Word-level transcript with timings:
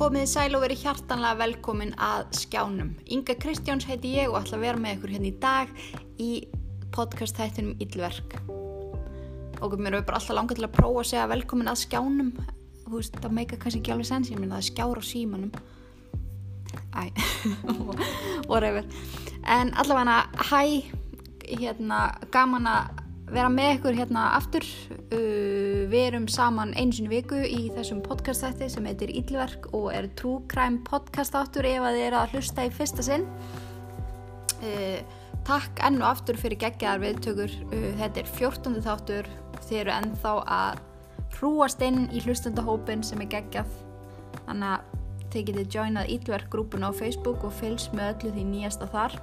Komið 0.00 0.30
sæl 0.32 0.54
og 0.56 0.62
verið 0.62 0.80
hjartanlega 0.80 1.36
velkomin 1.36 1.90
að 2.00 2.22
skjánum. 2.38 2.94
Inga 3.12 3.34
Kristjáns 3.36 3.84
heiti 3.84 4.14
ég 4.14 4.30
og 4.30 4.38
ætla 4.38 4.56
að 4.56 4.62
vera 4.64 4.80
með 4.80 4.94
ykkur 4.94 5.10
hérna 5.12 5.28
í 5.28 5.32
dag 5.42 5.74
í 6.16 6.28
podcast 6.96 7.36
þættinum 7.36 7.74
Íllverk. 7.84 8.38
Og 9.60 9.76
mér 9.76 9.98
hefur 9.98 10.06
bara 10.08 10.22
alltaf 10.22 10.38
langað 10.38 10.56
til 10.56 10.64
að 10.70 10.72
prófa 10.78 11.02
að 11.02 11.10
segja 11.10 11.26
velkomin 11.34 11.68
að 11.68 11.82
skjánum. 11.82 12.30
Þú 12.86 12.94
veist, 12.94 13.20
það 13.20 13.36
meika 13.36 13.60
kannski 13.60 13.82
ekki 13.82 13.92
alveg 13.92 14.08
sens, 14.08 14.32
ég 14.32 14.40
minna 14.40 14.56
það 14.56 14.64
er 14.64 14.68
skjár 14.70 14.96
á 14.96 15.04
símanum. 15.04 15.52
Æ, 16.96 17.04
whatever. 18.50 18.88
En 19.44 19.74
allavega 19.84 20.16
hæ, 20.48 20.62
hérna, 21.60 22.00
gaman 22.32 22.72
að 22.72 23.04
vera 23.36 23.52
með 23.52 23.74
ykkur 23.76 24.00
hérna 24.00 24.30
aftur. 24.40 24.64
Uh, 25.12 25.59
við 25.90 26.06
erum 26.10 26.26
saman 26.30 26.74
einu 26.78 26.94
sinni 26.94 27.10
viku 27.10 27.40
í 27.42 27.70
þessum 27.74 28.02
podcast 28.04 28.44
þætti 28.44 28.68
sem 28.72 28.86
heitir 28.86 29.10
Íllverk 29.10 29.70
og 29.74 29.88
er 29.94 30.06
True 30.18 30.44
Crime 30.50 30.82
podcast 30.86 31.34
áttur 31.38 31.66
ef 31.66 31.82
að 31.82 31.96
þið 31.98 32.06
eru 32.06 32.20
að 32.20 32.36
hlusta 32.36 32.66
í 32.66 32.70
fyrsta 32.74 33.06
sinn. 33.06 33.26
Uh, 34.60 35.00
takk 35.48 35.82
enn 35.86 35.98
og 36.02 36.10
aftur 36.12 36.38
fyrir 36.38 36.60
geggjaðar 36.60 37.02
viðtökur. 37.06 37.56
Uh, 37.72 37.90
þetta 37.98 38.22
er 38.22 38.30
14. 38.36 38.78
þáttur. 38.86 39.30
Þið 39.66 39.82
eru 39.82 39.94
ennþá 39.96 40.34
að 40.60 40.84
hrúast 41.38 41.82
inn 41.86 42.06
í 42.14 42.22
hlustandahópin 42.24 43.02
sem 43.06 43.22
er 43.24 43.30
geggjað. 43.34 43.74
Þannig 44.46 44.76
að 44.76 45.26
þið 45.30 45.46
getið 45.50 45.76
joinað 45.78 46.14
Íllverk 46.16 46.48
grúpun 46.52 46.86
á 46.86 46.90
Facebook 46.94 47.44
og 47.46 47.54
fylgst 47.58 47.94
með 47.96 48.14
öllu 48.14 48.34
því 48.36 48.46
nýjasta 48.52 48.90
þar. 48.90 49.18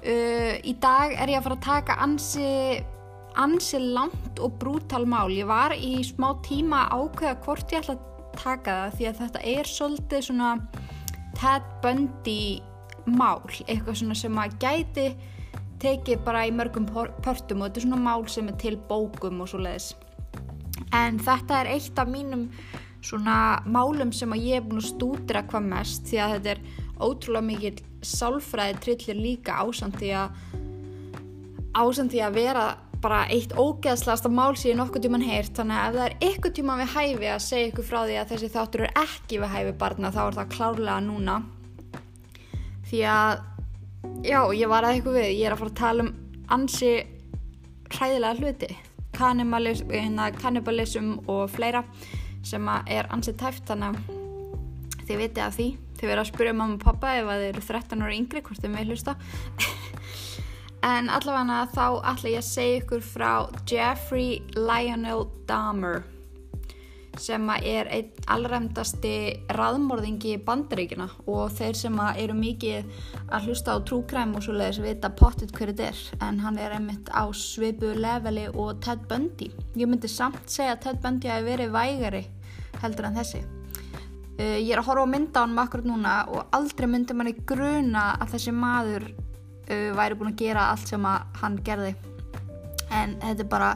Uh, 0.00 0.56
í 0.62 0.76
dag 0.80 1.12
er 1.12 1.32
ég 1.34 1.40
að 1.40 1.48
fara 1.48 1.58
að 1.58 1.66
taka 1.66 1.98
ansi, 2.04 2.50
ansi 3.38 3.78
langt 3.78 4.40
og 4.42 4.56
brútal 4.60 5.06
mál. 5.08 5.30
Ég 5.32 5.48
var 5.48 5.74
í 5.76 6.00
smá 6.06 6.32
tíma 6.46 6.86
ákveða 6.90 7.36
hvort 7.44 7.74
ég 7.74 7.84
ætla 7.84 7.96
að 7.96 8.34
taka 8.36 8.76
það 8.76 8.96
því 8.96 9.08
að 9.08 9.20
þetta 9.20 9.44
er 9.54 9.70
svolítið 9.70 10.26
svona 10.28 10.50
Ted 11.38 11.66
Bundy 11.82 12.42
mál. 13.06 13.42
Eitthvað 13.66 14.00
svona 14.02 14.18
sem 14.18 14.40
að 14.40 14.56
gæti 14.62 15.08
tekið 15.80 16.22
bara 16.26 16.44
í 16.48 16.52
mörgum 16.52 16.86
pörtum 16.90 17.62
og 17.62 17.70
þetta 17.70 17.80
er 17.80 17.86
svona 17.86 18.04
mál 18.04 18.28
sem 18.28 18.50
er 18.50 18.58
til 18.60 18.76
bókum 18.90 19.40
og 19.44 19.50
svo 19.52 19.62
leiðis. 19.64 19.94
En 20.96 21.20
þetta 21.22 21.62
er 21.62 21.74
eitt 21.76 21.98
af 22.00 22.10
mínum 22.10 22.48
svona 23.04 23.62
málum 23.64 24.12
sem 24.12 24.32
að 24.34 24.44
ég 24.44 24.60
er 24.60 24.66
búin 24.66 24.82
að 24.82 24.90
stúdra 24.90 25.44
hvað 25.48 25.68
mest 25.70 26.08
því 26.10 26.20
að 26.20 26.34
þetta 26.34 26.52
er 26.52 26.62
ótrúlega 27.00 27.46
mikið 27.48 27.82
sálfræði 28.04 28.80
trillir 28.84 29.20
líka 29.20 29.56
ásand 29.62 29.96
því 30.00 30.10
að 30.20 30.38
ásand 31.80 32.12
því 32.12 32.22
að 32.26 32.36
vera 32.36 32.64
bara 33.00 33.20
eitt 33.32 33.52
ógeðslasta 33.56 34.30
mál 34.32 34.54
sem 34.58 34.72
ég 34.72 34.78
nokkuð 34.78 35.06
tíman 35.06 35.24
heyrt. 35.24 35.54
Þannig 35.56 35.78
að 35.78 35.88
ef 35.88 35.96
það 35.96 36.06
er 36.06 36.16
ykkur 36.30 36.54
tíman 36.56 36.82
við 36.82 36.92
hæfi 36.94 37.30
að 37.30 37.42
segja 37.46 37.70
ykkur 37.70 37.88
frá 37.88 37.98
því 38.02 38.18
að 38.20 38.34
þessi 38.34 38.50
þáttur 38.54 38.84
er 38.86 39.00
ekki 39.04 39.40
við 39.40 39.54
hæfi 39.54 39.74
barna 39.80 40.12
þá 40.14 40.20
er 40.26 40.38
það 40.38 40.52
klárlega 40.56 41.00
núna. 41.06 41.38
Því 42.90 43.02
að 43.14 43.34
já, 44.26 44.40
ég 44.56 44.70
var 44.72 44.86
að 44.86 44.96
eitthvað 44.96 45.18
við 45.20 45.28
ég 45.32 45.44
er 45.48 45.56
að 45.56 45.62
fara 45.62 45.72
að 45.74 45.80
tala 45.80 46.06
um 46.06 46.14
ansi 46.56 46.94
hræðilega 47.90 48.40
hluti. 48.40 48.70
Kannibalism 49.16 49.90
hérna, 49.92 50.30
og 51.28 51.44
fleira 51.52 51.84
sem 52.46 52.68
er 52.86 53.08
ansi 53.12 53.34
tæft 53.36 53.66
þannig 53.68 53.96
að 53.96 54.18
þið 55.06 55.22
viti 55.24 55.44
að 55.44 55.56
því. 55.56 55.68
Þið 56.00 56.08
verða 56.08 56.22
að 56.24 56.30
spyrja 56.30 56.56
mamma 56.56 56.78
og 56.78 56.84
pappa 56.84 57.16
ef 57.18 57.28
þið 57.28 57.48
eru 57.50 57.64
13 57.66 58.04
ára 58.04 58.16
yngri 58.16 58.44
hvort 58.46 58.62
þið 58.62 58.72
með 58.72 58.92
hlusta 58.92 59.16
en 60.86 61.10
allavega 61.12 61.66
þá 61.74 61.84
ætla 62.12 62.32
ég 62.32 62.40
að 62.40 62.48
segja 62.48 62.78
ykkur 62.80 63.04
frá 63.04 63.32
Jeffrey 63.68 64.40
Lionel 64.56 65.26
Dahmer 65.48 66.02
sem 67.18 67.48
er 67.58 67.88
einn 67.90 68.26
allræmdasti 68.30 69.12
raðmorðingi 69.56 70.36
bandaríkina 70.46 71.08
og 71.28 71.50
þeir 71.58 71.76
sem 71.76 72.00
eru 72.14 72.36
mikið 72.38 72.90
að 73.28 73.48
hlusta 73.48 73.76
á 73.76 73.78
trúkræm 73.86 74.36
og 74.38 74.44
svo 74.46 74.54
leiðis 74.56 74.80
vita 74.84 75.10
pottit 75.12 75.52
hverju 75.56 75.74
þetta 75.74 75.88
er. 75.90 76.02
En 76.26 76.40
hann 76.44 76.58
er 76.58 76.76
einmitt 76.76 77.10
á 77.10 77.26
svipu 77.36 77.92
leveli 77.96 78.46
og 78.54 78.80
Ted 78.84 79.06
Bundy. 79.10 79.50
Ég 79.76 79.90
myndi 79.90 80.10
samt 80.10 80.46
segja 80.50 80.76
að 80.76 80.84
Ted 80.86 81.00
Bundy 81.02 81.32
hafi 81.32 81.48
verið 81.48 81.74
vægari 81.74 82.22
heldur 82.80 83.10
en 83.10 83.18
þessi. 83.18 83.42
Uh, 84.40 84.56
ég 84.56 84.70
er 84.72 84.80
að 84.80 84.88
horfa 84.88 85.04
á 85.04 85.12
mynda 85.12 85.42
á 85.42 85.44
hann 85.44 85.58
akkurat 85.60 85.90
núna 85.90 86.14
og 86.32 86.54
aldrei 86.56 86.88
myndi 86.88 87.16
manni 87.16 87.34
gruna 87.44 88.14
að 88.22 88.36
þessi 88.36 88.54
maður 88.56 89.10
uh, 89.70 89.90
væri 89.98 90.18
búin 90.18 90.34
að 90.34 90.42
gera 90.44 90.68
allt 90.74 90.90
sem 90.90 91.06
hann 91.40 91.58
gerði 91.66 91.94
en 92.90 93.16
þetta 93.22 93.44
er 93.44 93.50
bara 93.50 93.72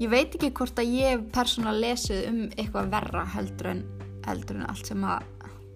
ég 0.00 0.12
veit 0.12 0.34
ekki 0.34 0.52
hvort 0.56 0.80
að 0.80 0.92
ég 0.96 1.24
persónulega 1.34 1.82
lesið 1.84 2.28
um 2.30 2.42
eitthvað 2.56 2.92
verra 2.92 3.24
heldur 3.36 3.72
en, 3.72 3.82
heldur 4.26 4.60
en 4.60 4.68
allt 4.70 4.90
sem 4.90 5.04
að 5.06 5.24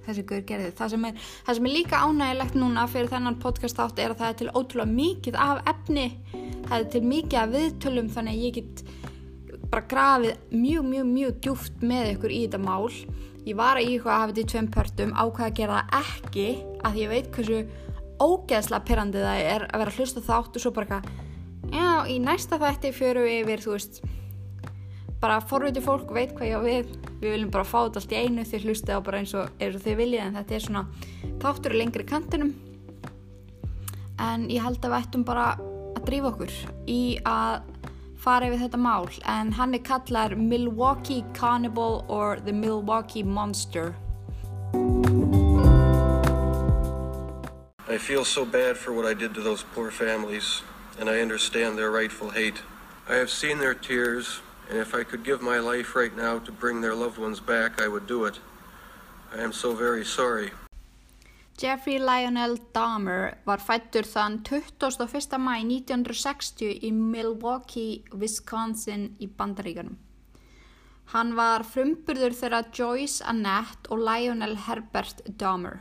þessi 0.06 0.24
guður 0.26 0.46
gerði. 0.48 0.70
Það 0.78 0.92
sem, 0.94 1.04
er, 1.08 1.28
það 1.46 1.58
sem 1.58 1.68
er 1.68 1.74
líka 1.74 2.00
ánægilegt 2.04 2.56
núna 2.58 2.86
fyrir 2.90 3.12
þennan 3.12 3.38
podcast 3.42 3.82
átt 3.82 4.00
er 4.00 4.14
að 4.14 4.22
það 4.22 4.32
er 4.32 4.38
til 4.40 4.50
ótrúlega 4.56 4.94
mikið 4.94 5.38
af 5.44 5.62
efni, 5.70 6.06
það 6.66 6.76
er 6.78 6.88
til 6.94 7.02
mikið 7.12 7.38
af 7.42 7.54
viðtölum 7.54 8.10
þannig 8.16 8.36
að 8.36 8.46
ég 8.46 8.58
get 8.58 8.84
bara 9.70 9.86
grafið 9.90 10.56
mjög, 10.56 10.86
mjög, 10.88 11.10
mjög 11.10 11.36
djúft 11.44 11.84
með 11.84 12.14
ykkur 12.14 12.34
í 12.34 12.40
þetta 12.46 12.62
mál. 12.64 12.88
Ég 13.46 13.56
var 13.56 13.78
að 13.78 13.86
í 13.86 13.92
eitthvað 13.94 14.14
að 14.14 14.20
hafa 14.20 14.32
þetta 14.32 14.42
í 14.42 14.50
tveim 14.52 14.72
pörtum, 14.74 15.14
ákvæða 15.16 15.46
að 15.46 15.56
gera 15.60 15.78
það 15.78 16.00
ekki 16.00 16.48
að 16.88 16.98
ég 17.00 17.12
veit 17.14 17.30
hversu 17.36 17.60
ógeðslega 18.20 18.86
pyrrandið 18.88 19.26
það 19.26 19.42
er 19.50 19.66
að 19.66 19.82
vera 19.82 19.92
að 19.94 20.00
hlusta 20.00 20.24
þátt 20.24 20.56
og 20.56 20.64
svo 20.64 20.72
bara 20.76 21.00
eitthvað 21.00 21.28
já, 21.70 21.90
í 22.10 22.16
næsta 22.22 22.58
þætti 22.60 22.92
fjöru 22.96 23.26
við 23.26 23.38
yfir, 23.44 23.64
þú 23.64 23.76
veist 23.76 24.02
bara 25.20 25.40
forviti 25.44 25.82
fólk 25.84 26.12
veit 26.16 26.32
hvað 26.36 26.48
ég 26.48 26.56
á 26.56 26.60
við. 26.64 26.92
Við 27.20 27.34
viljum 27.34 27.52
bara 27.52 27.68
fá 27.68 27.78
þetta 27.84 28.00
allt 28.00 28.14
í 28.14 28.20
einu 28.20 28.44
því 28.48 28.60
hlusta 28.64 28.96
á 28.96 29.00
bara 29.04 29.20
eins 29.20 29.34
og, 29.36 29.50
eins 29.60 29.76
og 29.76 29.84
þið 29.84 29.98
viljið 30.00 30.22
en 30.24 30.38
þetta 30.38 30.56
er 30.56 30.64
svona 30.64 30.84
þáttur 31.42 31.76
lengri 31.76 32.06
kantinum. 32.08 32.54
En 34.20 34.48
ég 34.52 34.64
held 34.64 34.80
að 34.80 34.94
við 34.94 35.02
ættum 35.02 35.26
bara 35.28 35.50
að 35.58 36.02
drífa 36.08 36.32
okkur 36.32 36.56
í 36.88 37.02
að 37.28 37.60
fara 38.20 38.48
yfir 38.48 38.64
þetta 38.64 38.80
mál. 38.80 39.10
En 39.28 39.52
hann 39.56 39.76
er 39.76 39.84
kallar 39.84 40.36
Milwaukee 40.36 41.24
Cannibal 41.36 42.00
or 42.08 42.40
the 42.40 42.52
Milwaukee 42.56 43.24
Monster 43.24 43.92
I 47.90 47.98
feel 47.98 48.24
so 48.24 48.44
bad 48.44 48.76
for 48.76 48.92
what 48.92 49.04
I 49.04 49.14
did 49.14 49.34
to 49.34 49.40
those 49.40 49.64
poor 49.74 49.90
families 49.90 50.62
and 51.00 51.08
I 51.08 51.20
understand 51.20 51.76
their 51.76 51.90
rightful 51.90 52.30
hate. 52.30 52.62
I 53.08 53.14
have 53.14 53.30
seen 53.30 53.58
their 53.58 53.74
tears, 53.74 54.40
and 54.68 54.78
if 54.78 54.94
I 54.94 55.02
could 55.02 55.24
give 55.24 55.40
my 55.42 55.58
life 55.58 55.96
right 55.96 56.14
now 56.14 56.38
to 56.38 56.52
bring 56.52 56.80
their 56.80 56.94
loved 56.94 57.18
ones 57.18 57.40
back, 57.40 57.80
I 57.80 57.88
would 57.88 58.06
do 58.06 58.26
it. 58.26 58.38
I 59.34 59.40
am 59.42 59.52
so 59.52 59.74
very 59.74 60.04
sorry. 60.04 60.50
Jeffrey 61.56 61.98
Lionel 61.98 62.58
Dahmer 62.72 63.34
var 63.44 63.58
fættur 63.58 64.06
þann 64.06 64.38
21. 64.44 65.38
mæ 65.38 65.56
1960 65.64 66.86
í 66.86 66.92
Milwaukee, 66.92 68.04
Wisconsin 68.12 69.16
í 69.20 69.28
Bandaríkanum. 69.28 69.98
Hann 71.12 71.34
var 71.34 71.64
frumburður 71.66 72.36
þeirra 72.38 72.62
Joyce 72.72 73.24
Annette 73.24 73.90
og 73.90 73.98
Lionel 73.98 74.56
Herbert 74.56 75.20
Dahmer. 75.26 75.80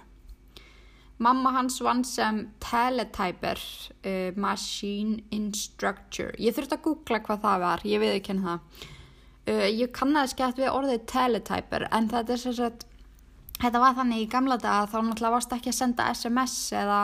Mamma 1.19 1.51
hans 1.51 1.81
vann 1.83 2.05
sem 2.07 2.45
teletyper, 2.63 3.59
uh, 4.07 4.29
machine 4.39 5.19
instructor. 5.35 6.31
Ég 6.39 6.55
þurfti 6.55 6.77
að 6.77 6.85
googla 6.85 7.19
hvað 7.25 7.43
það 7.43 7.65
var, 7.65 7.83
ég 7.83 8.03
veið 8.03 8.15
ekki 8.19 8.33
henni 8.33 8.47
það. 8.47 8.85
Uh, 9.49 9.65
ég 9.67 9.91
kannast 9.95 10.37
gett 10.39 10.61
við 10.61 10.71
orðið 10.71 11.03
teletyper 11.11 11.89
en 11.91 12.07
þetta 12.11 12.35
er 12.35 12.43
svo 12.43 12.55
að 12.69 12.85
þetta 13.59 13.81
var 13.83 13.97
þannig 13.97 14.23
í 14.23 14.29
gamla 14.31 14.57
daga 14.61 14.87
þá 14.87 14.97
náttúrulega 15.03 15.35
varst 15.35 15.55
ekki 15.55 15.71
að 15.73 15.79
senda 15.79 16.07
SMS 16.13 16.57
eða 16.79 16.99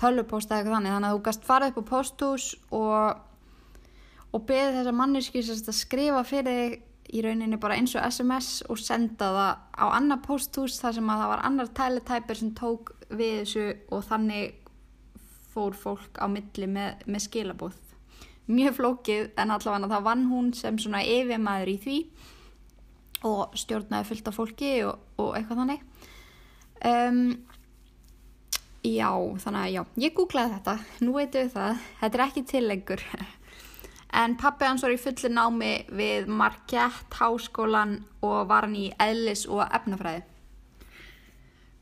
tölvuposta 0.00 0.54
eða 0.54 0.60
eitthvað 0.60 0.76
þannig 0.76 0.94
þannig 0.94 1.08
að 1.08 1.14
þú 1.16 1.22
gæst 1.28 1.46
farið 1.48 1.70
upp 1.70 1.78
á 1.78 1.90
posthús 1.90 2.48
og, 2.74 3.22
og 4.34 4.44
beðið 4.48 4.80
þessa 4.80 4.96
manneski 5.00 5.44
að 5.44 5.78
skrifa 5.78 6.24
fyrir 6.26 6.58
þig 6.60 6.82
í 7.14 7.22
rauninni 7.22 7.58
bara 7.60 7.76
eins 7.78 7.94
og 7.94 8.06
SMS 8.08 8.64
og 8.70 8.80
senda 8.80 9.28
það 9.34 9.50
á 9.76 9.84
annar 9.92 10.22
posthús 10.24 10.80
þar 10.80 10.96
sem 10.96 11.10
að 11.12 11.22
það 11.22 11.32
var 11.34 11.44
annar 11.46 11.72
teletyper 11.78 12.40
sem 12.40 12.54
tók 12.58 12.94
við 13.20 13.34
þessu 13.40 13.64
og 13.94 14.04
þannig 14.08 14.60
fór 15.54 15.76
fólk 15.78 16.18
á 16.18 16.26
milli 16.30 16.68
með, 16.70 17.04
með 17.06 17.24
skilabóð. 17.28 17.80
Mjög 18.50 18.76
flókið 18.78 19.28
en 19.40 19.54
allavega 19.54 19.90
það 19.94 20.06
vann 20.08 20.24
hún 20.28 20.50
sem 20.56 20.78
svona 20.80 21.04
yfirmæður 21.06 21.72
í 21.72 21.76
því 21.84 21.98
og 23.24 23.54
stjórnaði 23.56 24.08
fullt 24.10 24.28
af 24.28 24.36
fólki 24.36 24.72
og, 24.84 24.98
og 25.22 25.30
eitthvað 25.38 25.62
þannig. 25.62 25.86
Um, 26.84 27.22
já, 28.84 29.08
þannig 29.40 29.62
að 29.62 29.72
já, 29.72 29.82
ég 30.04 30.18
googlaði 30.18 30.58
þetta, 30.58 30.76
nú 31.06 31.14
veitum 31.16 31.46
við 31.46 31.54
það, 31.54 31.88
þetta 32.02 32.18
er 32.18 32.24
ekki 32.26 32.44
til 32.50 32.62
lengur 32.68 33.06
en 34.20 34.36
pappi 34.38 34.68
hans 34.68 34.84
var 34.84 34.94
í 34.94 35.00
fulli 35.00 35.30
námi 35.32 35.72
við 35.96 36.28
Marquette 36.30 37.18
háskólan 37.18 37.98
og 38.24 38.50
var 38.50 38.68
hann 38.68 38.76
í 38.78 38.90
eðlis 39.00 39.46
og 39.50 39.64
efnafræði. 39.64 40.22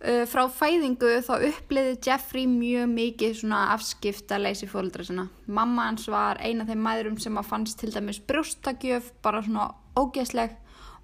Uh, 0.03 0.25
frá 0.27 0.49
fæðingu 0.51 1.21
þá 1.23 1.45
uppliði 1.47 1.93
Jeffrey 2.03 2.49
mjög 2.51 2.89
mikið 2.91 3.37
svona 3.39 3.61
afskipta 3.71 4.35
leysi 4.41 4.67
fólkdra 4.67 5.05
sinna. 5.07 5.29
Mamma 5.47 5.85
hans 5.87 6.09
var 6.11 6.41
eina 6.43 6.65
af 6.65 6.73
þeim 6.73 6.83
mæðurum 6.83 7.21
sem 7.23 7.39
að 7.39 7.47
fannst 7.53 7.79
til 7.79 7.93
dæmis 7.95 8.19
brjóstakjöf, 8.27 9.13
bara 9.23 9.45
svona 9.47 9.69
ógeðsleg. 9.95 10.57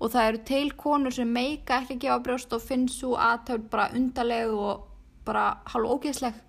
Og 0.02 0.10
það 0.10 0.30
eru 0.32 0.42
til 0.50 0.72
konur 0.82 1.14
sem 1.14 1.30
meika 1.30 1.78
ekki 1.78 2.00
gefa 2.02 2.18
brjóst 2.26 2.58
og 2.58 2.64
finnst 2.66 2.98
svo 2.98 3.14
aðtöld 3.22 3.70
bara 3.70 3.86
undarleg 3.94 4.50
og 4.50 4.82
bara 5.26 5.46
hálf 5.70 5.94
ógeðsleg. 5.94 6.42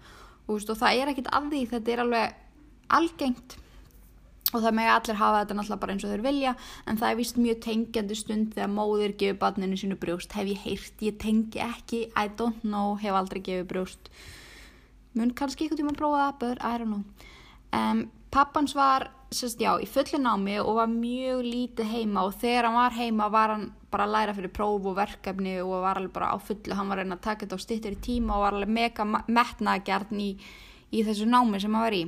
Og, 0.50 0.58
og 0.58 0.76
það 0.82 1.04
er 1.04 1.14
ekkit 1.14 1.30
af 1.30 1.50
því, 1.54 1.64
þetta 1.76 1.94
er 1.94 2.04
alveg 2.08 2.38
algengt 2.98 3.60
og 4.50 4.64
það 4.64 4.76
með 4.80 4.92
allir 4.94 5.20
hafa 5.20 5.42
þetta 5.44 5.58
náttúrulega 5.58 5.82
bara 5.84 5.94
eins 5.94 6.06
og 6.06 6.14
þeir 6.14 6.26
vilja 6.26 6.54
en 6.90 7.00
það 7.00 7.12
er 7.12 7.18
vist 7.20 7.40
mjög 7.40 7.60
tengjandi 7.66 8.18
stund 8.18 8.56
þegar 8.56 8.72
móðir 8.74 9.16
gefur 9.20 9.40
barninu 9.44 9.78
sínu 9.78 9.98
brjóst. 10.02 10.34
Hef 10.34 10.50
ég 10.50 10.64
heyrt, 10.66 11.04
ég 11.06 11.20
tengi 11.22 11.62
ekki 11.64 12.02
I 12.18 12.32
don't 12.40 12.64
know, 12.66 12.96
hef 13.02 13.18
aldrei 13.18 13.44
gefið 13.46 13.68
brjóst. 13.70 14.10
Mun 15.18 15.36
kannski 15.38 15.68
ykkur 15.68 15.80
tíma 15.80 15.94
að 15.94 16.02
prófa 16.02 16.24
það 16.24 16.40
but 16.42 16.64
I 16.66 16.82
don't 16.82 16.94
know. 16.94 17.04
Um, 17.78 18.08
pappans 18.34 18.74
var, 18.78 19.10
sérst 19.34 19.62
já, 19.62 19.76
í 19.78 19.86
fullu 19.90 20.18
námi 20.22 20.58
og 20.62 20.80
var 20.80 20.90
mjög 20.90 21.46
lítið 21.46 21.94
heima 21.94 22.26
og 22.26 22.38
þegar 22.42 22.70
hann 22.70 22.80
var 22.80 22.98
heima 22.98 23.30
var 23.30 23.54
hann 23.54 23.70
bara 23.94 24.06
að 24.06 24.16
læra 24.16 24.36
fyrir 24.38 24.54
próf 24.54 24.86
og 24.86 24.98
verkefni 24.98 25.56
og 25.62 25.84
var 25.84 25.98
alveg 26.02 26.14
bara 26.14 26.34
á 26.34 26.38
fullu, 26.42 26.74
hann 26.78 26.90
var 26.90 27.02
reyna 27.02 27.18
að 27.18 27.26
taka 27.26 27.46
þetta 27.46 27.58
á 27.58 27.66
stittur 27.66 27.98
í 27.98 28.02
tíma 28.06 28.38
og 28.38 28.46
var 28.46 28.58
alveg 28.58 28.74
mega 28.74 29.06
metnaðgjarn 29.06 30.22
í, 30.22 30.30
í 30.94 31.06
þessu 31.06 31.30
námi 31.30 31.62
sem 31.62 31.74
hann 31.74 31.86
var 31.86 31.98
í. 31.98 32.04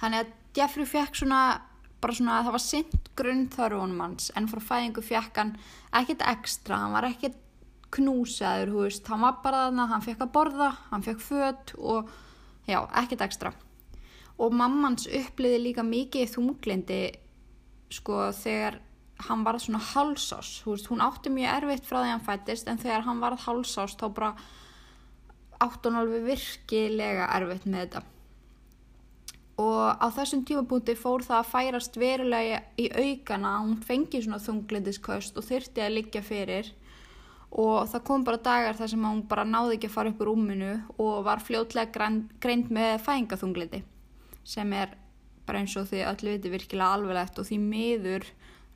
Þannig 0.00 0.24
að 0.24 0.32
Jeffrey 0.54 0.86
fekk 0.86 1.18
svona 1.18 1.40
bara 2.04 2.14
svona 2.16 2.38
að 2.38 2.46
það 2.46 2.54
var 2.54 2.62
sint 2.62 3.08
grunnþörfunum 3.18 4.02
hans 4.04 4.30
en 4.36 4.48
frá 4.50 4.60
fæðingu 4.68 5.02
fekk 5.04 5.40
hann 5.40 5.54
ekkert 5.96 6.24
ekstra, 6.34 6.78
hann 6.82 6.94
var 6.94 7.08
ekkert 7.08 7.40
knúsaður, 7.94 8.72
hú 8.74 8.84
veist, 8.84 9.06
hann 9.08 9.22
var 9.24 9.38
bara 9.44 9.66
þarna 9.68 9.88
hann 9.92 10.04
fekk 10.04 10.24
að 10.24 10.32
borða, 10.34 10.70
hann 10.90 11.04
fekk 11.06 11.22
född 11.22 11.74
og 11.78 12.10
já, 12.68 12.80
ekkert 13.00 13.24
ekstra. 13.28 13.54
Og 14.42 14.54
mammans 14.56 15.06
uppliði 15.06 15.60
líka 15.62 15.84
mikið 15.86 16.32
þunglindi 16.34 17.02
sko 17.94 18.26
þegar 18.34 18.80
hann 19.28 19.44
var 19.46 19.60
svona 19.62 19.82
hálsás, 19.92 20.56
hú 20.64 20.74
veist, 20.74 20.90
hún 20.90 21.04
átti 21.04 21.32
mjög 21.32 21.60
erfitt 21.60 21.86
frá 21.88 22.00
því 22.02 22.10
hann 22.16 22.26
fættist 22.26 22.68
en 22.68 22.82
þegar 22.82 23.06
hann 23.06 23.22
var 23.22 23.38
hálsás 23.46 23.94
þá 24.00 24.08
bara 24.10 24.32
átti 25.62 25.86
hann 25.88 26.02
alveg 26.02 26.26
virkilega 26.32 27.30
erfitt 27.38 27.70
með 27.70 27.86
þetta 27.86 28.10
og 29.60 30.02
á 30.02 30.06
þessum 30.10 30.42
tímapunkti 30.46 30.96
fór 30.98 31.22
það 31.22 31.40
að 31.40 31.50
færast 31.52 31.98
verulega 32.00 32.62
í 32.80 32.88
aukana 32.90 33.58
hún 33.60 33.76
fengi 33.86 34.22
svona 34.24 34.42
þunglindiskost 34.42 35.38
og 35.38 35.46
þyrti 35.46 35.84
að 35.84 35.94
liggja 35.98 36.24
fyrir. 36.26 36.72
Og 37.54 37.86
það 37.86 38.04
kom 38.08 38.24
bara 38.26 38.42
dagar 38.42 38.74
þar 38.74 38.90
sem 38.90 39.04
hún 39.06 39.22
bara 39.30 39.44
náði 39.46 39.76
ekki 39.76 39.92
að 39.92 39.94
fara 39.94 40.10
upp 40.10 40.22
úr 40.24 40.32
rúminu 40.32 40.72
og 40.98 41.20
var 41.28 41.42
fljótlega 41.44 42.10
greint 42.42 42.72
með 42.74 42.96
fæingaþunglindi 43.06 43.84
sem 44.44 44.72
er 44.76 44.96
bara 45.46 45.62
eins 45.62 45.76
og 45.78 45.86
því 45.88 46.02
öllu 46.08 46.34
viti 46.34 46.50
virkilega 46.52 46.96
alveglegt 46.96 47.38
og 47.38 47.46
því 47.48 47.58
miður 47.62 48.26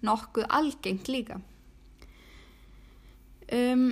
nokkuð 0.07 0.47
algengt 0.55 1.11
líka. 1.11 1.41
Um, 3.51 3.91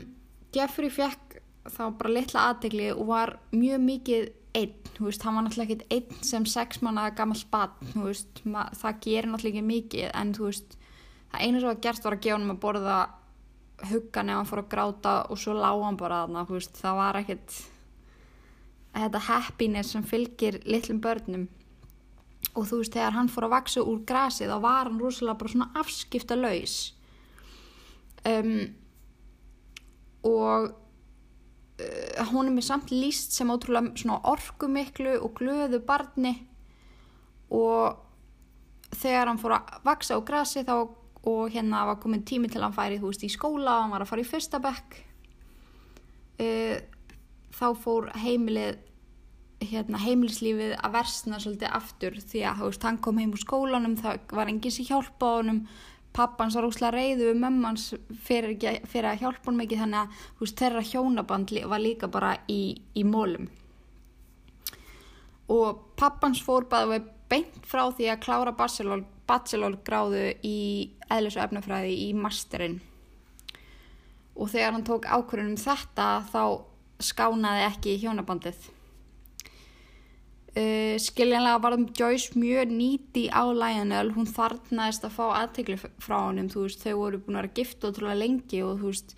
Jeffrey 0.55 0.93
fekk 0.93 1.39
þá 1.73 1.85
bara 1.99 2.13
litla 2.13 2.49
aðtegli 2.53 2.91
og 2.95 3.09
var 3.11 3.37
mjög 3.51 3.83
mikið 3.83 4.27
einn, 4.57 4.75
þú 4.97 5.09
veist, 5.09 5.23
hann 5.27 5.37
var 5.37 5.47
náttúrulega 5.47 5.77
ekkit 5.77 5.95
einn 5.97 6.25
sem 6.25 6.49
sex 6.49 6.83
manna 6.85 7.11
gammal 7.17 7.43
bann, 7.53 7.93
þú 7.93 8.09
veist, 8.09 8.43
það 8.47 9.01
gerir 9.05 9.31
náttúrulega 9.31 9.61
ekki 9.61 9.71
mikið 9.71 10.11
en 10.11 10.35
þú 10.37 10.49
veist, 10.49 10.77
það 11.33 11.47
einu 11.47 11.61
sem 11.63 11.71
var 11.71 11.81
gert 11.87 12.05
var 12.07 12.17
að 12.17 12.27
gefa 12.27 12.39
hann 12.39 12.55
að 12.55 12.61
borða 12.65 12.99
huggan 13.91 14.33
ef 14.33 14.41
hann 14.41 14.49
fór 14.49 14.63
að 14.63 14.71
gráta 14.73 15.17
og 15.31 15.41
svo 15.41 15.57
lág 15.57 15.85
hann 15.85 16.01
bara 16.01 16.23
þarna, 16.25 16.47
þú 16.49 16.59
veist, 16.59 16.81
það 16.81 17.01
var 17.03 17.21
ekkit 17.21 17.59
þetta 18.97 19.23
happiness 19.27 19.93
sem 19.93 20.05
fylgir 20.07 20.61
litlum 20.65 21.01
börnum. 21.05 21.47
Og 22.57 22.65
þú 22.69 22.81
veist, 22.81 22.95
þegar 22.95 23.17
hann 23.17 23.31
fór 23.33 23.49
að 23.49 23.55
vaksa 23.57 23.85
úr 23.85 24.01
grasi 24.09 24.49
þá 24.49 24.57
var 24.65 24.89
hann 24.89 25.01
rosalega 25.03 25.41
bara 25.41 25.53
svona 25.53 25.69
afskipta 25.77 26.37
laus 26.39 26.77
um, 28.25 28.69
og 30.25 30.71
uh, 31.81 32.27
hún 32.33 32.49
er 32.49 32.57
mér 32.57 32.67
samt 32.67 32.93
líst 32.95 33.37
sem 33.37 33.51
ótrúlega 33.53 34.21
orkumiklu 34.25 35.17
og 35.21 35.35
glöðu 35.41 35.81
barni. 35.87 36.35
Og 37.51 37.97
þegar 38.97 39.31
hann 39.31 39.41
fór 39.41 39.59
að 39.59 39.77
vaksa 39.87 40.19
á 40.19 40.21
grasi 40.27 40.65
þá 40.67 40.77
og 41.27 41.51
hérna 41.51 41.87
var 41.89 41.99
komin 41.99 42.23
tími 42.27 42.49
til 42.51 42.63
hann 42.63 42.75
færi 42.75 43.01
þú 43.03 43.11
veist 43.11 43.25
í 43.27 43.31
skóla 43.33 43.79
og 43.79 43.85
hann 43.85 43.95
var 43.97 44.05
að 44.05 44.11
fara 44.13 44.23
í 44.23 44.29
fyrsta 44.29 44.63
bekk. 44.63 45.01
Uh, 46.37 46.77
þá 47.57 47.69
fór 47.81 48.11
heimilið 48.21 48.83
hérna, 49.65 50.01
heimilislífið 50.03 50.75
að 50.85 50.97
versna 50.99 51.39
svolítið 51.41 51.77
aftur 51.79 52.19
því 52.21 52.43
að 52.51 52.65
veist, 52.67 52.85
hann 52.85 52.99
kom 53.03 53.21
heim 53.21 53.33
úr 53.33 53.41
skólanum 53.41 53.97
það 54.01 54.35
var 54.37 54.51
enginn 54.53 54.75
sem 54.75 54.89
hjálpa 54.89 55.31
honum 55.39 55.63
pappans 56.17 56.57
var 56.57 56.67
úslega 56.67 56.95
reyðu 56.97 57.31
við 57.31 57.39
mömmans 57.43 57.91
fyrir, 58.25 58.57
fyrir 58.89 59.11
að 59.11 59.23
hjálpa 59.23 59.51
hún 59.51 59.61
mikið 59.61 59.85
þannig 59.85 60.01
að 60.01 60.25
veist, 60.41 60.59
þeirra 60.59 60.89
hjónaband 60.91 61.55
var 61.69 61.83
líka 61.85 62.11
bara 62.11 62.35
í, 62.49 62.61
í 62.97 63.05
mólum 63.05 63.51
og 65.53 65.83
pappans 65.99 66.41
fór 66.43 66.67
bara 66.71 67.01
beint 67.31 67.59
frá 67.67 67.87
því 67.95 68.11
að 68.11 68.23
klára 68.25 68.55
bachelor 69.27 69.79
gráðu 69.87 70.29
í 70.47 70.59
eðlis 71.11 71.37
og 71.39 71.47
efnafræði 71.47 71.95
í 72.07 72.09
masterinn. 72.19 72.81
Og 74.37 74.51
þegar 74.53 74.75
hann 74.75 74.87
tók 74.87 75.07
ákvörðunum 75.07 75.59
þetta 75.59 76.09
þá 76.31 76.43
skánaði 77.03 77.67
ekki 77.67 77.97
hjónabandið 78.03 78.69
Uh, 80.57 80.97
skiljanlega 80.97 81.61
var 81.61 81.75
Joyce 81.99 82.33
mjög 82.41 82.71
nýti 82.73 83.27
á 83.29 83.45
Lionel, 83.53 84.15
hún 84.17 84.25
þarnaðist 84.25 85.03
að 85.05 85.17
fá 85.19 85.25
aðtegli 85.43 85.75
frá 85.77 86.15
honum, 86.31 86.49
þú 86.49 86.63
veist, 86.65 86.81
þau 86.81 86.95
voru 87.03 87.19
búin 87.21 87.37
að 87.37 87.43
vera 87.43 87.57
gift 87.59 87.85
ótrúlega 87.85 88.21
lengi 88.23 88.63
og 88.65 88.79
þú 88.81 88.93
veist, 88.93 89.13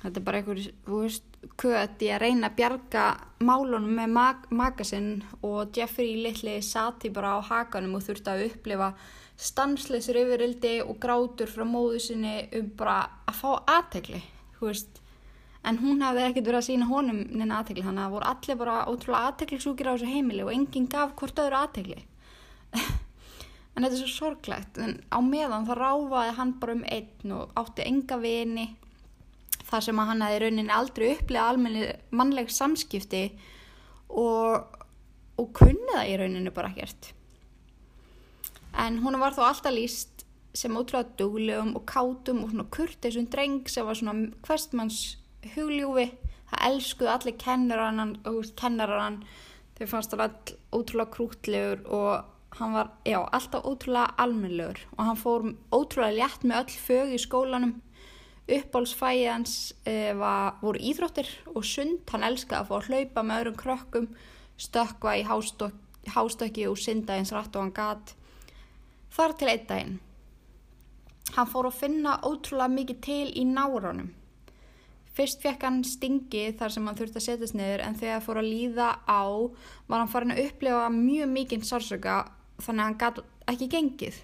þetta 0.00 0.18
er 0.18 0.24
bara 0.26 0.40
einhver, 0.40 0.62
þú 0.88 1.02
veist, 1.04 1.28
köti 1.62 2.10
að 2.10 2.20
reyna 2.24 2.50
að 2.50 2.56
bjarga 2.58 3.04
málunum 3.38 3.94
með 4.00 4.16
mag 4.16 4.48
magasinn 4.50 5.12
og 5.46 5.70
Jeffrey 5.78 6.18
litli 6.24 6.56
sati 6.62 7.12
bara 7.14 7.36
á 7.38 7.40
hakanum 7.46 7.94
og 7.98 8.02
þurfti 8.08 8.34
að 8.34 8.44
upplifa 8.48 8.92
stansleisur 9.38 10.18
yfirildi 10.24 10.80
og 10.82 10.98
grátur 11.02 11.50
frá 11.50 11.62
móðu 11.66 12.02
sinni 12.02 12.48
um 12.58 12.74
bara 12.78 12.98
að 13.30 13.38
fá 13.44 13.50
aðtegli, 13.76 14.24
þú 14.58 14.72
veist, 14.72 15.01
en 15.68 15.78
hún 15.78 16.02
hafði 16.02 16.26
ekkert 16.26 16.48
verið 16.48 16.60
að 16.60 16.68
sína 16.68 16.90
honum 16.90 17.22
neina 17.30 17.60
aðtegli 17.60 17.84
þannig 17.86 18.02
að 18.02 18.08
það 18.08 18.16
voru 18.16 18.30
allir 18.32 18.60
bara 18.62 18.76
ótrúlega 18.90 19.30
aðteglisúkir 19.30 19.88
á 19.88 19.94
þessu 19.94 20.10
heimili 20.10 20.44
og 20.46 20.52
enginn 20.54 20.90
gaf 20.90 21.14
hvort 21.20 21.42
öðru 21.44 21.58
aðtegli 21.60 22.00
en 23.74 23.84
þetta 23.84 23.92
er 23.92 24.00
svo 24.02 24.10
sorglegt 24.10 24.80
en 24.82 24.96
á 25.08 25.18
meðan 25.22 25.68
það 25.68 25.82
ráfaði 25.84 26.36
hann 26.38 26.54
bara 26.62 26.76
um 26.78 26.86
einn 26.98 27.36
og 27.36 27.54
átti 27.62 27.86
enga 27.86 28.18
vini 28.22 28.68
þar 29.72 29.86
sem 29.86 30.02
hann 30.04 30.24
hefði 30.24 30.42
rauninni 30.42 30.74
aldrei 30.74 31.08
upplegað 31.14 31.50
almenni 31.54 31.88
mannleg 32.12 32.50
samskipti 32.52 33.24
og, 34.12 34.78
og 35.40 35.52
kunni 35.56 35.88
það 35.94 36.10
í 36.10 36.16
rauninni 36.20 36.52
bara 36.54 36.72
ekkert. 36.72 37.12
En 38.82 39.00
hún 39.04 39.18
var 39.20 39.36
þó 39.36 39.46
alltaf 39.46 39.74
líst 39.74 40.26
sem 40.56 40.76
ótrúlega 40.76 41.16
duglegum 41.16 41.72
og 41.78 41.86
kátum 41.88 42.42
og 42.44 42.52
svona 42.52 42.68
kurtisum 42.72 43.28
dreng 43.32 43.68
sem 43.72 43.86
var 43.88 43.96
svona 43.96 44.32
hverstmanns 44.44 45.00
hugljúfi 45.54 46.10
það 46.52 46.66
elskuðu 46.68 47.12
allir 47.12 47.38
kennarann 47.40 48.16
kennarann, 48.58 49.22
þau 49.78 49.86
fannst 49.88 50.12
það 50.12 50.24
all 50.26 50.58
ótrúlega 50.78 51.14
krútlegur 51.14 51.86
og 51.88 52.58
hann 52.58 52.74
var, 52.76 52.90
já, 53.08 53.18
alltaf 53.32 53.64
ótrúlega 53.64 54.12
almenlegur 54.20 54.82
og 54.96 55.06
hann 55.06 55.20
fór 55.20 55.48
ótrúlega 55.72 56.18
létt 56.18 56.44
með 56.44 56.60
öll 56.60 56.76
fög 56.84 57.16
í 57.16 57.22
skólanum. 57.22 57.74
Uppbólsfæði 58.52 59.26
hans 59.30 59.52
e, 59.86 60.12
var, 60.18 60.58
voru 60.60 60.80
íþróttir 60.82 61.28
og 61.54 61.62
sund. 61.64 62.02
Hann 62.10 62.26
elskaði 62.26 62.58
að 62.58 62.68
fá 62.68 62.74
að 62.76 62.88
hlaupa 62.90 63.22
með 63.24 63.42
öðrum 63.42 63.60
krökkum 63.60 64.08
stökka 64.60 65.14
í 65.16 65.22
hástökki 66.10 66.66
og 66.68 66.80
synda 66.82 67.16
eins 67.16 67.32
rætt 67.32 67.54
og 67.54 67.62
hann 67.62 67.76
gat. 67.76 68.16
Þar 69.14 69.36
til 69.38 69.52
einn 69.52 69.68
daginn. 69.70 70.00
Hann 71.36 71.48
fór 71.48 71.70
að 71.70 71.78
finna 71.78 72.18
ótrúlega 72.26 72.74
mikið 72.74 73.00
til 73.06 73.28
í 73.30 73.46
náranum 73.48 74.10
Fyrst 75.12 75.42
fekk 75.44 75.66
hann 75.66 75.82
stingi 75.84 76.46
þar 76.56 76.72
sem 76.72 76.86
hann 76.88 76.96
þurfti 76.96 77.20
að 77.20 77.26
setjast 77.26 77.56
niður 77.58 77.82
en 77.84 77.96
þegar 78.00 78.14
það 78.14 78.26
fór 78.26 78.38
að 78.40 78.48
líða 78.48 78.86
á 79.04 79.24
var 79.90 79.98
hann 80.00 80.12
farin 80.12 80.32
að 80.32 80.44
upplefa 80.46 80.86
mjög 80.94 81.28
mikinn 81.34 81.66
sársöka 81.68 82.14
þannig 82.64 82.80
að 82.80 82.88
hann 82.88 83.00
gæti 83.02 83.24
ekki 83.52 83.68
gengið. 83.74 84.22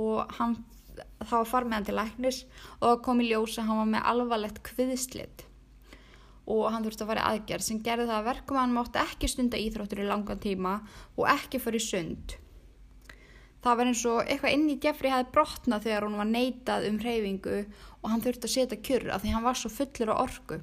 Og 0.00 0.32
hann, 0.38 0.54
þá 1.20 1.36
farið 1.50 1.68
með 1.68 1.76
hann 1.76 1.88
til 1.90 1.98
læknis 1.98 2.40
og 2.80 3.04
kom 3.04 3.20
í 3.20 3.28
ljós 3.28 3.58
að 3.60 3.68
hann 3.68 3.82
var 3.82 3.92
með 3.92 4.08
alvarlegt 4.14 4.62
kviðslit. 4.70 5.44
Og 6.48 6.64
hann 6.70 6.86
þurfti 6.86 7.04
að 7.04 7.12
fara 7.12 7.26
í 7.26 7.28
aðgerð 7.34 7.68
sem 7.68 7.84
gerði 7.84 8.08
það 8.08 8.20
að 8.22 8.28
verkum 8.30 8.56
að 8.56 8.64
hann 8.64 8.76
mátti 8.78 9.02
ekki 9.02 9.32
stunda 9.32 9.60
íþróttur 9.60 10.00
í 10.00 10.08
langan 10.08 10.40
tíma 10.40 10.78
og 11.18 11.28
ekki 11.34 11.60
fyrir 11.60 11.82
sund 11.82 12.38
það 13.66 13.80
var 13.80 13.90
eins 13.90 14.04
og 14.06 14.22
eitthvað 14.22 14.56
inn 14.56 14.70
í 14.70 14.78
Jeffrey 14.82 15.12
hefði 15.12 15.34
brotnað 15.34 15.84
þegar 15.88 16.06
hún 16.06 16.20
var 16.20 16.30
neitað 16.30 16.88
um 16.90 16.98
hreyfingu 17.02 17.58
og 18.00 18.08
hann 18.12 18.24
þurfti 18.24 18.48
að 18.48 18.54
setja 18.54 18.80
kjur 18.88 19.10
af 19.10 19.22
því 19.24 19.34
hann 19.34 19.46
var 19.46 19.58
svo 19.58 19.72
fullur 19.74 20.12
á 20.14 20.16
orgu 20.22 20.60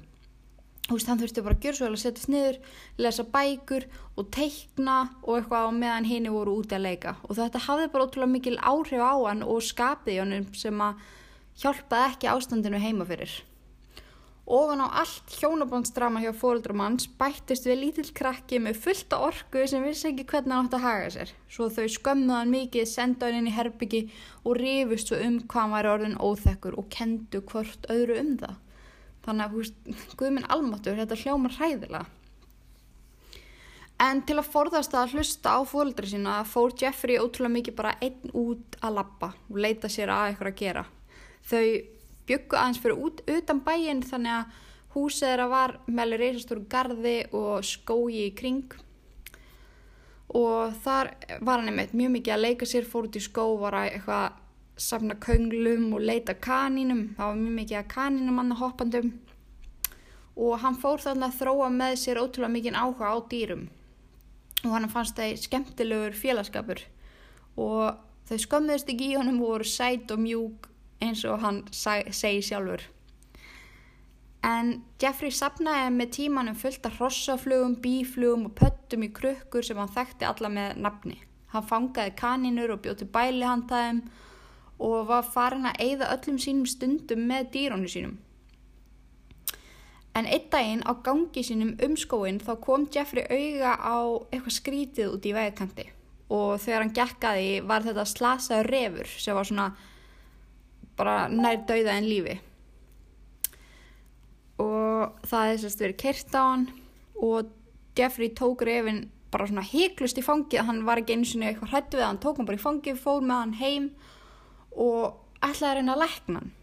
þú 0.84 0.98
veist, 0.98 1.08
hann 1.08 1.20
þurfti 1.20 1.44
bara 1.44 1.56
að 1.56 1.64
gjör 1.64 1.76
svo 1.78 1.88
að 1.88 2.00
setja 2.02 2.24
sniður 2.24 2.58
lesa 3.00 3.24
bækur 3.34 3.86
og 4.20 4.30
teikna 4.34 4.96
og 5.22 5.38
eitthvað 5.38 5.68
á 5.68 5.70
meðan 5.72 6.08
henni 6.08 6.32
voru 6.32 6.58
úti 6.60 6.76
að 6.76 6.86
leika 6.88 7.16
og 7.24 7.38
þetta 7.38 7.64
hafði 7.66 7.90
bara 7.92 8.08
ótrúlega 8.08 8.34
mikil 8.34 8.58
áhrif 8.60 9.00
á 9.04 9.14
hann 9.24 9.44
og 9.44 9.64
skapið 9.64 10.16
í 10.16 10.20
honum 10.20 10.48
sem 10.56 10.84
að 10.84 11.00
hjálpaði 11.62 12.10
ekki 12.10 12.30
ástandinu 12.32 12.80
heima 12.82 13.06
fyrir. 13.08 13.32
Ofan 14.44 14.82
á 14.84 15.00
allt 15.00 15.32
hjónabóndsdrama 15.40 16.20
hjá 16.20 16.34
fóruldrum 16.36 16.82
hans 16.84 17.06
bættist 17.16 17.64
við 17.64 17.78
lítill 17.80 18.10
krakki 18.12 18.58
með 18.60 18.76
fullta 18.82 19.22
orku 19.24 19.62
sem 19.70 19.84
vissi 19.86 20.10
ekki 20.10 20.26
hvernig 20.28 20.52
hann 20.52 20.66
átt 20.68 20.76
að 20.76 20.84
haga 20.84 21.06
sér. 21.14 21.30
Svo 21.48 21.70
þau 21.72 21.86
skömmuði 21.88 22.36
hann 22.36 22.52
mikið, 22.52 22.84
senda 22.90 23.30
hann 23.30 23.38
inn 23.38 23.48
í 23.48 23.54
herbyggi 23.56 24.02
og 24.44 24.58
rifust 24.60 25.08
svo 25.08 25.20
um 25.24 25.38
hvað 25.48 25.62
hann 25.62 25.72
væri 25.78 25.92
orðin 25.94 26.18
óþekkur 26.20 26.76
og 26.76 26.90
kendu 26.92 27.40
hvort 27.48 27.88
öðru 27.94 28.18
um 28.20 28.34
það. 28.42 28.60
Þannig 29.24 29.46
að, 29.46 29.54
hú 29.54 29.62
veist, 29.62 29.80
guðminn 30.20 30.52
almatur, 30.52 31.00
þetta 31.00 31.20
hljómar 31.22 31.56
hræðilega. 31.56 32.04
En 34.04 34.20
til 34.28 34.36
að 34.36 34.50
forðast 34.50 34.92
að 34.98 35.16
hlusta 35.16 35.56
á 35.56 35.60
fóruldri 35.64 36.10
sína 36.10 36.36
fór 36.44 36.74
Jeffrey 36.76 37.16
ótrúlega 37.16 37.56
mikið 37.56 37.76
bara 37.78 37.96
einn 38.04 38.32
út 38.36 38.76
að 38.84 38.98
lappa 38.98 39.32
og 39.48 39.60
leita 39.64 39.88
sér 39.88 40.12
að 40.12 40.32
eitthvað 40.34 40.50
að 40.52 40.60
gera. 40.60 40.82
Þau 41.48 41.66
byggu 42.28 42.56
aðeins 42.58 42.80
fyrir 42.82 43.00
út 43.06 43.22
utan 43.30 43.60
bæinn 43.64 44.02
þannig 44.04 44.38
að 44.38 44.62
húsið 44.94 45.28
þeirra 45.28 45.50
var 45.50 45.74
meðlega 45.90 46.22
reysastóru 46.22 46.64
gardi 46.70 47.16
og 47.34 47.66
skói 47.66 48.28
í 48.28 48.30
kring. 48.38 48.76
Og 50.34 50.74
þar 50.84 51.12
var 51.46 51.60
hann 51.60 51.70
einmitt 51.70 51.94
mjög 51.94 52.14
mikið 52.16 52.34
að 52.34 52.42
leika 52.42 52.66
sér, 52.66 52.86
fór 52.88 53.08
út 53.08 53.18
í 53.18 53.22
skó, 53.22 53.44
var 53.60 53.76
að 53.78 53.90
eitthvað 53.92 54.40
safna 54.80 55.14
könglum 55.22 55.92
og 55.94 56.02
leita 56.02 56.34
kanínum, 56.34 57.12
það 57.14 57.28
var 57.28 57.38
mjög 57.42 57.56
mikið 57.60 57.78
að 57.78 57.92
kanínum 57.92 58.40
hann 58.40 58.56
hoppandum. 58.58 59.12
Og 60.34 60.58
hann 60.64 60.78
fór 60.82 61.02
þannig 61.02 61.28
að 61.28 61.38
þróa 61.42 61.70
með 61.70 61.96
sér 62.02 62.18
ótrúlega 62.22 62.54
mikið 62.56 62.78
áhuga 62.80 63.12
á 63.14 63.16
dýrum. 63.30 63.68
Og 64.64 64.72
hann 64.74 64.90
fannst 64.90 65.18
það 65.18 65.36
skemmtilegur 65.44 66.16
félagskapur. 66.18 66.80
Og 67.60 67.94
þau 68.26 68.38
skömmiðist 68.42 68.90
ekki 68.90 69.12
í 69.12 69.18
honum 69.18 69.42
og 69.44 69.52
voru 69.52 69.68
sæt 69.68 70.10
og 70.10 70.22
mjúk 70.24 70.70
eins 71.02 71.24
og 71.24 71.40
hann 71.42 71.62
segi 71.72 72.42
sjálfur. 72.44 72.84
En 74.44 74.74
Jeffrey 75.00 75.32
sapnaði 75.32 75.92
með 75.94 76.10
tímanum 76.18 76.56
fullt 76.58 76.84
af 76.84 76.98
hrossaflugum, 76.98 77.78
bíflugum 77.80 78.50
og 78.50 78.56
pöttum 78.58 79.06
í 79.06 79.08
krukkur 79.16 79.64
sem 79.64 79.78
hann 79.80 79.92
þekkti 79.94 80.28
alla 80.28 80.50
með 80.52 80.82
nafni. 80.84 81.16
Hann 81.54 81.64
fangaði 81.64 82.12
kaninur 82.18 82.74
og 82.74 82.82
bjóti 82.84 83.08
bæli 83.08 83.46
handæðum 83.46 84.02
og 84.84 85.06
var 85.08 85.24
farin 85.24 85.70
að 85.70 85.80
eigða 85.86 86.10
öllum 86.16 86.38
sínum 86.42 86.68
stundum 86.68 87.24
með 87.30 87.50
dýrónu 87.54 87.88
sínum. 87.88 88.18
En 90.14 90.28
einn 90.30 90.50
daginn 90.50 90.84
á 90.86 90.92
gangi 91.06 91.42
sínum 91.46 91.72
um 91.82 91.96
skóin 91.98 92.42
þá 92.42 92.52
kom 92.62 92.84
Jeffrey 92.92 93.24
auga 93.24 93.74
á 93.80 93.96
eitthvað 94.28 94.58
skrítið 94.58 95.14
út 95.16 95.24
í 95.26 95.32
vegakanti 95.34 95.88
og 96.34 96.60
þegar 96.60 96.84
hann 96.84 96.94
gekkaði 96.96 97.48
var 97.68 97.84
þetta 97.84 98.04
slasaður 98.08 98.70
refur 98.70 99.10
sem 99.24 99.36
var 99.36 99.48
svona 99.48 99.66
bara 100.98 101.28
nær 101.28 101.62
dauða 101.68 101.98
en 101.98 102.08
lífi. 102.08 102.38
Og 104.62 105.26
það 105.26 105.50
er 105.50 105.60
sérst 105.62 105.82
verið 105.82 106.00
kert 106.04 106.36
á 106.38 106.42
hann 106.42 106.66
og 107.18 107.50
Jeffrey 107.98 108.30
tók 108.34 108.62
reyfin 108.66 109.04
bara 109.34 109.48
svona 109.50 109.66
heiklust 109.66 110.18
í 110.18 110.24
fangið. 110.24 110.66
Hann 110.68 110.84
var 110.86 111.02
ekki 111.02 111.16
eins 111.16 111.34
og 111.34 111.42
eitthvað 111.42 111.72
hrættu 111.72 111.98
við 111.98 112.06
hann 112.06 112.20
tók 112.22 112.38
hann 112.38 112.48
bara 112.48 112.60
í 112.60 112.64
fangið, 112.64 113.00
fór 113.02 113.24
með 113.24 113.40
hann 113.42 113.56
heim 113.58 113.88
og 114.74 115.18
ætlaði 115.42 115.70
að 115.70 115.76
reyna 115.80 115.96
að 115.96 116.04
lækna 116.04 116.40
hann. 116.42 116.54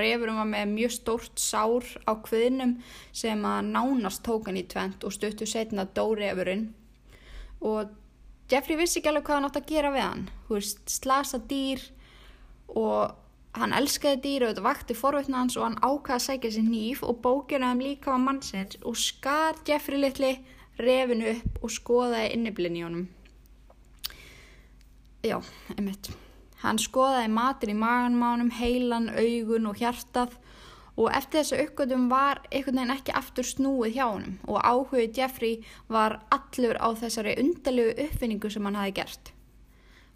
Reyfurum 0.00 0.36
var 0.38 0.46
með 0.46 0.74
mjög 0.76 0.92
stórt 0.94 1.40
sár 1.42 1.86
á 2.06 2.12
kviðnum 2.22 2.76
sem 3.10 3.40
að 3.44 3.72
nánast 3.74 4.22
tók 4.26 4.46
hann 4.46 4.60
í 4.60 4.68
tvent 4.70 5.02
og 5.04 5.14
stuttu 5.16 5.48
setna 5.50 5.82
dó 5.84 6.04
reyfurinn 6.14 6.68
og 7.60 7.90
Jeffrey 8.50 8.78
vissi 8.78 8.98
ekki 8.98 9.10
alveg 9.10 9.26
hvað 9.26 9.36
hann 9.36 9.48
átt 9.48 9.58
að 9.60 9.68
gera 9.70 9.90
við 9.94 10.02
hann. 10.02 10.22
Veist, 10.48 10.80
slasa 10.90 11.38
dýr 11.50 11.82
og 12.74 13.12
Hann 13.58 13.74
elskaði 13.74 14.20
dýra 14.22 14.46
og 14.46 14.52
þetta 14.52 14.62
vakti 14.62 14.94
forveitna 14.94 15.40
hans 15.42 15.56
og 15.58 15.64
hann 15.66 15.78
ákvaði 15.82 16.16
að 16.16 16.26
sækja 16.26 16.50
sér 16.54 16.66
nýf 16.68 17.00
og 17.02 17.18
bókina 17.24 17.72
um 17.74 17.80
líka 17.82 18.12
var 18.12 18.22
mannsins 18.22 18.78
og 18.86 18.98
skar 18.98 19.58
Jeffrey 19.66 19.98
litli 19.98 20.36
refinu 20.78 21.32
upp 21.32 21.64
og 21.64 21.72
skoðaði 21.74 22.28
inniblinn 22.36 22.78
í 22.78 22.84
honum. 22.86 23.08
Já, 25.26 25.40
einmitt. 25.74 26.12
Hann 26.62 26.78
skoðaði 26.80 27.32
matur 27.32 27.72
í 27.72 27.76
maganmánum, 27.76 28.52
heilan, 28.54 29.10
augun 29.16 29.68
og 29.68 29.82
hjartað 29.82 30.38
og 31.00 31.10
eftir 31.16 31.40
þessu 31.40 31.58
uppgötum 31.64 32.06
var 32.12 32.42
einhvern 32.50 32.80
veginn 32.80 32.94
ekki 32.94 33.16
aftur 33.18 33.46
snúið 33.48 33.96
hjá 33.96 34.06
honum 34.06 34.38
og 34.46 34.62
áhugið 34.62 35.18
Jeffrey 35.18 35.58
var 35.88 36.20
allur 36.30 36.78
á 36.78 36.88
þessari 37.02 37.36
undarlegu 37.40 37.96
uppfinningu 38.06 38.50
sem 38.52 38.68
hann 38.68 38.78
hafi 38.78 38.96
gert. 39.00 39.32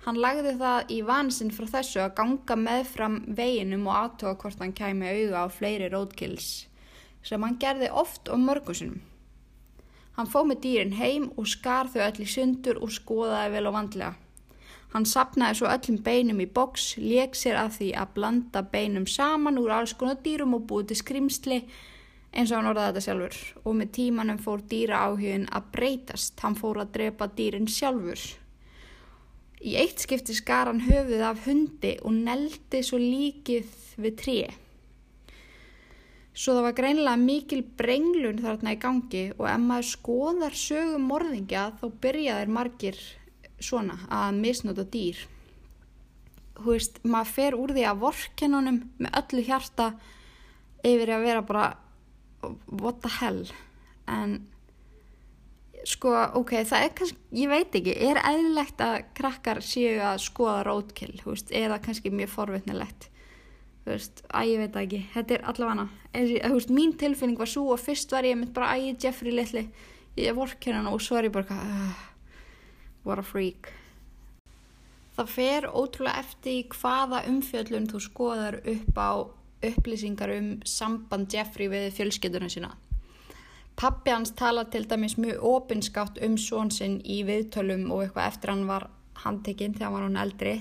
Hann 0.05 0.21
lagði 0.21 0.51
það 0.61 0.91
í 0.93 0.99
vansinn 1.09 1.53
frá 1.55 1.65
þessu 1.79 2.03
að 2.05 2.15
ganga 2.19 2.57
meðfram 2.61 3.15
veginum 3.39 3.87
og 3.89 3.97
aðtóa 4.03 4.35
hvort 4.43 4.61
hann 4.61 4.75
kæmi 4.77 5.09
auða 5.09 5.45
á 5.45 5.49
fleiri 5.49 5.89
roadkills 5.93 6.49
sem 7.25 7.41
hann 7.41 7.57
gerði 7.57 7.89
oft 7.89 8.29
og 8.29 8.43
mörgusinum. 8.43 8.99
Hann 10.19 10.29
fóð 10.29 10.51
með 10.51 10.61
dýrin 10.67 10.93
heim 10.99 11.31
og 11.41 11.49
skar 11.49 11.89
þau 11.89 12.03
öll 12.05 12.21
í 12.21 12.29
sundur 12.29 12.83
og 12.85 12.93
skoðaði 12.93 13.55
vel 13.57 13.65
og 13.71 13.77
vandlega. 13.79 14.13
Hann 14.93 15.09
sapnaði 15.09 15.59
svo 15.59 15.73
öllum 15.73 15.97
beinum 16.07 16.45
í 16.45 16.51
boks, 16.61 16.85
leik 17.01 17.35
sér 17.35 17.57
að 17.65 17.73
því 17.79 17.91
að 17.99 18.13
blanda 18.21 18.63
beinum 18.77 19.09
saman 19.11 19.59
úr 19.59 19.73
alls 19.81 19.97
konar 19.99 20.21
dýrum 20.23 20.55
og 20.55 20.69
búið 20.69 20.93
til 20.93 21.01
skrimsli 21.01 21.59
eins 22.35 22.53
og 22.53 22.61
hann 22.61 22.71
orðaði 22.71 22.93
þetta 22.93 23.07
sjálfur 23.09 23.41
og 23.65 23.77
með 23.81 23.93
tímanum 23.97 24.39
fór 24.45 24.63
dýra 24.71 25.03
áhugin 25.09 25.49
að 25.49 25.73
breytast, 25.75 26.37
hann 26.45 26.61
fór 26.61 26.85
að 26.85 26.93
drepa 26.99 27.33
dýrin 27.33 27.71
sjálfur. 27.71 28.23
Í 29.63 29.77
eitt 29.81 30.03
skipti 30.03 30.35
skar 30.37 30.69
hann 30.71 30.83
höfuð 30.85 31.23
af 31.25 31.45
hundi 31.47 31.95
og 32.03 32.17
neldi 32.17 32.83
svo 32.85 32.99
líkið 33.01 33.75
við 34.03 34.17
tré. 34.21 34.39
Svo 36.35 36.57
það 36.57 36.67
var 36.67 36.75
greinlega 36.81 37.21
mikil 37.21 37.61
brenglun 37.79 38.41
þarna 38.43 38.75
í 38.75 38.81
gangi 38.83 39.23
og 39.37 39.47
ef 39.47 39.61
maður 39.63 39.91
skoðar 39.93 40.57
sögum 40.59 41.07
morðingja 41.07 41.69
þá 41.79 41.85
byrjaðir 42.03 42.51
margir 42.57 42.99
svona 43.63 44.01
að 44.11 44.41
misnóta 44.41 44.85
dýr. 44.91 45.21
Þú 46.59 46.67
veist, 46.73 46.99
maður 47.07 47.31
fer 47.37 47.57
úr 47.59 47.75
því 47.75 47.87
að 47.87 48.03
vorkenunum 48.03 48.83
með 48.99 49.21
öllu 49.21 49.47
hjarta 49.47 49.89
yfir 50.85 51.15
að 51.15 51.25
vera 51.29 51.47
bara 51.47 51.69
what 52.67 53.01
the 53.03 53.13
hell 53.21 53.45
en 54.11 54.43
sko, 55.89 56.13
ok, 56.41 56.53
það 56.69 56.85
er 56.87 56.93
kannski, 56.99 57.19
ég 57.37 57.51
veit 57.51 57.77
ekki, 57.79 57.95
er 58.09 58.21
eðlilegt 58.25 58.81
að 58.85 58.97
krakkar 59.19 59.61
séu 59.65 59.99
að 60.05 60.23
skoða 60.25 60.63
rótkill, 60.69 61.13
þú 61.21 61.35
veist, 61.35 61.53
eða 61.55 61.81
kannski 61.85 62.13
mjög 62.15 62.33
forvitnilegt, 62.33 63.09
þú 63.85 63.93
veist, 63.93 64.25
að 64.31 64.51
ég 64.53 64.65
veit 64.65 64.81
ekki, 64.83 65.03
þetta 65.15 65.37
er 65.37 65.47
allavega, 65.53 65.87
þú 66.17 66.57
veist, 66.57 66.75
mín 66.81 66.97
tilfinning 67.01 67.41
var 67.41 67.53
svo 67.53 67.69
og 67.75 67.83
fyrst 67.83 68.17
var 68.17 68.29
ég 68.29 68.39
mynd 68.41 68.55
bara 68.57 68.73
að 68.75 68.89
ég 68.89 69.07
Jeffrey 69.07 69.35
litli, 69.35 69.69
ég 70.17 70.33
er 70.33 70.37
vorkirinn 70.39 70.91
og 70.91 71.01
svo 71.05 71.21
er 71.21 71.29
ég 71.29 71.37
bara, 71.37 71.61
uh, 71.61 72.05
what 73.05 73.21
a 73.21 73.27
freak. 73.27 73.73
Það 75.15 75.31
fer 75.31 75.67
ótrúlega 75.71 76.25
eftir 76.25 76.65
hvaða 76.75 77.21
umfjöldun 77.31 77.87
þú 77.87 78.01
skoðar 78.03 78.57
upp 78.65 78.97
á 78.99 79.13
upplýsingar 79.65 80.33
um 80.35 80.49
samband 80.67 81.31
Jeffrey 81.33 81.71
við 81.71 81.93
fjölskyldunum 81.95 82.51
sína. 82.53 82.73
Pappi 83.77 84.13
hans 84.15 84.31
tala 84.39 84.63
til 84.71 84.85
dæmis 84.87 85.17
mjög 85.19 85.43
opinskátt 85.51 86.21
um 86.23 86.37
svonsinn 86.39 87.01
í 87.11 87.25
viðtölum 87.27 87.89
og 87.91 88.05
eitthvað 88.05 88.29
eftir 88.29 88.53
hann 88.53 88.69
var 88.69 88.87
handtekinn 89.25 89.75
þegar 89.75 89.89
hann 89.89 89.97
var 89.97 90.07
hann 90.07 90.23
eldri. 90.23 90.55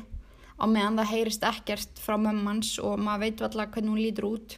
Á 0.58 0.66
meðan 0.66 0.98
það 0.98 1.12
heyrist 1.12 1.46
ekkert 1.46 2.02
frá 2.02 2.18
mömmans 2.18 2.76
og 2.82 2.98
maður 2.98 3.26
veit 3.26 3.44
alltaf 3.46 3.70
hvernig 3.76 3.94
hún 3.94 4.02
lítur 4.02 4.30
út. 4.32 4.58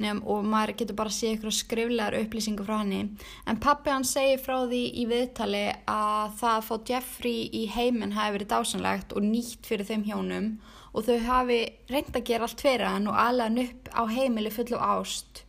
Nefn, 0.00 0.22
og 0.24 0.48
maður 0.48 0.72
getur 0.80 0.96
bara 0.98 1.12
að 1.12 1.18
sé 1.18 1.34
eitthvað 1.34 1.56
skriflegar 1.58 2.16
upplýsingu 2.22 2.64
frá 2.64 2.78
henni. 2.80 3.02
En 3.46 3.60
pappi 3.60 3.92
hann 3.92 4.08
segir 4.08 4.40
frá 4.40 4.56
því 4.64 4.82
í 5.02 5.06
viðtali 5.12 5.62
að 5.84 6.34
það 6.40 6.56
að 6.56 6.66
fá 6.70 6.74
Jeffrey 6.90 7.46
í 7.52 7.66
heiminn 7.76 8.16
hafi 8.16 8.38
verið 8.38 8.52
dásanlegt 8.56 9.12
og 9.12 9.28
nýtt 9.28 9.68
fyrir 9.68 9.90
þeim 9.92 10.08
hjónum 10.08 10.50
og 10.96 11.06
þau 11.06 11.18
hafi 11.28 11.62
reynd 11.92 12.16
að 12.16 12.28
gera 12.32 12.48
allt 12.48 12.64
fyrir 12.64 12.88
hann 12.88 13.08
og 13.12 13.20
alveg 13.20 13.66
upp 13.68 13.96
á 14.00 14.02
heimili 14.08 14.52
fullu 14.52 14.80
ást 14.80 15.44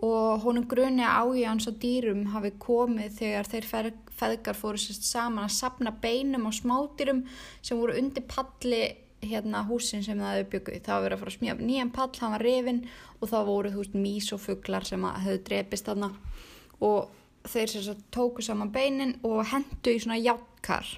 og 0.00 0.40
honum 0.44 0.64
grunni 0.68 1.04
að 1.04 1.18
áhuga 1.20 1.50
hans 1.50 1.68
á 1.68 1.72
dýrum 1.82 2.24
hafi 2.32 2.54
komið 2.62 3.18
þegar 3.18 3.50
þeir 3.52 3.66
feðgar 4.20 4.56
fóru 4.56 4.80
sérst 4.80 5.04
saman 5.04 5.44
að 5.44 5.56
sapna 5.58 5.92
beinum 5.92 6.48
á 6.48 6.52
smádýrum 6.56 7.22
sem 7.60 7.80
voru 7.80 7.98
undir 8.00 8.24
palli 8.28 8.82
hérna 9.20 9.66
húsin 9.68 10.00
sem 10.04 10.16
það 10.16 10.38
hefur 10.38 10.50
byggðið. 10.54 10.82
Það 10.86 10.94
var 10.94 11.04
verið 11.04 11.16
að 11.16 11.20
fara 11.20 11.32
að 11.32 11.36
smíða 11.36 11.68
nýjan 11.68 11.92
pall, 11.92 12.10
hann 12.20 12.34
var 12.36 12.44
rifin 12.46 12.80
og 13.20 13.28
það 13.28 13.50
voru 13.50 13.72
þú 13.74 13.82
veist 13.82 13.98
mís 14.06 14.30
og 14.32 14.40
fugglar 14.40 14.88
sem 14.88 15.04
hefðu 15.04 15.42
drepist 15.50 15.90
þarna 15.90 16.10
og 16.80 17.50
þeir 17.50 17.72
sérst 17.74 18.02
tóku 18.14 18.44
saman 18.44 18.72
beinin 18.72 19.18
og 19.26 19.44
hendu 19.52 19.92
í 19.92 20.00
svona 20.00 20.20
játkar 20.20 20.88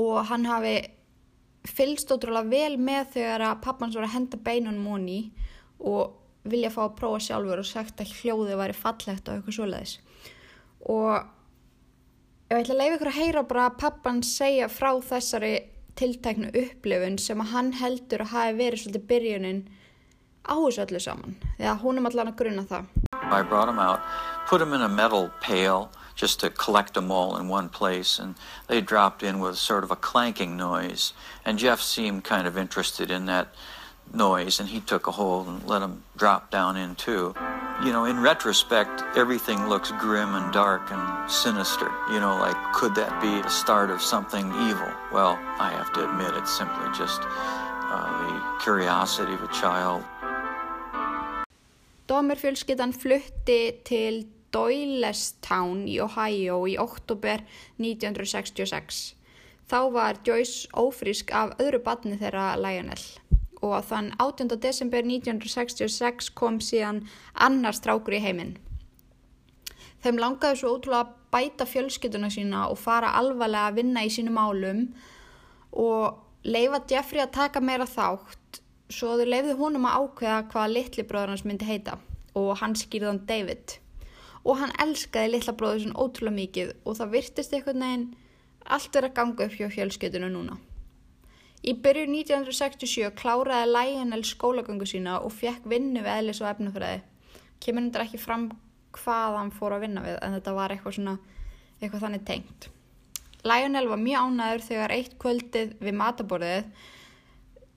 og 0.00 0.24
hann 0.30 0.48
hafi 0.48 0.76
fylgst 1.68 2.12
ótrúlega 2.12 2.50
vel 2.50 2.76
með 2.80 3.14
þegar 3.18 3.46
að 3.50 3.62
pappans 3.64 3.96
voru 3.96 4.08
að 4.08 4.16
henda 4.16 4.40
beinunum 4.48 4.88
honi 4.92 5.20
og 5.80 6.23
vilja 6.44 6.72
fá 6.72 6.82
að 6.86 6.96
prófa 6.98 7.22
sjálfur 7.28 7.62
og 7.62 7.68
sagt 7.68 8.02
að 8.02 8.12
hljóðið 8.20 8.60
væri 8.60 8.76
fallegt 8.76 9.28
og 9.28 9.38
eitthvað 9.38 9.58
svoleiðis 9.58 9.94
og 10.84 11.24
ég 12.50 12.58
ætla 12.58 12.74
að 12.74 12.80
leiða 12.80 12.96
ykkur 12.98 13.10
að 13.12 13.20
heyra 13.20 13.44
bara 13.48 13.68
að 13.68 13.78
pappan 13.80 14.20
segja 14.26 14.68
frá 14.68 14.90
þessari 15.02 15.54
tiltæknu 15.98 16.50
upplifun 16.60 17.18
sem 17.22 17.40
að 17.40 17.52
hann 17.54 17.72
heldur 17.78 18.24
að 18.24 18.34
hafi 18.34 18.56
verið 18.58 18.82
svolítið 18.82 19.08
byrjunin 19.10 19.60
á 20.44 20.54
þessu 20.60 20.82
öllu 20.84 21.00
saman. 21.00 21.36
Þegar 21.56 21.78
hún 21.80 21.98
er 22.00 22.08
allan 22.10 22.32
að 22.32 22.38
gruna 22.40 22.64
það. 22.68 22.88
I 23.24 23.42
brought 23.42 23.66
them 23.66 23.78
out, 23.78 24.00
put 24.48 24.58
them 24.58 24.74
in 24.74 24.82
a 24.82 24.88
metal 24.88 25.30
pail 25.40 25.90
just 26.14 26.40
to 26.40 26.50
collect 26.50 26.94
them 26.94 27.10
all 27.10 27.36
in 27.36 27.48
one 27.48 27.68
place, 27.68 28.18
and 28.18 28.34
they 28.68 28.80
dropped 28.80 29.22
in 29.22 29.40
with 29.40 29.56
sort 29.56 29.82
of 29.84 29.90
a 29.90 29.96
clanking 29.96 30.56
noise. 30.56 31.12
And 31.44 31.58
Jeff 31.58 31.80
seemed 31.80 32.24
kind 32.24 32.46
of 32.46 32.58
interested 32.58 33.10
in 33.10 33.26
that 33.26 33.48
noise, 34.12 34.60
and 34.60 34.68
he 34.68 34.80
took 34.80 35.06
a 35.06 35.10
hold 35.10 35.48
and 35.48 35.66
let 35.66 35.80
them 35.80 36.02
drop 36.16 36.50
down 36.50 36.76
in 36.76 36.94
too. 36.94 37.34
You 37.82 37.92
know, 37.92 38.04
in 38.04 38.20
retrospect, 38.20 39.02
everything 39.16 39.68
looks 39.68 39.90
grim 39.92 40.34
and 40.34 40.52
dark 40.52 40.90
and 40.90 41.30
sinister. 41.30 41.90
You 42.10 42.20
know, 42.20 42.36
like, 42.38 42.56
could 42.72 42.94
that 42.94 43.20
be 43.20 43.42
the 43.42 43.48
start 43.48 43.90
of 43.90 44.00
something 44.00 44.46
evil? 44.68 44.92
Well, 45.12 45.38
I 45.58 45.70
have 45.70 45.92
to 45.94 46.08
admit, 46.08 46.34
it's 46.34 46.56
simply 46.56 46.86
just 46.96 47.20
uh, 47.24 48.08
the 48.22 48.62
curiosity 48.62 49.32
of 49.32 49.42
a 49.42 49.52
child. 49.52 50.02
Dómer 52.06 52.36
fjölskyldan 52.36 52.92
flutti 52.92 53.80
til 53.84 54.26
Doylestown 54.52 55.86
í 55.88 55.98
Ohio 56.04 56.60
í 56.68 56.76
oktober 56.78 57.42
1966. 57.80 59.14
Þá 59.64 59.78
var 59.90 60.20
Joyce 60.26 60.68
ófrísk 60.76 61.32
af 61.32 61.56
öðru 61.58 61.80
batni 61.82 62.18
þeirra 62.20 62.52
Lionel 62.60 63.00
og 63.64 63.84
þann 63.88 64.12
18. 64.18 64.52
desember 64.60 65.02
1966 65.06 66.30
kom 66.38 66.60
síðan 66.60 67.02
annar 67.34 67.76
strákur 67.76 68.16
í 68.18 68.22
heiminn. 68.24 68.56
Þeim 70.04 70.20
langaði 70.20 70.60
svo 70.60 70.74
ótrúlega 70.76 71.06
að 71.06 71.12
bæta 71.32 71.66
fjölskylduna 71.68 72.28
sína 72.30 72.66
og 72.70 72.78
fara 72.78 73.14
alvarlega 73.18 73.70
að 73.70 73.78
vinna 73.80 74.02
í 74.04 74.10
sínu 74.12 74.34
málum 74.34 74.82
og 75.72 76.20
leifa 76.44 76.82
Jeffrey 76.90 77.24
að 77.24 77.32
taka 77.38 77.62
meira 77.64 77.86
þátt 77.88 78.60
svo 78.92 79.14
þau 79.16 79.24
leifðu 79.24 79.56
honum 79.62 79.88
að 79.88 80.02
ákveða 80.02 80.42
hvaða 80.52 80.74
litli 80.74 81.06
bróður 81.08 81.32
hans 81.32 81.46
myndi 81.48 81.68
heita 81.68 81.96
og 82.36 82.52
hann 82.60 82.76
skýrði 82.76 83.10
hann 83.10 83.24
David 83.30 83.78
og 84.44 84.60
hann 84.60 84.76
elskaði 84.84 85.32
litla 85.32 85.56
bróður 85.56 85.86
svona 85.86 86.04
ótrúlega 86.04 86.38
mikið 86.42 86.74
og 86.84 87.00
það 87.00 87.16
virtist 87.16 87.56
eitthvað 87.56 87.80
neginn 87.80 88.06
allt 88.76 88.96
er 88.96 89.08
að 89.08 89.16
ganga 89.16 89.48
upp 89.48 89.56
hjá 89.56 89.68
fjölskyldinu 89.72 90.30
núna. 90.32 90.58
Í 91.64 91.72
byrju 91.80 92.04
1967 92.10 93.14
kláraði 93.16 93.70
Lionel 93.70 94.24
skólagöngu 94.28 94.86
sína 94.88 95.16
og 95.24 95.32
fekk 95.32 95.64
vinnu 95.70 96.02
við 96.04 96.12
eðlis 96.18 96.42
og 96.44 96.50
efnafræði. 96.50 97.00
Kemur 97.64 97.86
hendur 97.86 98.04
ekki 98.04 98.20
fram 98.20 98.50
hvað 98.94 99.38
hann 99.38 99.54
fór 99.54 99.76
að 99.76 99.86
vinna 99.86 100.02
við 100.04 100.18
en 100.20 100.36
þetta 100.36 100.54
var 100.58 100.74
eitthvað 100.74 100.98
svona 100.98 101.14
eitthvað 101.80 102.04
þannig 102.04 102.26
tengt. 102.28 102.68
Lionel 103.44 103.88
var 103.90 104.00
mjög 104.00 104.28
ánæður 104.28 104.66
þegar 104.68 104.94
eitt 104.94 105.16
kvöldið 105.20 105.72
við 105.84 105.96
mataborðið 106.00 106.68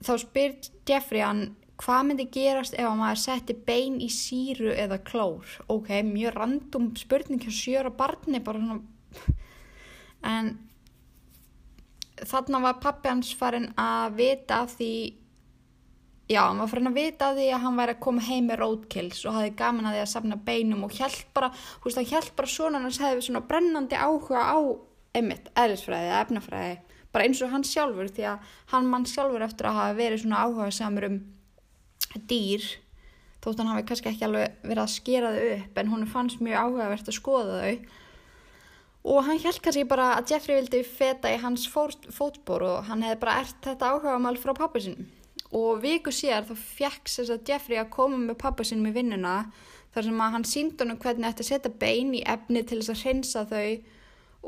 þá 0.03 0.13
spyr 0.21 0.53
Jeffrey 0.87 1.23
hann 1.23 1.41
hvað 1.81 2.05
myndi 2.07 2.27
gerast 2.33 2.77
ef 2.77 2.89
maður 2.97 3.21
setti 3.21 3.55
bein 3.67 3.97
í 4.01 4.09
síru 4.13 4.71
eða 4.73 4.99
klór 5.05 5.57
ok, 5.69 5.91
mjög 6.07 6.37
random 6.37 6.87
spurning 6.97 7.41
hjá 7.43 7.53
sjöra 7.53 7.91
barni 7.93 8.41
bara 8.43 8.61
svona 8.61 9.35
en 10.25 10.55
þarna 12.25 12.61
var 12.63 12.81
pappi 12.81 13.11
hans 13.11 13.31
farin 13.37 13.69
að 13.77 14.17
vita 14.17 14.61
af 14.63 14.73
því 14.77 14.91
já, 16.27 16.41
hann 16.41 16.59
var 16.61 16.71
farin 16.71 16.91
að 16.91 16.99
vita 16.99 17.29
af 17.29 17.37
því 17.37 17.47
að 17.53 17.63
hann 17.65 17.79
væri 17.79 17.95
að 17.95 18.03
koma 18.07 18.25
heim 18.27 18.49
með 18.49 18.61
roadkills 18.63 19.23
og 19.25 19.37
hafði 19.37 19.53
gaman 19.61 19.87
að 19.87 19.97
því 19.97 20.03
að 20.03 20.11
safna 20.13 20.39
beinum 20.49 20.83
og 20.87 20.97
hjælt 20.97 21.29
bara, 21.37 21.51
hú 21.53 21.87
veist, 21.87 22.01
hann 22.01 22.11
hjælt 22.11 22.35
bara 22.39 22.51
svona 22.51 22.83
hans 22.83 22.99
hefði 23.03 23.27
svona 23.27 23.45
brennandi 23.47 23.99
áhuga 23.99 24.43
á 24.43 24.57
einmitt, 25.17 25.51
eðlisfræði, 25.57 26.11
efnafræði 26.21 26.75
bara 27.13 27.27
eins 27.27 27.41
og 27.41 27.53
hann 27.53 27.63
sjálfur 27.65 28.11
því 28.13 28.27
að 28.33 28.51
hann 28.73 28.89
mann 28.91 29.07
sjálfur 29.09 29.45
eftir 29.45 29.69
að 29.69 29.79
hafa 29.79 29.95
verið 29.97 30.23
svona 30.23 30.43
áhuga 30.43 30.67
samur 30.75 31.07
um 31.07 31.21
dýr 32.29 32.65
þótt 33.43 33.61
hann 33.61 33.71
hafi 33.71 33.85
kannski 33.87 34.11
ekki 34.11 34.27
alveg 34.27 34.59
verið 34.65 34.83
að 34.83 34.93
skera 34.93 35.31
þau 35.35 35.47
upp 35.55 35.79
en 35.81 35.93
hún 35.93 36.05
fannst 36.11 36.43
mjög 36.43 36.65
áhugavert 36.65 37.09
að 37.09 37.17
skoða 37.17 37.61
þau 37.63 37.95
og 39.07 39.23
hann 39.23 39.39
held 39.39 39.61
kannski 39.63 39.85
bara 39.87 40.13
að 40.17 40.33
Jeffrey 40.33 40.59
vildi 40.59 40.83
feta 40.83 41.31
í 41.31 41.39
hans 41.39 41.67
fótbor 41.71 42.65
og 42.67 42.89
hann 42.89 43.05
hefði 43.05 43.21
bara 43.21 43.39
ert 43.43 43.61
þetta 43.63 43.93
áhugamál 43.93 44.35
frá 44.41 44.51
pappa 44.57 44.81
sinum 44.83 45.07
og 45.55 45.79
viku 45.79 46.11
síðar 46.11 46.47
þá 46.49 46.55
fekk 46.59 47.11
þess 47.11 47.31
að 47.31 47.51
Jeffrey 47.51 47.79
að 47.79 47.93
koma 47.93 48.19
með 48.19 48.39
pappa 48.41 48.65
sinum 48.67 48.89
í 48.89 48.95
vinnuna 48.97 49.37
þar 49.93 50.07
sem 50.09 50.19
að 50.21 50.33
hann 50.35 50.47
sínd 50.47 50.81
honum 50.83 50.99
hvernig 51.01 51.29
ætti 51.29 51.45
að 51.45 51.51
setja 51.51 51.71
bein 51.83 52.11
í 52.17 52.23
efni 52.27 52.63
til 52.67 52.81
þess 52.81 52.93
að 52.93 53.03
hreinsa 53.05 53.45
þau 53.47 53.69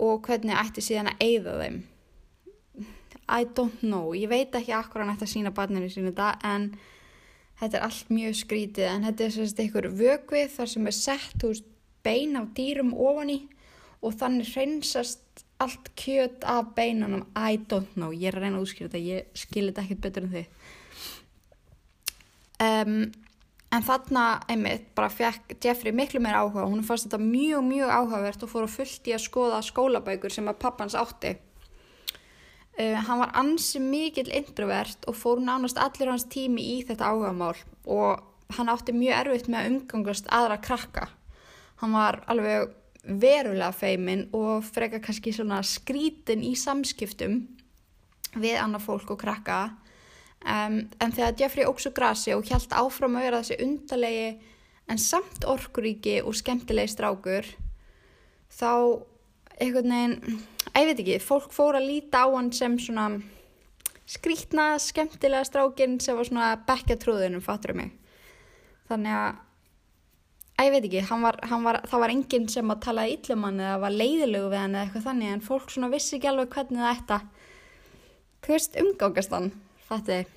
og 0.10 0.28
hvernig 0.28 0.60
ætti 0.60 0.84
síðan 0.84 1.12
að 1.14 1.24
eigða 1.26 1.56
þeim. 1.64 1.80
I 3.30 3.46
don't 3.56 3.82
know, 3.86 4.14
ég 4.18 4.30
veit 4.30 4.56
ekki 4.58 4.74
akkur 4.76 5.04
hann 5.04 5.14
ætti 5.14 5.28
að 5.28 5.34
sína 5.34 5.54
barninu 5.56 5.90
sínu 5.92 6.12
þetta 6.12 6.30
en 6.50 6.72
þetta 7.62 7.80
er 7.80 7.86
allt 7.86 8.12
mjög 8.14 8.38
skrítið. 8.40 8.88
En 8.90 9.08
þetta 9.08 9.26
er 9.26 9.36
sérst 9.36 9.62
einhver 9.62 9.90
vögvið 10.00 10.54
þar 10.56 10.72
sem 10.74 10.90
er 10.90 10.98
sett 10.98 11.46
úr 11.46 11.64
bein 12.06 12.38
af 12.40 12.52
dýrum 12.58 12.94
ofan 12.96 13.34
í 13.34 13.40
og 14.00 14.16
þannig 14.20 14.52
hreinsast 14.54 15.44
allt 15.60 15.90
kjöt 16.00 16.46
af 16.48 16.74
beinanum 16.76 17.26
I 17.36 17.60
don't 17.70 17.96
know, 17.98 18.14
ég 18.16 18.32
er 18.32 18.40
að 18.40 18.46
reyna 18.46 18.60
að 18.60 18.68
útskýra 18.68 18.88
þetta. 18.88 19.02
Ég 19.04 19.34
skilir 19.38 19.74
þetta 19.74 19.84
ekkert 19.84 20.06
betur 20.06 20.28
en 20.28 20.36
þið. 20.36 20.46
Um, 22.60 22.96
en 23.76 23.86
þarna 23.86 24.24
einmitt 24.52 24.88
bara 24.96 25.12
fekk 25.12 25.58
Jeffrey 25.64 25.96
miklu 25.96 26.24
meira 26.24 26.46
áhuga. 26.46 26.68
Hún 26.68 26.86
fannst 26.88 27.10
þetta 27.10 27.20
mjög 27.24 27.68
mjög 27.68 27.92
áhugavert 27.92 28.48
og 28.48 28.54
fór 28.54 28.70
að 28.70 28.74
fullt 28.78 29.12
í 29.12 29.16
að 29.16 29.26
skoða 29.28 29.62
skólabækur 29.68 30.36
sem 30.36 30.48
að 30.48 30.60
pappans 30.64 30.96
átti. 31.00 31.36
Uh, 32.80 32.96
hann 32.96 33.20
var 33.20 33.36
ansi 33.36 33.84
mikill 33.84 34.32
introvert 34.32 35.04
og 35.12 35.20
fór 35.20 35.44
nánast 35.44 35.80
allir 35.82 36.14
hans 36.14 36.28
tími 36.32 36.64
í 36.78 36.82
þetta 36.88 37.12
áhugamál. 37.12 37.58
Og 37.84 38.56
hann 38.56 38.72
átti 38.72 38.96
mjög 38.96 39.26
erfitt 39.26 39.52
með 39.52 39.60
að 39.60 39.72
umgangast 39.74 40.32
aðra 40.32 40.62
krakka. 40.64 41.10
Hann 41.84 41.96
var 41.96 42.24
alveg 42.32 42.79
verulega 43.04 43.72
feimin 43.76 44.28
og 44.36 44.66
freka 44.68 45.00
kannski 45.04 45.34
svona 45.36 45.62
skrítin 45.66 46.44
í 46.46 46.56
samskiptum 46.60 47.42
við 48.36 48.60
annað 48.62 48.86
fólk 48.86 49.16
og 49.16 49.22
krakka. 49.22 49.60
Um, 50.40 50.86
en 51.02 51.12
þegar 51.12 51.36
Jeffrey 51.40 51.68
óksu 51.68 51.92
grasi 51.96 52.36
og 52.36 52.46
hjælt 52.48 52.72
áfram 52.72 53.18
að 53.20 53.26
vera 53.28 53.42
þessi 53.44 53.60
undalegi 53.66 54.30
en 54.90 55.02
samt 55.02 55.44
orkuríki 55.48 56.20
og 56.24 56.38
skemmtilegi 56.38 56.94
strákur 56.94 57.48
þá 58.56 58.72
einhvern 59.60 59.92
veginn 59.92 60.40
ég 60.80 60.88
veit 60.88 61.02
ekki, 61.02 61.20
fólk 61.20 61.52
fór 61.54 61.78
að 61.80 61.90
líta 61.90 62.24
á 62.24 62.28
hann 62.32 62.54
sem 62.56 62.78
svona 62.80 63.10
skrítna, 64.10 64.72
skemmtilega 64.82 65.46
strákinn 65.46 66.00
sem 66.02 66.18
var 66.18 66.28
svona 66.28 66.50
bekka 66.66 66.98
trúðunum, 67.00 67.44
fattur 67.44 67.76
um 67.76 67.84
mig. 67.84 67.92
Þannig 68.90 69.16
að, 69.16 69.42
ég 70.68 70.74
veit 70.74 70.86
ekki, 70.88 71.02
var, 71.24 71.38
var, 71.64 71.78
það 71.88 72.04
var 72.04 72.14
enginn 72.14 72.48
sem 72.52 72.74
að 72.74 72.84
tala 72.86 73.08
íllum 73.10 73.46
hann 73.48 73.62
eða 73.64 73.78
var 73.84 73.94
leiðilegu 73.96 74.50
við 74.52 74.60
hann 74.60 74.76
eða 74.76 74.84
eitthvað 74.86 75.08
þannig 75.08 75.30
en 75.34 75.46
fólk 75.46 75.68
svona 75.74 75.92
vissi 75.94 76.18
ekki 76.18 76.30
alveg 76.32 76.50
hvernig 76.56 76.82
það 76.84 76.96
ætta, 76.96 77.18
þú 78.46 78.56
veist, 78.56 78.74
umgákast 78.84 79.36
hann, 79.36 79.50
fattu 79.88 80.12
þið. 80.18 80.36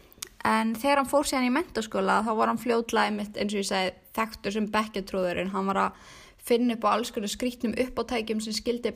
En 0.53 0.69
þegar 0.75 0.99
hann 0.99 1.11
fór 1.11 1.27
síðan 1.29 1.49
í 1.49 1.55
mentaskóla 1.55 2.15
þá 2.27 2.33
var 2.39 2.49
hann 2.51 2.63
fljótlaði 2.63 3.11
mitt 3.17 3.35
eins 3.39 3.53
og 3.55 3.61
ég 3.63 3.69
segi 3.69 3.93
þekktur 4.19 4.53
sem 4.57 4.71
bekka 4.75 5.01
trúðurinn, 5.07 5.53
hann 5.55 5.69
var 5.71 5.79
að 5.87 5.91
finna 6.43 6.75
upp 6.75 6.85
á 6.87 6.93
alls 6.95 7.11
konar 7.15 7.31
skrítnum 7.31 7.79
uppátækjum 7.79 8.41
sem 8.43 8.55
skildi 8.57 8.91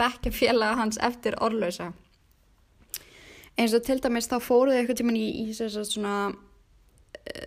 bekkjafélaga 0.00 0.78
hans 0.80 0.96
eftir 1.04 1.36
orðlösa 1.44 1.92
eins 3.58 3.74
og 3.76 3.84
til 3.84 3.98
dæmis 4.02 4.28
þá 4.30 4.38
fóruðu 4.42 4.78
eitthvað 4.78 5.00
tíman 5.02 5.18
í, 5.18 5.26
í 5.44 5.52
svona 5.52 6.32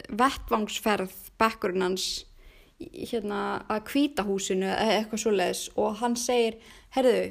vettvangsferð 0.10 1.14
bekkurinn 1.40 1.86
hérna 2.80 3.42
að 3.72 3.86
kvítahúsinu 3.90 4.68
eða 4.68 4.98
eitthvað 5.00 5.22
svo 5.22 5.32
leiðis 5.32 5.62
og 5.80 6.00
hann 6.02 6.18
segir 6.20 6.58
herðu, 6.96 7.22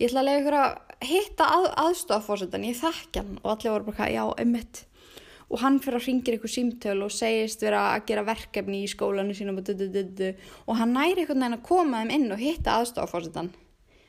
ég 0.00 0.10
ætla 0.10 0.20
að 0.20 0.28
lega 0.28 0.42
ykkur 0.42 0.58
að 0.60 1.06
hitta 1.06 1.46
að, 1.54 1.68
aðstofafórsetan 1.84 2.66
ég 2.68 2.76
þekkja 2.80 3.22
hann. 3.22 3.38
Og 3.42 3.54
allir 3.54 3.72
voru 3.72 3.88
bara 3.92 4.10
já, 4.12 4.22
ummitt 4.44 4.84
og 5.46 5.60
hann 5.62 5.78
fyrir 5.78 6.00
að 6.00 6.08
ringja 6.08 6.34
ykkur 6.34 6.50
símtöl 6.50 6.96
og 7.06 7.12
segist 7.14 7.60
vera 7.62 7.84
að 7.92 8.08
gera 8.08 8.24
verkefni 8.26 8.80
í 8.82 8.90
skólanu 8.90 9.34
sínum 9.36 9.60
og, 9.60 9.68
og 10.66 10.78
hann 10.80 10.94
næri 10.96 11.22
einhvern 11.22 11.44
veginn 11.44 11.58
að 11.60 11.66
koma 11.68 12.00
þeim 12.02 12.14
inn 12.16 12.32
og 12.34 12.42
hitta 12.42 12.80
aðstofafórsetan 12.80 13.52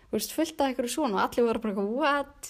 og 0.08 0.16
veist, 0.16 0.34
fullt 0.34 0.64
af 0.64 0.74
ykkur 0.74 0.90
svona. 0.90 1.20
Og 1.20 1.24
allir 1.28 1.48
voru 1.50 1.64
bara 1.68 1.86
what 1.86 2.50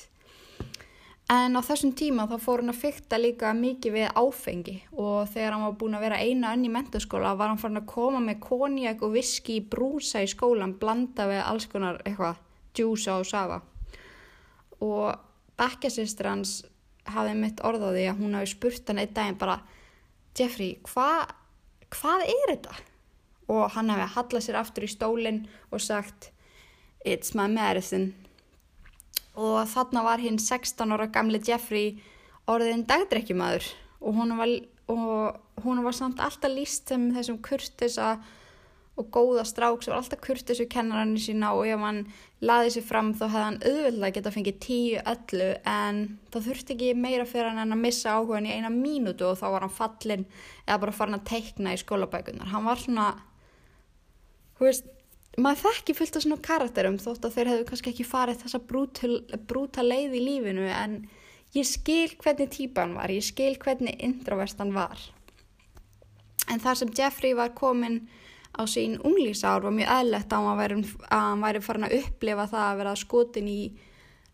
en 1.27 1.59
á 1.59 1.61
þessum 1.63 1.91
tíma 1.97 2.23
þá 2.29 2.37
fór 2.39 2.61
hann 2.63 2.71
að 2.71 2.81
fykta 2.85 3.17
líka 3.19 3.51
mikið 3.55 3.95
við 3.97 4.11
áfengi 4.15 4.75
og 4.95 5.27
þegar 5.33 5.55
hann 5.55 5.65
var 5.65 5.77
búin 5.81 5.97
að 5.97 6.05
vera 6.05 6.19
eina 6.23 6.53
önn 6.55 6.63
í 6.67 6.71
mentaskóla 6.71 7.33
var 7.35 7.51
hann 7.51 7.59
farin 7.59 7.81
að 7.81 7.89
koma 7.91 8.21
með 8.23 8.39
konjak 8.45 9.03
og 9.03 9.15
viski 9.17 9.57
í 9.59 9.65
brúsa 9.73 10.23
í 10.23 10.29
skólan 10.31 10.77
blanda 10.79 11.27
við 11.27 11.43
alls 11.43 11.67
konar 11.71 11.99
eitthvað 12.05 12.39
djúsa 12.77 13.17
og 13.19 13.27
safa 13.27 13.59
og 14.85 15.17
bekkjasistur 15.59 16.31
hans 16.31 16.61
hafði 17.11 17.35
mitt 17.41 17.63
orðaði 17.65 18.05
að 18.07 18.21
hún 18.21 18.37
hafi 18.37 18.53
spurt 18.53 18.87
hann 18.87 19.01
einn 19.03 19.15
daginn 19.15 19.39
bara 19.41 19.59
Jeffrey, 20.37 20.75
hva, 20.85 21.25
hvað 21.89 22.27
er 22.29 22.51
þetta? 22.51 22.75
Og 23.49 23.71
hann 23.73 23.89
hafi 23.89 24.09
hallað 24.13 24.43
sér 24.45 24.59
aftur 24.59 24.85
í 24.85 24.91
stólinn 24.91 25.45
og 25.71 25.81
sagt 25.81 26.31
It's 27.07 27.33
my 27.35 27.47
medicine 27.49 28.26
og 29.37 29.59
þarna 29.69 30.03
var 30.05 30.23
hinn 30.23 30.39
16 30.41 30.93
ára 30.95 31.07
gamli 31.13 31.41
Jeffrey 31.45 31.99
orðin 32.49 32.85
dagdrekkjumadur 32.89 33.67
og 34.01 34.17
hún 34.17 34.33
var, 34.37 34.49
og 34.89 35.63
hún 35.63 35.83
var 35.85 35.95
samt 35.95 36.19
alltaf 36.23 36.53
líst 36.53 36.89
sem 36.89 37.09
þessum 37.15 37.39
kurtisa 37.45 38.17
og 38.97 39.11
góða 39.13 39.43
strák 39.45 39.83
sem 39.83 39.93
var 39.93 40.01
alltaf 40.01 40.21
kurtisu 40.25 40.65
kennarannu 40.69 41.21
sína. 41.21 41.53
Og 41.53 41.67
ef 41.69 41.81
hann 41.81 42.01
laði 42.41 42.73
sér 42.73 42.85
fram 42.87 43.13
þá 43.13 43.25
hefði 43.27 43.43
hann 43.43 43.59
auðvitað 43.61 44.13
geta 44.15 44.33
fengið 44.33 44.59
tíu 44.65 45.03
öllu. 45.13 45.49
En 45.69 46.01
það 46.33 46.47
þurfti 46.49 46.75
ekki 46.75 46.91
meira 46.97 47.27
fyrir 47.29 47.51
hann 47.51 47.61
en 47.65 47.77
að 47.77 47.83
missa 47.85 48.15
áhugan 48.17 48.49
í 48.49 48.55
eina 48.55 48.73
mínútu 48.73 49.29
og 49.29 49.37
þá 49.37 49.47
var 49.53 49.67
hann 49.67 49.77
fallin 49.77 50.25
eða 50.65 50.81
bara 50.85 50.97
farin 50.99 51.19
að 51.19 51.27
teikna 51.29 51.75
í 51.77 51.81
skólabækunar. 51.83 52.49
Hann 52.53 52.65
var 52.65 52.81
svona, 52.81 53.07
hú 54.57 54.65
veist, 54.65 54.89
maður 55.37 55.67
þekki 55.67 55.95
fullt 55.97 56.17
af 56.17 56.23
svona 56.25 56.39
karakterum 56.43 56.97
þótt 57.01 57.27
að 57.27 57.35
þeir 57.35 57.51
hefðu 57.51 57.65
kannski 57.69 57.91
ekki 57.93 58.05
farið 58.07 58.39
þessa 58.43 58.61
brúta, 58.67 59.83
leið 59.85 60.15
í 60.17 60.21
lífinu 60.25 60.65
en 60.71 60.95
ég 61.53 61.67
skil 61.67 62.09
hvernig 62.17 62.49
típan 62.53 62.95
var, 62.97 63.13
ég 63.13 63.25
skil 63.25 63.53
hvernig 63.61 64.01
introverstan 64.03 64.73
var. 64.75 64.97
En 66.49 66.63
þar 66.63 66.79
sem 66.79 66.93
Jeffrey 66.95 67.35
var 67.37 67.53
komin 67.57 68.07
á 68.57 68.65
sín 68.65 68.97
unglísár 69.05 69.61
var 69.61 69.75
mjög 69.75 69.93
eðlegt 69.99 70.33
að 70.33 70.47
hann 70.47 70.59
væri, 70.61 70.79
væri 71.43 71.61
farin 71.61 71.87
að 71.87 71.95
upplifa 71.99 72.47
það 72.49 72.65
að 72.65 72.81
vera 72.81 72.95
skotin 72.97 73.51
í 73.51 73.61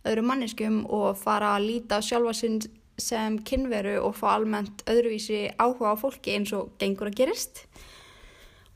öðru 0.07 0.23
manneskum 0.27 0.81
og 0.87 1.19
fara 1.19 1.55
að 1.57 1.67
líta 1.67 1.99
sjálfa 2.03 2.35
sinn 2.37 2.59
sem 2.99 3.39
kynveru 3.43 3.97
og 4.05 4.15
fá 4.15 4.35
almennt 4.37 4.83
öðruvísi 4.87 5.47
áhuga 5.57 5.95
á 5.97 5.99
fólki 5.99 6.37
eins 6.37 6.53
og 6.55 6.75
gengur 6.79 7.09
að 7.09 7.17
gerist 7.23 7.63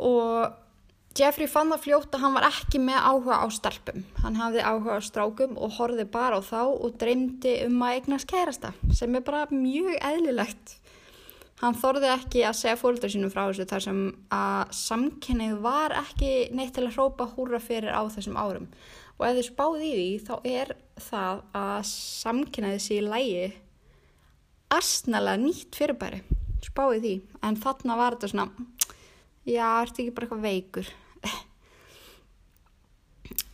og 0.02 0.56
Jeffrey 1.18 1.48
fann 1.50 1.72
það 1.72 1.82
fljótt 1.82 2.14
að 2.14 2.22
hann 2.22 2.36
var 2.36 2.46
ekki 2.46 2.78
með 2.78 2.98
áhuga 3.02 3.38
á 3.42 3.46
stelpum. 3.50 4.04
Hann 4.22 4.36
hafði 4.38 4.62
áhuga 4.62 4.98
á 4.98 5.02
strákum 5.02 5.56
og 5.58 5.72
horfið 5.80 6.12
bara 6.14 6.38
á 6.38 6.42
þá 6.46 6.60
og 6.70 6.98
dreymdi 7.02 7.54
um 7.66 7.80
að 7.82 7.96
eignast 7.96 8.28
kærasta 8.30 8.70
sem 8.94 9.16
er 9.18 9.24
bara 9.26 9.48
mjög 9.50 9.96
eðlilegt. 9.98 10.76
Hann 11.58 11.74
þorði 11.74 12.12
ekki 12.14 12.44
að 12.46 12.60
segja 12.60 12.78
fólkdur 12.78 13.10
sínum 13.10 13.32
frá 13.34 13.48
þessu 13.48 13.66
þar 13.72 13.86
sem 13.88 14.04
að 14.38 14.76
samkynnið 14.78 15.56
var 15.64 15.96
ekki 16.04 16.32
neitt 16.54 16.76
til 16.78 16.86
að 16.86 17.00
hrópa 17.00 17.26
húra 17.32 17.62
fyrir 17.66 17.98
á 17.98 18.06
þessum 18.14 18.38
árum. 18.38 18.70
Og 19.18 19.26
ef 19.26 19.40
þið 19.40 19.50
spáði 19.50 19.90
í 19.90 19.96
því 19.98 20.12
þá 20.28 20.36
er 20.52 20.76
það 21.08 21.42
að 21.64 21.80
samkynnið 21.96 22.80
sé 22.86 23.00
í 23.00 23.08
lægi 23.08 23.50
astnalega 24.78 25.42
nýtt 25.48 25.82
fyrirbæri. 25.82 26.22
Spáði 26.62 27.02
því. 27.02 27.18
En 27.42 27.58
þarna 27.58 27.98
var 27.98 28.20
þetta 28.20 28.34
svona, 28.36 28.70
já, 29.50 29.66
ertu 29.82 30.06
ekki 30.06 30.14
bara 30.14 30.30
eitthvað 30.30 30.46
veikur. 30.46 30.96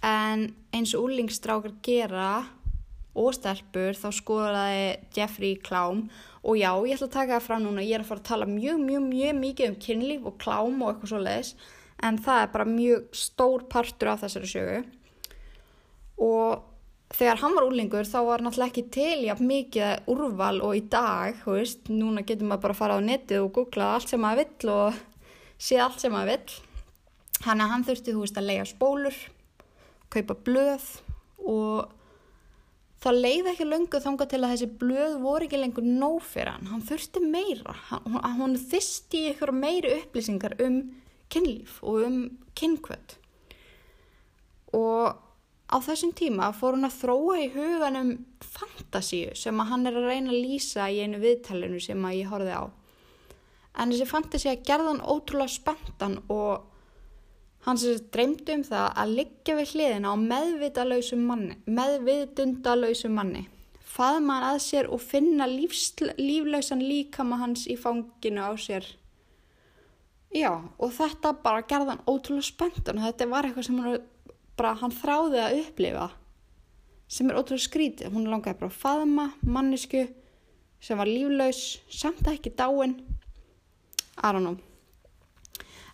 En 0.04 0.50
eins 0.76 0.94
og 0.98 1.08
úlingstrákar 1.08 1.78
gera 1.86 2.44
og 3.14 3.30
stelpur 3.38 3.96
þá 3.98 4.08
skoðaði 4.18 4.88
Jeffrey 5.16 5.56
klám. 5.62 6.08
Og 6.44 6.58
já, 6.60 6.72
ég 6.84 6.98
ætla 6.98 7.08
að 7.08 7.16
taka 7.16 7.38
það 7.38 7.46
frá 7.46 7.56
núna, 7.62 7.86
ég 7.86 7.96
er 7.96 8.04
að 8.04 8.10
fara 8.10 8.24
að 8.24 8.30
tala 8.32 8.50
mjög, 8.50 8.82
mjög, 8.84 9.06
mjög 9.08 9.40
mikið 9.40 9.70
um 9.70 9.80
kynlíf 9.86 10.28
og 10.28 10.38
klám 10.42 10.82
og 10.82 10.90
eitthvað 10.92 11.14
svo 11.14 11.22
leiðis, 11.24 11.54
en 12.04 12.20
það 12.26 12.42
er 12.42 12.52
bara 12.58 12.68
mjög 12.68 13.06
stór 13.16 13.66
partur 13.72 14.12
af 14.12 14.26
þessari 14.26 14.50
sögu. 14.52 14.82
Og 16.24 16.66
þegar 17.14 17.40
hann 17.44 17.56
var 17.56 17.68
úrlingur 17.70 18.10
þá 18.10 18.18
var 18.28 18.44
náttúrulega 18.44 18.74
ekki 18.74 18.86
til 18.92 19.24
jafn 19.28 19.48
mikið 19.48 20.12
úrval 20.12 20.60
og 20.66 20.76
í 20.76 20.84
dag, 20.92 21.40
þú 21.46 21.56
veist, 21.62 21.88
núna 21.94 22.26
getur 22.28 22.50
maður 22.50 22.66
bara 22.66 22.76
að 22.76 22.82
fara 22.82 23.00
á 23.00 23.08
netið 23.08 23.46
og 23.46 23.56
googla 23.56 23.94
allt 23.96 24.12
sem 24.12 24.24
maður 24.24 24.44
vill 24.44 24.74
og 24.74 25.02
sé 25.62 25.80
allt 25.80 26.04
sem 26.04 26.12
maður 26.12 26.34
vill, 26.34 26.58
hann 27.46 27.64
að 27.64 27.74
hann 27.76 27.88
þurfti, 27.88 28.18
þú 28.18 28.26
veist, 28.26 28.42
að 28.42 28.50
lega 28.50 28.68
spólur, 28.68 29.20
kaupa 30.14 30.38
blöð 30.46 30.88
og 31.44 31.92
það 33.04 33.20
leiði 33.26 33.52
ekki 33.52 33.68
löngu 33.68 34.00
þanga 34.04 34.28
til 34.32 34.40
að 34.42 34.54
þessi 34.54 34.70
blöð 34.80 35.18
voru 35.24 35.48
ekki 35.48 35.60
lengur 35.60 35.88
nóg 35.88 36.22
fyrir 36.24 36.54
hann. 36.54 36.70
Hann 36.72 36.86
þurfti 36.88 37.24
meira. 37.26 37.76
Hann, 37.90 38.20
hann 38.24 38.56
þyrsti 38.60 39.26
ykkur 39.34 39.52
meiri 39.56 39.98
upplýsingar 40.00 40.56
um 40.64 40.80
kynlíf 41.34 41.82
og 41.84 42.08
um 42.08 42.18
kynkvöld. 42.58 43.18
Og 44.74 45.18
á 45.74 45.78
þessum 45.84 46.14
tíma 46.16 46.52
fór 46.56 46.78
hann 46.78 46.88
að 46.88 47.00
þróa 47.02 47.40
í 47.42 47.50
huganum 47.54 48.14
fantasíu 48.44 49.34
sem 49.38 49.60
að 49.60 49.74
hann 49.74 49.90
er 49.90 50.00
að 50.00 50.10
reyna 50.12 50.34
að 50.34 50.44
lýsa 50.46 50.88
í 50.94 51.02
einu 51.04 51.20
viðtælinu 51.24 51.82
sem 51.84 52.08
að 52.08 52.20
ég 52.22 52.32
horfið 52.32 52.56
á. 52.56 52.64
En 53.82 53.90
þessi 53.90 54.08
fantasíu 54.10 54.54
gerði 54.68 54.92
hann 54.92 55.04
ótrúlega 55.04 55.50
spenntan 55.52 56.20
og 56.32 56.70
Hann 57.64 57.80
sem 57.80 58.00
dreymdi 58.12 58.58
um 58.58 58.64
það 58.68 58.88
að 59.00 59.12
liggja 59.18 59.54
við 59.56 59.70
hliðina 59.72 60.12
á 60.12 60.16
manni, 60.20 61.56
meðvitundalauðsum 61.64 63.14
manni, 63.16 63.46
faðma 63.80 64.40
hann 64.40 64.48
að 64.50 64.60
sér 64.66 64.90
og 64.92 65.00
finna 65.00 65.48
líflausan 65.48 66.84
líkama 66.84 67.40
hans 67.40 67.64
í 67.72 67.78
fanginu 67.80 68.44
á 68.44 68.52
sér. 68.60 68.84
Já, 70.34 70.50
og 70.60 70.92
þetta 70.98 71.32
bara 71.46 71.64
gerði 71.70 71.94
hann 71.94 72.04
ótrúlega 72.10 72.50
spenntan 72.50 73.00
og 73.00 73.08
þetta 73.08 73.30
var 73.32 73.48
eitthvað 73.48 73.68
sem 73.70 73.80
hann, 73.80 74.04
bara, 74.58 74.74
hann 74.82 74.96
þráði 74.98 75.42
að 75.46 75.58
upplifa, 75.62 76.10
sem 77.08 77.30
er 77.30 77.40
ótrúlega 77.40 77.68
skrítið. 77.70 78.12
Hún 78.12 78.28
langaði 78.28 78.60
bara 78.60 78.74
að 78.74 78.82
faðma 78.82 79.30
mannisku 79.46 80.04
sem 80.84 81.00
var 81.00 81.08
líflaus, 81.08 81.80
samt 81.88 82.28
ekki 82.28 82.52
dáin, 82.58 83.00
I 84.20 84.32
don't 84.34 84.44
know. 84.44 84.73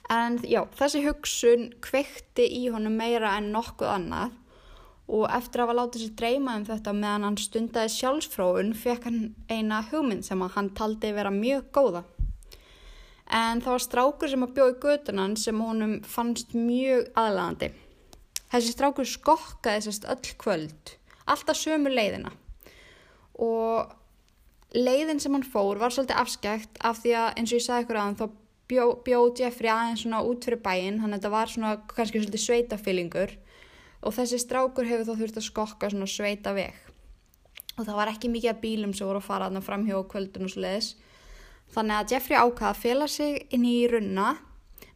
En 0.09 0.39
já, 0.41 0.63
þessi 0.73 1.03
hugsun 1.05 1.67
kveikti 1.85 2.47
í 2.49 2.63
honum 2.73 2.95
meira 2.97 3.35
en 3.37 3.51
nokkuð 3.53 3.91
annað 3.93 4.37
og 5.09 5.25
eftir 5.33 5.61
að 5.61 5.67
hafa 5.67 5.77
látið 5.79 6.03
sér 6.03 6.15
dreyma 6.17 6.55
um 6.57 6.65
þetta 6.67 6.93
meðan 6.97 7.25
hann 7.27 7.37
stundaði 7.41 7.91
sjálfsfróun 7.95 8.71
fekk 8.77 9.05
hann 9.09 9.19
eina 9.49 9.83
hugmynd 9.89 10.25
sem 10.25 10.41
hann 10.55 10.71
taldi 10.77 11.13
vera 11.13 11.33
mjög 11.33 11.69
góða. 11.73 12.03
En 13.29 13.61
það 13.61 13.75
var 13.75 13.85
strákur 13.85 14.31
sem 14.31 14.45
að 14.45 14.55
bjóði 14.57 14.75
götunan 14.81 15.37
sem 15.37 15.61
honum 15.61 15.95
fannst 16.05 16.53
mjög 16.57 17.09
aðlæðandi. 17.13 17.71
Þessi 18.49 18.73
strákur 18.73 19.09
skokkaði 19.09 19.85
sérst 19.85 20.09
öll 20.09 20.35
kvöld, 20.41 20.93
alltaf 21.29 21.57
sömu 21.57 21.93
leiðina 21.93 22.33
og 23.39 23.93
leiðin 24.75 25.21
sem 25.21 25.33
hann 25.33 25.45
fór 25.45 25.79
var 25.81 25.93
svolítið 25.93 26.21
afskækt 26.21 26.81
af 26.85 27.01
því 27.03 27.13
að 27.21 27.29
eins 27.37 27.53
og 27.53 27.59
ég 27.59 27.65
sagði 27.65 27.85
ykkur 27.85 27.99
aðan 28.01 28.17
þá 28.19 28.25
bjó, 28.69 28.85
bjóð 29.05 29.41
Jeffrey 29.41 29.71
aðeins 29.73 30.03
svona 30.05 30.21
út 30.25 30.45
fyrir 30.45 30.61
bæinn, 30.63 30.99
hann 31.03 31.15
þetta 31.15 31.33
var 31.33 31.51
svona 31.51 31.75
kannski 31.89 32.21
svolítið 32.21 32.45
sveitafyllingur 32.45 33.35
og 34.05 34.15
þessi 34.15 34.39
strákur 34.39 34.87
hefur 34.87 35.09
þá 35.09 35.21
þurft 35.23 35.41
að 35.41 35.47
skokka 35.47 35.91
svona 35.91 36.09
sveita 36.09 36.53
veg 36.55 36.77
og 37.79 37.85
það 37.87 37.97
var 37.99 38.11
ekki 38.11 38.31
mikið 38.31 38.61
bílum 38.63 38.95
sem 38.95 39.07
voru 39.07 39.21
að 39.21 39.29
fara 39.29 39.47
þarna 39.47 39.63
fram 39.65 39.85
hjá 39.87 39.97
kvöldun 40.11 40.47
og 40.47 40.53
sluðis 40.53 40.93
þannig 41.73 41.97
að 41.97 42.13
Jeffrey 42.13 42.39
ákvaða 42.39 42.71
að 42.73 42.81
fela 42.83 43.07
sig 43.11 43.39
inn 43.55 43.67
í 43.67 43.77
runna 43.91 44.33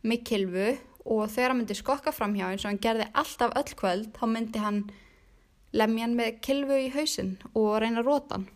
með 0.03 0.25
kilvu 0.29 0.67
og 1.03 1.29
þegar 1.31 1.51
hann 1.51 1.62
myndi 1.62 1.77
skokka 1.77 2.13
fram 2.15 2.36
hjá 2.38 2.47
eins 2.49 2.63
og 2.63 2.71
hann 2.71 2.83
gerði 2.83 3.09
alltaf 3.19 3.55
öll 3.59 3.77
kvöld 3.79 4.12
þá 4.17 4.25
myndi 4.31 4.63
hann 4.63 4.83
lemja 5.75 6.05
hann 6.07 6.17
með 6.19 6.39
kilvu 6.45 6.79
í 6.86 6.91
hausin 6.93 7.36
og 7.53 7.79
reyna 7.83 8.03
rótan 8.05 8.47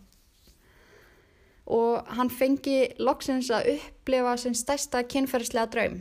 og 1.68 2.06
hann 2.16 2.30
fengi 2.32 2.94
loksins 2.98 3.50
að 3.52 3.74
upplifa 3.74 4.36
sin 4.40 4.56
stærsta 4.56 5.02
kynferðslega 5.04 5.68
draum. 5.72 5.98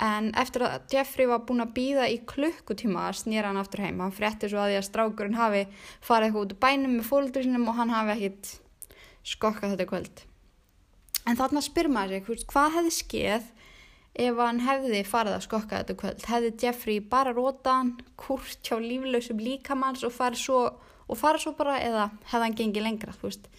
En 0.00 0.30
eftir 0.40 0.64
að 0.64 0.94
Jeffrey 0.94 1.28
var 1.28 1.42
búin 1.44 1.60
að 1.62 1.74
býða 1.76 2.06
í 2.08 2.16
klukkutíma 2.26 3.10
snýra 3.14 3.50
hann 3.50 3.60
aftur 3.60 3.82
heim. 3.84 4.00
Hann 4.00 4.14
frétti 4.16 4.48
svo 4.48 4.62
að 4.62 4.72
því 4.72 4.78
að 4.78 4.86
strákurinn 4.88 5.36
hafi 5.36 5.62
farið 6.06 6.40
út 6.40 6.54
úr 6.54 6.60
bænum 6.62 6.96
með 6.96 7.08
fólkdur 7.10 7.44
sinum 7.44 7.68
og 7.68 7.76
hann 7.76 7.92
hafi 7.92 8.14
ekkit 8.16 8.52
skokkað 9.28 9.74
þetta 9.74 9.88
kvöld. 9.92 10.22
En 11.28 11.36
þarna 11.36 11.62
spyr 11.62 11.90
maður 11.92 12.24
sig, 12.24 12.46
hvað 12.48 12.76
hefði 12.78 12.94
skeið 12.96 13.50
ef 14.24 14.40
hann 14.40 14.62
hefði 14.64 15.02
farið 15.06 15.36
að 15.36 15.44
skokka 15.46 15.82
þetta 15.82 15.98
kvöld? 16.00 16.28
Hefði 16.32 16.52
Jeffrey 16.64 17.02
bara 17.12 17.36
rótan, 17.36 17.98
kurt 18.18 18.64
hjá 18.64 18.80
líflausum 18.80 19.42
líkamanns 19.44 20.06
og 20.08 20.16
farið 20.16 20.46
svo, 20.46 20.62
og 21.06 21.20
farið 21.20 21.44
svo 21.44 21.52
bara 21.60 21.76
eða 21.84 22.08
hefði 22.32 22.46
hann 22.46 22.56
gengið 22.56 22.88
lengra, 22.88 23.14
þú 23.20 23.28
veist? 23.28 23.52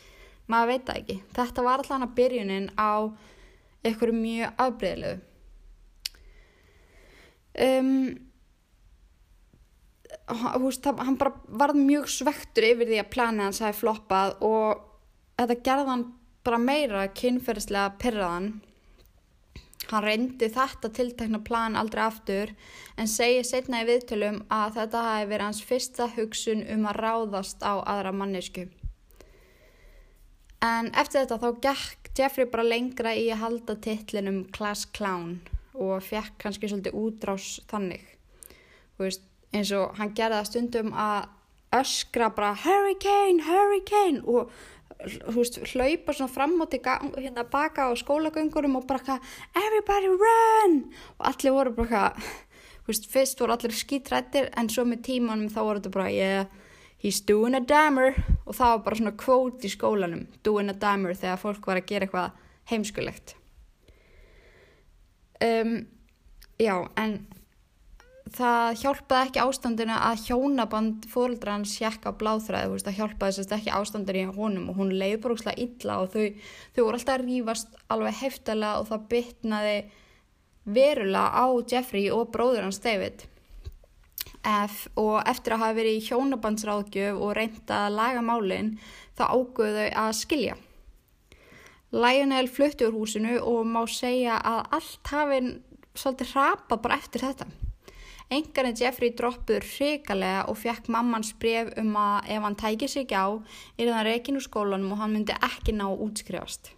Maður 0.49 0.73
veit 0.73 0.87
það 0.87 1.01
ekki. 1.01 1.19
Þetta 1.35 1.67
var 1.67 1.77
alltaf 1.81 1.95
hann 1.97 2.07
að 2.07 2.15
byrjunin 2.17 2.71
á 2.79 2.93
einhverju 3.85 4.15
mjög 4.15 4.61
afbreyðlegu 4.61 5.19
um, 7.59 8.17
húst, 10.61 10.85
hann 10.85 11.17
bara 11.19 11.33
varð 11.47 11.79
mjög 11.79 12.09
svektur 12.11 12.67
yfir 12.71 12.89
því 12.89 12.99
að 13.01 13.13
planið 13.15 13.47
hans 13.47 13.61
hafi 13.65 13.79
floppað 13.81 14.35
og 14.47 14.83
þetta 15.39 15.61
gerði 15.65 15.93
hann 15.93 16.09
bara 16.45 16.61
meira 16.61 17.07
kynferðislega 17.17 17.95
perraðan 18.01 18.51
hann 19.91 20.05
reyndi 20.05 20.47
þetta 20.53 20.91
tiltekna 20.93 21.41
plan 21.43 21.75
aldrei 21.75 22.03
aftur 22.05 22.53
en 23.01 23.09
segi 23.09 23.41
setna 23.47 23.81
í 23.81 23.89
viðtölum 23.89 24.43
að 24.53 24.77
þetta 24.79 25.07
hafi 25.07 25.31
verið 25.33 25.47
hans 25.49 25.63
fyrsta 25.67 26.07
hugsun 26.15 26.63
um 26.75 26.87
að 26.89 27.01
ráðast 27.01 27.65
á 27.65 27.81
aðra 27.81 28.13
mannesku 28.15 28.69
En 30.61 30.91
eftir 30.93 31.23
þetta 31.23 31.39
þá 31.41 31.61
gekk 31.63 32.11
Jeffrey 32.17 32.45
bara 32.49 32.67
lengra 32.67 33.15
í 33.17 33.29
að 33.33 33.41
halda 33.41 33.75
titlinum 33.81 34.43
Class 34.53 34.85
Clown 34.93 35.39
og 35.73 36.03
fekk 36.05 36.35
kannski 36.43 36.69
svolítið 36.69 36.97
útrás 37.01 37.55
þannig. 37.71 38.03
Veist, 39.01 39.23
eins 39.55 39.71
og 39.73 39.95
hann 39.97 40.13
gerði 40.13 40.37
það 40.37 40.49
stundum 40.51 40.91
að 40.93 41.31
öskra 41.81 42.29
bara 42.35 42.51
hurricane, 42.61 43.41
hurricane 43.47 44.21
og 44.27 44.51
þú 45.01 45.35
veist, 45.39 45.59
hlaupa 45.71 46.13
svona 46.13 46.31
fram 46.31 46.57
og 46.61 46.69
til 46.71 46.81
hérna 46.83 47.45
baka 47.49 47.89
á 47.89 47.91
skólagöngurum 47.97 48.77
og 48.77 48.87
bara 48.87 49.17
everybody 49.55 50.11
run 50.13 50.75
og 51.17 51.27
allir 51.31 51.55
voru 51.55 51.73
bara 51.73 52.11
þú 52.19 52.91
veist, 52.91 53.07
fyrst 53.09 53.41
voru 53.41 53.55
allir 53.55 53.73
skítrættir 53.73 54.51
en 54.57 54.69
svo 54.69 54.85
með 54.85 55.05
tímanum 55.09 55.49
þá 55.49 55.61
voru 55.63 55.81
þetta 55.81 55.95
bara 55.95 56.11
yeah, 56.11 56.45
he's 57.01 57.21
doing 57.25 57.57
a 57.57 57.61
dammer. 57.61 58.15
Og 58.45 58.55
það 58.55 58.73
var 58.75 58.85
bara 58.85 58.99
svona 59.01 59.17
kvót 59.17 59.65
í 59.65 59.73
skólanum. 59.73 60.25
Doing 60.45 60.71
a 60.71 60.77
dammer 60.77 61.17
þegar 61.17 61.41
fólk 61.41 61.67
var 61.67 61.81
að 61.81 61.89
gera 61.91 62.07
eitthvað 62.07 62.39
heimskulegt. 62.71 63.35
Um, 65.41 65.87
já, 66.61 66.75
en 67.01 67.15
það 68.31 68.77
hjálpaði 68.81 69.27
ekki 69.27 69.41
ástandinu 69.41 69.95
að 69.97 70.27
hjónaband 70.27 71.07
fóröldra 71.11 71.55
hans 71.57 71.73
hjekka 71.81 72.13
bláþræði, 72.19 72.83
það 72.85 72.99
hjálpaði 72.99 73.37
sérst 73.37 73.55
ekki 73.57 73.73
ástandinu 73.75 74.21
í 74.21 74.35
honum 74.37 74.69
og 74.71 74.77
hún 74.79 74.93
leiði 74.95 75.17
bara 75.25 75.55
illa 75.65 75.97
og 76.03 76.13
þau, 76.13 76.27
þau 76.75 76.83
voru 76.83 76.99
alltaf 76.99 77.17
að 77.17 77.25
rýfast 77.25 77.75
alveg 77.91 78.21
heftalega 78.21 78.79
og 78.79 78.87
það 78.91 79.09
bytnaði 79.15 79.75
verulega 80.77 81.43
á 81.43 81.45
Jeffrey 81.73 82.07
og 82.13 82.31
bróður 82.31 82.69
hans 82.69 82.79
David 82.83 83.25
F, 84.47 84.87
og 84.97 85.21
eftir 85.29 85.55
að 85.55 85.63
hafa 85.63 85.77
verið 85.77 85.97
í 85.99 86.05
hjónabandsráðgjöf 86.09 87.21
og 87.21 87.33
reynda 87.37 87.85
að 87.85 87.97
laga 87.99 88.25
málinn 88.25 88.75
þá 89.17 89.23
ágöðu 89.29 89.87
þau 89.87 90.03
að 90.05 90.11
skilja 90.17 90.59
Lionel 91.91 92.47
flutti 92.47 92.87
úr 92.87 92.95
húsinu 92.95 93.35
og 93.43 93.65
má 93.67 93.81
segja 93.91 94.39
að 94.39 94.61
allt 94.77 95.11
hafi 95.11 95.41
svolítið 95.91 96.33
hrapa 96.33 96.79
bara 96.79 96.97
eftir 97.01 97.25
þetta 97.27 97.49
Engarinn 98.31 98.77
Jeffrey 98.79 99.11
droppuður 99.11 99.65
hrikalega 99.67 100.45
og 100.47 100.55
fekk 100.61 100.87
mammans 100.93 101.33
bref 101.35 101.73
um 101.81 101.97
að 101.99 102.29
ef 102.31 102.45
hann 102.45 102.55
tækir 102.61 102.91
sig 102.91 103.11
á 103.11 103.27
er 103.75 103.91
það 103.91 104.05
reygin 104.07 104.39
úr 104.39 104.45
skólanum 104.45 104.93
og 104.95 105.01
hann 105.01 105.11
myndi 105.17 105.35
ekki 105.35 105.75
ná 105.75 105.89
útskrifast. 105.91 106.71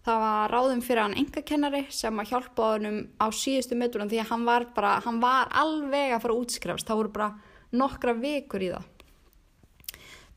Það 0.00 0.22
var 0.22 0.54
ráðum 0.54 0.80
fyrir 0.80 1.02
hann 1.04 1.18
engakennari 1.20 1.82
sem 1.92 2.22
að 2.22 2.30
hjálpa 2.32 2.70
honum 2.74 3.02
á 3.20 3.28
síðustu 3.36 3.76
mötunum 3.76 4.08
því 4.08 4.22
að 4.22 4.30
hann 4.30 4.46
var, 4.48 4.64
bara, 4.76 4.94
hann 5.04 5.18
var 5.20 5.50
alveg 5.52 6.14
að 6.14 6.22
fara 6.22 6.36
að 6.36 6.44
útskrifast. 6.46 6.88
Það 6.88 7.00
voru 7.02 7.12
bara 7.18 7.30
nokkra 7.76 8.14
vikur 8.16 8.64
í 8.64 8.70
það. 8.72 8.88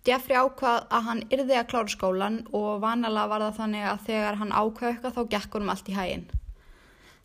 Jeffrey 0.03 0.35
ákvað 0.35 0.81
að 0.91 1.05
hann 1.07 1.21
yrði 1.31 1.55
að 1.55 1.69
klára 1.71 1.91
skólan 1.93 2.41
og 2.51 2.81
vanalega 2.83 3.29
var 3.31 3.45
það 3.45 3.59
þannig 3.61 3.85
að 3.87 4.01
þegar 4.09 4.39
hann 4.41 4.51
ákvað 4.51 4.89
eitthvað 4.89 5.13
þá 5.15 5.21
gekk 5.31 5.55
honum 5.55 5.71
allt 5.71 5.91
í 5.91 5.95
hæginn. 5.95 6.25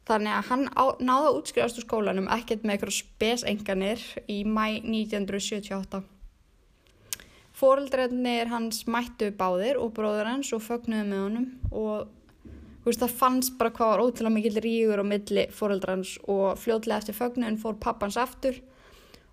Þannig 0.09 0.37
að 0.37 0.47
hann 0.53 0.63
á, 0.79 0.85
náða 1.03 1.33
að 1.33 1.39
útskrifast 1.41 1.81
úr 1.81 1.87
skólanum 1.89 2.31
ekkert 2.33 2.63
með 2.63 2.77
eitthvað 2.77 2.95
spesenganir 3.01 4.05
í 4.31 4.39
mæ 4.47 4.79
1978. 4.79 6.05
Fóreldreinir 7.59 8.53
hans 8.53 8.85
mættu 8.87 9.33
báðir 9.35 9.83
og 9.83 9.91
bróður 9.99 10.31
hans 10.31 10.55
og 10.55 10.63
fögnuðu 10.63 11.09
með 11.11 11.25
honum 11.25 11.51
og 11.75 12.07
veist, 12.89 13.03
það 13.05 13.19
fannst 13.21 13.59
bara 13.61 13.75
hvað 13.75 13.93
var 13.93 14.03
ótrúlega 14.05 14.35
mikill 14.35 14.63
rígur 14.65 15.03
á 15.03 15.07
milli 15.07 15.47
fóreldrans 15.55 16.17
og 16.27 16.59
fljóðlega 16.61 17.03
eftir 17.03 17.19
fögnuðin 17.19 17.61
fór 17.63 17.79
pappans 17.83 18.19
aftur 18.21 18.59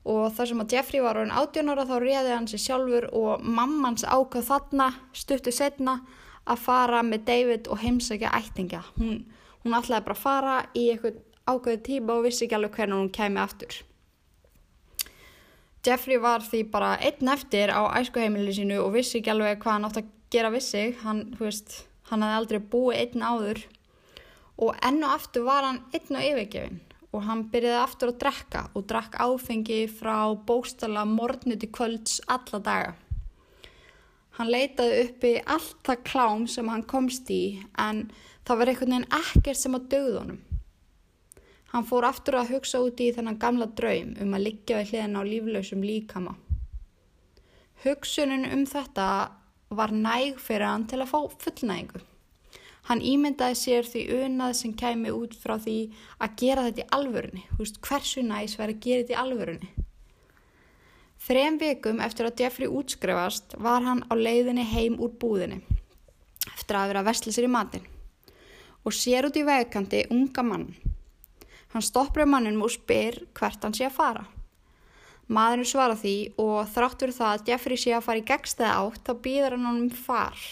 og 0.05 0.35
þar 0.37 0.51
sem 0.51 0.61
að 0.61 0.75
Jeffrey 0.75 1.01
var 1.01 1.17
orðin 1.17 1.33
18 1.33 1.71
ára 1.73 1.87
þá 1.89 1.95
réði 2.03 2.35
hann 2.35 2.49
sér 2.51 2.61
sjálfur 2.61 3.09
og 3.17 3.41
mammans 3.41 4.05
ákvað 4.05 4.51
þarna 4.51 4.91
stuttu 5.17 5.53
setna 5.55 5.99
að 6.45 6.61
fara 6.61 7.01
með 7.01 7.25
David 7.25 7.71
og 7.73 7.81
heimsækja 7.81 8.29
ættinga. 8.37 8.83
Hún 8.99 9.23
Hún 9.65 9.73
ætlaði 9.73 10.05
bara 10.05 10.13
að 10.13 10.21
fara 10.21 10.55
í 10.77 10.83
eitthvað 10.93 11.15
ákveðu 11.49 11.79
tíma 11.87 12.15
og 12.15 12.25
vissi 12.27 12.45
ekki 12.45 12.55
alveg 12.57 12.75
hvernig 12.77 12.99
hún 12.99 13.13
kemi 13.13 13.41
aftur. 13.41 13.79
Jeffrey 15.85 16.19
var 16.21 16.45
því 16.45 16.59
bara 16.69 16.91
einn 17.01 17.31
eftir 17.33 17.73
á 17.73 17.81
æskuheimilinu 17.97 18.53
sínu 18.53 18.77
og 18.83 18.93
vissi 18.93 19.19
ekki 19.19 19.33
alveg 19.33 19.57
hvað 19.63 19.75
hann 19.75 19.87
átt 19.89 19.99
að 20.03 20.11
gera 20.35 20.51
vissi. 20.53 20.83
Hann, 21.01 21.23
veist, 21.41 21.79
hann 22.09 22.25
hafði 22.25 22.39
aldrei 22.39 22.59
búið 22.73 22.99
einn 23.03 23.25
áður 23.29 23.63
og 24.65 24.83
enn 24.87 25.01
og 25.03 25.15
aftur 25.15 25.47
var 25.47 25.67
hann 25.67 25.81
einn 25.93 26.19
og 26.19 26.27
yfirgefin 26.31 26.83
og 27.15 27.23
hann 27.29 27.47
byrjaði 27.51 27.81
aftur 27.81 28.11
að 28.11 28.21
drekka 28.25 28.61
og 28.75 28.85
drakk 28.91 29.17
áfengi 29.23 29.81
frá 29.87 30.17
bóstala 30.47 31.05
morgnuti 31.07 31.69
kvölds 31.71 32.19
alla 32.27 32.59
daga. 32.59 32.93
Hann 34.35 34.51
leitaði 34.51 35.03
uppi 35.05 35.31
allt 35.39 35.77
það 35.87 36.01
klám 36.09 36.47
sem 36.51 36.67
hann 36.67 36.83
komst 36.83 37.29
í 37.31 37.43
en 37.79 38.09
Það 38.45 38.59
var 38.59 38.69
einhvern 38.69 38.91
veginn 38.93 39.13
ekkert 39.17 39.57
sem 39.57 39.73
að 39.75 39.85
dögða 39.89 40.19
honum. 40.21 40.41
Hann 41.71 41.85
fór 41.89 42.05
aftur 42.05 42.35
að 42.37 42.51
hugsa 42.53 42.81
úti 42.85 43.07
í 43.09 43.13
þennan 43.15 43.39
gamla 43.41 43.65
draum 43.79 44.11
um 44.21 44.35
að 44.37 44.43
liggja 44.45 44.77
við 44.77 44.91
hliðin 44.91 45.17
á 45.17 45.21
líflausum 45.25 45.81
líkama. 45.81 46.35
Hugsunin 47.81 48.45
um 48.53 48.61
þetta 48.69 49.07
var 49.77 49.93
næg 49.93 50.39
fyrir 50.41 50.67
hann 50.67 50.85
til 50.89 51.01
að 51.03 51.11
fá 51.13 51.19
fullnægingu. 51.43 52.03
Hann 52.85 53.01
ímyndaði 53.01 53.57
sér 53.57 53.87
því 53.89 54.03
unað 54.25 54.53
sem 54.59 54.73
kæmi 54.77 55.09
út 55.13 55.33
frá 55.41 55.55
því 55.57 55.77
að 56.21 56.35
gera 56.41 56.67
þetta 56.67 56.83
í 56.83 56.91
alvörunni. 56.97 57.45
Húst, 57.57 57.79
hversu 57.81 58.21
næs 58.21 58.59
verið 58.59 58.75
að 58.75 58.83
gera 58.85 59.01
þetta 59.01 59.15
í 59.15 59.21
alvörunni? 59.23 59.71
Þrem 61.25 61.57
vikum 61.57 62.01
eftir 62.05 62.27
að 62.27 62.43
Jeffrey 62.43 62.69
útskrefast 62.69 63.55
var 63.57 63.81
hann 63.81 64.03
á 64.05 64.13
leiðinni 64.13 64.67
heim 64.69 64.99
úr 65.01 65.15
búðinni 65.17 65.63
eftir 66.51 66.77
að 66.77 66.91
vera 66.91 67.01
að 67.01 67.07
vestla 67.09 67.33
sér 67.33 67.47
í 67.47 67.53
matin 67.55 67.87
og 68.85 68.93
sér 68.93 69.25
út 69.25 69.39
í 69.39 69.45
vegkanti 69.47 70.03
unga 70.13 70.43
mann. 70.45 70.67
Hann 71.73 71.85
stoppur 71.85 72.29
mannum 72.29 72.61
og 72.61 72.75
spyr 72.75 73.23
hvert 73.33 73.65
hann 73.65 73.73
sé 73.73 73.87
að 73.87 73.97
fara. 73.97 74.25
Maðurinn 75.25 75.65
svara 75.65 75.95
því 75.97 76.15
og 76.41 76.67
þráttur 76.69 77.13
það 77.15 77.31
að 77.31 77.47
Jeffrey 77.49 77.81
sé 77.81 77.93
að 77.97 78.03
fara 78.05 78.21
í 78.21 78.25
gegstæða 78.29 78.73
átt 78.83 79.07
þá 79.07 79.13
býður 79.25 79.55
hann 79.55 79.69
honum 79.69 79.93
far 80.05 80.43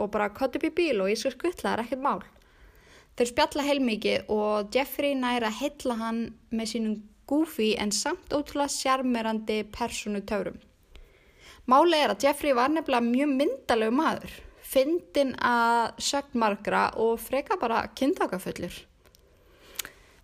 og 0.00 0.10
bara 0.14 0.30
kott 0.34 0.54
upp 0.56 0.66
í 0.68 0.72
bíl 0.76 1.00
og 1.02 1.10
ég 1.10 1.18
skal 1.18 1.34
skutla 1.34 1.64
það 1.64 1.72
er 1.72 1.82
ekkert 1.84 2.04
mál. 2.04 2.22
Þeir 3.18 3.30
spjalla 3.32 3.64
heilmikið 3.66 4.30
og 4.32 4.74
Jeffrey 4.74 5.16
næra 5.18 5.50
heilla 5.52 5.96
hann 5.98 6.20
með 6.54 6.70
sínum 6.72 7.00
gúfi 7.30 7.72
en 7.78 7.90
samt 7.94 8.32
ótrúlega 8.32 8.70
sjarmerandi 8.74 9.64
personu 9.74 10.22
törum. 10.26 10.60
Máli 11.66 11.98
er 11.98 12.14
að 12.14 12.24
Jeffrey 12.24 12.54
var 12.56 12.70
nefnilega 12.72 13.06
mjög 13.10 13.34
myndalegu 13.42 13.94
maður 13.98 14.38
fyndin 14.70 15.34
að 15.42 15.98
sögn 16.06 16.38
margra 16.38 16.88
og 17.02 17.18
freka 17.22 17.58
bara 17.60 17.82
kynþákafullur. 17.98 18.76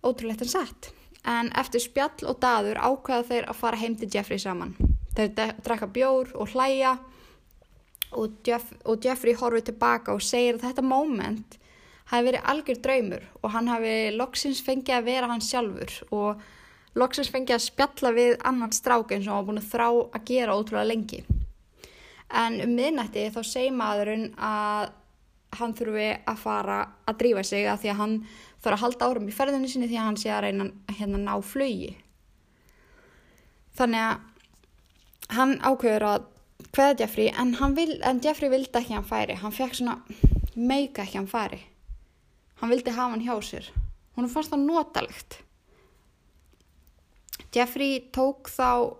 Ótrúlegt 0.07 0.45
en 0.45 0.51
satt. 0.51 0.93
En 1.27 1.51
eftir 1.59 1.83
spjall 1.83 2.23
og 2.29 2.39
daður 2.43 2.79
ákveða 2.79 3.27
þeir 3.27 3.47
að 3.51 3.59
fara 3.59 3.79
heim 3.81 3.97
til 3.99 4.09
Jeffrey 4.13 4.39
saman. 4.39 4.75
Þeir 5.17 5.55
drekka 5.65 5.89
bjór 5.91 6.31
og 6.39 6.53
hlæja 6.53 6.97
og, 8.11 8.37
Jeff, 8.47 8.71
og 8.85 9.03
Jeffrey 9.03 9.35
horfið 9.35 9.71
tilbaka 9.71 10.15
og 10.15 10.23
segir 10.23 10.55
að 10.55 10.69
þetta 10.69 10.85
moment 10.85 11.57
hafi 12.11 12.27
verið 12.29 12.45
algjör 12.51 12.79
draumur 12.83 13.25
og 13.41 13.51
hann 13.51 13.71
hafi 13.71 13.95
loksins 14.15 14.61
fengið 14.63 14.99
að 14.99 15.09
vera 15.09 15.31
hann 15.31 15.43
sjálfur 15.43 15.95
og 16.15 16.45
loksins 16.97 17.31
fengið 17.33 17.57
að 17.57 17.65
spjalla 17.65 18.13
við 18.15 18.37
annan 18.47 18.75
strákinn 18.75 19.25
sem 19.25 19.33
var 19.33 19.47
búin 19.47 19.59
að 19.59 19.71
þrá 19.73 19.87
að 19.89 20.23
gera 20.29 20.55
ótrúlega 20.55 20.87
lengi 20.87 21.19
en 22.43 22.61
um 22.63 22.73
miðnætti 22.75 23.27
þá 23.35 23.41
segir 23.43 23.75
maðurinn 23.75 24.31
að 24.39 24.89
hann 25.61 25.75
þurfi 25.77 26.07
að 26.27 26.41
fara 26.43 26.79
að 27.07 27.19
drífa 27.21 27.43
sig 27.47 27.67
að 27.67 27.83
því 27.83 27.93
að 27.93 28.01
hann 28.01 28.15
þarf 28.63 28.73
að 28.77 28.83
halda 28.85 29.09
árum 29.09 29.29
í 29.29 29.35
ferðinu 29.35 29.69
sinni 29.71 29.89
því 29.91 29.99
að 29.99 30.07
hann 30.09 30.19
sé 30.21 30.33
að 30.33 30.43
reyna 30.47 30.69
hérna 30.97 31.21
ná 31.21 31.35
flögi 31.45 31.93
þannig 33.77 34.07
að 34.07 35.35
hann 35.37 35.57
ákveður 35.61 36.07
að 36.07 36.27
hvaða 36.73 37.01
Jeffrey 37.01 37.31
en, 37.33 37.55
vil, 37.75 37.97
en 38.05 38.21
Jeffrey 38.23 38.51
vildi 38.51 38.79
ekki 38.79 38.95
hann 38.95 39.07
færi. 39.07 39.37
Hann 39.41 39.55
fekk 39.55 39.77
svona 39.77 39.97
meika 40.55 41.03
ekki 41.03 41.19
hann 41.19 41.29
færi. 41.29 41.59
Hann 42.61 42.73
vildi 42.73 42.93
hafa 42.93 43.15
hann 43.15 43.25
hjá 43.25 43.35
sér. 43.45 43.67
Hún 44.17 44.29
fannst 44.31 44.53
það 44.53 44.65
notalegt. 44.65 45.41
Jeffrey 47.53 47.99
tók 48.13 48.49
þá 48.51 48.97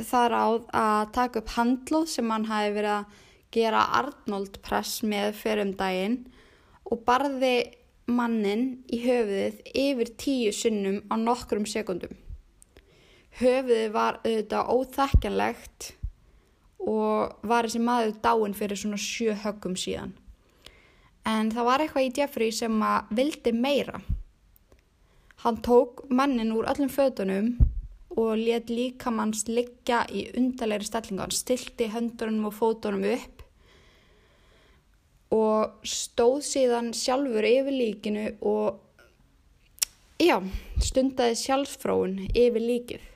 þar 0.00 0.36
áð 0.36 0.62
að 0.76 1.02
taka 1.16 1.42
upp 1.42 1.52
handlóð 1.58 2.06
sem 2.08 2.30
hann 2.32 2.48
hafi 2.48 2.72
verið 2.76 2.94
að 2.94 3.18
gera 3.54 3.82
Arnold 3.98 4.60
press 4.62 5.00
með 5.02 5.34
fyrir 5.40 5.66
um 5.66 5.74
daginn 5.78 6.18
og 6.86 7.02
barði 7.06 7.54
mannin 8.10 8.82
í 8.90 9.00
höfuðið 9.04 9.62
yfir 9.84 10.12
tíu 10.18 10.52
sinnum 10.54 11.00
á 11.10 11.14
nokkrum 11.18 11.66
sekundum. 11.68 12.12
Höfuðið 13.40 13.90
var 13.94 14.20
auðvitað 14.24 14.70
óþekkanlegt 14.74 15.90
og 16.80 17.46
var 17.46 17.68
þessi 17.68 17.82
maður 17.84 18.16
dáin 18.24 18.56
fyrir 18.56 18.80
svona 18.80 18.98
sjö 19.00 19.36
höggum 19.44 19.76
síðan. 19.78 20.14
En 21.28 21.50
það 21.52 21.68
var 21.68 21.84
eitthvað 21.84 22.06
í 22.06 22.14
Jeffrey 22.16 22.54
sem 22.54 22.80
að 22.82 23.12
vildi 23.18 23.52
meira. 23.54 24.00
Hann 25.44 25.60
tók 25.64 26.04
mannin 26.08 26.54
úr 26.56 26.68
öllum 26.70 26.90
fötunum 26.92 27.52
og 28.16 28.32
let 28.40 28.72
líkamanns 28.72 29.46
liggja 29.48 30.02
í 30.10 30.26
undarleiri 30.36 30.88
stellinga. 30.88 31.28
Hann 31.28 31.36
stilti 31.36 31.90
höndunum 31.92 32.48
og 32.50 32.56
fótunum 32.56 33.06
upp 33.12 33.39
og 35.30 35.86
stóð 35.86 36.40
síðan 36.46 36.90
sjálfur 36.96 37.46
yfir 37.46 37.76
líkinu 37.76 38.26
og 38.40 38.80
já, 40.20 40.40
stundaði 40.82 41.38
sjálfsfróun 41.38 42.18
yfir 42.34 42.66
líkið. 42.66 43.06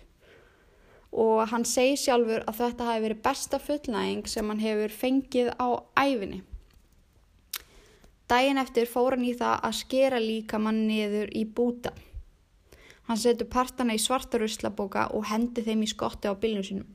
og 1.14 1.44
hann 1.46 1.62
segi 1.62 1.94
sjálfur 2.00 2.42
að 2.50 2.56
þetta 2.58 2.86
hafi 2.88 3.02
verið 3.04 3.20
besta 3.22 3.60
fullnæging 3.62 4.24
sem 4.26 4.48
hann 4.50 4.58
hefur 4.58 4.90
fengið 4.90 5.52
á 5.62 5.78
æfinni. 5.94 6.40
Dæin 8.26 8.58
eftir 8.58 8.88
fór 8.90 9.14
hann 9.14 9.26
í 9.28 9.34
það 9.38 9.60
að 9.68 9.76
skera 9.78 10.18
líka 10.18 10.58
mann 10.58 10.86
niður 10.88 11.30
í 11.30 11.44
búta. 11.46 11.92
Hann 13.06 13.20
setur 13.20 13.46
partana 13.52 13.94
í 13.94 14.00
svartaruslabóka 14.02 15.10
og 15.14 15.28
hendi 15.28 15.62
þeim 15.62 15.84
í 15.84 15.90
skotti 15.92 16.26
á 16.26 16.34
bylnum 16.34 16.66
sínum. 16.66 16.88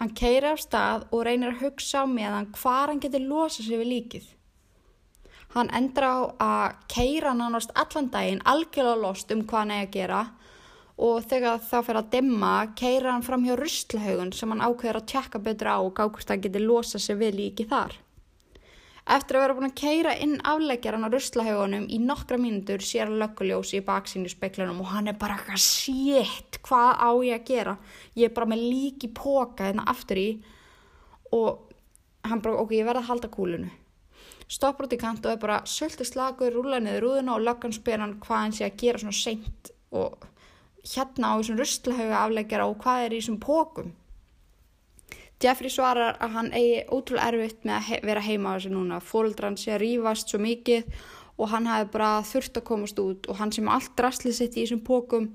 Hann 0.00 0.14
keiri 0.18 0.48
af 0.52 0.60
stað 0.62 1.08
og 1.10 1.24
reynir 1.26 1.52
að 1.52 1.64
hugsa 1.66 2.02
á 2.02 2.06
meðan 2.08 2.48
hvar 2.56 2.90
hann 2.90 3.02
getur 3.02 3.24
losa 3.26 3.62
sig 3.62 3.80
við 3.80 3.90
líkið. 3.92 4.28
Hann 5.52 5.72
endur 5.76 6.06
á 6.08 6.16
að 6.40 6.76
keira 6.88 7.34
nánast 7.36 7.74
allan 7.76 8.08
daginn 8.12 8.40
algjörlega 8.48 9.02
lost 9.02 9.34
um 9.34 9.42
hvað 9.44 9.60
hann 9.60 9.74
eigi 9.76 9.88
að 9.88 9.96
gera 9.98 10.22
og 11.02 11.26
þegar 11.28 11.60
það 11.68 11.84
fyrir 11.88 12.00
að 12.00 12.12
dimma 12.14 12.52
keira 12.78 13.12
hann 13.12 13.26
fram 13.26 13.44
hjá 13.44 13.56
russlahaugun 13.60 14.32
sem 14.36 14.52
hann 14.52 14.64
ákveður 14.64 15.00
að 15.02 15.10
tjekka 15.12 15.42
betur 15.44 15.72
á 15.72 15.78
og 15.80 15.92
gákust 15.98 16.32
að 16.32 16.46
geti 16.46 16.64
losa 16.64 17.00
sig 17.02 17.18
við 17.20 17.36
líki 17.40 17.68
þar. 17.68 17.98
Eftir 19.02 19.34
að 19.34 19.42
vera 19.42 19.54
búin 19.58 19.66
að 19.66 19.78
keira 19.80 20.12
inn 20.22 20.36
afleggjaran 20.46 21.02
á 21.02 21.10
russlahaugunum 21.10 21.88
í 21.90 21.98
nokkra 21.98 22.36
mínútur 22.38 22.84
sér 22.86 23.10
að 23.10 23.18
lögguljósi 23.24 23.80
í 23.80 23.84
baksínu 23.86 24.30
speiklanum 24.30 24.78
og 24.84 24.92
hann 24.92 25.10
er 25.10 25.16
bara 25.18 25.40
eitthvað 25.40 25.58
sétt, 25.64 26.60
hvað 26.62 26.90
á 27.02 27.10
ég 27.26 27.40
að 27.40 27.48
gera? 27.50 27.76
Ég 28.14 28.30
er 28.30 28.34
bara 28.36 28.50
með 28.52 28.62
líki 28.62 29.10
póka 29.10 29.66
hérna 29.66 29.88
aftur 29.90 30.20
í 30.22 30.28
og 31.34 31.72
hann 32.28 32.42
bara, 32.44 32.60
ok, 32.62 32.76
ég 32.78 32.86
verða 32.86 33.02
að 33.02 33.10
halda 33.10 33.30
kúlunu. 33.32 33.72
Stoppur 34.46 34.86
út 34.86 34.94
í 34.94 35.00
kant 35.00 35.26
og 35.26 35.34
er 35.34 35.40
bara 35.42 35.62
söldi 35.66 36.06
slagur, 36.06 36.54
rúla 36.54 36.78
niður 36.78 37.06
rúðuna 37.06 37.34
og 37.34 37.46
löggan 37.46 37.74
spyr 37.74 38.04
hann 38.04 38.18
hvað 38.22 38.44
hann 38.44 38.54
sé 38.54 38.68
að 38.68 38.78
gera 38.84 39.02
svona 39.02 39.18
seint 39.18 39.72
og 39.90 40.28
hérna 40.86 41.32
á 41.32 41.34
þessum 41.40 41.58
russlahauga 41.58 42.22
afleggjara 42.22 42.68
og 42.70 42.78
hvað 42.84 43.06
er 43.06 43.16
í 43.16 43.20
þessum 43.22 43.40
pókum. 43.42 43.92
Jeffrey 45.42 45.72
svarar 45.72 46.18
að 46.22 46.36
hann 46.36 46.52
eigi 46.54 46.84
ótrúlega 46.86 47.32
erfitt 47.32 47.64
með 47.66 47.78
að 47.80 48.06
vera 48.06 48.22
heima 48.22 48.52
á 48.52 48.56
þessu 48.56 48.70
núna. 48.72 49.00
Fóldran 49.02 49.58
sé 49.58 49.74
að 49.74 49.82
rýfast 49.82 50.30
svo 50.30 50.38
mikið 50.42 50.92
og 51.38 51.50
hann 51.50 51.66
hafi 51.66 51.88
bara 51.94 52.10
þurft 52.28 52.60
að 52.60 52.66
komast 52.68 53.00
út 53.02 53.28
og 53.30 53.40
hann 53.40 53.52
sé 53.54 53.64
með 53.64 53.78
allt 53.78 54.02
rastlið 54.06 54.36
sitt 54.38 54.56
í 54.56 54.62
þessum 54.62 54.82
pókum 54.86 55.30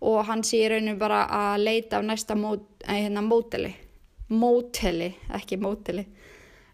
og 0.00 0.24
hann 0.28 0.42
sé 0.44 0.62
í 0.64 0.68
rauninu 0.72 0.96
bara 1.00 1.22
að 1.36 1.64
leita 1.64 2.00
af 2.00 2.06
næsta 2.08 2.36
mót, 2.36 2.66
eh, 2.84 3.04
hérna, 3.04 3.22
móteli. 3.24 3.74
Móteli, 4.30 5.14
ekki 5.36 5.58
móteli. 5.60 6.06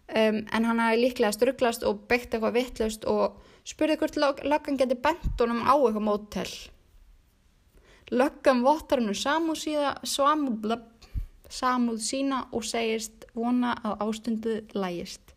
Um, 0.07 0.45
en 0.55 0.63
hann 0.63 0.79
hafi 0.79 1.01
líklega 1.01 1.33
strugglast 1.35 1.83
og 1.83 2.05
byggt 2.07 2.37
eitthvað 2.37 2.55
vittlust 2.55 3.05
og 3.11 3.41
spurði 3.67 3.97
hvort 3.99 4.15
löggan 4.47 4.77
geti 4.79 4.95
bent 4.95 5.41
honum 5.41 5.65
á 5.67 5.75
eitthvað 5.75 6.05
mótel. 6.05 6.51
Löggan 8.11 8.63
votar 8.63 9.01
hann 9.01 9.11
um 9.11 9.17
samúð, 9.17 9.59
síða, 9.65 9.97
samúð, 10.07 10.61
samúð 11.49 12.01
sína 12.03 12.43
og 12.51 12.65
segist 12.67 13.27
vona 13.35 13.75
að 13.85 14.03
ástundu 14.07 14.57
lægist. 14.75 15.33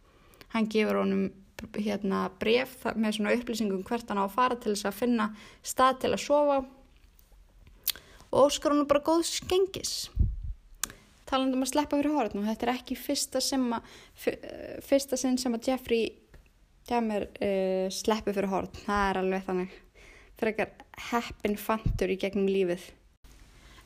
Hann 0.54 0.68
gefur 0.70 1.02
honum 1.02 1.28
hérna, 1.76 2.28
bref 2.40 2.86
með 2.96 3.18
svona 3.18 3.34
upplýsingum 3.36 3.84
hvert 3.86 4.08
hann 4.08 4.20
á 4.20 4.24
að 4.24 4.36
fara 4.36 4.56
til 4.56 4.72
þess 4.72 4.88
að 4.88 5.00
finna 5.02 5.26
stað 5.62 6.00
til 6.04 6.12
að 6.14 6.22
sofa 6.24 6.58
og 8.30 8.46
óskar 8.46 8.74
hann 8.74 8.88
bara 8.88 9.04
góð 9.04 9.26
skengis. 9.28 9.94
Talandum 11.28 11.62
að 11.62 11.72
sleppa 11.74 11.98
fyrir 11.98 12.16
hortn 12.16 12.40
og 12.40 12.48
þetta 12.48 12.66
er 12.66 12.72
ekki 12.74 12.96
fyrsta, 12.98 13.42
að, 13.42 13.92
fyrsta 14.86 15.18
sinn 15.20 15.38
sem 15.38 15.54
að 15.54 15.70
Jeffrey 15.70 16.08
Dahmer 16.88 17.28
uh, 17.28 17.86
sleppi 17.92 18.34
fyrir 18.34 18.50
hortn. 18.50 18.82
Það 18.86 19.04
er 19.10 19.20
alveg 19.20 19.46
þannig 19.46 19.76
frekar 20.40 20.72
heppin 21.10 21.58
fantur 21.60 22.10
í 22.10 22.18
gegnum 22.18 22.48
lífið. 22.50 22.88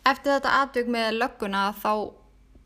Eftir 0.05 0.35
þetta 0.35 0.59
atvögg 0.61 0.91
með 0.93 1.15
lögguna 1.17 1.65
þá 1.81 1.93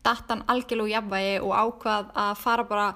datt 0.03 0.31
hann 0.31 0.43
algjörlú 0.51 0.89
jafnvægi 0.89 1.39
og 1.43 1.53
ákvað 1.55 2.11
að 2.19 2.33
fara 2.41 2.65
bara 2.67 2.87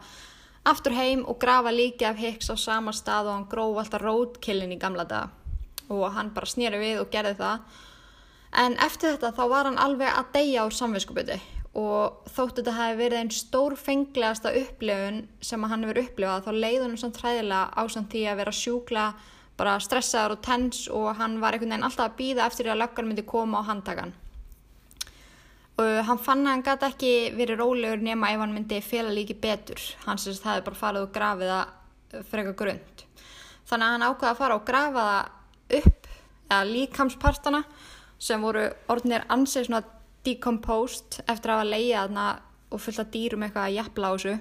aftur 0.68 0.96
heim 0.96 1.24
og 1.28 1.40
grafa 1.40 1.72
líki 1.72 2.08
af 2.08 2.20
Hicks 2.20 2.52
á 2.52 2.56
sama 2.60 2.92
stað 2.96 3.30
og 3.30 3.38
hann 3.38 3.50
gróf 3.52 3.80
alltaf 3.82 4.04
roadkillin 4.04 4.76
í 4.76 4.80
gamla 4.80 5.06
daga 5.08 5.32
og 5.92 6.06
hann 6.16 6.32
bara 6.36 6.48
snýri 6.48 6.80
við 6.80 7.02
og 7.02 7.10
gerði 7.12 7.36
það. 7.40 7.66
En 8.64 8.78
eftir 8.86 9.16
þetta 9.16 9.34
þá 9.36 9.44
var 9.52 9.68
hann 9.70 9.82
alveg 9.82 10.12
að 10.12 10.32
deyja 10.36 10.64
á 10.64 10.68
samvinskuputi 10.72 11.38
og 11.74 12.28
þóttu 12.30 12.62
þetta 12.62 12.74
hafi 12.78 12.98
verið 13.00 13.20
einn 13.20 13.32
stór 13.34 13.76
fenglegasta 13.80 14.52
upplifun 14.60 15.24
sem 15.42 15.64
hann 15.70 15.86
hefur 15.88 16.04
upplifað 16.04 16.48
þá 16.48 16.52
leiðunum 16.66 17.00
samt 17.02 17.22
hræðilega 17.22 17.72
á 17.74 17.84
samt 17.90 18.12
því 18.14 18.26
að 18.30 18.42
vera 18.44 18.54
sjúkla 18.54 19.06
bara 19.58 19.80
stressaður 19.82 20.36
og 20.38 20.44
tens 20.46 20.86
og 20.90 21.10
hann 21.18 21.40
var 21.42 21.56
einhvern 21.56 21.74
veginn 21.74 21.88
alltaf 21.88 22.12
að 22.12 22.20
býða 22.20 22.46
eftir 22.50 22.70
að 22.70 22.84
löggan 22.84 23.10
myndi 23.10 23.26
koma 23.26 23.62
á 23.66 23.70
handtakan. 23.72 24.14
Og 25.82 25.94
hann 26.06 26.22
fann 26.22 26.44
að 26.46 26.52
hann 26.52 26.66
gæti 26.68 26.90
ekki 26.90 27.14
verið 27.38 27.62
rólegur 27.64 28.04
nema 28.06 28.30
ef 28.34 28.44
hann 28.44 28.54
myndi 28.54 28.82
fela 28.86 29.14
líki 29.14 29.34
betur. 29.42 29.82
Sérst 29.82 30.44
að 30.44 30.50
það 30.50 30.62
bara 30.68 30.82
farið 30.84 31.08
og 31.08 31.16
grafið 31.16 31.54
það 31.54 32.28
fyrir 32.30 32.44
eitthvað 32.44 32.60
grund. 32.62 33.04
Þannig 33.70 33.88
að 33.88 33.96
hann 33.96 34.08
ákvaði 34.10 34.32
að 34.32 34.40
fara 34.44 34.60
og 34.60 34.66
grafa 34.68 35.08
það 35.10 35.80
upp, 35.80 36.08
eða 36.50 36.70
líkamspartana 36.70 37.64
sem 38.22 38.44
voru 38.44 38.68
orðinir 38.92 39.26
ansið 39.34 39.68
svona 39.68 39.84
decomposed 40.24 41.20
eftir 41.28 41.52
að 41.52 41.62
hafa 41.62 41.70
leiðið 41.72 41.96
þarna 41.98 42.28
og 42.74 42.82
fullt 42.82 43.02
að 43.04 43.14
dýrum 43.16 43.46
eitthvað 43.46 43.70
að 43.70 43.78
jafla 43.80 44.10
á 44.10 44.14
þessu 44.14 44.36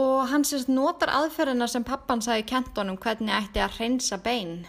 og 0.00 0.28
hann 0.30 0.46
sérst 0.46 0.70
notar 0.70 1.10
aðferðina 1.12 1.66
sem 1.70 1.84
pappan 1.86 2.22
sagði 2.22 2.46
kentonum 2.52 2.98
hvernig 3.02 3.34
ætti 3.34 3.62
að 3.62 3.78
hreinsa 3.78 4.20
bein 4.22 4.60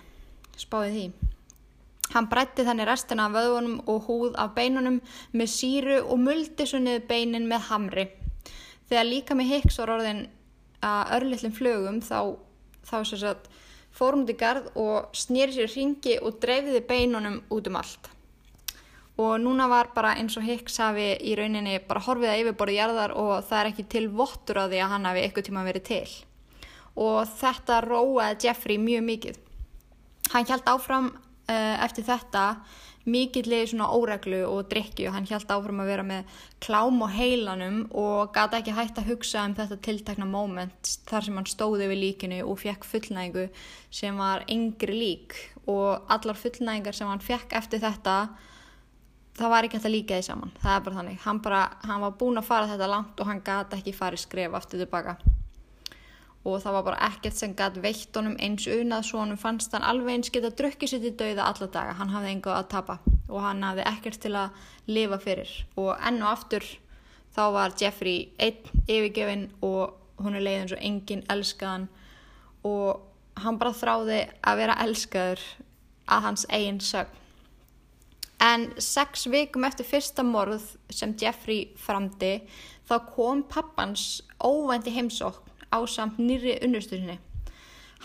spáði 0.57 0.91
því 0.95 1.30
hann 2.13 2.27
brætti 2.31 2.65
þannig 2.67 2.87
restina 2.89 3.27
af 3.27 3.35
vöðunum 3.35 3.81
og 3.89 4.07
húð 4.07 4.37
af 4.39 4.53
beinunum 4.55 4.99
með 5.31 5.51
síru 5.53 5.97
og 6.03 6.19
muldi 6.19 6.67
svo 6.67 6.81
niður 6.81 7.07
beinin 7.09 7.47
með 7.49 7.67
hamri. 7.69 8.07
Þegar 8.89 9.07
líka 9.07 9.37
með 9.37 9.51
Hicks 9.53 9.79
var 9.79 9.93
orðin 9.95 10.25
að 10.83 11.13
örlillin 11.17 11.55
flögum 11.55 11.99
þá, 12.03 12.35
þá 12.83 12.97
sérst 13.07 13.51
fórum 13.95 14.25
út 14.25 14.33
í 14.33 14.37
gard 14.39 14.71
og 14.79 15.11
snýri 15.15 15.55
sér 15.55 15.71
hringi 15.71 16.17
og 16.19 16.39
dreifiði 16.43 16.81
beinunum 16.87 17.41
út 17.51 17.69
um 17.69 17.79
allt. 17.79 18.09
Og 19.21 19.37
núna 19.43 19.67
var 19.69 19.91
bara 19.95 20.15
eins 20.17 20.37
og 20.39 20.45
Hicks 20.47 20.79
hafi 20.81 21.11
í 21.19 21.35
rauninni 21.37 21.77
bara 21.87 22.01
horfið 22.03 22.31
að 22.31 22.43
yfirborði 22.43 22.77
jarðar 22.79 23.15
og 23.19 23.33
það 23.45 23.59
er 23.59 23.71
ekki 23.71 23.87
til 23.91 24.05
vottur 24.09 24.61
á 24.63 24.65
því 24.65 24.79
að 24.81 24.93
hann 24.95 25.07
hafi 25.09 25.23
eitthvað 25.25 25.47
tíma 25.49 25.65
verið 25.67 25.87
til. 25.89 26.13
Og 26.95 27.19
þetta 27.39 27.81
róaði 27.85 28.47
Jeffrey 28.47 28.79
mjög 28.81 29.03
mikið. 29.07 29.41
Hann 30.31 30.47
held 30.47 30.71
áfram 30.71 31.11
eftir 31.85 32.07
þetta 32.07 32.45
mikillir 33.05 33.65
svona 33.69 33.89
óreglu 33.95 34.43
og 34.45 34.67
drikki 34.69 35.07
og 35.09 35.15
hann 35.15 35.25
held 35.29 35.49
áfram 35.49 35.81
að 35.81 35.89
vera 35.89 36.05
með 36.05 36.35
klám 36.61 36.99
og 37.01 37.13
heilanum 37.15 37.79
og 37.97 38.29
gata 38.35 38.59
ekki 38.59 38.75
hægt 38.77 39.01
að 39.01 39.09
hugsa 39.09 39.45
um 39.47 39.55
þetta 39.57 39.79
tiltakna 39.87 40.27
moment 40.29 40.91
þar 41.09 41.25
sem 41.25 41.39
hann 41.39 41.49
stóði 41.49 41.89
við 41.89 42.01
líkinu 42.03 42.43
og 42.45 42.61
fekk 42.61 42.85
fullnægingu 42.85 43.47
sem 43.89 44.21
var 44.21 44.45
yngri 44.51 44.97
lík. 44.97 45.35
Og 45.65 46.05
allar 46.13 46.37
fullnægingar 46.37 46.97
sem 46.97 47.09
hann 47.09 47.25
fekk 47.25 47.57
eftir 47.57 47.81
þetta 47.81 48.15
það 49.39 49.53
var 49.55 49.65
ekki 49.65 49.79
hægt 49.79 49.89
að 49.89 49.97
líka 49.97 50.17
því 50.19 50.27
saman. 50.27 50.55
Það 50.61 50.73
er 50.75 50.85
bara 50.85 50.99
þannig, 51.01 51.21
hann, 51.25 51.41
bara, 51.41 51.61
hann 51.87 52.05
var 52.05 52.17
búin 52.19 52.41
að 52.41 52.49
fara 52.49 52.69
þetta 52.69 52.91
langt 52.91 53.21
og 53.21 53.31
hann 53.31 53.45
gæti 53.45 53.79
ekki 53.79 53.97
farið 53.97 54.27
skref 54.27 54.59
aftur 54.61 54.83
tilbaka 54.83 55.17
og 56.41 56.57
það 56.63 56.75
var 56.77 56.85
bara 56.87 57.07
ekkert 57.11 57.37
sem 57.37 57.53
gæti 57.57 57.83
veitt 57.83 58.17
honum 58.17 58.37
eins 58.41 58.65
unað 58.65 59.05
svo 59.05 59.21
hann 59.21 59.37
fannst 59.37 59.75
hann 59.75 59.85
alveg 59.85 60.15
eins 60.15 60.31
geta 60.33 60.49
drukkið 60.49 60.89
sér 60.89 61.03
til 61.03 61.13
dauða 61.19 61.49
alla 61.51 61.67
daga, 61.75 61.97
hann 61.99 62.13
hafði 62.13 62.31
enga 62.33 62.55
að 62.57 62.69
tapa 62.73 62.97
og 63.29 63.43
hann 63.45 63.63
hafði 63.63 63.85
ekkert 63.91 64.21
til 64.23 64.33
að 64.35 64.63
lifa 64.89 65.19
fyrir. 65.21 65.51
Og 65.77 65.93
enn 65.95 66.21
og 66.23 66.31
aftur 66.33 66.65
þá 67.35 67.43
var 67.55 67.77
Jeffrey 67.79 68.31
einn 68.41 68.85
yfirgefin 68.87 69.47
og 69.61 69.97
hún 70.21 70.37
er 70.37 70.45
leiðin 70.45 70.71
svo 70.71 70.81
enginn 70.81 71.25
elskaðan. 71.31 71.87
Og 72.67 73.01
hann 73.41 73.57
bara 73.61 73.77
þráði 73.77 74.21
að 74.41 74.61
vera 74.61 74.77
elskaður 74.83 75.45
að 76.11 76.27
hans 76.27 76.45
eigin 76.49 76.81
sögn. 76.83 77.17
En 78.41 78.71
sex 78.81 79.27
vikum 79.29 79.67
eftir 79.67 79.85
fyrsta 79.85 80.25
morð 80.25 80.63
sem 80.89 81.13
Jeffrey 81.21 81.67
framdi 81.77 82.39
þá 82.89 82.95
kom 83.13 83.43
pappans 83.45 84.23
óvænt 84.41 84.89
í 84.89 84.95
heimsókn 85.71 85.75
á 85.75 85.79
samt 85.87 86.19
nýri 86.19 86.59
unnustursinni. 86.63 87.19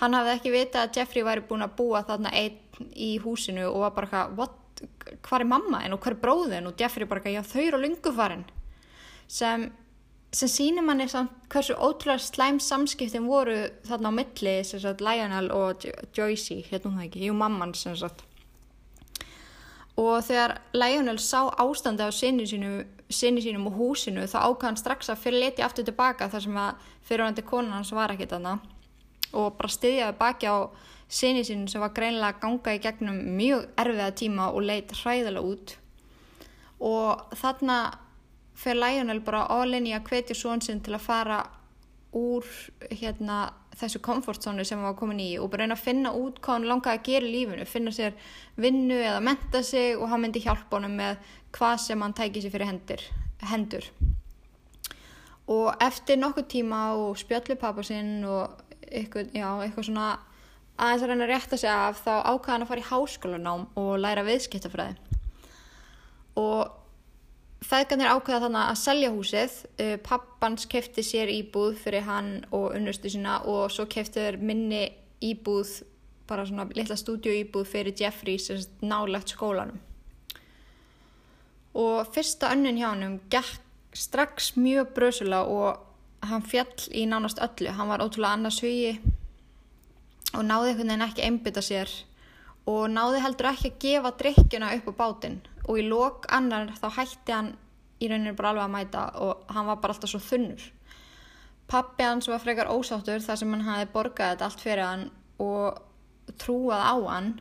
Hann 0.01 0.15
hafði 0.15 0.35
ekki 0.37 0.53
vitað 0.53 0.87
að 0.87 0.97
Jeffrey 0.99 1.25
væri 1.25 1.43
búin 1.49 1.65
að 1.65 1.77
búa 1.79 2.05
þarna 2.05 2.31
einn 2.37 2.91
í 2.95 3.17
húsinu 3.19 3.67
og 3.71 3.81
var 3.81 3.95
bara 3.97 4.11
hvað, 4.11 4.51
er 5.41 5.49
mamma 5.49 5.81
en 5.85 5.97
og 5.97 6.01
hvað 6.01 6.13
er 6.13 6.21
bróðin 6.21 6.69
og 6.69 6.77
Jeffrey 6.79 7.07
bara, 7.09 7.23
já 7.25 7.43
þau 7.43 7.63
eru 7.63 7.81
á 7.81 7.85
lungufarin 7.85 8.45
sem, 9.27 9.71
sem 10.33 10.49
sínir 10.49 10.85
manni 10.85 11.09
hversu 11.09 11.75
ótrúlega 11.75 12.21
slæm 12.21 12.61
samskiptin 12.61 13.27
voru 13.27 13.71
þarna 13.89 14.13
á 14.13 14.19
milli, 14.19 14.57
Lionel 15.01 15.51
og 15.51 15.87
Joycey, 16.13 16.61
hérna 16.69 16.91
hún 16.91 17.01
það 17.01 17.09
ekki, 17.09 17.25
jú 17.31 17.39
mamman 17.41 17.73
sem 17.75 17.97
sagt 17.97 18.26
og 19.97 20.25
þegar 20.27 20.59
Lionel 20.77 21.19
sá 21.23 21.47
ástandi 21.57 22.05
á 22.05 22.13
sinni 22.13 22.47
sínum, 22.49 22.85
sinni 23.09 23.43
sínum 23.45 23.69
og 23.71 23.79
húsinu 23.79 24.27
þá 24.29 24.39
ákvæði 24.45 24.69
hann 24.69 24.81
strax 24.81 25.11
að 25.13 25.23
fyrir 25.25 25.45
leti 25.45 25.65
aftur 25.65 25.87
tilbaka 25.89 26.29
þar 26.33 26.45
sem 26.45 26.59
að 26.61 26.89
fyrirvændi 27.09 27.47
konan 27.47 27.79
hans 27.79 27.93
var 27.97 28.13
ekkit 28.13 28.37
aðna 28.37 28.59
og 29.33 29.57
bara 29.57 29.73
styðjaði 29.73 30.19
baki 30.21 30.51
á 30.53 30.57
sinni 31.09 31.45
sínum 31.47 31.69
sem 31.71 31.81
var 31.81 31.95
greinlega 31.97 32.35
að 32.35 32.43
ganga 32.43 32.75
í 32.75 32.83
gegnum 32.83 33.21
mjög 33.39 33.69
erfiða 33.79 34.15
tíma 34.21 34.49
og 34.53 34.67
leitt 34.67 34.95
hræðilega 34.97 35.45
út. 35.47 35.77
Og 36.83 37.37
þarna 37.41 37.79
fyrir 38.57 38.81
Lionel 38.83 39.21
bara 39.25 39.47
í 39.65 39.93
að 39.95 40.09
hvetja 40.11 40.37
svon 40.37 40.61
sinn 40.61 40.81
til 40.81 40.97
að 40.97 41.07
fara 41.07 41.39
úr 42.17 42.45
hérna 42.91 43.53
þessu 43.77 44.01
komfortzónu 44.05 44.65
sem 44.65 44.79
hann 44.79 44.89
var 44.89 44.99
komin 44.99 45.21
í 45.21 45.31
og 45.41 45.51
bara 45.53 45.65
reyna 45.65 45.77
að 45.77 45.85
finna 45.85 46.13
út 46.17 46.41
hvað 46.41 46.59
hann 46.59 46.69
langaði 46.71 46.99
að 46.99 47.09
gera 47.09 47.29
í 47.29 47.33
lífinu, 47.35 47.67
finna 47.69 47.93
sér 47.93 48.15
vinnu 48.57 48.97
eða 48.97 49.23
menta 49.25 49.63
sig 49.67 49.97
og 49.97 50.09
hann 50.11 50.23
myndi 50.25 50.43
hjálpa 50.45 50.79
honum 50.79 50.97
með 50.97 51.19
hvað 51.57 51.77
sem 51.85 52.05
hann 52.05 52.17
tæki 52.17 52.45
sér 52.45 52.55
fyrir 52.55 52.71
hendur. 52.71 53.03
hendur. 53.51 53.91
Og 55.53 55.69
eftir 55.81 56.19
nokkuð 56.19 56.49
tíma 56.51 56.81
og 56.99 57.19
spjallu 57.21 57.59
pappa 57.61 57.85
sinn 57.87 58.25
og 58.25 58.63
eitthvað, 58.87 59.31
já, 59.37 59.49
eitthvað 59.63 59.89
svona 59.91 60.09
aðeins 60.77 61.05
að 61.05 61.13
reyna 61.13 61.27
að 61.27 61.33
rétta 61.35 61.61
sig 61.61 61.71
af 61.71 62.01
þá 62.05 62.13
ákvaða 62.17 62.53
hann 62.53 62.65
að 62.65 62.73
fara 62.73 62.83
í 62.83 62.89
háskólanám 62.91 63.69
og 63.81 63.93
læra 64.01 64.25
viðskiptafræði. 64.27 64.97
Og 66.37 66.86
Feðgarnir 67.67 68.13
ákveða 68.13 68.45
þannig 68.47 68.63
að 68.63 68.79
selja 68.79 69.11
húsið, 69.11 69.55
uh, 69.83 69.97
pappans 70.07 70.69
kefti 70.71 71.03
sér 71.03 71.33
íbúð 71.33 71.81
fyrir 71.83 72.07
hann 72.07 72.31
og 72.55 72.77
unnustu 72.77 73.11
sína 73.11 73.41
og 73.43 73.73
svo 73.75 73.89
kefti 73.91 74.23
þeir 74.23 74.39
minni 74.39 74.85
íbúð, 75.25 75.81
bara 76.27 76.47
svona 76.47 76.69
litla 76.75 76.97
stúdíu 76.99 77.65
fyrir 77.67 77.95
Jeffrey 77.99 78.39
sem 78.39 78.63
nálegt 78.83 79.35
skólanum. 79.35 79.79
Og 81.75 82.07
fyrsta 82.15 82.53
önnin 82.55 82.79
hjá 82.79 82.89
hann 82.89 83.21
gekk 83.31 83.63
strax 83.97 84.55
mjög 84.57 84.93
bröðsula 84.97 85.43
og 85.45 85.83
hann 86.27 86.43
fjall 86.43 86.89
í 86.93 87.07
nánast 87.09 87.41
öllu. 87.43 87.73
Hann 87.73 87.89
var 87.89 88.03
ótrúlega 88.05 88.37
annars 88.37 88.61
hugi 88.65 88.99
og 90.35 90.45
náði 90.45 90.73
einhvern 90.73 90.91
veginn 90.91 91.07
ekki 91.07 91.27
einbytta 91.27 91.63
sér 91.65 91.93
og 92.67 92.89
náði 92.91 93.23
heldur 93.23 93.53
ekki 93.53 93.71
að 93.71 93.79
gefa 93.85 94.13
drikkjuna 94.21 94.73
upp 94.77 94.91
á 94.91 94.95
bátinn 95.01 95.39
og 95.67 95.81
í 95.81 95.87
lok 95.87 96.27
annar 96.33 96.71
þá 96.79 96.89
hætti 97.01 97.35
hann 97.35 97.53
í 98.01 98.09
rauninu 98.11 98.35
bara 98.37 98.53
alveg 98.53 98.67
að 98.67 98.75
mæta 98.75 99.05
og 99.25 99.53
hann 99.53 99.69
var 99.69 99.81
bara 99.83 99.97
alltaf 99.97 100.13
svo 100.13 100.21
þunnur. 100.23 100.63
Pappi 101.67 102.07
hans 102.07 102.29
var 102.31 102.43
frekar 102.43 102.71
ósáttur 102.71 103.25
þar 103.25 103.41
sem 103.41 103.53
hann 103.55 103.67
hafi 103.67 103.89
borgað 103.93 104.35
þetta 104.35 104.49
allt 104.49 104.63
fyrir 104.63 104.85
hann 104.87 105.07
og 105.43 105.81
trúað 106.39 106.85
á 106.87 106.97
hann 107.09 107.33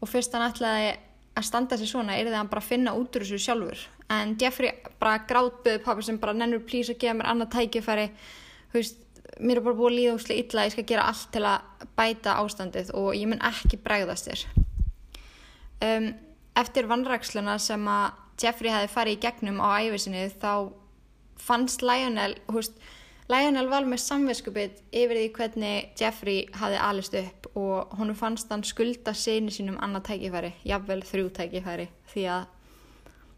og 0.00 0.10
fyrst 0.10 0.34
hann 0.36 0.48
ætlaði 0.50 0.90
að 1.36 1.46
standa 1.48 1.78
sér 1.78 1.90
svona 1.90 2.16
er 2.16 2.28
það 2.28 2.40
hann 2.40 2.52
bara 2.52 2.64
að 2.64 2.70
finna 2.72 2.94
út 2.96 3.16
úr 3.16 3.24
þessu 3.24 3.40
sjálfur. 3.46 3.86
En 4.12 4.36
Jeffrey 4.40 4.72
bara 5.00 5.24
grátböði 5.28 5.82
pappi 5.84 6.04
sem 6.06 6.20
bara 6.20 6.36
nennur 6.36 6.64
plís 6.68 6.90
að 6.92 7.00
gefa 7.02 7.16
mér 7.18 7.30
annað 7.32 7.52
tækifæri, 7.56 8.06
veist, 8.74 9.00
mér 9.40 9.60
er 9.60 9.66
bara 9.66 9.78
búið 9.78 9.96
líða 9.96 10.14
úrslega 10.16 10.44
illa, 10.44 10.66
ég 10.68 10.76
skal 10.76 10.86
gera 10.88 11.08
allt 11.10 11.32
til 11.34 11.42
að 11.48 11.88
bæta 11.98 12.36
ástandið 12.42 12.92
og 12.96 13.10
ég 13.16 13.28
mun 13.30 13.42
ekki 13.44 13.80
bregðast 13.84 14.30
þér. 14.30 14.44
Um, 15.86 16.06
eftir 16.56 16.88
vannræksluna 16.90 17.58
sem 17.62 17.82
að 17.90 18.22
Jeffrey 18.40 18.72
hefði 18.72 18.92
farið 18.92 19.16
í 19.16 19.22
gegnum 19.22 19.62
á 19.64 19.68
æfisinni 19.80 20.26
þá 20.36 20.72
fannst 21.40 21.84
Lionel, 21.84 22.34
húst, 22.52 22.76
Lionel 23.32 23.68
var 23.70 23.86
með 23.88 24.02
samveskupið 24.04 24.80
yfir 24.94 25.18
því 25.18 25.28
hvernig 25.36 26.00
Jeffrey 26.00 26.44
hafði 26.56 26.80
alist 26.88 27.16
upp 27.20 27.48
og 27.56 27.96
hún 27.98 28.12
fannst 28.18 28.52
hann 28.52 28.64
skulda 28.66 29.14
síni 29.16 29.52
sínum 29.54 29.78
annað 29.82 30.10
tækifæri, 30.10 30.52
jafnvel 30.68 31.00
þrjú 31.06 31.32
tækifæri 31.38 31.88
því 32.12 32.26
að, 32.36 32.46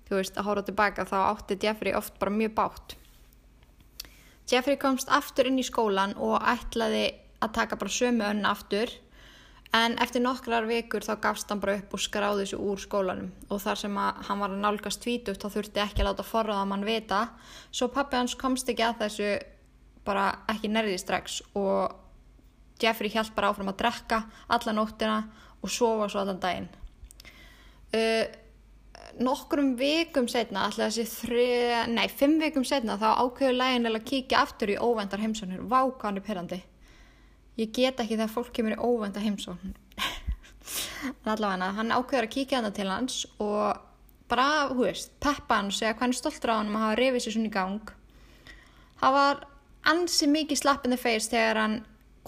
þú 0.09 0.19
veist, 0.19 0.39
að 0.39 0.49
hóra 0.51 0.65
tilbaka 0.67 1.07
þá 1.09 1.19
átti 1.23 1.59
Jeffrey 1.63 1.95
oft 1.97 2.19
bara 2.19 2.35
mjög 2.35 2.55
bátt. 2.59 2.97
Jeffrey 4.49 4.79
komst 4.81 5.11
aftur 5.13 5.49
inn 5.49 5.61
í 5.61 5.67
skólan 5.67 6.15
og 6.17 6.41
ætlaði 6.41 7.11
að 7.45 7.55
taka 7.55 7.79
bara 7.79 7.93
sömu 7.93 8.25
önna 8.29 8.55
aftur 8.57 8.91
En 9.77 9.99
eftir 10.01 10.23
nokkrar 10.25 10.65
vikur 10.65 11.05
þá 11.05 11.19
gafst 11.21 11.51
hann 11.53 11.61
bara 11.61 11.75
upp 11.77 11.93
og 11.93 12.01
skráði 12.01 12.47
þessu 12.47 12.59
úr 12.65 12.81
skólanum 12.81 13.29
og 13.53 13.61
þar 13.61 13.81
sem 13.83 13.99
hann 14.01 14.41
var 14.41 14.55
að 14.55 14.63
nálgast 14.63 15.03
tvítugt 15.05 15.45
þá 15.45 15.53
þurfti 15.59 15.83
ekki 15.83 16.01
að 16.01 16.09
láta 16.09 16.25
forraða 16.25 16.65
mann 16.71 16.87
vita. 16.89 17.27
Svo 17.69 17.91
pappi 17.93 18.17
hans 18.17 18.37
komst 18.41 18.71
ekki 18.73 18.87
að 18.87 19.03
þessu 19.03 19.35
bara 20.09 20.31
ekki 20.49 20.71
nærði 20.73 20.97
strax 21.03 21.43
og 21.59 22.81
Jeffrey 22.81 23.13
held 23.13 23.35
bara 23.37 23.51
áfram 23.53 23.69
að 23.69 23.81
drekka 23.83 24.23
alla 24.57 24.73
nóttina 24.73 25.19
og 25.61 25.73
sofa 25.75 26.09
svo 26.09 26.23
allan 26.23 26.41
daginn. 26.41 26.71
Uh, 27.93 28.25
nokkrum 29.21 29.75
vikum 29.77 30.31
setna, 30.31 30.65
alltaf 30.65 30.95
þessi 30.95 31.05
þri, 31.13 31.47
nei, 31.93 32.07
fimm 32.09 32.39
vikum 32.41 32.65
setna 32.65 32.97
þá 33.01 33.09
ákveður 33.19 33.61
lægin 33.61 33.93
að 33.93 34.01
kíkja 34.09 34.43
aftur 34.47 34.73
í 34.73 34.81
óvendar 34.81 35.21
heimsóknir. 35.21 35.61
Vá, 35.67 35.83
hvað 35.91 36.09
hann 36.09 36.23
er 36.23 36.29
perandi 36.31 36.63
ég 37.59 37.75
get 37.75 38.01
ekki 38.01 38.17
þegar 38.17 38.33
fólk 38.33 38.55
kemur 38.55 38.77
í 38.77 38.81
óvenda 38.81 39.23
heimsókn. 39.23 39.75
Allavega 41.33 41.73
hann 41.79 41.95
ákveður 41.95 42.29
að 42.29 42.35
kíkja 42.35 42.63
hann 42.63 42.75
til 42.77 42.89
hans 42.91 43.23
og 43.43 43.85
bara, 44.29 44.69
hú 44.71 44.85
veist, 44.85 45.15
peppa 45.23 45.61
hann 45.61 45.73
og 45.73 45.77
segja 45.77 45.97
hvernig 45.99 46.19
stoltur 46.19 46.55
á 46.55 46.59
hann 46.61 46.71
um 46.71 46.79
að 46.79 46.85
hafa 46.87 46.99
reyfið 47.01 47.25
sér 47.25 47.37
svona 47.37 47.51
í 47.51 47.55
gang. 47.55 47.95
Það 48.99 49.15
var 49.19 49.47
ansi 49.89 50.29
mikið 50.31 50.61
slapp 50.63 50.85
in 50.87 50.95
the 50.95 51.01
face 51.01 51.31
þegar 51.33 51.63
hann 51.63 51.79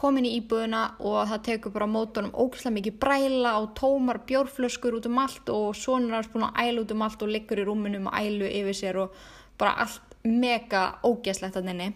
kom 0.00 0.16
inn 0.16 0.28
í 0.28 0.36
íbúðuna 0.38 0.82
og 1.04 1.18
það 1.28 1.42
tekur 1.48 1.74
bara 1.74 1.90
mótunum 1.90 2.32
ógæslega 2.32 2.76
mikið 2.78 2.96
bræla 3.02 3.56
og 3.60 3.74
tómar 3.76 4.22
bjórflöskur 4.28 4.96
út 4.96 5.08
um 5.10 5.18
allt 5.20 5.50
og 5.52 5.74
sonur 5.76 6.16
hans 6.16 6.30
búin 6.32 6.46
að 6.48 6.62
ælu 6.64 6.86
út 6.86 6.94
um 6.94 7.04
allt 7.04 7.24
og 7.26 7.34
liggur 7.34 7.60
í 7.60 7.66
rúminum 7.68 8.08
og 8.08 8.16
ælu 8.16 8.48
yfir 8.48 8.78
sér 8.80 9.02
og 9.04 9.20
bara 9.60 9.76
allt 9.84 10.16
mega 10.24 10.86
ógæslegt 11.04 11.60
að 11.60 11.68
henni 11.74 11.92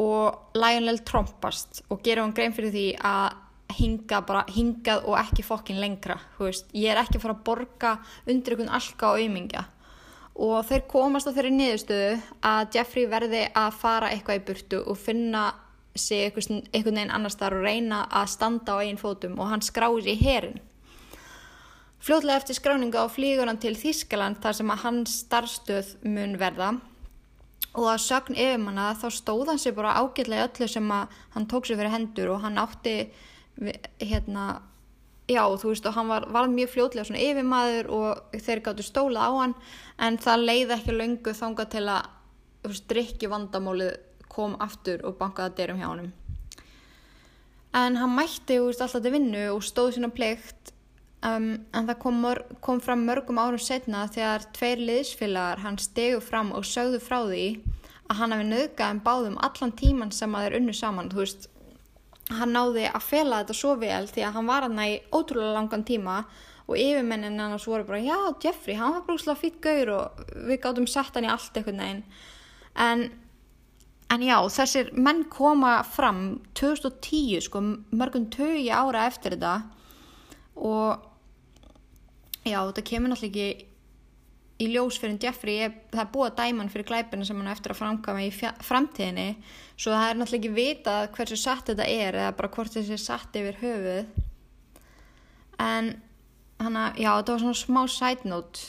og 0.00 0.56
Lionel 0.56 1.02
trompast 1.06 1.82
og 1.90 2.02
gera 2.04 2.24
hann 2.24 2.34
grein 2.36 2.54
fyrir 2.56 2.72
því 2.74 2.86
að 3.04 3.38
hinga 3.76 4.20
bara, 4.26 4.44
hingað 4.50 5.04
og 5.06 5.18
ekki 5.20 5.44
fokkin 5.46 5.78
lengra, 5.78 6.16
þú 6.36 6.48
veist, 6.48 6.72
ég 6.74 6.90
er 6.90 6.98
ekki 6.98 7.20
að 7.20 7.26
fara 7.26 7.36
að 7.36 7.44
borga 7.46 7.92
undir 8.26 8.56
einhvern 8.56 8.72
alka 8.80 9.12
og 9.12 9.20
auðmingja 9.20 9.66
og 10.40 10.64
þeir 10.68 10.86
komast 10.90 11.28
á 11.28 11.34
þeirri 11.34 11.52
niðurstöðu 11.54 12.12
að 12.46 12.76
Jeffrey 12.76 13.08
verði 13.10 13.44
að 13.56 13.76
fara 13.76 14.10
eitthvað 14.14 14.40
í 14.40 14.44
burtu 14.48 14.80
og 14.86 14.98
finna 14.98 15.50
sig 15.98 16.30
einhvern 16.30 16.62
veginn 16.72 17.12
annars 17.12 17.38
þar 17.38 17.58
og 17.58 17.66
reyna 17.66 18.04
að 18.08 18.30
standa 18.34 18.78
á 18.78 18.82
einn 18.82 19.00
fótum 19.00 19.38
og 19.38 19.50
hann 19.50 19.64
skráði 19.64 20.14
í 20.14 20.20
herin 20.22 20.60
fljóðlega 22.00 22.40
eftir 22.40 22.56
skráninga 22.56 23.04
á 23.04 23.06
flígur 23.12 23.50
hann 23.50 23.60
til 23.60 23.74
Þískaland 23.76 24.40
þar 24.40 24.56
sem 24.56 24.72
að 24.72 24.84
hans 24.86 25.18
starfstöð 25.26 25.92
mun 26.06 26.38
verða 26.40 26.76
og 27.74 27.86
að 27.86 28.02
sögn 28.06 28.38
yfirmanna 28.38 28.88
þá 28.98 29.06
stóð 29.14 29.52
hann 29.52 29.60
sér 29.62 29.76
bara 29.76 29.94
ágætlega 30.00 30.48
öllu 30.48 30.68
sem 30.70 30.90
að 30.94 31.20
hann 31.36 31.46
tók 31.50 31.68
sér 31.68 31.78
fyrir 31.78 31.94
hendur 31.94 32.32
og 32.34 32.42
hann 32.44 32.58
átti 32.58 32.94
hérna 34.00 34.46
já 35.30 35.44
þú 35.46 35.70
veist 35.70 35.86
og 35.86 35.94
hann 35.94 36.08
var, 36.10 36.26
var 36.32 36.50
mjög 36.50 36.72
fljóðlega 36.74 37.06
svona 37.06 37.22
yfirmaður 37.22 37.90
og 37.94 38.38
þeir 38.42 38.62
gáttu 38.66 38.86
stóla 38.86 39.28
á 39.28 39.30
hann 39.36 39.54
en 40.02 40.18
það 40.18 40.46
leiði 40.48 40.76
ekki 40.76 40.96
löngu 40.96 41.34
þanga 41.36 41.68
til 41.70 41.84
að 41.92 42.74
drikki 42.90 43.30
vandamálið 43.30 43.94
kom 44.30 44.56
aftur 44.62 45.04
og 45.06 45.18
bankaði 45.20 45.52
að 45.52 45.56
derum 45.60 45.80
hjá 45.80 45.88
hann 45.90 46.10
en 47.80 47.96
hann 48.00 48.14
mætti 48.16 48.58
veist, 48.58 48.82
alltaf 48.82 49.02
til 49.02 49.14
vinnu 49.14 49.46
og 49.54 49.62
stóð 49.62 49.94
sína 49.96 50.10
pleikt 50.10 50.74
Um, 51.20 51.50
en 51.76 51.84
það 51.84 51.98
kom, 52.00 52.22
kom 52.64 52.78
fram 52.80 53.02
mörgum 53.04 53.38
árum 53.42 53.60
setna 53.60 54.06
þegar 54.08 54.46
tveir 54.56 54.80
liðsfélagar 54.80 55.60
hann 55.60 55.76
stegu 55.76 56.20
fram 56.24 56.54
og 56.56 56.64
sögðu 56.64 57.00
frá 57.04 57.18
því 57.26 57.46
að 58.08 58.22
hann 58.22 58.32
hafi 58.32 58.46
nöðgað 58.48 58.94
en 58.94 59.02
báðum 59.04 59.40
allan 59.44 59.74
tíman 59.76 60.14
sem 60.16 60.32
að 60.34 60.46
þeir 60.46 60.56
unnu 60.60 60.76
saman. 60.78 61.10
Þú 61.12 61.20
veist, 61.20 61.50
hann 62.38 62.54
náði 62.54 62.86
að 62.88 63.04
fela 63.04 63.42
þetta 63.42 63.56
svo 63.58 63.74
vel 63.80 64.06
því 64.08 64.24
að 64.26 64.38
hann 64.38 64.48
var 64.48 64.66
hann 64.66 64.80
í 64.84 64.94
ótrúlega 65.12 65.56
langan 65.56 65.84
tíma 65.86 66.22
og 66.70 66.78
yfirmennin 66.78 67.40
hann 67.42 67.58
voru 67.58 67.86
bara 67.88 68.02
já 68.04 68.16
Jeffrey, 68.44 68.76
hann 68.78 68.94
var 68.94 69.06
brúkslega 69.06 69.40
fýtt 69.40 69.58
gaur 69.64 69.90
og 69.96 70.22
við 70.46 70.60
gáttum 70.62 70.86
sett 70.90 71.16
hann 71.18 71.26
í 71.26 71.32
allt 71.32 71.56
eitthvað 71.56 71.78
neginn 71.80 72.04
en, 72.78 73.04
en 74.14 74.24
já, 74.24 74.36
þessir 74.54 74.92
menn 74.94 75.24
koma 75.32 75.80
fram 75.82 76.40
2010 76.58 77.46
sko, 77.48 77.64
mörgum 77.90 78.28
tögi 78.30 78.70
ára 78.70 79.08
eftir 79.10 79.34
þetta 79.34 79.56
og 80.60 81.09
já, 82.44 82.58
þetta 82.58 82.86
kemur 82.90 83.12
náttúrulega 83.12 83.50
ekki 83.50 83.68
í 84.60 84.68
ljós 84.74 84.98
fyrir 85.00 85.20
Jeffrey, 85.22 85.56
ég, 85.62 85.76
það 85.92 86.02
er 86.02 86.10
búið 86.12 86.26
að 86.28 86.40
dæma 86.40 86.62
hann 86.62 86.72
fyrir 86.72 86.88
glæpina 86.90 87.26
sem 87.26 87.38
hann 87.40 87.52
eftir 87.52 87.72
að 87.72 87.80
framkama 87.80 88.24
í 88.26 88.32
framtíðinni, 88.66 89.28
svo 89.76 89.94
það 89.94 90.08
er 90.08 90.18
náttúrulega 90.20 90.40
ekki 90.40 90.56
vitað 90.58 91.06
hversu 91.16 91.38
satt 91.40 91.70
þetta 91.70 91.86
er 91.88 92.18
eða 92.20 92.34
bara 92.36 92.52
hvort 92.56 92.76
þessi 92.76 92.96
er 92.96 93.00
satt 93.00 93.38
yfir 93.40 93.60
höfuð. 93.62 94.26
En 95.60 95.88
hann 96.60 96.76
að, 96.76 97.00
já, 97.00 97.10
þetta 97.14 97.32
var 97.32 97.42
svona 97.44 97.60
smá 97.62 97.80
side 97.88 98.28
note. 98.28 98.68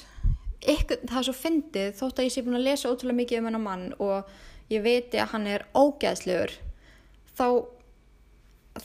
Ykkur, 0.62 1.04
það 1.10 1.20
er 1.20 1.28
svo 1.28 1.36
fyndið 1.36 1.94
þótt 1.98 2.22
að 2.22 2.28
ég 2.28 2.34
sé 2.36 2.46
búin 2.46 2.60
að 2.60 2.68
lesa 2.70 2.92
ótrúlega 2.92 3.20
mikið 3.20 3.42
um 3.42 3.48
hennar 3.50 3.64
mann 3.66 3.86
og 3.98 4.72
ég 4.72 4.84
veit 4.86 5.16
að 5.18 5.32
hann 5.34 5.48
er 5.50 5.66
ógæðslegur 5.76 6.54
þá 7.36 7.48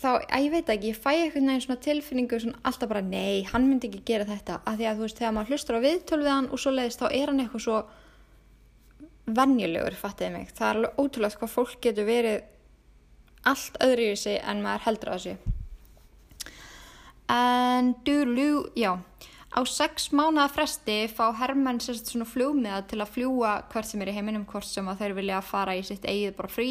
þá, 0.01 0.09
að 0.23 0.47
ég 0.47 0.55
veit 0.55 0.73
ekki, 0.75 0.93
ég 0.93 0.99
fæ 1.03 1.11
eitthvað 1.13 1.47
næðin 1.47 1.65
svona 1.67 1.85
tilfinningu 1.87 2.41
svona 2.43 2.61
alltaf 2.69 2.91
bara 2.91 3.05
nei, 3.05 3.45
hann 3.51 3.69
myndi 3.69 3.91
ekki 3.91 4.03
gera 4.13 4.29
þetta. 4.29 4.61
Að 4.65 4.81
því 4.81 4.91
að 4.91 4.99
þú 4.99 5.07
veist, 5.07 5.21
þegar 5.21 5.37
maður 5.37 5.55
hlustur 5.55 5.79
á 5.79 5.87
viðtölu 5.87 6.27
við 6.27 6.35
hann 6.35 6.51
og 6.51 6.63
svo 6.63 6.75
leiðist, 6.75 7.03
þá 7.03 7.09
er 7.11 7.33
hann 7.33 7.45
eitthvað 7.45 7.65
svo 7.67 7.79
vennjulegur, 9.37 9.99
fattiði 9.99 10.35
mig. 10.37 10.53
Það 10.55 10.69
er 10.69 10.81
alveg 10.81 11.01
ótrúlega 11.03 11.41
hvað 11.41 11.55
fólk 11.57 11.81
getur 11.83 12.07
verið 12.07 12.45
allt 13.47 13.79
öðru 13.85 14.11
í 14.13 14.19
sig 14.19 14.41
en 14.43 14.63
maður 14.65 14.87
heldur 14.89 15.13
á 15.13 15.17
þessu 15.17 15.37
en 17.33 17.95
dúlú, 18.07 18.67
já 18.79 18.99
á 19.57 19.61
sex 19.67 20.11
mánuða 20.13 20.51
fresti 20.53 21.07
fá 21.11 21.31
hermenn 21.41 21.81
sérst 21.81 22.11
svona 22.13 22.27
flugmiða 22.29 22.83
til 22.91 23.01
að 23.01 23.13
fljúa 23.15 23.53
hvert 23.73 23.89
sem 23.89 24.03
er 24.03 24.13
í 24.13 24.17
heiminum 24.17 24.47
hvort 24.47 24.69
sem 24.69 24.87
að 24.87 25.03
þeir 25.03 25.17
vilja 25.21 25.43
fara 25.43 25.77
í 25.79 25.83
sitt 25.87 26.07
eigið 26.07 26.37
bara 26.39 26.53
frí 26.53 26.71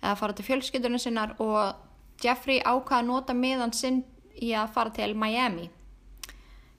eða 0.00 0.16
fara 0.20 0.36
til 0.36 0.46
fjölskyldunum 0.46 1.02
sinnar 1.02 1.34
og 1.42 1.80
Jeffrey 2.20 2.60
ákvaða 2.60 3.00
að 3.00 3.08
nota 3.08 3.36
miðan 3.36 3.72
sinn 3.76 4.02
í 4.40 4.52
að 4.56 4.72
fara 4.74 4.92
til 4.96 5.14
Miami. 5.16 5.70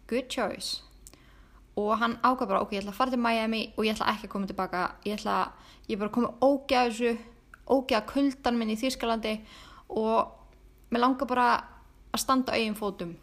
Good 0.10 0.30
choice. 0.30 0.82
Og 1.80 1.96
hann 2.02 2.18
ákvaða 2.22 2.50
bara 2.50 2.62
ok, 2.66 2.76
ég 2.76 2.84
ætla 2.84 2.94
að 2.94 3.00
fara 3.00 3.14
til 3.14 3.24
Miami 3.24 3.62
og 3.76 3.86
ég 3.86 3.96
ætla 3.96 4.12
ekki 4.14 4.28
að 4.28 4.34
koma 4.36 4.50
tilbaka. 4.50 4.84
Ég 5.08 5.18
ætla, 5.20 5.38
ég 5.88 6.00
bara 6.02 6.14
komið 6.14 6.46
ógeða 6.46 6.86
þessu 6.90 7.18
ógeða 7.72 8.06
kuldan 8.10 8.58
minn 8.60 8.74
í 8.74 8.78
Þýskalandi 8.80 9.36
og 9.96 10.32
mér 10.92 11.06
langar 11.06 11.30
bara 11.30 11.50
að 12.12 12.24
standa 12.24 12.54
á 12.54 12.58
eigin 12.60 12.78
fótum. 12.78 13.16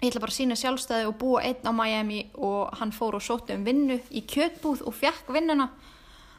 Ég 0.00 0.08
ætla 0.08 0.22
bara 0.24 0.32
að 0.32 0.38
sína 0.38 0.56
sjálfstæði 0.56 1.08
og 1.10 1.18
búa 1.20 1.42
einn 1.44 1.68
á 1.68 1.72
Miami. 1.76 2.20
Og 2.40 2.72
hann 2.80 2.94
fór 2.96 3.18
og 3.18 3.24
sótti 3.24 3.54
um 3.54 3.66
vinnu 3.66 4.00
í 4.10 4.24
kjötbúð 4.24 4.86
og 4.88 4.96
fjekk 4.96 5.28
vinnuna. 5.34 5.68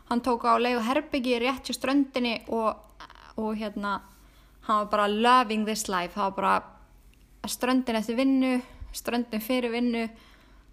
Hann 0.10 0.24
tók 0.26 0.44
á 0.50 0.58
leiðu 0.58 0.82
herbyggi 0.84 1.38
rétt 1.40 1.68
til 1.70 1.78
ströndinni 1.78 2.42
og, 2.50 2.74
og 3.38 3.54
hérna 3.56 4.00
hann 4.72 4.86
var 4.86 4.92
bara 4.92 5.08
loving 5.08 5.66
this 5.68 5.88
life. 5.92 6.16
Það 6.16 6.30
var 6.30 6.38
bara 6.40 7.50
ströndin 7.50 8.00
eftir 8.00 8.18
vinnu 8.20 8.60
ströndin 8.94 9.42
fyrir 9.42 9.72
vinnu 9.72 10.08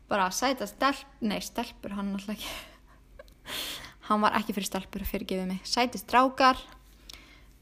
bara 0.09 0.30
sæta 0.30 0.66
stelp 0.66 1.20
nei 1.20 1.40
stelpur 1.44 1.94
hann 1.96 2.14
alltaf 2.14 2.36
ekki. 2.36 2.51
Hann 4.09 4.22
var 4.24 4.32
ekki 4.38 4.55
fyrir 4.57 4.68
stelpur 4.70 5.05
fyrir 5.05 5.28
gefið 5.28 5.51
mig. 5.51 5.61
Sætist 5.68 6.09
drákar 6.09 6.57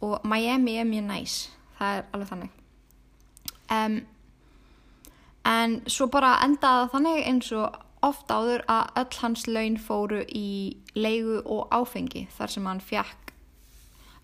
og 0.00 0.20
Miami 0.22 0.76
er 0.78 0.86
mjög 0.86 1.08
næs 1.08 1.34
það 1.78 1.96
er 1.96 2.04
alveg 2.12 2.30
þannig. 2.30 2.52
Um 3.72 3.96
en 5.46 5.76
svo 5.90 6.08
bara 6.10 6.36
endaði 6.42 6.88
þannig 6.94 7.26
eins 7.30 7.50
og 7.54 7.76
oft 8.06 8.30
áður 8.30 8.64
að 8.70 8.98
öll 9.02 9.20
hans 9.22 9.46
laun 9.46 9.76
fóru 9.78 10.22
í 10.26 10.48
leigu 10.94 11.40
og 11.42 11.70
áfengi 11.74 12.26
þar 12.34 12.54
sem 12.54 12.66
hann 12.66 12.82
fjekk 12.82 13.25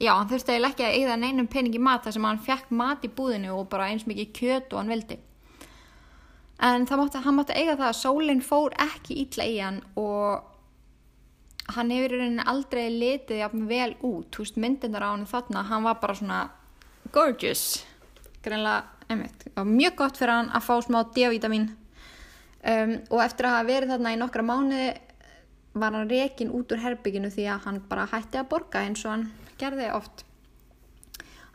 já, 0.02 0.12
hann 0.16 0.30
þurfti 0.30 0.54
eiginlega 0.54 0.72
ekki 0.72 0.86
að 0.86 0.96
eigða 0.98 1.18
neinum 1.22 1.50
pening 1.50 1.76
í 1.78 1.82
mat 1.82 2.06
þar 2.06 2.16
sem 2.16 2.24
hann 2.26 2.40
fjekk 2.42 2.72
mat 2.78 3.04
í 3.06 3.10
búðinu 3.16 3.52
og 3.56 3.68
bara 3.72 3.90
eins 3.92 4.06
mikið 4.08 4.32
kjöt 4.38 4.72
og 4.72 4.82
hann 4.82 4.94
vildi. 4.94 5.18
En 6.62 6.86
mátti, 6.86 7.20
hann 7.24 7.38
mátti 7.38 7.58
eiga 7.58 7.76
það 7.78 7.88
að 7.88 7.98
sólinn 7.98 8.42
fór 8.46 8.74
ekki 8.82 9.18
ítla 9.24 9.46
í 9.50 9.58
hann 9.58 9.80
og 9.98 10.48
hann 11.74 11.90
hefur 11.94 12.18
aldrei 12.50 12.84
litið 12.90 13.42
jafn 13.42 13.68
vel 13.70 13.92
út, 14.00 14.28
þú 14.34 14.44
veist 14.44 14.58
myndirnar 14.60 15.06
á 15.06 15.10
hann 15.14 15.28
þarna, 15.30 15.62
hann 15.70 15.86
var 15.86 16.00
bara 16.02 16.18
svona 16.18 16.40
gorgeous. 17.14 17.84
Greinlega 18.42 18.84
einmitt, 19.10 19.46
mjög 19.54 19.96
gott 19.98 20.18
fyrir 20.18 20.34
hann 20.34 20.50
að 20.54 20.66
fá 20.66 20.74
smá 20.82 21.02
D-vitamin 21.14 21.68
um, 21.70 22.94
og 23.10 23.22
eftir 23.24 23.48
að 23.48 23.56
hafa 23.56 23.68
verið 23.68 23.94
þarna 23.94 24.14
í 24.14 24.20
nokkra 24.20 24.46
mánuði 24.46 24.88
var 25.72 25.96
hann 25.96 26.10
rekin 26.10 26.52
út 26.52 26.72
úr 26.74 26.82
herbygginu 26.82 27.30
því 27.32 27.46
að 27.48 27.66
hann 27.66 27.80
bara 27.88 28.08
hætti 28.10 28.40
að 28.40 28.50
borga 28.50 28.82
eins 28.86 29.04
og 29.06 29.14
hann 29.14 29.28
gerði 29.62 29.88
oft. 29.94 30.26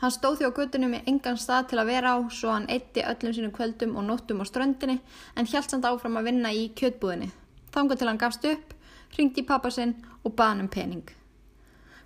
Hann 0.02 0.14
stóð 0.14 0.40
því 0.40 0.50
á 0.50 0.58
guttunum 0.58 0.94
í 0.94 1.04
engan 1.10 1.40
stað 1.42 1.72
til 1.72 1.80
að 1.82 1.90
vera 1.90 2.14
á 2.14 2.18
svo 2.30 2.52
hann 2.54 2.68
eitti 2.70 3.02
öllum 3.02 3.34
sínum 3.34 3.54
kvöldum 3.54 3.96
og 3.98 4.06
nóttum 4.06 4.42
á 4.42 4.46
ströndinni 4.46 5.00
en 5.36 5.50
hjælt 5.50 5.74
samt 5.74 5.88
áfram 5.90 6.20
að 6.20 6.30
vinna 6.30 6.52
í 6.54 6.68
kjötbúðinni. 6.78 7.32
Þángu 7.74 7.98
til 7.98 8.10
hann 8.12 8.22
gafst 8.22 8.46
upp 8.46 8.76
ringdi 9.18 9.42
í 9.42 9.48
pappa 9.48 9.72
sinn 9.74 9.96
og 10.24 10.36
baði 10.36 10.54
hann 10.54 10.66
um 10.66 10.70
pening. 10.70 11.08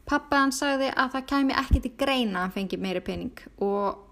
Pappa 0.08 0.40
hann 0.40 0.56
sagði 0.56 0.88
að 0.96 1.18
það 1.18 1.28
kæmi 1.34 1.58
ekki 1.60 1.82
til 1.84 1.92
greina 2.00 2.40
að 2.40 2.46
hann 2.46 2.56
fengi 2.56 2.80
meiri 2.80 3.04
pening 3.04 3.44
og 3.60 4.08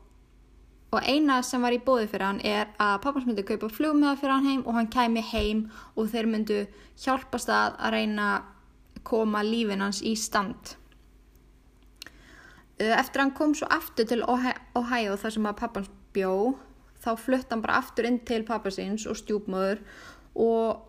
og 0.89 1.05
eina 1.05 1.37
sem 1.45 1.61
var 1.61 1.75
í 1.75 1.81
bóði 1.85 2.07
fyrir 2.09 2.25
hann 2.25 2.39
er 2.41 2.71
að 2.81 2.95
pappans 3.03 3.27
myndi 3.29 3.45
kaupa 3.45 3.69
flugmiða 3.69 4.15
fyrir 4.17 4.33
hann 4.33 4.47
heim 4.49 4.63
og 4.65 4.73
hann 4.73 4.89
kæmi 4.89 5.21
heim 5.31 5.67
og 5.93 6.09
þeir 6.09 6.29
myndu 6.31 6.63
hjálpast 7.03 7.51
að 7.53 7.77
að 7.77 7.93
reyna 7.93 8.29
að 8.35 9.03
koma 9.05 9.43
lífin 9.45 9.85
hans 9.85 10.01
í 10.01 10.15
stand 10.17 10.73
eftir 12.79 13.23
hann 13.23 13.35
kom 13.35 13.55
svo 13.55 13.67
aftur 13.71 14.07
til 14.07 14.23
Ohio 14.23 15.17
þar 15.19 15.35
sem 15.35 15.47
að 15.49 15.57
pappans 15.59 15.89
bjó 16.15 16.55
þá 17.03 17.09
flutt 17.19 17.51
hann 17.51 17.63
bara 17.63 17.79
aftur 17.79 18.07
inn 18.07 18.21
til 18.27 18.45
pappasins 18.47 19.05
og 19.07 19.17
stjúpmöður 19.19 19.81
og 20.39 20.85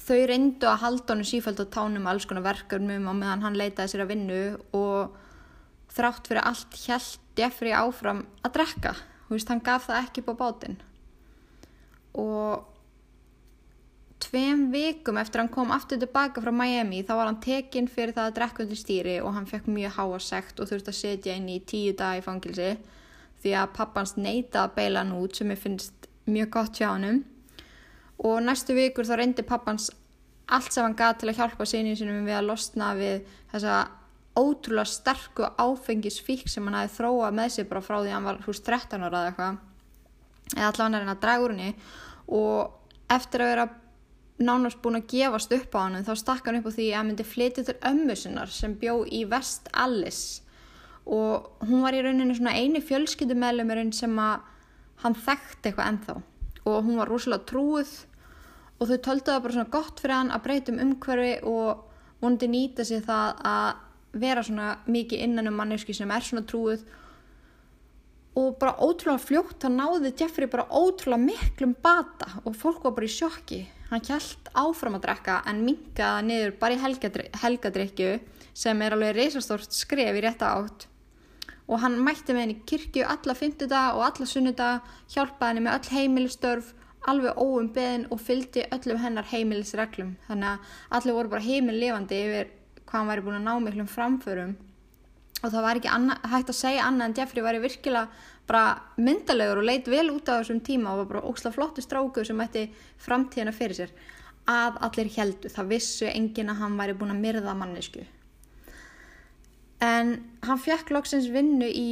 þau 0.00 0.18
reyndu 0.28 0.68
að 0.68 0.82
halda 0.84 1.14
hann 1.14 1.28
sífælt 1.28 1.60
á 1.60 1.66
tánum 1.72 2.08
alls 2.08 2.26
konar 2.28 2.44
verkefnum 2.44 3.08
og 3.08 3.18
meðan 3.20 3.44
hann 3.44 3.58
leitaði 3.58 3.92
sér 3.94 4.04
að 4.04 4.12
vinnu 4.12 4.40
og 4.76 5.16
þrátt 5.96 6.28
fyrir 6.28 6.44
allt 6.44 6.76
hjælt 6.82 7.22
Jeffrey 7.36 7.72
áfram 7.76 8.24
að 8.44 8.54
drekka. 8.56 8.94
Veist, 9.28 9.48
hann 9.50 9.64
gaf 9.64 9.88
það 9.88 10.02
ekki 10.04 10.22
upp 10.22 10.30
á 10.32 10.40
bátinn. 10.40 10.76
Og 12.16 12.75
tveim 14.22 14.70
vikum 14.72 15.18
eftir 15.20 15.42
hann 15.42 15.52
kom 15.52 15.70
aftur 15.74 16.00
tilbaka 16.00 16.40
frá 16.40 16.52
Miami 16.54 17.02
þá 17.04 17.12
var 17.18 17.26
hann 17.30 17.40
tekinn 17.44 17.88
fyrir 17.88 18.14
það 18.16 18.30
að 18.30 18.36
drekka 18.38 18.62
undir 18.64 18.80
stýri 18.80 19.16
og 19.20 19.34
hann 19.36 19.46
fekk 19.50 19.66
mjög 19.68 19.92
háa 19.98 20.18
sekt 20.24 20.60
og 20.60 20.70
þurfti 20.70 20.92
að 20.92 21.00
setja 21.00 21.36
inn 21.36 21.48
í 21.52 21.60
tíu 21.60 21.92
dag 21.98 22.18
í 22.18 22.24
fangilsi 22.24 22.70
því 23.42 23.52
að 23.60 23.74
pappans 23.76 24.16
neita 24.16 24.64
að 24.64 24.74
beila 24.78 25.04
hann 25.04 25.16
út 25.18 25.36
sem 25.36 25.52
ég 25.52 25.60
finnst 25.60 26.08
mjög 26.26 26.50
gott 26.56 26.80
hjá 26.80 26.88
hann 26.94 27.24
og 28.24 28.42
næstu 28.42 28.74
vikur 28.76 29.06
þá 29.06 29.14
reyndi 29.20 29.44
pappans 29.46 29.90
allt 30.46 30.72
sem 30.72 30.84
hann 30.84 30.96
gaf 30.96 31.18
til 31.20 31.28
að 31.30 31.38
hjálpa 31.40 31.64
sinni 31.68 31.96
sinum 31.98 32.26
við 32.26 32.38
að 32.38 32.48
losna 32.50 32.94
við 32.96 33.16
þessa 33.52 33.76
ótrúlega 34.36 34.84
sterku 34.88 35.48
áfengisfík 35.56 36.48
sem 36.48 36.64
hann 36.68 36.76
hafi 36.76 36.94
þróað 36.98 37.36
með 37.38 37.48
sig 37.54 37.68
bara 37.70 37.84
frá 37.84 37.96
því 37.98 38.10
að 38.10 38.16
hann 38.16 38.28
var 38.28 38.38
hús 38.44 38.60
13 38.60 39.02
ára 39.06 39.18
eða 39.22 39.28
eitthvað. 39.30 39.54
Eða 40.56 40.66
allavega 40.70 40.86
hann 40.86 40.94
er 43.56 43.68
nánast 44.42 44.82
búin 44.84 44.98
að 44.98 45.08
gefast 45.14 45.52
upp 45.56 45.76
á 45.76 45.80
hann 45.80 46.04
þá 46.04 46.12
stakk 46.20 46.48
hann 46.48 46.58
upp 46.60 46.68
á 46.68 46.76
því 46.76 46.88
að 46.90 46.98
hann 46.98 47.08
myndi 47.10 47.24
flytja 47.24 47.64
til 47.64 47.76
ömmu 47.88 48.16
sinnar 48.18 48.52
sem 48.52 48.74
bjó 48.76 48.98
í 49.08 49.22
West 49.30 49.70
Alice. 49.72 50.42
Og 51.06 51.64
hún 51.64 51.84
var 51.84 51.96
í 51.96 52.02
rauninni 52.04 52.36
svona 52.36 52.56
eini 52.58 52.82
fjölskyldumælumurinn 52.84 53.94
sem 53.96 54.12
að 54.20 54.44
hann 55.04 55.16
þekkti 55.16 55.70
eitthvað 55.70 55.90
ennþá. 55.92 56.16
Og 56.66 56.78
hún 56.84 57.00
var 57.00 57.08
rúslega 57.08 57.46
trúið 57.48 57.94
og 58.76 58.90
þau 58.90 58.98
töldu 59.06 59.30
það 59.30 59.42
bara 59.44 59.56
svona 59.56 59.72
gott 59.72 60.02
fyrir 60.02 60.18
hann 60.18 60.34
að 60.34 60.44
breytum 60.44 60.80
umhverfi 60.82 61.34
og 61.48 61.84
vonandi 62.20 62.48
nýta 62.50 62.84
sér 62.84 63.04
það 63.06 63.42
að 63.48 64.20
vera 64.20 64.44
svona 64.44 64.68
mikið 64.88 65.24
innan 65.24 65.50
um 65.50 65.56
manneski 65.60 65.94
sem 65.96 66.12
er 66.12 66.24
svona 66.24 66.44
trúið 66.48 66.84
og 68.36 68.56
bara 68.60 68.76
ótrúlega 68.84 69.22
fljótt 69.22 69.64
hann 69.64 69.78
náði 69.80 70.12
Jeffrey 70.12 70.48
bara 70.52 70.68
ótrúlega 70.68 71.24
miklum 71.24 71.72
bata 71.82 72.42
og 72.44 72.56
fólk 72.56 72.84
var 72.84 72.96
bara 72.98 73.08
í 73.08 73.12
sjokki 73.12 73.62
hann 73.90 74.02
kjælt 74.02 74.50
áfram 74.56 74.98
að 74.98 75.06
drekka 75.06 75.40
en 75.46 75.62
minkaða 75.66 76.24
niður 76.26 76.56
bara 76.60 76.74
í 76.74 76.80
helgadrykju 77.42 78.10
sem 78.56 78.82
er 78.82 78.96
alveg 78.96 79.16
reysastórt 79.16 79.72
skref 79.76 80.16
í 80.16 80.24
rétta 80.24 80.52
átt. 80.56 80.88
Og 81.66 81.80
hann 81.82 81.98
mætti 81.98 82.34
með 82.34 82.44
henni 82.44 82.58
kirkju 82.68 83.06
alla 83.06 83.34
fymtudag 83.34 83.98
og 83.98 84.04
alla 84.06 84.26
sunnudag 84.30 84.90
hjálpaði 85.12 85.48
henni 85.50 85.64
með 85.66 85.78
öll 85.78 85.96
heimilistörf 85.96 86.74
alveg 87.10 87.38
óum 87.38 87.70
beðin 87.74 88.06
og 88.10 88.22
fylgdi 88.22 88.66
öllum 88.74 89.02
hennar 89.02 89.26
heimilisreglum. 89.30 90.14
Þannig 90.28 90.52
að 90.52 90.78
allir 90.98 91.18
voru 91.18 91.34
bara 91.34 91.46
heimillefandi 91.46 92.22
yfir 92.26 92.54
hvað 92.86 92.98
hann 93.00 93.10
væri 93.10 93.26
búin 93.26 93.38
að 93.40 93.46
ná 93.46 93.52
miklum 93.62 93.90
framförum. 93.90 94.56
Og 95.44 95.52
það 95.52 95.66
var 95.66 95.78
ekki 95.78 95.92
anna, 95.92 96.16
hægt 96.26 96.50
að 96.50 96.58
segja 96.58 96.86
annað 96.86 97.10
en 97.10 97.16
Jeffrey 97.18 97.44
væri 97.44 97.62
virkilega 97.62 98.08
bara 98.46 98.82
myndalegur 98.96 99.62
og 99.62 99.68
leit 99.68 99.88
vel 99.90 100.10
út 100.14 100.28
á 100.30 100.38
þessum 100.38 100.60
tíma 100.64 100.92
og 100.92 101.04
var 101.04 101.12
bara 101.14 101.28
óksla 101.30 101.54
flottu 101.54 101.82
stráku 101.82 102.24
sem 102.24 102.40
ætti 102.40 102.68
framtíðina 103.02 103.54
fyrir 103.54 103.80
sér 103.80 103.96
að 104.46 104.76
allir 104.86 105.08
heldu, 105.16 105.50
það 105.50 105.72
vissu 105.74 106.06
engin 106.06 106.52
að 106.52 106.60
hann 106.62 106.76
væri 106.78 106.94
búin 106.94 107.14
að 107.14 107.24
myrða 107.24 107.56
mannesku 107.58 108.04
en 109.82 110.12
hann 110.46 110.60
fekk 110.62 110.92
loksins 110.94 111.28
vinnu 111.32 111.68
í 111.68 111.88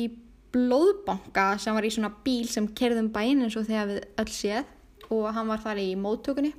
blóðbanka 0.54 1.54
sem 1.58 1.74
var 1.74 1.86
í 1.86 1.90
svona 1.92 2.12
bíl 2.24 2.46
sem 2.50 2.68
kerðum 2.78 3.10
bæinn 3.14 3.42
eins 3.44 3.56
og 3.58 3.66
þegar 3.68 3.90
við 3.90 4.04
öll 4.22 4.30
séð 4.32 5.10
og 5.12 5.26
hann 5.34 5.50
var 5.50 5.62
þar 5.64 5.80
í 5.82 5.88
móttökunni. 5.98 6.52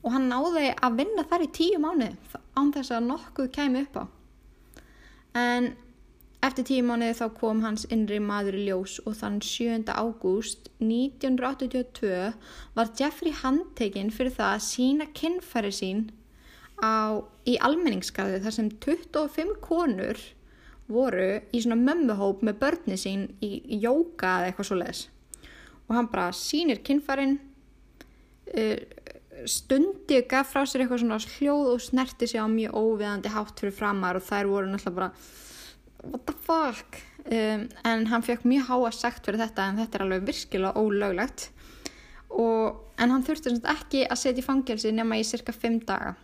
Og 0.00 0.14
hann 0.14 0.30
náði 0.30 0.70
að 0.80 0.96
vinna 1.02 1.26
þar 1.28 1.44
í 1.44 1.50
tíu 1.52 1.80
mánu 1.82 2.08
án 2.56 2.72
þess 2.72 2.94
að 2.96 3.08
nokkuð 3.10 3.50
kæmi 3.52 3.84
upp 3.84 3.98
á. 4.00 4.04
En 5.36 5.74
eftir 6.44 6.64
tíu 6.64 6.84
mánu 6.88 7.10
þá 7.16 7.26
kom 7.36 7.60
hans 7.64 7.84
innri 7.92 8.20
maður 8.22 8.56
í 8.56 8.64
ljós 8.68 8.96
og 9.04 9.18
þann 9.18 9.38
7. 9.44 9.84
ágúst 9.92 10.70
1982 10.80 12.32
var 12.76 12.92
Jeffrey 12.96 13.34
handtekinn 13.42 14.12
fyrir 14.14 14.32
það 14.36 14.54
að 14.56 14.66
sína 14.66 15.08
kinnfæri 15.16 15.72
sín 15.76 16.06
á, 16.80 17.20
í 17.44 17.58
almenningskarði 17.60 18.40
þar 18.44 18.56
sem 18.56 18.70
25 18.80 19.58
konur 19.64 20.20
voru 20.90 21.28
í 21.52 21.60
svona 21.62 21.78
mömmuhóp 21.78 22.40
með 22.46 22.62
börni 22.62 22.96
sín 22.98 23.28
í, 23.44 23.60
í 23.60 23.82
jóka 23.84 24.38
eða 24.40 24.50
eitthvað 24.50 24.70
svo 24.70 24.80
leiðis 24.80 25.04
og 25.90 25.94
hann 25.98 26.08
bara 26.10 26.30
sínir 26.36 26.80
kinnfærin 26.86 27.36
uh, 28.56 28.80
stundi 29.48 30.18
og 30.20 30.26
gaf 30.30 30.50
frá 30.54 30.64
sér 30.64 30.84
eitthvað 30.84 31.04
svona 31.04 31.20
hljóð 31.36 31.70
og 31.74 31.84
snerti 31.84 32.28
sig 32.30 32.40
á 32.40 32.48
mjög 32.48 32.80
óviðandi 32.80 33.32
hátt 33.32 33.60
fyrir 33.60 33.76
framar 33.76 34.18
og 34.18 34.26
þær 34.26 34.50
voru 34.50 34.72
náttúrulega 34.72 34.98
bara 34.98 35.12
what 36.02 36.26
the 36.26 36.34
fuck 36.46 37.00
um, 37.26 37.68
en 37.84 38.06
hann 38.10 38.24
fekk 38.24 38.46
mjög 38.48 38.70
háa 38.70 38.90
sagt 38.94 39.26
fyrir 39.26 39.42
þetta 39.44 39.68
en 39.68 39.80
þetta 39.82 39.98
er 39.98 40.06
alveg 40.06 40.26
virkilega 40.30 40.80
ólöglegt 40.80 41.50
og, 42.30 42.80
en 43.00 43.14
hann 43.14 43.24
þurfti 43.26 43.56
ekki 43.72 44.04
að 44.06 44.20
setja 44.22 44.42
í 44.42 44.46
fangelsi 44.46 44.92
nema 44.94 45.18
í 45.18 45.24
cirka 45.26 45.52
5 45.52 45.80
daga. 45.88 46.14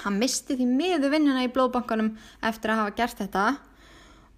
Hann 0.00 0.16
misti 0.20 0.56
því 0.56 0.66
miður 0.68 1.12
vinnuna 1.12 1.44
í 1.44 1.50
blóðbankanum 1.52 2.14
eftir 2.46 2.72
að 2.72 2.80
hafa 2.80 2.94
gert 2.96 3.20
þetta 3.20 3.44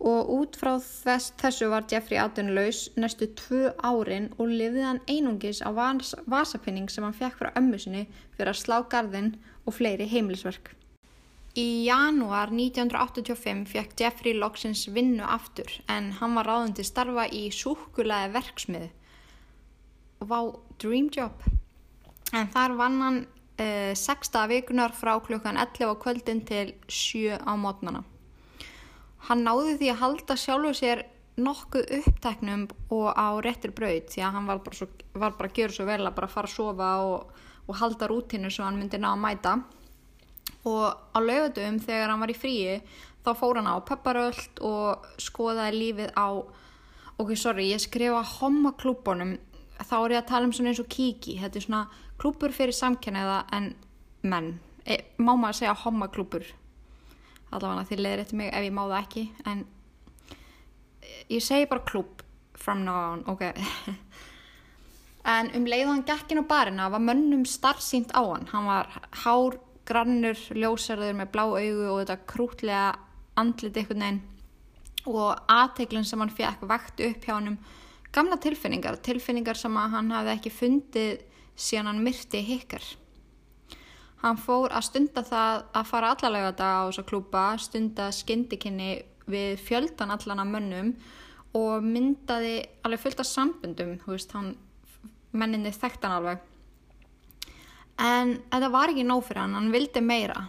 og 0.02 0.30
út 0.34 0.58
frá 0.58 0.72
þess, 0.82 1.30
þessu 1.38 1.68
var 1.70 1.86
Jeffrey 1.90 2.18
atvinnulegs 2.18 2.88
næstu 2.98 3.28
tvö 3.38 3.70
árin 3.86 4.32
og 4.38 4.50
lifði 4.50 4.82
hann 4.82 5.02
einungis 5.06 5.62
á 5.62 5.70
vas, 5.70 6.16
vasapinning 6.26 6.90
sem 6.90 7.06
hann 7.06 7.14
fekk 7.14 7.38
frá 7.38 7.52
ömmu 7.58 7.78
sinni 7.78 8.08
fyrir 8.34 8.50
að 8.50 8.62
slá 8.64 8.80
garðinn 8.90 9.36
og 9.62 9.76
fleiri 9.78 10.08
heimilisverk. 10.10 10.74
Í 11.52 11.84
janúar 11.84 12.48
1985 12.48 13.66
fekk 13.68 13.98
Jeffrey 14.00 14.32
loksins 14.32 14.86
vinnu 14.88 15.24
aftur 15.28 15.68
en 15.92 16.08
hann 16.16 16.36
var 16.38 16.48
ráðin 16.48 16.72
til 16.78 16.86
starfa 16.88 17.26
í 17.28 17.50
súkulæði 17.52 18.30
verksmiðu. 18.32 18.88
Vá, 20.24 20.38
dream 20.80 21.10
job. 21.12 21.42
En 22.32 22.48
þar 22.54 22.76
vann 22.78 22.96
hann 23.04 23.18
uh, 23.60 23.92
6. 23.92 24.38
vikunar 24.48 24.94
frá 24.96 25.18
klukkan 25.20 25.60
11 25.60 25.92
á 25.92 25.94
kvöldin 26.00 26.40
til 26.48 26.72
7 26.88 27.36
á 27.44 27.52
mótnana. 27.60 28.00
Hann 29.28 29.44
náði 29.44 29.76
því 29.76 29.92
að 29.92 30.00
halda 30.06 30.38
sjálfu 30.40 30.72
sér 30.80 31.04
nokkuð 31.36 31.92
uppteknum 31.98 32.64
og 32.96 33.12
á 33.12 33.28
réttir 33.44 33.76
braut 33.76 34.08
því 34.08 34.24
að 34.24 34.34
hann 34.38 34.48
var 34.48 34.64
bara, 34.64 34.80
svo, 34.80 34.88
var 35.12 35.36
bara 35.36 35.52
að 35.52 35.60
gera 35.60 35.76
svo 35.76 35.84
vel 35.88 36.00
að 36.00 36.16
bara 36.16 36.32
fara 36.32 36.48
að 36.48 36.56
sofa 36.56 36.90
og, 37.04 37.44
og 37.68 37.78
halda 37.80 38.08
rútinu 38.08 38.48
svo 38.48 38.64
hann 38.64 38.80
myndi 38.80 39.00
ná 39.00 39.12
að 39.12 39.22
mæta 39.26 39.54
og 40.68 40.98
á 41.14 41.18
lögutum 41.22 41.80
þegar 41.82 42.12
hann 42.12 42.22
var 42.22 42.32
í 42.32 42.38
fríi 42.38 42.80
þá 43.24 43.30
fór 43.38 43.60
hann 43.60 43.70
á 43.70 43.76
pepparöld 43.86 44.62
og 44.66 45.06
skoðaði 45.22 45.78
lífið 45.78 46.12
á 46.14 46.28
ok, 47.18 47.34
sorry, 47.36 47.68
ég 47.72 47.82
skrifa 47.82 48.22
homaklúbunum 48.38 49.36
þá 49.82 49.96
er 49.98 50.16
ég 50.16 50.22
að 50.22 50.30
tala 50.30 50.48
um 50.48 50.54
svona 50.54 50.72
eins 50.72 50.82
og 50.82 50.90
kiki 50.92 51.38
þetta 51.42 51.58
er 51.58 51.66
svona 51.66 51.84
klúbur 52.22 52.54
fyrir 52.54 52.76
samkenniða 52.76 53.44
en 53.56 53.72
menn, 54.22 54.52
e, 54.86 55.00
má 55.18 55.34
maður 55.34 55.62
segja 55.62 55.78
homaklúbur 55.82 56.46
allavega 57.52 57.88
því 57.88 57.98
leiðir 58.00 58.24
þetta 58.24 58.38
mig 58.40 58.52
ef 58.52 58.66
ég 58.66 58.76
má 58.76 58.84
það 58.84 58.98
ekki 59.00 59.24
en 59.50 59.64
ég 61.32 61.44
segi 61.44 61.70
bara 61.70 61.86
klúb 61.88 62.22
from 62.62 62.84
now 62.84 63.12
on, 63.12 63.24
ok. 63.26 63.42
En 65.22 65.52
um 65.54 65.66
leið 65.70 65.86
og 65.86 65.92
hann 65.92 66.06
gekk 66.06 66.32
inn 66.34 66.42
á 66.42 66.50
barina 66.50 66.88
var 66.90 67.02
mönnum 67.02 67.44
starfsýnt 67.46 68.10
á 68.10 68.22
hann. 68.26 68.48
Hann 68.50 68.66
var 68.66 68.88
hár, 69.22 69.58
grannur, 69.88 70.38
ljósarður 70.56 71.16
með 71.18 71.32
blá 71.34 71.44
augu 71.46 71.88
og 71.90 72.00
þetta 72.02 72.18
krútlega 72.32 72.86
andlit 73.40 73.76
einhvern 73.76 74.06
veginn 74.06 74.22
og 75.10 75.30
aðteglinn 75.50 76.06
sem 76.06 76.20
hann 76.22 76.30
fekk 76.30 76.66
vakti 76.70 77.08
upp 77.10 77.24
hjá 77.26 77.34
hann 77.34 77.58
gamla 78.14 78.38
tilfinningar, 78.38 79.00
tilfinningar 79.02 79.58
sem 79.58 79.76
hann 79.76 80.12
hafði 80.14 80.36
ekki 80.36 80.52
fundið 80.54 81.22
síðan 81.58 81.90
hann 81.90 82.04
myrti 82.04 82.42
hikkar 82.46 82.84
Hann 84.22 84.38
fór 84.38 84.70
að 84.70 84.84
stunda 84.86 85.24
það 85.26 85.64
að 85.74 85.88
fara 85.88 86.12
allalega 86.14 86.50
þetta 86.52 86.66
á 86.78 86.82
þessa 86.86 87.02
klúpa, 87.08 87.40
stunda 87.58 88.04
skindikinni 88.14 88.90
við 89.26 89.56
fjöldan 89.66 90.14
allan 90.14 90.42
af 90.44 90.50
mönnum 90.50 90.92
og 91.58 91.82
myndaði 91.82 92.60
alveg 92.86 93.02
fullt 93.02 93.22
af 93.24 93.28
sambundum, 93.28 93.96
veist, 94.06 94.30
hann, 94.36 94.54
menninni 95.34 95.74
þekkt 95.74 96.06
hann 96.06 96.14
alveg. 96.20 96.46
En 98.00 98.38
þetta 98.50 98.70
var 98.72 98.92
ekki 98.92 99.04
nóg 99.06 99.24
fyrir 99.26 99.44
hann, 99.44 99.56
hann 99.58 99.72
vildi 99.74 100.02
meira. 100.04 100.46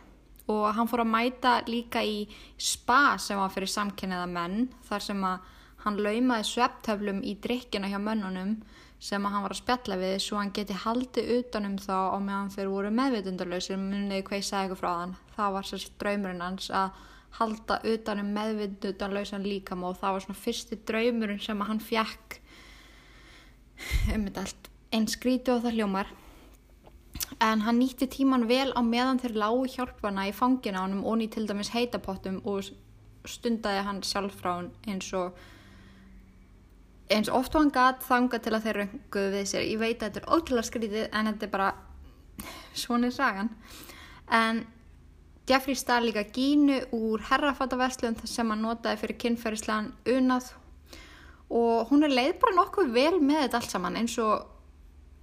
Og 0.51 0.65
hann 0.75 0.89
fór 0.91 1.03
að 1.03 1.11
mæta 1.13 1.53
líka 1.67 2.03
í 2.03 2.25
spa 2.59 3.17
sem 3.21 3.39
var 3.39 3.51
fyrir 3.53 3.71
samkynniða 3.71 4.27
menn, 4.31 4.67
þar 4.87 5.05
sem 5.05 5.27
að 5.27 5.51
hann 5.83 5.99
laumaði 5.99 6.47
svepptöflum 6.47 7.21
í 7.27 7.35
drikkina 7.43 7.89
hjá 7.91 7.99
mönnunum 7.99 8.57
sem 9.03 9.25
að 9.25 9.33
hann 9.35 9.43
var 9.43 9.51
að 9.51 9.59
spjalla 9.59 9.95
við 9.99 10.13
svo 10.23 10.37
hann 10.39 10.53
geti 10.55 10.75
haldið 10.79 11.31
utanum 11.37 11.73
þá 11.81 12.15
á 12.15 12.17
meðan 12.23 12.51
þeir 12.53 12.69
voru 12.71 12.91
meðvitundarlausir 12.95 13.81
munniði 13.81 14.23
hvað 14.29 14.39
ég 14.39 14.45
sagði 14.47 14.63
eitthvað 14.63 14.79
frá 14.79 14.91
hann. 15.01 15.15
Það 15.35 15.55
var 15.57 15.67
sérst 15.67 15.97
draumurinn 15.99 16.45
hans 16.45 16.69
að 16.71 17.01
halda 17.39 17.79
utanum 17.89 18.29
meðvitundarlausan 18.37 19.47
líkam 19.47 19.83
og 19.83 19.97
það 19.99 20.15
var 20.15 20.25
svona 20.27 20.39
fyrsti 20.39 20.79
draumurinn 20.87 21.41
sem 21.43 21.63
að 21.63 21.71
hann 21.71 21.83
fjekk 21.83 22.39
um 24.13 24.27
þetta 24.27 24.45
allt 24.45 24.69
einn 24.93 25.09
skríti 25.09 25.51
og 25.51 25.63
það 25.65 25.79
hljómar 25.79 26.13
en 27.39 27.63
hann 27.65 27.79
nýtti 27.79 28.07
tíman 28.09 28.47
vel 28.49 28.71
á 28.73 28.81
meðan 28.81 29.19
þeir 29.21 29.37
lágu 29.43 29.65
hjálpana 29.75 30.27
í 30.29 30.33
fangina 30.35 30.83
hann 30.85 31.03
og 31.03 31.17
ný 31.19 31.29
til 31.31 31.47
dæmis 31.47 31.73
heitapottum 31.73 32.41
og 32.45 32.69
stundaði 33.29 33.83
hann 33.87 34.03
sjálf 34.03 34.39
frá 34.41 34.55
hann 34.57 34.71
eins 34.87 35.11
og 35.17 35.37
eins 37.13 37.29
oft 37.29 37.55
og 37.55 37.63
hann 37.63 37.73
gatt 37.73 38.05
þanga 38.05 38.39
til 38.41 38.53
að 38.55 38.67
þeir 38.67 38.79
rönguðu 38.81 39.33
við 39.33 39.49
sér. 39.49 39.65
Ég 39.67 39.81
veit 39.81 39.97
að 39.97 40.07
þetta 40.07 40.21
er 40.21 40.31
ótrúlega 40.35 40.69
skrítið 40.69 41.03
en 41.09 41.29
þetta 41.31 41.47
er 41.47 41.53
bara 41.53 41.69
svona 42.83 43.09
er 43.09 43.15
sagan. 43.15 43.51
En 44.31 44.63
Jeffrey 45.49 45.75
stað 45.75 46.07
líka 46.07 46.23
gínu 46.31 46.79
úr 46.95 47.23
herrafattaverslun 47.27 48.15
sem 48.23 48.49
hann 48.49 48.63
notaði 48.63 49.01
fyrir 49.01 49.19
kynferðislegan 49.25 49.91
unað. 50.15 50.53
Og 51.53 51.89
hún 51.91 52.07
er 52.07 52.15
leið 52.15 52.37
bara 52.41 52.57
nokkuð 52.61 52.93
vel 52.95 53.17
með 53.19 53.43
þetta 53.43 53.59
allt 53.59 53.75
saman 53.75 53.99
eins 53.99 54.15
og, 54.23 54.47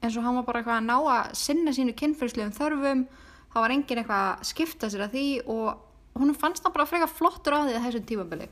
eins 0.00 0.16
og 0.16 0.24
hann 0.24 0.38
var 0.38 0.46
bara 0.48 0.62
eitthvað 0.62 0.78
að 0.80 0.88
ná 0.88 0.96
að 1.14 1.34
sinna 1.40 1.74
sínu 1.76 1.94
kynferðislegum 1.98 2.56
þörfum 2.56 3.04
þá 3.50 3.58
var 3.58 3.74
engin 3.74 4.00
eitthvað 4.00 4.26
að 4.30 4.48
skipta 4.50 4.90
sér 4.90 5.04
að 5.06 5.16
því 5.16 5.26
og 5.52 6.20
hún 6.20 6.34
fannst 6.38 6.64
það 6.64 6.76
bara 6.76 6.88
freka 6.88 7.10
flottur 7.10 7.56
á 7.56 7.60
því 7.66 7.76
að 7.76 7.86
þessum 7.86 8.06
tímabili. 8.08 8.48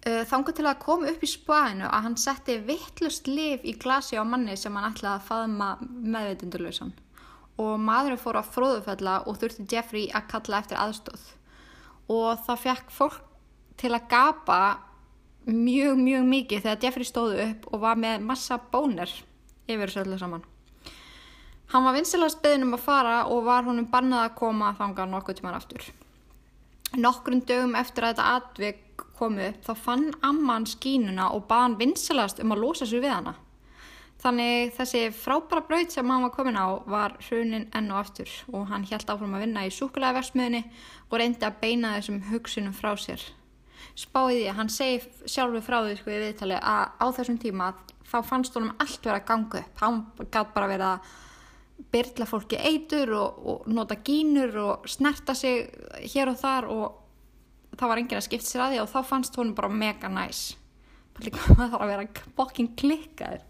Uh, 0.00 0.22
þangu 0.24 0.54
til 0.56 0.64
að 0.64 0.80
koma 0.80 1.10
upp 1.10 1.24
í 1.24 1.28
spæðinu 1.28 1.84
að 1.90 2.04
hann 2.06 2.16
setti 2.16 2.56
vittlust 2.64 3.26
liv 3.28 3.66
í 3.68 3.74
glasi 3.76 4.16
á 4.16 4.24
manni 4.24 4.56
sem 4.56 4.72
hann 4.72 4.88
ætlaði 4.94 5.18
að 5.18 5.26
faðma 5.26 5.66
meðveitundurlausan 5.82 6.94
og 7.60 7.74
maðurinn 7.84 8.22
fór 8.22 8.38
að 8.40 8.52
fróðufella 8.54 9.18
og 9.28 9.36
þurfti 9.42 9.66
Jeffrey 9.68 10.06
að 10.16 10.30
kalla 10.32 10.62
eftir 10.62 10.80
aðstóð 10.80 11.26
og 12.16 12.40
það 12.46 12.62
fekk 12.64 12.94
fólk 12.96 13.18
til 13.80 13.92
að 13.92 14.08
gapa 14.08 14.60
mjög 15.44 16.00
mjög 16.00 16.24
mikið 16.32 16.64
þegar 16.64 16.86
Jeffrey 16.86 17.08
stóðu 17.08 17.44
upp 17.44 17.68
og 17.68 17.84
var 17.84 18.00
með 18.00 18.24
massa 18.24 18.56
bónir 18.72 19.12
yfir 19.76 19.92
þessu 19.92 20.04
öllu 20.04 20.20
saman 20.20 20.46
hann 21.72 21.86
var 21.86 21.96
vinsilast 21.96 22.42
beðin 22.42 22.68
um 22.68 22.76
að 22.78 22.86
fara 22.86 23.16
og 23.30 23.44
var 23.46 23.66
honum 23.68 23.90
bannað 23.90 24.28
að 24.28 24.38
koma 24.42 24.74
þanga 24.78 25.10
nokkuð 25.14 25.40
tíman 25.40 25.58
aftur 25.58 25.90
nokkrum 26.98 27.42
dögum 27.46 27.76
eftir 27.78 28.04
að 28.04 28.16
þetta 28.16 28.30
atvik 28.36 29.04
komu 29.20 29.44
upp 29.50 29.62
þá 29.66 29.72
fann 29.78 30.08
amman 30.26 30.66
skínuna 30.66 31.30
og 31.34 31.46
baðan 31.50 31.78
vinsalast 31.80 32.40
um 32.42 32.54
að 32.54 32.62
losa 32.64 32.88
sér 32.88 33.04
við 33.04 33.14
hana. 33.14 33.34
Þannig 34.20 34.74
þessi 34.76 35.02
frábæra 35.16 35.62
braut 35.64 35.94
sem 35.94 36.10
hann 36.12 36.24
var 36.26 36.32
komin 36.34 36.58
á 36.60 36.68
var 36.84 37.16
hrunin 37.24 37.68
enn 37.76 37.92
og 37.92 38.02
aftur 38.02 38.32
og 38.52 38.66
hann 38.68 38.84
held 38.88 39.08
áfram 39.08 39.36
að 39.36 39.46
vinna 39.46 39.64
í 39.64 39.72
súkulæðaversmiðinni 39.72 40.64
og 41.08 41.14
reyndi 41.20 41.46
að 41.46 41.60
beina 41.62 41.94
þessum 41.96 42.20
hugsunum 42.28 42.74
frá 42.76 42.92
sér. 43.00 43.22
Spáði 43.96 44.42
því 44.42 44.50
að 44.50 44.58
hann 44.58 44.72
segi 44.72 45.00
sjálfu 45.24 45.62
frá 45.64 45.78
því 45.86 45.96
sko 46.00 46.12
í 46.12 46.20
viðtali 46.20 46.58
að 46.60 46.84
á 47.00 47.06
þessum 47.16 47.40
tíma 47.40 47.70
þá 48.10 48.16
fannst 48.26 48.56
honum 48.58 48.76
allt 48.78 49.02
verið 49.04 49.18
að 49.18 49.28
ganga 49.28 49.60
upp. 49.62 49.82
Hann 49.82 50.00
gæti 50.20 50.54
bara 50.54 50.70
verið 50.70 50.86
að 50.88 51.10
byrla 51.90 52.26
fólki 52.28 52.58
eitur 52.60 53.14
og, 53.16 53.44
og 53.50 53.68
nota 53.72 53.96
gínur 54.04 54.56
og 54.60 54.88
snerta 54.90 55.34
sig 55.34 55.70
hér 56.12 56.32
og 56.32 56.40
þar 56.40 56.68
og 56.70 57.76
það 57.78 57.92
var 57.92 58.02
enginn 58.02 58.20
að 58.20 58.26
skipta 58.26 58.50
sér 58.50 58.64
að 58.66 58.74
því 58.74 58.80
og 58.82 58.90
þá 58.92 58.98
fannst 59.08 59.38
hún 59.40 59.54
bara 59.56 59.70
mega 59.72 60.10
næs. 60.12 60.42
Það 61.20 61.38
þarf 61.60 61.78
að 61.80 61.92
vera 61.92 62.26
bokkin 62.36 62.72
klikkaður. 62.78 63.46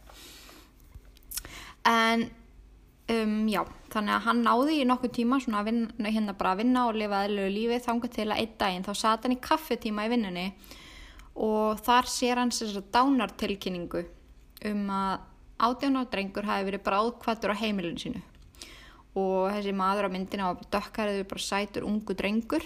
En 1.88 2.28
um, 3.10 3.48
já, 3.48 3.62
þannig 3.92 4.14
að 4.16 4.26
hann 4.26 4.44
náði 4.44 4.76
í 4.82 4.86
nokkuð 4.88 5.14
tíma 5.16 5.40
svona 5.42 5.62
að 5.62 5.70
vinna, 5.70 6.12
hérna 6.12 6.36
bara 6.36 6.54
að 6.54 6.62
vinna 6.62 6.86
og 6.88 6.98
lifa 6.98 7.24
aðlögu 7.24 7.54
lífi 7.54 7.80
þángu 7.86 8.12
til 8.12 8.28
að 8.28 8.42
einn 8.42 8.54
daginn 8.60 8.86
þá 8.86 8.92
sat 9.00 9.26
hann 9.26 9.36
í 9.36 9.42
kaffetíma 9.42 10.06
í 10.06 10.12
vinnunni 10.12 10.46
og 11.40 11.80
þar 11.86 12.10
sér 12.10 12.42
hann 12.42 12.52
að 12.52 12.82
dánartilkynningu 12.92 14.04
um 14.68 14.90
að 14.92 15.14
átjána 15.60 16.04
drengur 16.10 16.48
hafi 16.48 16.68
verið 16.68 16.84
bara 16.84 17.00
ákvættur 17.04 17.52
á 17.52 17.60
heimilinu 17.62 18.00
sínu 18.00 18.22
og 19.20 19.50
þessi 19.50 19.72
maður 19.74 20.06
á 20.06 20.14
myndina 20.14 20.52
var 20.52 20.68
dökkarið 20.72 21.24
bara 21.30 21.46
sætur 21.46 21.88
ungu 21.88 22.14
drengur 22.14 22.64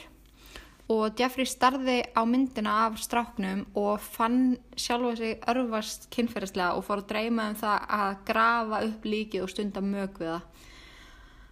og 0.92 1.16
Jeffrey 1.16 1.48
starði 1.48 2.02
á 2.12 2.22
myndina 2.28 2.74
af 2.86 2.98
stráknum 3.00 3.64
og 3.74 4.00
fann 4.00 4.58
sjálfa 4.76 5.16
sig 5.16 5.38
örfast 5.48 6.10
kynferðislega 6.12 6.74
og 6.76 6.84
fór 6.84 7.00
að 7.00 7.08
dreyma 7.12 7.48
um 7.50 7.56
það 7.56 7.86
að 7.98 8.16
grafa 8.28 8.82
upp 8.90 9.06
líkið 9.08 9.46
og 9.46 9.52
stunda 9.52 9.80
mög 9.80 10.18
við 10.20 10.34
það. 10.34 10.42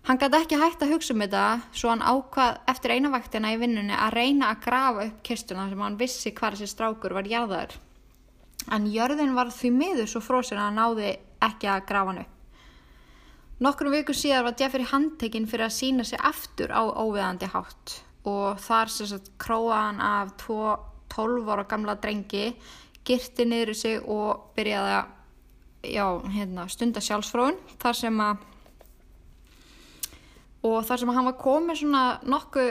Hann 0.02 0.18
gæti 0.18 0.38
ekki 0.42 0.58
hægt 0.58 0.82
að 0.82 0.92
hugsa 0.92 1.14
um 1.14 1.22
þetta 1.22 1.46
svo 1.72 1.92
hann 1.92 2.02
ákvað 2.02 2.58
eftir 2.74 2.92
einavaktina 2.96 3.54
í 3.54 3.60
vinnunni 3.60 3.94
að 3.96 4.16
reyna 4.18 4.50
að 4.50 4.62
grafa 4.66 5.06
upp 5.06 5.22
kistuna 5.24 5.68
sem 5.70 5.80
hann 5.80 5.98
vissi 6.00 6.34
hvað 6.34 6.58
þessi 6.58 6.74
strákur 6.74 7.14
var 7.16 7.30
jarðaður. 7.30 7.78
En 8.70 8.86
jörðin 8.86 9.34
var 9.34 9.50
því 9.50 9.72
miður 9.74 10.10
svo 10.12 10.22
fróðsinn 10.22 10.60
að 10.62 10.78
náði 10.78 11.10
ekki 11.42 11.70
að 11.72 11.86
grafa 11.88 12.12
hann 12.12 12.22
upp. 12.22 12.38
Nokkrum 13.62 13.94
viku 13.94 14.14
síðar 14.16 14.46
var 14.48 14.56
Jeffrey 14.58 14.86
handtekinn 14.90 15.46
fyrir 15.50 15.68
að 15.68 15.76
sína 15.76 16.06
sig 16.06 16.18
aftur 16.18 16.72
á 16.74 16.82
óviðandi 16.82 17.50
hátt 17.52 17.98
og 18.26 18.58
þar 18.62 18.90
sagt, 18.90 19.32
króa 19.38 19.78
hann 19.88 20.00
af 20.02 20.32
tvo 20.38 20.76
12 21.14 21.50
ára 21.50 21.66
gamla 21.70 21.94
drengi 21.98 22.52
girti 23.06 23.46
niður 23.46 23.74
sig 23.74 24.02
og 24.02 24.54
byrjaði 24.56 24.94
að 24.98 25.92
já, 25.94 26.06
hérna, 26.30 26.68
stunda 26.70 27.02
sjálfsfróun 27.02 27.58
þar 27.82 27.98
sem 27.98 28.20
að 28.22 28.48
og 30.62 30.84
þar 30.86 31.02
sem 31.02 31.10
að 31.10 31.18
hann 31.18 31.28
var 31.30 31.38
komið 31.42 31.80
svona 31.82 32.02
nokkuð 32.22 32.70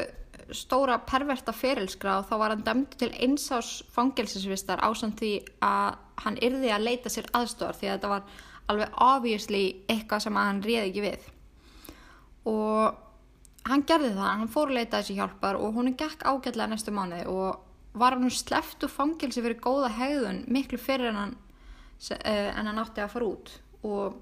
stóra 0.55 0.97
perverta 1.07 1.53
ferilskra 1.55 2.19
og 2.19 2.29
þá 2.29 2.33
var 2.41 2.53
hann 2.53 2.63
dæmd 2.65 2.95
til 2.99 3.11
einsás 3.23 3.81
fangelsisvistar 3.95 4.81
ásamt 4.83 5.21
því 5.21 5.33
að 5.65 5.99
hann 6.23 6.39
yrði 6.43 6.71
að 6.73 6.87
leita 6.87 7.11
sér 7.11 7.29
aðstofar 7.37 7.77
því 7.77 7.89
að 7.89 7.95
þetta 7.95 8.11
var 8.11 8.41
alveg 8.71 8.99
obviously 9.03 9.63
eitthvað 9.89 10.25
sem 10.25 10.39
hann 10.39 10.61
réði 10.65 10.89
ekki 10.89 11.05
við. 11.05 11.29
Og 12.51 13.69
hann 13.69 13.85
gerði 13.87 14.13
það, 14.15 14.29
hann 14.29 14.51
fór 14.51 14.71
að 14.71 14.79
leita 14.79 15.01
þessi 15.01 15.17
hjálpar 15.19 15.59
og 15.59 15.75
hún 15.77 15.93
gekk 15.97 16.25
ágætlega 16.25 16.71
næstu 16.71 16.93
mánuði 16.95 17.27
og 17.29 17.97
var 17.97 18.15
hann 18.15 18.31
sleppt 18.31 18.85
úr 18.87 18.93
fangelsi 18.93 19.43
fyrir 19.43 19.59
góða 19.61 19.91
hegðun 19.97 20.45
miklu 20.51 20.79
fyrir 20.81 21.11
en 21.11 21.19
hann, 21.19 21.35
en 22.23 22.69
hann 22.69 22.81
átti 22.81 23.03
að 23.03 23.13
fara 23.15 23.31
út. 23.33 23.51
Og 23.83 24.15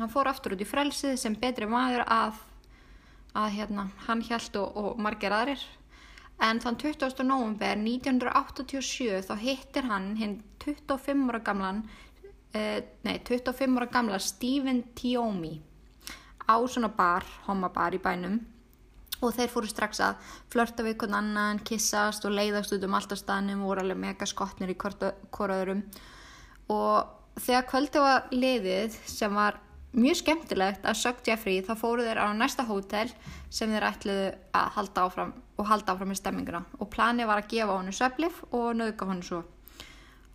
hann 0.00 0.12
fór 0.12 0.30
aftur 0.30 0.56
út 0.56 0.64
í 0.64 0.68
frelsið 0.68 1.16
sem 1.20 1.38
betri 1.38 1.68
maður 1.70 2.04
að 2.10 2.42
að 3.34 3.56
hérna, 3.58 3.88
hann 4.06 4.22
held 4.28 4.56
og, 4.60 4.76
og 4.78 5.02
margir 5.02 5.34
aðrir 5.34 5.62
en 6.42 6.60
þann 6.62 6.78
20. 6.80 7.22
november 7.26 7.76
1987 7.78 9.22
þá 9.28 9.34
hittir 9.42 9.86
hann 9.90 10.14
hinn 10.18 10.40
25 10.64 11.28
ára 11.30 11.42
gamlan 11.46 11.84
eh, 12.54 12.82
nei, 13.06 13.18
25 13.26 13.78
ára 13.78 13.90
gamla 13.90 14.18
Stephen 14.18 14.82
Tiomi 14.98 15.60
á 16.44 16.56
svona 16.68 16.90
bar, 16.92 17.24
homabar 17.46 17.94
í 17.94 18.02
bænum 18.02 18.40
og 19.24 19.32
þeir 19.32 19.52
fóru 19.52 19.70
strax 19.70 20.02
að 20.04 20.18
flörta 20.52 20.84
við 20.84 20.98
hvern 21.00 21.18
annan, 21.20 21.62
kissast 21.64 22.26
og 22.26 22.34
leiðast 22.34 22.74
út 22.76 22.84
um 22.84 22.96
alltaf 22.98 23.22
staðnum 23.22 23.62
og 23.62 23.72
voru 23.72 23.84
alveg 23.84 24.02
mega 24.02 24.28
skotnir 24.28 24.74
í 24.74 24.78
hvoraðurum 24.78 25.84
og 26.74 27.38
þegar 27.40 27.68
kvöldi 27.70 28.02
var 28.02 28.28
liðið 28.34 28.98
sem 29.08 29.34
var 29.34 29.60
mjög 29.94 30.18
skemmtilegt 30.20 30.86
að 30.86 30.98
sögt 30.98 31.28
Jeffrey 31.28 31.62
þá 31.64 31.74
fóru 31.78 32.04
þeir 32.06 32.20
á 32.22 32.26
næsta 32.34 32.64
hótel 32.66 33.10
sem 33.52 33.70
þeir 33.70 33.86
ætluðu 33.88 34.30
að 34.56 34.70
halda 34.76 35.04
áfram 35.06 35.34
og 35.58 35.68
halda 35.70 35.94
áfram 35.94 36.10
með 36.10 36.20
stemminguna. 36.20 36.62
Og 36.82 36.90
planið 36.90 37.28
var 37.30 37.42
að 37.42 37.50
gefa 37.52 37.76
honum 37.76 37.94
söflif 37.94 38.40
og 38.50 38.72
nauka 38.78 39.08
honum 39.08 39.26
svo. 39.26 39.42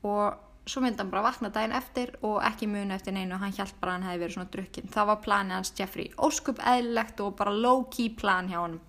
Og 0.07 0.69
svo 0.69 0.83
myndi 0.83 1.01
hann 1.01 1.11
bara 1.11 1.25
vakna 1.25 1.51
daginn 1.51 1.75
eftir 1.75 2.13
og 2.21 2.39
ekki 2.45 2.69
muni 2.71 2.95
eftir 2.95 3.15
neinu 3.15 3.35
og 3.35 3.43
hann 3.43 3.55
hjælt 3.55 3.79
bara 3.81 3.97
hann 3.97 4.05
hefði 4.07 4.21
verið 4.23 4.37
svona 4.37 4.53
drukkin 4.53 4.93
það 4.93 5.09
var 5.09 5.23
planið 5.25 5.57
hans 5.57 5.73
Jeffrey, 5.79 6.11
óskup 6.17 6.61
eðlilegt 6.61 7.23
og 7.25 7.35
bara 7.39 7.55
low 7.55 7.83
key 7.91 8.13
plan 8.15 8.51
hjá 8.51 8.59
honum. 8.61 8.83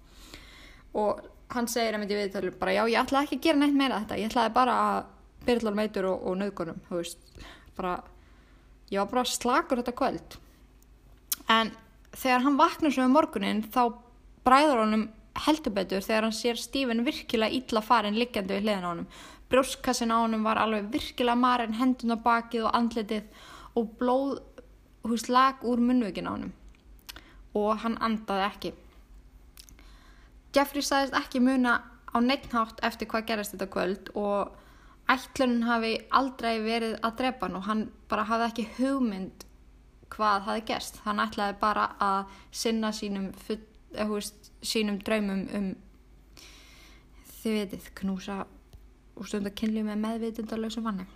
Og 0.95 1.25
hann 1.51 1.71
segir 1.71 1.97
að 1.97 2.05
myndi 2.05 2.19
viðtölu 2.19 2.53
bara 2.61 2.77
já 2.77 2.85
ég 2.85 3.01
ætlaði 3.01 3.27
ekki 3.27 3.41
að 3.41 3.49
gera 3.49 3.63
neitt 3.63 3.81
meira 3.81 4.05
þetta. 4.05 4.21
Ég 4.21 4.31
ætlaði 4.31 4.55
bara 4.55 4.77
að 4.85 5.01
byrja 5.49 5.75
meitur 5.75 6.11
og, 6.13 6.29
og 6.29 6.39
naukunum 6.39 6.79
bara, 7.77 7.97
ég 8.91 9.01
var 9.01 9.11
bara 9.11 9.25
slakur 9.25 9.81
þetta 9.81 9.97
kvöld 9.97 10.39
en 11.49 11.73
þegar 12.13 12.45
hann 12.45 12.59
vaknar 12.59 12.93
svo 12.95 13.07
um 13.07 13.15
morgunin 13.15 13.63
þá 13.63 13.83
bræður 14.47 14.83
honum 14.85 15.09
heldur 15.47 15.75
betur 15.75 16.05
þegar 16.05 16.27
hann 16.27 16.37
sér 16.37 16.59
Stephen 16.59 17.05
virkilega 17.07 17.55
illa 17.55 17.83
farin 17.85 18.19
liggjandi 18.19 18.57
við 18.57 18.67
hliðin 18.67 18.87
á 18.87 18.91
honum. 18.91 19.09
Brjóskassin 19.51 20.15
á 20.15 20.19
honum 20.19 20.45
var 20.47 20.61
alveg 20.63 20.91
virkilega 20.93 21.39
marinn 21.39 21.79
hendun 21.79 22.15
á 22.15 22.19
bakið 22.25 22.69
og 22.69 22.77
andletið 22.77 23.43
og 23.79 23.93
blóð 23.99 24.39
hús 25.07 25.29
lag 25.31 25.63
úr 25.67 25.83
munvökin 25.83 26.29
á 26.29 26.35
honum. 26.35 26.53
Og 27.55 27.83
hann 27.83 27.99
andaði 27.99 28.47
ekki. 28.47 28.73
Jeffrey 30.55 30.83
sagðist 30.83 31.17
ekki 31.19 31.43
muna 31.43 31.81
á 32.11 32.19
neittnátt 32.19 32.83
eftir 32.83 33.09
hvað 33.11 33.29
gerast 33.29 33.55
þetta 33.55 33.71
kvöld 33.71 34.11
og 34.19 34.57
ætlunum 35.11 35.67
hafi 35.67 35.93
aldrei 36.11 36.59
verið 36.63 36.99
að 37.07 37.17
drepa 37.23 37.47
hann 37.47 37.59
og 37.59 37.67
hann 37.67 37.85
bara 38.11 38.27
hafði 38.27 38.49
ekki 38.51 38.67
hugmynd 38.79 39.47
hvað 40.11 40.49
hafi 40.49 40.65
gerst. 40.71 41.01
Hann 41.05 41.23
ætlaði 41.23 41.57
bara 41.61 41.91
að 42.01 42.35
sinna 42.51 42.93
sínum, 42.93 43.31
eh, 43.49 44.09
veist, 44.09 44.51
sínum 44.63 44.99
draumum 45.05 45.47
um 45.55 45.71
þið 47.41 47.57
veitir, 47.57 47.89
knúsa 48.01 48.43
og 49.17 49.29
stundar 49.29 49.55
kynlið 49.57 49.89
með 49.89 50.05
meðvitundalösa 50.05 50.83
vanni. 50.85 51.07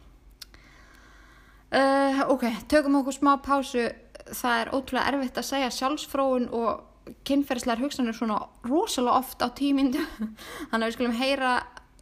Uh, 1.75 2.21
ok, 2.31 2.45
tökum 2.71 3.01
okkur 3.01 3.17
smá 3.17 3.35
pásu. 3.43 3.89
Það 4.25 4.61
er 4.61 4.71
ótrúlega 4.73 5.11
erfitt 5.11 5.39
að 5.41 5.49
segja 5.49 5.73
sjálfsfróun 5.75 6.47
og 6.55 7.15
kynferðslegar 7.27 7.83
hugsanir 7.83 8.17
svona 8.17 8.39
rosalega 8.65 9.19
oft 9.19 9.43
á 9.43 9.49
tímindu. 9.57 10.01
Þannig 10.71 10.81
að 10.81 10.87
við 10.87 10.97
skulum 10.97 11.19
heyra 11.19 11.55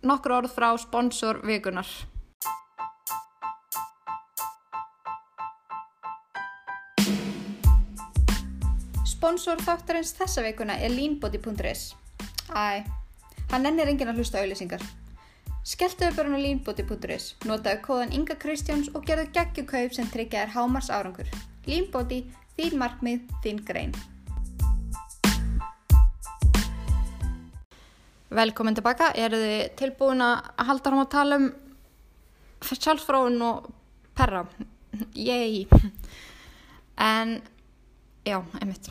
nokkur 0.07 0.37
orð 0.39 0.55
frá 0.55 0.69
sponsor 0.79 1.41
vikunar. 1.47 1.89
Sponsor 9.23 9.61
þáttarins 9.63 10.09
þessa 10.19 10.43
veikuna 10.43 10.75
er 10.83 10.91
leanbody.is 10.91 11.83
Æ, 12.59 12.83
hann 13.53 13.67
ennir 13.69 13.87
engin 13.87 14.09
að 14.11 14.17
hlusta 14.19 14.41
auðlýsingar. 14.41 14.83
Skeltuðu 15.63 16.17
bara 16.17 16.33
á 16.35 16.43
leanbody.is, 16.43 17.27
notaðu 17.47 17.79
kóðan 17.85 18.11
Inga 18.19 18.35
Kristjáns 18.43 18.89
og 18.91 19.05
gerðu 19.07 19.29
geggjukaup 19.37 19.95
sem 19.95 20.09
tryggja 20.11 20.41
þér 20.43 20.51
hámars 20.57 20.91
árangur. 20.91 21.31
Leanbody, 21.69 22.19
þín 22.59 22.75
markmið, 22.81 23.21
þín 23.45 23.61
grein. 23.69 23.95
Velkomin 28.41 28.75
tilbaka, 28.81 29.13
eru 29.15 29.39
þið 29.39 29.63
tilbúin 29.79 30.25
að 30.27 30.51
halda 30.67 30.95
hún 30.97 31.05
að 31.05 31.13
tala 31.15 31.39
um 31.39 31.47
sjálfsfráin 32.73 33.39
og 33.53 33.71
perra? 34.19 34.43
Yey! 35.15 35.69
En, 36.99 37.39
já, 38.27 38.43
einmitt 38.59 38.91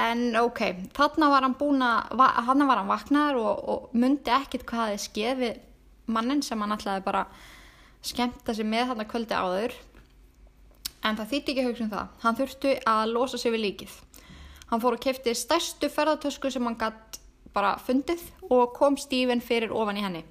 en 0.00 0.36
ok, 0.40 0.60
þarna 0.96 1.28
var 1.32 1.44
hann 1.46 1.56
búin 1.58 1.84
að 1.84 2.20
hann 2.46 2.66
var 2.68 2.80
hann 2.80 2.90
vaknaður 2.90 3.38
og, 3.40 3.62
og 3.72 3.94
myndi 3.96 4.32
ekkit 4.34 4.66
hvað 4.68 4.94
er 4.94 5.02
skeið 5.04 5.40
við 5.42 5.62
mannin 6.10 6.42
sem 6.42 6.60
hann 6.60 6.74
ætlaði 6.74 7.04
bara 7.06 7.24
skemmta 8.06 8.54
sig 8.56 8.68
með 8.68 8.92
þarna 8.92 9.08
kvöldi 9.10 9.36
áður. 9.36 9.74
En 11.04 11.16
það 11.16 11.32
þýtti 11.32 11.54
ekki 11.54 11.66
hugsa 11.68 11.84
um 11.86 11.92
það. 11.94 12.12
Hann 12.24 12.38
þurftu 12.38 12.74
að 12.92 13.14
losa 13.14 13.40
sig 13.40 13.54
við 13.54 13.64
líkið. 13.66 13.96
Hann 14.70 14.82
fór 14.82 14.96
að 14.96 15.04
kefti 15.06 15.34
stærstu 15.34 15.90
ferðartösku 15.90 16.52
sem 16.52 16.68
hann 16.68 16.78
gætt 16.80 17.20
bara 17.54 17.74
fundið 17.82 18.22
og 18.50 18.76
kom 18.76 18.98
Stífin 19.00 19.42
fyrir 19.42 19.72
ofan 19.74 19.98
í 19.98 20.04
henni. 20.04 20.22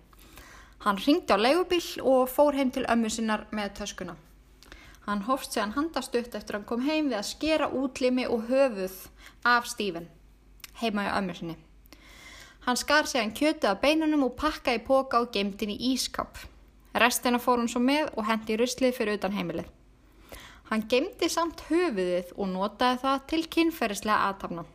Hann 0.85 1.01
ringdi 1.03 1.35
á 1.35 1.37
leigubíl 1.37 1.83
og 2.07 2.29
fór 2.31 2.55
heim 2.55 2.71
til 2.71 2.85
ömmu 2.87 3.11
sinnar 3.11 3.47
með 3.51 3.73
töskuna 3.81 4.15
Hann 5.09 5.23
hófst 5.25 5.55
sér 5.55 5.63
hann 5.63 5.71
handastutt 5.73 6.35
eftir 6.37 6.53
að 6.53 6.59
hann 6.59 6.65
kom 6.69 6.81
heim 6.85 7.07
við 7.09 7.17
að 7.17 7.29
skera 7.31 7.67
útlimi 7.73 8.27
og 8.29 8.43
höfuð 8.45 8.97
af 9.49 9.65
Stífin, 9.65 10.05
heima 10.77 11.07
í 11.07 11.13
ömmu 11.17 11.33
sinni. 11.33 11.55
Hann 12.67 12.77
skar 12.77 13.09
sér 13.09 13.23
hann 13.23 13.33
kjötið 13.33 13.71
af 13.71 13.79
beinunum 13.81 14.27
og 14.27 14.35
pakkaði 14.37 14.83
póka 14.85 15.23
og 15.23 15.31
gemdin 15.33 15.73
í 15.73 15.79
ískap. 15.95 16.37
Restina 16.93 17.41
fór 17.41 17.57
hann 17.57 17.71
svo 17.73 17.81
með 17.81 18.11
og 18.13 18.27
hendi 18.29 18.59
ruslið 18.61 18.93
fyrir 18.99 19.17
utan 19.17 19.33
heimilið. 19.33 19.65
Hann 20.69 20.85
gemdi 20.93 21.31
samt 21.33 21.65
höfuðið 21.71 22.35
og 22.35 22.53
notaði 22.53 23.01
það 23.01 23.27
til 23.33 23.43
kynferðislega 23.57 24.29
aðtapna. 24.29 24.69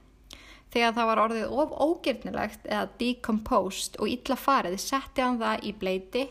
Þegar 0.74 0.96
það 0.96 1.10
var 1.12 1.22
orðið 1.28 1.58
of 1.62 1.76
ógirnilegt 1.86 2.66
eða 2.66 2.88
decomposed 2.98 4.00
og 4.02 4.10
illa 4.10 4.34
farið 4.34 4.80
setti 4.82 5.22
hann 5.22 5.38
það 5.38 5.62
í 5.62 5.76
bleiti, 5.78 6.24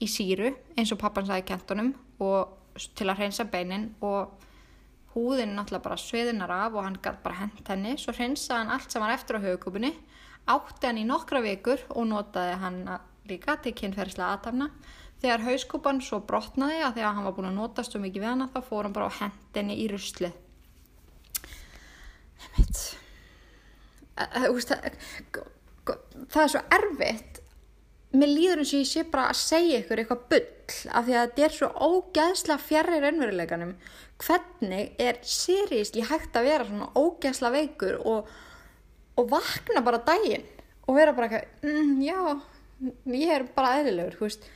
í 0.00 0.08
síru 0.08 0.54
eins 0.78 0.96
og 0.96 1.02
pappan 1.02 1.28
sagði 1.28 1.50
kentunum 1.52 1.92
og 2.24 2.56
til 2.78 3.08
að 3.08 3.22
hreinsa 3.22 3.48
beinin 3.50 3.90
og 4.04 4.36
húðin 5.14 5.56
náttúrulega 5.56 5.86
bara 5.88 5.98
sviðinar 6.00 6.52
af 6.54 6.76
og 6.76 6.84
hann 6.84 7.00
gæti 7.02 7.24
bara 7.24 7.40
hent 7.42 7.68
henni. 7.72 7.96
Svo 7.98 8.14
hreinsaði 8.14 8.60
hann 8.60 8.74
allt 8.76 8.92
sem 8.92 9.02
var 9.02 9.14
eftir 9.16 9.40
á 9.40 9.44
höfukúpunni 9.46 9.92
átti 10.48 10.88
hann 10.88 11.00
í 11.00 11.06
nokkra 11.08 11.42
vikur 11.44 11.82
og 11.92 12.06
notaði 12.08 12.56
hann 12.62 12.78
líka 13.28 13.58
til 13.62 13.74
kynferðislega 13.76 14.36
aðtafna 14.36 14.70
þegar 15.22 15.44
hauskúpan 15.48 16.00
svo 16.04 16.20
brotnaði 16.24 16.78
að 16.84 17.00
þegar 17.00 17.16
hann 17.16 17.26
var 17.26 17.36
búin 17.36 17.50
að 17.50 17.58
notast 17.58 17.92
svo 17.92 18.00
mikið 18.02 18.24
við 18.24 18.30
hann 18.30 18.52
þá 18.54 18.60
fór 18.68 18.86
hann 18.86 18.96
bara 18.96 19.10
á 19.10 19.18
hendinni 19.18 19.76
í 19.82 19.88
rusli 19.92 20.30
það 26.28 26.42
er 26.44 26.52
svo 26.54 26.62
erfitt 26.78 27.37
mér 28.16 28.30
líður 28.32 28.62
eins 28.62 28.72
og 28.72 28.82
ég 28.82 28.88
sé 28.88 29.04
bara 29.08 29.28
að 29.28 29.40
segja 29.42 29.80
ykkur 29.82 30.00
eitthvað 30.02 30.28
bull 30.32 30.44
af 30.96 31.06
því 31.06 31.16
að 31.16 31.24
þetta 31.24 31.44
er 31.44 31.54
svo 31.56 31.68
ógæðsla 31.88 32.58
fjarrir 32.62 33.06
ennveruleikanum 33.10 33.74
hvernig 34.22 34.94
er 35.00 35.18
sériski 35.22 36.04
hægt 36.08 36.36
að 36.36 36.48
vera 36.48 36.68
svona 36.68 36.88
ógæðsla 36.96 37.50
veikur 37.54 37.98
og, 38.00 38.30
og 39.18 39.28
vakna 39.30 39.82
bara 39.84 40.00
daginn 40.06 40.46
og 40.88 40.96
vera 40.96 41.14
bara 41.16 41.28
eitthvað 41.28 41.68
mm, 41.68 42.00
já, 42.04 42.18
ég 43.12 43.34
er 43.34 43.46
bara 43.54 43.76
eðlilegur 43.82 44.18
veist. 44.22 44.48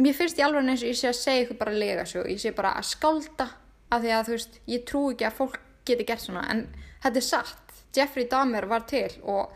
mér 0.00 0.16
finnst 0.16 0.40
ég 0.40 0.48
alveg 0.48 0.64
eins 0.64 0.84
og 0.84 0.92
ég 0.92 1.00
sé 1.00 1.12
að 1.12 1.20
segja 1.20 1.44
ykkur 1.44 1.60
bara 1.60 1.76
lega 1.84 2.08
svo 2.08 2.24
ég 2.24 2.40
sé 2.40 2.54
bara 2.56 2.72
að 2.80 2.88
skálda 2.94 3.50
af 3.88 4.02
því 4.04 4.12
að 4.16 4.26
þú 4.26 4.36
veist, 4.36 4.60
ég 4.68 4.84
trú 4.88 5.04
ekki 5.12 5.28
að 5.28 5.38
fólk 5.42 5.60
geti 5.88 6.08
gert 6.08 6.24
svona 6.24 6.48
en 6.52 6.66
þetta 7.04 7.20
er 7.20 7.28
satt 7.28 7.80
Jeffrey 7.96 8.28
Dahmer 8.28 8.68
var 8.68 8.88
til 8.88 9.10
og 9.28 9.52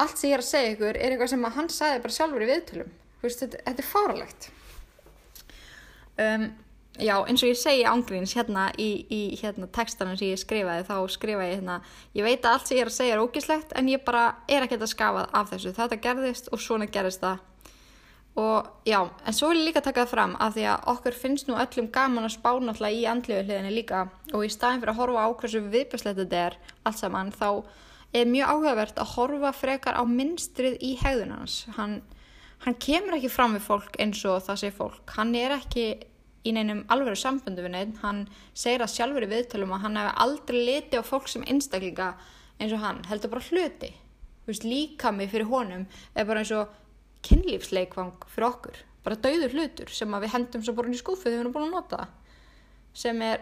allt 0.00 0.18
sem 0.18 0.30
ég 0.30 0.36
er 0.36 0.42
að 0.42 0.50
segja 0.50 0.74
ykkur 0.74 0.98
er 0.98 1.14
eitthvað 1.14 1.32
sem 1.32 1.48
hann 1.56 1.70
sagði 1.72 2.04
bara 2.04 2.18
sjálfur 2.18 2.44
í 2.44 2.50
viðtölum. 2.50 2.92
Veist, 3.24 3.40
þetta, 3.40 3.62
þetta 3.64 3.82
er 3.82 3.88
fáralegt 3.88 4.50
um, 6.18 6.44
já, 6.98 7.14
eins 7.26 7.42
og 7.42 7.50
ég 7.50 7.58
segi 7.58 7.86
ángríns 7.88 8.34
hérna 8.38 8.68
í, 8.78 8.88
í 9.10 9.22
hérna 9.40 9.68
textanum 9.74 10.18
sem 10.18 10.30
ég 10.30 10.42
skrifaði 10.42 10.86
þá 10.88 10.96
skrifa 11.10 11.48
ég 11.48 11.56
hérna 11.58 11.80
ég 12.14 12.26
veit 12.26 12.44
að 12.44 12.52
allt 12.52 12.68
sem 12.68 12.78
ég 12.78 12.84
er 12.84 12.92
að 12.92 12.98
segja 12.98 13.16
er 13.16 13.24
ógislegt 13.24 13.74
en 13.78 13.90
ég 13.90 14.04
bara 14.06 14.26
er 14.48 14.66
ekkert 14.66 14.86
að 14.86 14.92
skafa 14.94 15.26
af 15.32 15.50
þessu. 15.50 15.74
Þetta 15.74 16.00
gerðist 16.06 16.52
og 16.52 16.62
svona 16.62 16.88
gerðist 16.90 17.24
það. 17.24 17.42
Og 18.34 18.66
já, 18.82 18.98
en 18.98 19.34
svo 19.34 19.52
vil 19.52 19.60
ég 19.60 19.68
líka 19.68 19.82
taka 19.82 20.02
það 20.02 20.10
fram 20.10 20.32
að 20.42 20.56
því 20.56 20.62
að 20.72 20.86
okkur 20.90 21.18
finnst 21.18 21.46
nú 21.46 21.58
öllum 21.62 21.90
gaman 21.94 22.26
að 22.26 22.32
spá 22.34 22.50
náttúrulega 22.58 22.98
í 22.98 23.04
andlegu 23.06 23.44
hliðinni 23.46 23.74
líka. 23.74 24.00
Og 24.34 24.42
í 24.42 24.50
staðin 24.50 24.82
fyrir 24.82 24.94
að 24.94 24.98
horfa 25.02 25.26
á 25.26 25.28
hversu 25.38 25.62
viðbjörnslegt 25.62 26.18
þetta 26.18 26.40
er 26.48 26.56
allt 26.82 26.98
saman 26.98 27.30
þá 27.34 27.48
er 28.14 28.30
mjög 28.30 28.50
áhugavert 28.52 29.00
að 29.02 29.12
horfa 29.16 29.52
frekar 29.56 29.98
á 29.98 30.02
minnstrið 30.06 30.78
í 30.84 30.94
hegðunans 31.00 31.64
hann, 31.78 31.98
hann 32.62 32.76
kemur 32.82 33.16
ekki 33.18 33.32
fram 33.32 33.56
við 33.56 33.66
fólk 33.66 33.98
eins 34.02 34.22
og 34.28 34.44
það 34.46 34.60
sé 34.62 34.70
fólk. 34.74 35.02
Hann 35.16 35.34
er 35.38 35.56
ekki 35.56 35.88
í 36.44 36.52
neinum 36.54 36.84
alveg 36.92 37.18
sambundu 37.18 37.64
við 37.64 37.74
neitt, 37.74 37.98
hann 38.04 38.24
segir 38.52 38.84
að 38.84 38.94
sjálfur 38.94 39.26
í 39.26 39.30
viðtölum 39.32 39.74
að 39.74 39.84
hann 39.86 40.00
hefur 40.00 40.22
aldrei 40.26 40.62
liti 40.68 41.00
á 41.00 41.02
fólk 41.04 41.28
sem 41.32 41.44
einstaklinga 41.48 42.12
eins 42.60 42.74
og 42.76 42.82
hann 42.84 43.02
heldur 43.08 43.32
bara 43.32 43.46
hluti, 43.48 43.90
veist, 44.46 44.66
líka 44.68 45.10
mig 45.12 45.32
fyrir 45.32 45.48
honum 45.50 45.86
er 46.14 46.28
bara 46.28 46.44
eins 46.44 46.52
og 46.54 46.74
kynlífsleikvang 47.24 48.28
fyrir 48.28 48.50
okkur. 48.50 48.82
Bara 49.04 49.20
dauður 49.20 49.56
hlutur 49.56 49.90
sem 49.92 50.12
við 50.20 50.32
hendum 50.32 50.62
svo 50.64 50.76
bara 50.76 50.92
í 50.92 51.00
skúfu 51.00 51.24
þegar 51.24 51.34
við 51.34 51.42
erum 51.42 51.56
búin 51.56 51.66
að 51.66 51.74
nota 51.78 52.04
sem 52.94 53.18
er, 53.26 53.40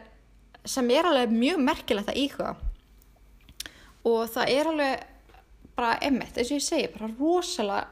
sem 0.64 0.88
er 0.94 1.06
alveg 1.06 1.34
mjög 1.34 1.60
merkilegt 1.60 2.10
að 2.10 2.22
íhuga 2.22 2.54
og 4.08 4.30
það 4.32 4.54
er 4.54 4.70
alveg 4.70 5.08
bara 5.76 5.96
emitt, 6.04 6.36
eins 6.36 6.50
og 6.50 6.58
ég 6.58 6.64
segi, 6.66 6.88
bara 6.92 7.10
rosalega 7.18 7.88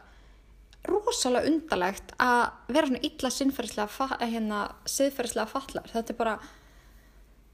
rosalega 0.89 1.51
undarlegt 1.51 2.15
að 2.17 2.73
vera 2.73 2.89
svona 2.89 3.03
illa 3.05 3.31
sinnferðislega 3.35 4.17
hérna, 4.23 4.61
siðferðislega 4.89 5.51
fallar 5.51 5.91
þetta 5.93 6.15
er 6.15 6.17
bara 6.17 6.37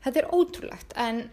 þetta 0.05 0.23
er 0.23 0.29
ótrúlegt. 0.35 0.95
En 0.95 1.25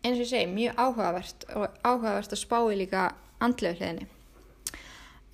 eins 0.00 0.16
og 0.16 0.24
ég 0.24 0.30
segi 0.30 0.48
mjög 0.48 0.80
áhugavert 0.80 1.44
og 1.52 1.76
áhugavert 1.84 2.32
að 2.32 2.40
spái 2.40 2.78
líka 2.80 3.10
andlegu 3.42 3.80
hliðinni. 3.80 4.08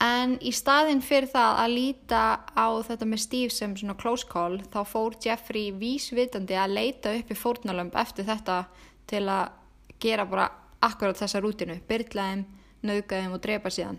En 0.02 0.34
í 0.44 0.50
staðin 0.52 1.00
fyrir 1.00 1.30
það 1.32 1.60
að 1.62 1.72
líta 1.72 2.22
á 2.52 2.68
þetta 2.84 3.06
með 3.08 3.22
Steve 3.22 3.54
sem 3.54 3.72
svona 3.78 3.96
close 3.96 4.26
call 4.28 4.58
þá 4.74 4.82
fór 4.84 5.16
Jeffrey 5.24 5.70
vísvitandi 5.72 6.58
að 6.60 6.74
leita 6.76 7.14
upp 7.16 7.30
í 7.32 7.38
fórnalömb 7.38 7.96
eftir 7.96 8.26
þetta 8.28 8.58
til 9.08 9.22
að 9.32 9.54
gera 10.02 10.26
bara 10.28 10.50
akkurat 10.86 11.18
þessa 11.18 11.42
rútinu 11.42 11.78
byrlaðum, 11.88 12.46
naukaðum 12.86 13.34
og 13.36 13.42
drepa 13.44 13.72
síðan 13.72 13.98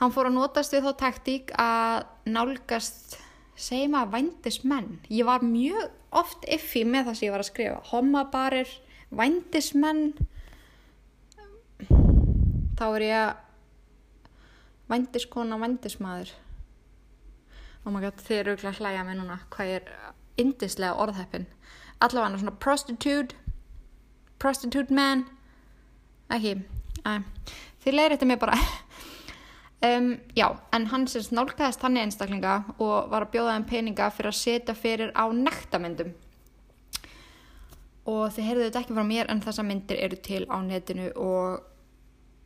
Hann 0.00 0.14
fór 0.14 0.30
að 0.30 0.38
notast 0.38 0.72
við 0.72 0.86
þá 0.86 0.92
taktík 0.96 1.50
að 1.60 2.06
nálgast, 2.32 3.18
segjum 3.60 3.98
að 3.98 4.14
vændismenn. 4.14 4.94
Ég 5.12 5.26
var 5.28 5.44
mjög 5.44 5.90
oft 6.16 6.46
iffi 6.48 6.86
með 6.88 7.10
það 7.10 7.18
sem 7.18 7.26
ég 7.26 7.34
var 7.34 7.44
að 7.44 7.48
skrifa. 7.50 7.82
Hommabarir, 7.90 8.72
vændismenn. 9.12 10.06
Þá 12.80 12.86
er 12.86 13.04
ég 13.04 13.18
að 13.18 13.34
vændiskona, 14.94 15.60
vændismadur. 15.60 16.32
Oh 17.84 17.92
my 17.92 18.00
god, 18.00 18.24
þið 18.24 18.38
eru 18.38 18.56
ekki 18.56 18.70
að 18.72 18.80
hlæja 18.80 19.04
mig 19.04 19.20
núna. 19.20 19.36
Hvað 19.52 19.74
er 19.74 19.92
indislega 20.40 20.96
orðheppin? 20.96 21.44
Allavega 22.00 22.40
svona 22.40 22.56
prostitute, 22.56 23.36
prostitute 24.40 24.96
man. 24.96 25.28
Ekki, 26.30 26.54
æ. 27.06 27.12
Þið 27.82 27.96
leiðir 27.96 28.16
þetta 28.16 28.30
mér 28.32 28.42
bara... 28.46 28.60
Um, 29.80 30.18
já, 30.36 30.44
en 30.76 30.90
hann 30.90 31.06
sérst 31.08 31.32
nálgæðist 31.32 31.80
hann 31.80 31.94
í 31.96 32.02
einstaklinga 32.02 32.58
og 32.84 33.06
var 33.08 33.24
að 33.24 33.30
bjóða 33.32 33.54
þeim 33.54 33.62
peninga 33.70 34.08
fyrir 34.12 34.28
að 34.28 34.36
setja 34.36 34.74
fyrir 34.76 35.08
á 35.16 35.24
nektamyndum 35.32 36.10
og 38.12 38.26
þið 38.34 38.46
heyrðu 38.50 38.66
þetta 38.66 38.82
ekki 38.82 38.96
frá 38.98 39.06
mér 39.08 39.30
en 39.32 39.40
þessa 39.40 39.64
myndir 39.64 40.02
eru 40.04 40.18
til 40.20 40.42
á 40.52 40.60
netinu 40.60 41.08
og 41.16 41.64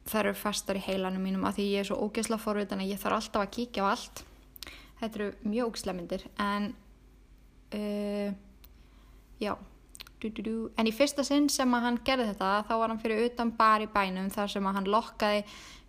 það 0.06 0.20
eru 0.20 0.36
fastar 0.44 0.78
í 0.78 0.84
heilanum 0.86 1.26
mínum 1.26 1.46
að 1.48 1.58
því 1.58 1.68
ég 1.72 1.82
er 1.82 1.90
svo 1.90 1.98
ógeðsla 2.06 2.38
forvitan 2.38 2.82
að 2.84 2.94
ég 2.94 3.02
þarf 3.02 3.18
alltaf 3.18 3.42
að 3.42 3.52
kíkja 3.58 3.82
á 3.82 3.86
allt. 3.96 4.24
Þetta 5.02 5.20
eru 5.20 5.28
mjög 5.42 5.70
ógeðsla 5.70 5.98
myndir 5.98 6.26
en 6.38 6.70
uh, 7.74 8.28
já 9.42 9.56
du, 10.24 10.30
du, 10.32 10.42
du. 10.42 10.56
en 10.80 10.88
í 10.88 10.92
fyrsta 10.94 11.24
sinn 11.26 11.50
sem 11.52 11.74
að 11.76 11.84
hann 11.84 11.98
gerði 12.06 12.30
þetta 12.30 12.50
þá 12.68 12.74
var 12.80 12.92
hann 12.92 13.00
fyrir 13.02 13.24
utan 13.26 13.50
bar 13.58 13.84
í 13.84 13.88
bænum 13.92 14.30
þar 14.32 14.52
sem 14.54 14.68
að 14.68 14.78
hann 14.78 14.88
lokkaði 14.94 15.42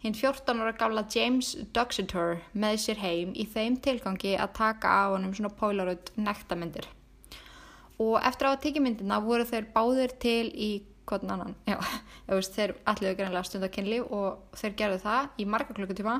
hinn 0.03 0.17
14 0.17 0.61
ára 0.61 0.73
gafla 0.77 1.05
James 1.15 1.53
Duxeter 1.75 2.41
með 2.53 2.81
sér 2.83 2.99
heim 3.01 3.31
í 3.33 3.45
þeim 3.49 3.77
tilgangi 3.85 4.35
að 4.35 4.57
taka 4.59 4.91
af 5.05 5.13
honum 5.15 5.33
svona 5.37 5.53
polaroid 5.61 6.11
nektamindir. 6.19 6.89
Og 8.03 8.19
eftir 8.19 8.51
á 8.51 8.51
að 8.51 8.61
tekja 8.67 8.83
myndina 8.83 9.21
voru 9.23 9.47
þeir 9.47 9.71
báðir 9.73 10.13
til 10.19 10.51
í 10.51 10.69
hvern 11.07 11.31
annan. 11.31 11.55
Já, 11.71 11.79
veist, 12.27 12.53
þeir 12.57 12.75
allir 12.91 13.17
greinlega 13.17 13.47
stund 13.47 13.65
að 13.65 13.73
kynli 13.77 14.01
og 14.03 14.59
þeir 14.59 14.77
gerðu 14.81 15.01
það 15.05 15.41
í 15.41 15.47
marga 15.55 15.77
klukkutíma 15.77 16.19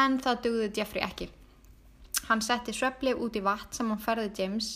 en 0.00 0.18
það 0.24 0.42
dugði 0.48 0.72
Jeffrey 0.80 1.04
ekki. 1.04 1.28
Hann 2.30 2.42
setti 2.42 2.72
svepplif 2.72 3.20
út 3.20 3.36
í 3.36 3.44
vatn 3.44 3.76
sem 3.76 3.90
hann 3.92 4.00
ferði 4.00 4.32
James 4.40 4.72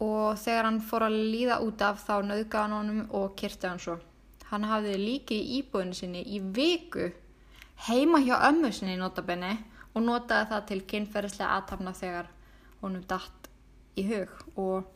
og 0.00 0.38
þegar 0.40 0.68
hann 0.68 0.80
fór 0.80 1.06
að 1.06 1.18
líða 1.32 1.58
út 1.64 1.82
af 1.84 2.04
þá 2.06 2.14
nöðgaði 2.24 2.62
hann 2.62 2.76
honum 2.76 3.00
og 3.16 3.34
kyrti 3.36 3.68
hann 3.68 3.82
svo. 3.82 3.98
Hann 4.50 4.64
hafði 4.66 4.96
líki 4.98 5.36
í 5.36 5.58
íbúinu 5.60 5.94
sinni 5.94 6.22
í 6.24 6.40
viku 6.40 7.10
heima 7.86 8.20
hjá 8.24 8.38
ömmu 8.48 8.72
sinni 8.74 8.96
notabenni 9.00 9.52
og 9.94 10.04
notaði 10.04 10.48
það 10.52 10.64
til 10.70 10.80
kynferðislega 10.92 11.58
aðtapna 11.58 11.92
þegar 11.96 12.30
honum 12.80 13.04
dætt 13.10 13.50
í 14.00 14.06
hug. 14.08 14.32
Og 14.56 14.88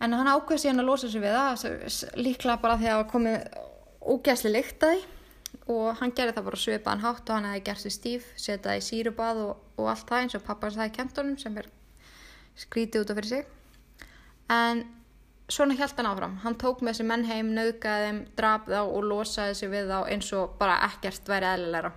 en 0.00 0.16
hann 0.16 0.32
ákveði 0.32 0.64
síðan 0.64 0.84
að 0.84 0.90
losa 0.90 1.10
sig 1.12 1.24
við 1.24 1.36
það 1.36 2.16
líklega 2.20 2.62
bara 2.62 2.78
því 2.80 2.90
að 2.90 2.98
það 3.00 3.12
komið 3.12 3.36
ógæsli 4.06 4.52
líktaði 4.54 5.04
og 5.72 5.98
hann 6.00 6.12
gerði 6.14 6.36
það 6.36 6.48
bara 6.48 6.62
svipaðan 6.62 7.04
hátt 7.04 7.28
og 7.28 7.36
hann 7.36 7.48
hefði 7.50 7.64
gert 7.66 7.82
því 7.82 7.92
stíf, 7.94 8.26
setjaði 8.38 8.80
í 8.80 8.86
sírubað 8.86 9.42
og, 9.42 9.62
og 9.80 9.90
allt 9.90 10.08
það 10.08 10.22
eins 10.22 10.38
og 10.38 10.44
pappa 10.46 10.68
hans 10.68 10.78
hefði 10.80 10.96
kent 10.98 11.20
honum 11.20 11.38
sem 11.40 11.56
er 11.58 11.70
skrítið 12.56 13.02
út 13.02 13.12
af 13.12 13.18
fyrir 13.20 13.32
sig 13.32 13.52
en 14.52 14.84
svona 15.48 15.76
held 15.78 15.94
hann 15.98 16.08
áfram, 16.10 16.36
hann 16.42 16.58
tók 16.58 16.82
með 16.82 16.94
þessi 16.96 17.06
menn 17.06 17.24
heim, 17.28 17.52
nauðgæði 17.54 18.08
þeim, 18.08 18.20
draf 18.38 18.66
þá 18.66 18.80
og 18.82 19.06
losaði 19.06 19.54
sig 19.58 19.70
við 19.70 19.92
þá 19.92 19.98
eins 20.10 20.32
og 20.34 20.56
bara 20.60 20.80
ekkert 20.88 21.30
væri 21.30 21.50
eðlilegra. 21.52 21.92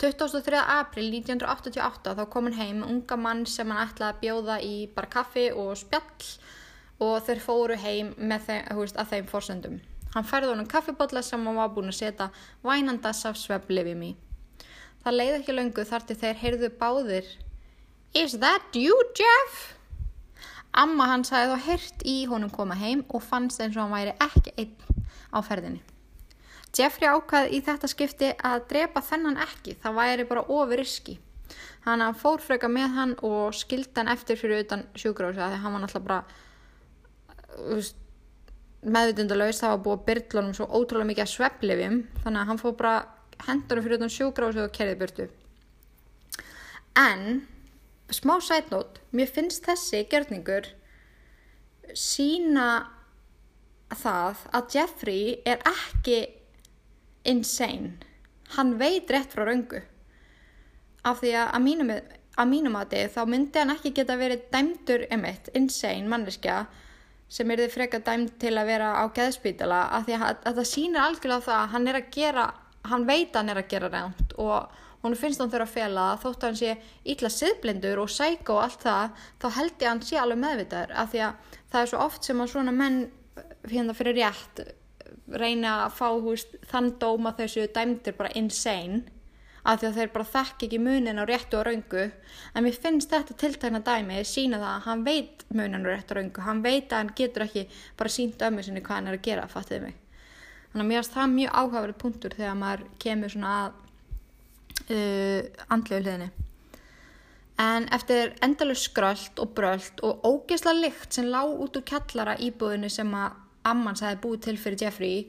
23. 0.00 0.58
april 0.58 1.06
1988 1.20 2.14
þá 2.18 2.24
kom 2.32 2.48
hann 2.48 2.58
heim 2.58 2.82
unga 2.82 3.16
mann 3.16 3.44
sem 3.46 3.70
hann 3.70 3.86
ætlaði 3.86 4.10
að 4.10 4.20
bjóða 4.24 4.56
í 4.64 4.74
bara 4.94 5.12
kaffi 5.12 5.46
og 5.52 5.76
spjall 5.78 6.32
og 7.04 7.22
þeir 7.26 7.42
fóru 7.44 7.78
heim 7.78 8.12
þeim, 8.18 8.66
veist, 8.78 8.98
að 8.98 9.12
þeim 9.12 9.30
fórsöndum. 9.30 9.78
Hann 10.14 10.26
færði 10.26 10.52
honum 10.52 10.68
kaffibotla 10.70 11.22
sem 11.26 11.46
hann 11.46 11.58
var 11.58 11.72
búin 11.74 11.90
að 11.90 11.98
setja 12.00 12.30
vænandas 12.62 13.24
af 13.26 13.38
sveflifim 13.38 14.02
í. 14.06 14.12
Það 15.04 15.18
leiði 15.18 15.38
ekki 15.40 15.56
löngu 15.56 15.86
þar 15.86 16.06
til 16.08 16.18
þeir 16.20 16.42
heyrðu 16.42 16.70
báðir 16.80 17.32
Is 18.14 18.38
that 18.38 18.76
you 18.78 18.94
Jeff? 19.18 19.73
Amma 20.74 21.06
hans 21.12 21.30
hafði 21.30 21.54
þá 21.54 21.66
hirt 21.68 22.06
í 22.10 22.14
honum 22.26 22.50
koma 22.50 22.74
heim 22.78 23.04
og 23.08 23.22
fannst 23.22 23.60
eins 23.62 23.76
og 23.76 23.84
hann 23.84 23.94
væri 23.94 24.14
ekki 24.24 24.54
einn 24.58 25.04
á 25.30 25.38
ferðinni. 25.46 25.82
Jeffrey 26.74 27.06
ákvaði 27.06 27.54
í 27.54 27.60
þetta 27.62 27.90
skipti 27.90 28.32
að 28.42 28.64
drepa 28.72 29.02
þennan 29.06 29.38
ekki, 29.44 29.76
það 29.82 29.98
væri 30.00 30.26
bara 30.26 30.42
ofur 30.50 30.80
riski. 30.80 31.18
Hann 31.84 32.02
fór 32.18 32.42
freka 32.42 32.70
með 32.72 32.96
hann 32.96 33.12
og 33.22 33.54
skildi 33.54 34.00
hann 34.00 34.10
eftir 34.10 34.40
fyrir 34.40 34.64
utan 34.64 34.86
sjúgrási 34.98 35.42
að 35.44 35.58
hann 35.62 35.76
var 35.76 35.84
náttúrulega 35.84 36.08
bara 36.08 37.84
meðvitundalauðs, 38.84 39.60
það 39.62 39.74
var 39.74 39.82
búið 39.84 39.98
að 39.98 40.06
byrla 40.08 40.44
svo 40.58 40.66
ótrúlega 40.74 41.10
mikið 41.12 41.24
að 41.24 41.32
sveplifjum 41.34 41.98
þannig 42.24 42.40
að 42.40 42.48
hann 42.50 42.62
fór 42.64 42.76
bara 42.80 42.94
hendur 43.46 43.82
fyrir 43.84 44.00
utan 44.00 44.14
sjúgrási 44.16 44.64
og 44.64 44.74
kerði 44.74 44.98
byrtu. 45.00 45.28
En 46.98 47.44
smá 48.12 48.36
sætnót, 48.42 49.00
mér 49.12 49.30
finnst 49.32 49.64
þessi 49.68 50.04
gerningur 50.10 50.68
sína 51.94 52.68
það 53.94 54.44
að 54.56 54.74
Jeffrey 54.74 55.24
er 55.46 55.62
ekki 55.68 56.18
insane. 57.28 57.94
Hann 58.56 58.76
veit 58.80 59.10
rétt 59.10 59.32
frá 59.32 59.46
raungu 59.46 59.80
af 61.04 61.20
því 61.20 61.34
að 61.36 61.50
að 61.56 61.64
mínum, 61.64 61.92
að 62.40 62.50
mínum 62.50 62.78
að 62.80 62.94
þið 62.94 63.12
þá 63.14 63.20
myndi 63.28 63.60
hann 63.60 63.74
ekki 63.74 63.92
geta 63.98 64.16
verið 64.20 64.46
dæmdur 64.52 65.06
emitt, 65.14 65.50
insane 65.56 66.08
manneskja 66.08 66.64
sem 67.34 67.50
er 67.50 67.64
þið 67.64 67.74
freka 67.74 68.00
dæmd 68.04 68.34
til 68.40 68.54
að 68.58 68.68
vera 68.68 68.90
á 69.00 69.04
geðspítala 69.16 69.80
af 69.96 70.06
því 70.06 70.16
að, 70.18 70.40
að 70.44 70.60
það 70.60 70.70
sýnir 70.70 71.02
algjörlega 71.02 71.46
það 71.48 71.60
að 71.60 71.72
hann 71.74 71.88
er 71.90 71.98
að 72.00 72.10
gera 72.14 72.46
hann 72.84 73.06
veit 73.08 73.30
að 73.32 73.38
hann 73.40 73.52
er 73.52 73.60
að 73.60 73.70
gera 73.72 73.90
reynd 73.92 74.34
og 74.44 74.80
hún 75.04 75.16
finnst 75.20 75.42
hann 75.42 75.52
þurfa 75.52 75.68
að 75.68 75.74
fela 75.74 76.06
það 76.10 76.22
þótt 76.24 76.44
að 76.44 76.48
hann 76.48 76.60
sé 76.60 76.76
ítla 77.14 77.30
siðblindur 77.32 78.00
og 78.02 78.12
sæk 78.12 78.52
og 78.54 78.62
allt 78.64 78.86
það, 78.86 79.26
þá 79.40 79.48
held 79.58 79.74
ég 79.74 79.84
að 79.84 79.92
hann 79.92 80.06
sé 80.08 80.20
alveg 80.20 80.40
meðvitaður 80.44 80.94
af 81.02 81.12
því 81.12 81.24
að 81.26 81.52
það 81.74 81.80
er 81.82 81.90
svo 81.92 82.06
oft 82.06 82.28
sem 82.28 82.40
að 82.40 82.52
svona 82.54 82.74
menn 82.74 83.02
hérna 83.68 83.96
fyrir 83.96 84.18
rétt 84.18 84.64
reyna 85.34 85.74
að 85.86 85.98
fá 85.98 86.08
húst, 86.20 86.56
þann 86.68 86.94
dóma 87.00 87.34
þessu 87.36 87.66
dæmdir 87.74 88.16
bara 88.18 88.32
insane 88.38 89.02
af 89.64 89.80
því 89.80 89.88
að 89.88 89.98
þeir 89.98 90.10
bara 90.12 90.28
þekk 90.28 90.64
ekki 90.66 90.80
munin 90.84 91.20
á 91.20 91.24
réttu 91.24 91.58
og 91.58 91.64
raungu 91.68 92.02
en 92.04 92.64
mér 92.66 92.76
finnst 92.76 93.12
þetta 93.12 93.36
tiltakna 93.40 93.80
dæmi 93.84 94.20
sína 94.28 94.60
það 94.60 94.72
að 94.74 94.88
hann 94.88 95.04
veit 95.06 95.44
munin 95.48 95.86
á 95.88 95.88
réttu 95.88 96.12
og 96.12 96.18
raungu 96.18 96.44
hann 96.44 96.64
veit 96.64 96.92
að 96.92 97.00
hann 97.00 97.12
getur 97.16 97.46
ekki 97.46 97.64
bara 97.96 98.12
sínt 98.12 98.44
ömmu 98.44 98.64
sinni 98.64 98.84
hvað 98.84 99.00
hann 99.00 99.12
er 99.12 99.18
að 99.18 99.24
gera, 99.24 99.46
fattuðu 99.48 99.86
mig. 99.86 99.96
Þannig 100.72 100.84
að 100.84 100.90
mér 100.90 101.00
finnst 101.00 101.16
það 101.16 101.32
mjög 101.38 101.56
áhugaverið 101.60 101.98
punktur 102.02 102.36
þegar 102.36 102.60
maður 102.60 102.84
kemur 103.04 103.32
svona 103.32 103.54
að 103.62 103.80
uh, 104.88 105.40
andlegu 105.68 106.02
hliðinni 106.02 106.32
En 107.60 107.84
eftir 107.94 108.32
endalus 108.42 108.88
skröld 108.88 109.38
og 109.38 109.52
bröld 109.54 110.00
og 110.02 110.24
ógesla 110.26 110.72
lykt 110.74 111.14
sem 111.14 111.28
lág 111.30 111.52
út 111.54 111.76
úr 111.78 111.84
kjallara 111.86 112.34
íbúðinu 112.42 112.90
sem 112.90 113.12
að 113.14 113.36
Ammans 113.64 114.02
hefði 114.02 114.20
búið 114.24 114.40
til 114.44 114.56
fyrir 114.60 114.82
Jeffrey, 114.82 115.20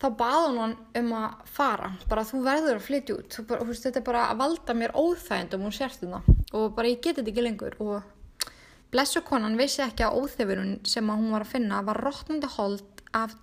þá 0.00 0.06
hún 0.22 0.60
hann 0.62 0.76
um 1.00 1.10
að 1.18 1.50
fara. 1.50 1.90
Bara 2.08 2.24
þú 2.24 2.44
verður 2.46 2.78
að 2.78 2.86
flytja 2.86 3.16
út. 3.18 3.38
Bara, 3.48 3.66
veist, 3.66 3.84
þetta 3.84 4.00
er 4.00 4.06
bara 4.06 4.22
að 4.30 4.40
valda 4.40 4.78
mér 4.78 4.94
óþægindum 4.94 5.66
og 5.66 5.74
sérstuna 5.74 6.22
og 6.54 6.72
bara 6.78 6.88
ég 6.88 7.02
geti 7.02 7.20
þetta 7.20 7.34
ekki 7.34 7.44
lengur. 7.44 7.76
Og 7.82 8.54
blessu 8.94 9.24
konan 9.26 9.58
vissi 9.58 9.82
ekki 9.84 10.06
að 10.06 10.22
óþefurinn 10.22 10.78
sem 10.86 11.10
að 11.10 11.20
hún 11.20 11.34
var 11.34 11.44
að 11.44 11.54
finna 11.56 11.82
var 11.84 12.00
rótnandi 12.06 12.54
hold 12.54 13.02
af 13.14 13.34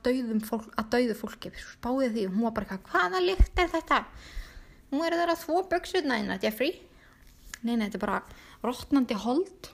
fólk, 0.47 0.71
dauðu 0.87 1.19
fólki. 1.19 1.51
Spáði 1.75 2.13
því 2.15 2.29
hún 2.31 2.47
var 2.47 2.55
bara 2.55 2.65
eitthvað, 2.65 2.87
hvaða 2.95 3.25
lykt 3.27 3.59
er 3.59 3.75
þetta? 3.75 4.05
Nú 4.91 5.03
eru 5.07 5.19
það 5.19 5.33
að 5.33 5.43
þvó 5.45 5.61
böksutna 5.71 6.19
inn 6.19 6.33
að 6.33 6.47
Jeffrey 6.47 6.73
nei, 7.61 7.75
nei, 7.75 7.87
þetta 7.87 7.99
er 7.99 8.03
bara 8.05 8.21
rótnandi 8.65 9.17
hold. 9.25 9.71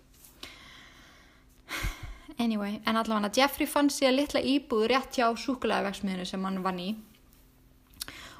Anyway, 2.38 2.80
en 2.86 3.00
allavega 3.00 3.34
Jeffrey 3.34 3.68
fann 3.70 3.90
sér 3.90 4.14
litla 4.14 4.44
íbúð 4.46 4.88
rétt 4.92 5.18
hjá 5.18 5.32
súkulæðavegsmiðinu 5.42 6.28
sem 6.28 6.44
hann 6.46 6.62
vann 6.66 6.82
í. 6.84 6.92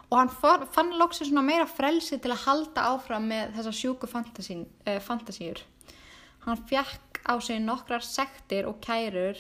Og 0.08 0.20
hann 0.20 0.30
for, 0.32 0.68
fann 0.72 0.94
lóksið 1.00 1.32
svona 1.32 1.44
meira 1.44 1.66
frelsi 1.68 2.20
til 2.22 2.32
að 2.32 2.44
halda 2.46 2.86
áfram 2.94 3.26
með 3.28 3.58
þessa 3.58 3.74
sjúku 3.76 4.08
eh, 4.08 5.02
fantasíur. 5.02 5.64
Hann 6.46 6.62
fjekk 6.70 7.24
á 7.28 7.34
sig 7.42 7.60
nokkrar 7.60 8.06
sektir 8.06 8.70
og 8.70 8.80
kærur 8.80 9.36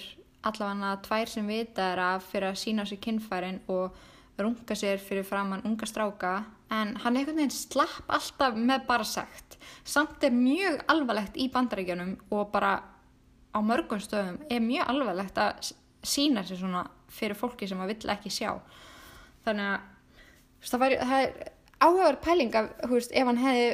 allavega 0.48 0.98
tvær 1.06 1.30
sem 1.30 1.48
vita 1.48 1.94
er 1.94 2.02
að 2.02 2.26
fyrir 2.32 2.50
að 2.50 2.60
sína 2.60 2.86
sér 2.86 3.00
kinnfærin 3.04 3.62
og 3.68 3.96
runga 4.38 4.76
sér 4.76 5.00
fyrir 5.00 5.24
framann 5.24 5.64
unga 5.66 5.88
stráka 5.88 6.34
en 6.74 6.96
hann 7.04 7.16
einhvern 7.16 7.40
veginn 7.40 7.54
slapp 7.54 8.12
alltaf 8.12 8.58
með 8.60 8.86
bara 8.90 9.08
sagt 9.08 9.58
samt 9.88 10.24
er 10.24 10.36
mjög 10.36 10.82
alvarlegt 10.92 11.38
í 11.40 11.48
bandarækjunum 11.54 12.16
og 12.36 12.50
bara 12.52 12.74
á 13.56 13.60
mörgum 13.64 14.02
stöðum 14.04 14.42
er 14.52 14.64
mjög 14.64 14.90
alvarlegt 14.92 15.40
að 15.42 15.72
sína 16.08 16.44
sér 16.46 16.60
svona 16.62 16.84
fyrir 17.12 17.38
fólki 17.40 17.68
sem 17.68 17.80
maður 17.80 17.96
vill 17.96 18.14
ekki 18.14 18.32
sjá. 18.34 18.52
Þannig 19.46 19.70
að 19.72 20.68
það, 20.68 20.84
væri, 20.84 21.00
er 21.00 21.32
áhugaður 21.80 22.20
pæling 22.26 22.58
af 22.60 22.70
veist, 22.92 23.14
ef 23.16 23.30
hann 23.30 23.42
hefði 23.42 23.68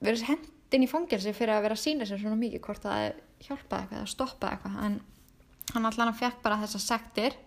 verið 0.00 0.26
hendin 0.30 0.86
í 0.86 0.90
fangelsi 0.90 1.34
fyrir 1.36 1.56
að 1.56 1.66
vera 1.66 1.78
að 1.78 1.84
sína 1.84 2.08
sér 2.08 2.22
svona 2.22 2.38
mikið 2.40 2.64
hvort 2.64 2.86
það 2.86 3.06
hjálpaði 3.40 3.82
eitthvað 3.82 3.98
eða 3.98 4.12
stoppaði 4.14 4.56
eitthvað. 4.56 4.78
En 4.86 5.00
hann 5.74 5.90
allan 5.90 6.12
að 6.12 6.20
fekk 6.22 6.42
bara 6.44 6.60
þessa 6.62 6.82
sektir 6.84 7.38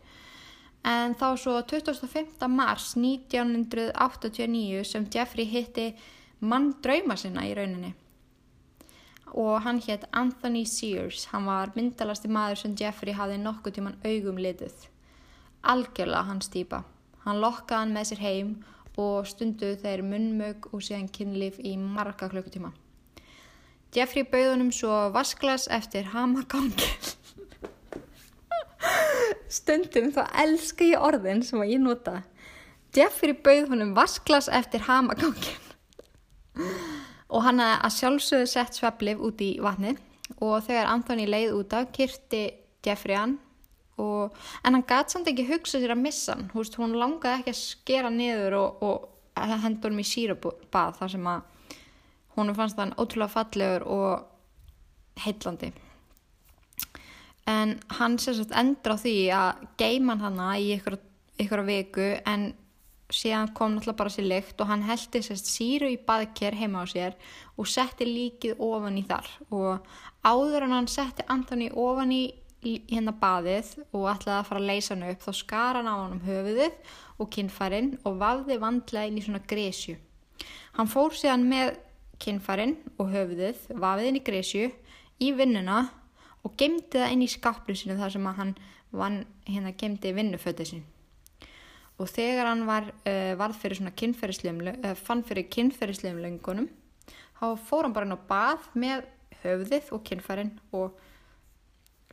en 0.83 1.15
þá 1.15 1.27
svo 1.39 1.57
25. 1.61 2.47
mars 2.51 2.93
1989 2.99 4.83
sem 4.87 5.09
Jeffrey 5.13 5.45
hitti 5.47 5.93
mann 6.39 6.73
drauma 6.83 7.15
sinna 7.17 7.45
í 7.47 7.53
rauninni. 7.55 7.93
Og 9.33 9.61
hann 9.65 9.79
hétt 9.81 10.05
Anthony 10.11 10.65
Sears. 10.69 11.25
Hann 11.31 11.45
var 11.49 11.71
myndalasti 11.75 12.29
maður 12.29 12.59
sem 12.61 12.75
Jeffrey 12.79 13.13
hafði 13.17 13.39
nokkuð 13.41 13.79
tíman 13.79 14.01
augum 14.05 14.37
litið. 14.37 14.89
Algjörlega 15.63 16.27
hans 16.27 16.51
týpa 16.53 16.83
hann 17.23 17.41
lokkaði 17.43 17.79
hann 17.79 17.95
með 17.95 18.09
sér 18.09 18.23
heim 18.23 18.53
og 18.99 19.27
stunduð 19.27 19.79
þeir 19.83 20.03
munnmög 20.05 20.69
og 20.71 20.83
síðan 20.85 21.09
kynlíf 21.13 21.59
í 21.63 21.75
marga 21.79 22.29
klukkutíma. 22.29 22.73
Jeffrey 23.93 24.25
bauðunum 24.25 24.71
svo 24.73 24.93
vasklas 25.13 25.67
eftir 25.71 26.11
hamagangil 26.13 27.13
stundum 29.51 30.11
þá 30.15 30.23
elska 30.43 30.87
ég 30.87 31.03
orðin 31.03 31.43
sem 31.45 31.61
að 31.61 31.73
ég 31.75 31.83
nota. 31.83 32.21
Jeffrey 32.93 33.33
bauð 33.33 33.71
honum 33.73 33.93
vasklas 33.97 34.49
eftir 34.53 34.85
hamagangin 34.87 35.61
og 37.33 37.41
hann 37.41 37.61
að 37.63 37.95
sjálfsögðu 37.95 38.49
sett 38.49 38.77
sveplif 38.77 39.21
út 39.25 39.39
í 39.41 39.55
vatni 39.63 39.95
og 40.37 40.59
þegar 40.67 40.91
Anthony 40.91 41.25
leið 41.25 41.55
út 41.57 41.73
af 41.73 41.89
kyrti 41.95 42.43
Jeffrey 42.85 43.17
hann. 43.17 43.39
Og, 44.01 44.33
en 44.65 44.73
hann 44.73 44.85
gæti 44.89 45.13
samt 45.13 45.29
ekki 45.29 45.45
hugsa 45.47 45.77
sér 45.77 45.93
að 45.93 46.01
missa 46.01 46.33
hann. 46.33 46.47
Húst, 46.53 46.77
hún 46.81 46.95
langaði 46.97 47.43
ekki 47.43 47.53
að 47.53 47.59
skera 47.59 48.09
niður 48.13 48.57
og, 48.57 48.85
og 48.85 49.09
hendur 49.63 49.93
hann 49.93 50.01
í 50.01 50.07
sírabað 50.07 50.97
þar 50.99 51.13
sem 51.13 51.27
að 51.29 51.73
hún 52.35 52.53
fannst 52.57 52.81
hann 52.81 52.95
ótrúlega 52.97 53.33
fallegur 53.33 53.85
og 53.93 55.21
heitlandi 55.23 55.71
en 57.49 57.77
hann 57.99 58.17
sérstaklega 58.21 58.61
endur 58.63 58.95
á 58.95 58.97
því 59.03 59.15
að 59.35 59.63
geima 59.79 60.17
hann 60.17 60.39
hana 60.39 60.51
í 60.59 60.73
ykkur, 60.77 61.63
viku 61.67 62.09
en 62.25 62.53
síðan 63.13 63.51
kom 63.53 63.75
náttúrulega 63.75 63.99
bara 63.99 64.13
sér 64.13 64.29
lykt 64.29 64.61
og 64.63 64.69
hann 64.71 64.85
heldi 64.87 65.21
sérst 65.21 65.49
síru 65.51 65.89
í 65.91 65.99
baðker 66.07 66.55
heima 66.57 66.81
á 66.81 66.85
sér 66.89 67.17
og 67.59 67.67
setti 67.69 68.07
líkið 68.07 68.61
ofan 68.63 68.97
í 68.97 69.03
þar 69.05 69.27
og 69.53 69.85
áður 70.25 70.65
en 70.67 70.77
hann 70.77 70.89
setti 70.89 71.25
Antoni 71.29 71.69
ofan 71.69 72.13
í 72.15 72.23
hérna 72.63 73.13
baðið 73.19 73.73
og 73.91 74.07
ætlaði 74.13 74.37
að 74.37 74.47
fara 74.47 74.61
að 74.61 74.69
leysa 74.69 74.93
hann 74.95 75.07
upp 75.09 75.25
þá 75.25 75.31
skar 75.35 75.79
hann 75.79 75.89
á 75.89 75.95
hann 75.95 76.15
um 76.15 76.23
höfuðið 76.23 76.93
og 77.19 77.31
kinnfærin 77.35 77.89
og 78.07 78.19
vafði 78.21 78.59
vandlega 78.61 79.09
inn 79.09 79.19
í 79.19 79.25
svona 79.25 79.43
gresju. 79.47 79.97
Hann 80.77 80.89
fór 80.89 81.15
síðan 81.17 81.43
með 81.49 81.75
kinnfærin 82.23 82.77
og 82.97 83.11
höfuðið, 83.11 83.67
vafið 83.83 84.09
inn 84.09 84.19
í 84.19 84.23
gresju 84.25 84.69
í 85.23 85.33
vinnuna 85.35 85.83
og 86.43 86.57
gemdi 86.59 86.99
það 86.99 87.13
inn 87.15 87.25
í 87.25 87.31
skaplusinu 87.31 87.99
þar 87.99 88.15
sem 88.15 88.33
hann 88.39 88.55
vann, 88.93 89.23
hérna 89.47 89.73
gemdi 89.77 90.13
vinnufötið 90.15 90.69
sin 90.73 90.83
og 92.01 92.09
þegar 92.09 92.49
hann 92.49 92.65
var, 92.67 92.89
uh, 93.05 93.33
varð 93.39 93.59
fyrir 93.61 93.79
svona 93.79 93.93
kynferðislegum, 93.97 94.61
uh, 94.73 94.93
fann 94.97 95.23
fyrir 95.25 95.47
kynferðislegum 95.53 96.21
löngunum, 96.23 96.69
þá 97.39 97.47
fór 97.67 97.87
hann 97.87 97.95
bara 97.95 98.09
inn 98.09 98.17
á 98.17 98.27
bað 98.29 98.69
með 98.79 99.07
höfðið 99.43 99.91
og 99.95 100.05
kynferðin 100.07 100.53
og 100.73 101.01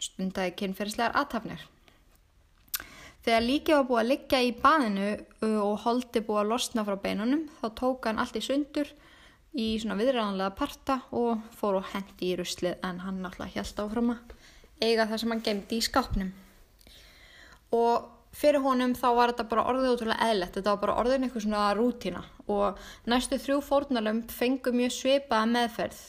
stundagi 0.00 0.56
kynferðislegar 0.60 1.16
aðtafnir. 1.20 1.66
Þegar 3.20 3.44
líkið 3.44 3.76
var 3.76 3.88
búið 3.88 4.02
að 4.02 4.10
liggja 4.10 4.40
í 4.40 4.52
baðinu 4.62 5.08
uh, 5.16 5.60
og 5.64 5.78
holdi 5.84 6.24
búið 6.24 6.42
að 6.44 6.52
losna 6.54 6.86
frá 6.86 6.96
beinunum, 7.00 7.46
þá 7.60 7.66
tók 7.80 8.08
hann 8.08 8.20
allt 8.20 8.38
í 8.40 8.44
sundur 8.44 8.92
í 9.58 9.72
svona 9.82 9.98
viðræðanlega 9.98 10.54
parta 10.58 11.00
og 11.16 11.42
fór 11.58 11.80
og 11.80 11.90
hendi 11.94 12.30
í 12.30 12.36
ruslið 12.38 12.78
en 12.86 13.02
hann 13.02 13.18
náttúrulega 13.24 13.64
held 13.64 13.82
áfram 13.84 14.12
að 14.14 14.34
eiga 14.80 15.06
það 15.10 15.22
sem 15.22 15.34
hann 15.34 15.44
gemdi 15.46 15.78
í 15.78 15.84
skápnum. 15.84 16.30
Og 17.76 18.06
fyrir 18.36 18.62
honum 18.62 18.94
þá 18.98 19.08
var 19.16 19.32
þetta 19.32 19.48
bara 19.50 19.64
orðið 19.70 19.94
útrúlega 19.94 20.28
eðlert, 20.30 20.54
þetta 20.54 20.74
var 20.74 20.82
bara 20.84 20.98
orðin 21.02 21.26
eitthvað 21.26 21.44
svona 21.46 21.64
rútina 21.76 22.22
og 22.50 22.78
næstu 23.10 23.38
þrjú 23.42 23.58
fórnalömp 23.66 24.30
fengu 24.34 24.72
mjög 24.74 24.94
svipaða 24.94 25.50
meðferð, 25.50 26.00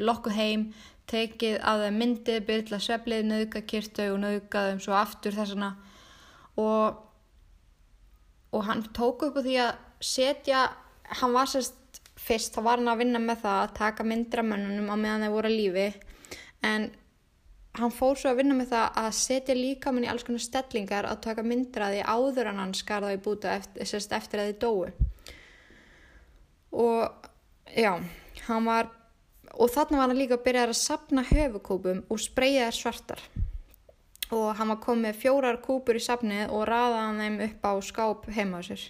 lokkuð 0.00 0.36
heim, 0.36 0.64
tekið 1.10 1.58
að 1.66 1.84
það 1.84 2.00
myndið, 2.00 2.40
byrla 2.48 2.80
sveflið, 2.80 3.22
nöðga 3.28 3.62
kyrtu 3.72 4.08
og 4.14 4.20
nöðgaðum 4.24 4.82
svo 4.84 4.96
aftur 4.96 5.36
þessana 5.36 5.70
og, 6.60 7.00
og 8.54 8.66
hann 8.68 8.84
tók 8.96 9.26
upp 9.28 9.40
á 9.40 9.42
því 9.44 9.56
að 9.66 9.72
setja, 10.00 10.64
hann 11.20 11.36
var 11.36 11.50
sérst 11.50 11.79
fyrst, 12.20 12.54
þá 12.54 12.64
var 12.66 12.80
hann 12.80 12.92
að 12.92 13.02
vinna 13.04 13.20
með 13.22 13.44
það 13.44 13.60
að 13.64 13.76
taka 13.80 14.06
myndra 14.06 14.44
mönnunum 14.46 14.92
á 14.92 14.96
meðan 14.96 15.26
þeir 15.26 15.34
voru 15.36 15.50
að 15.50 15.58
lífi. 15.58 15.86
En 16.66 16.90
hann 17.78 17.94
fór 17.94 18.18
svo 18.18 18.32
að 18.32 18.40
vinna 18.42 18.56
með 18.58 18.72
það 18.72 18.98
að 19.02 19.10
setja 19.20 19.56
líka 19.56 19.92
mann 19.94 20.06
í 20.06 20.10
alls 20.10 20.26
konar 20.26 20.42
stellingar 20.42 21.08
að 21.08 21.22
taka 21.26 21.44
myndraði 21.46 22.02
áður 22.02 22.50
en 22.50 22.62
hann 22.64 22.74
skarða 22.74 23.14
í 23.14 23.20
búta 23.22 23.54
eftir, 23.60 23.86
eftir 23.86 24.42
að 24.42 24.50
þið 24.50 24.58
dói 24.64 25.10
og 26.70 27.12
já, 27.76 27.92
hann 28.46 28.66
var 28.66 28.90
og 29.50 29.70
þarna 29.70 29.98
var 29.98 30.10
hann 30.10 30.18
líka 30.18 30.38
að 30.38 30.44
byrja 30.46 30.66
að 30.68 30.76
sapna 30.78 31.24
höfukúpum 31.26 32.04
og 32.08 32.20
spreyja 32.22 32.68
þær 32.68 32.78
svartar. 32.78 33.22
Og 34.30 34.52
hann 34.54 34.70
var 34.70 34.78
komið 34.84 35.18
fjórar 35.18 35.58
kúpur 35.62 35.98
í 35.98 36.02
sapnið 36.02 36.52
og 36.54 36.68
raðaði 36.70 37.24
þeim 37.24 37.40
upp 37.48 37.66
á 37.66 37.72
skáp 37.82 38.28
heima 38.30 38.60
á 38.62 38.66
sér. 38.66 38.84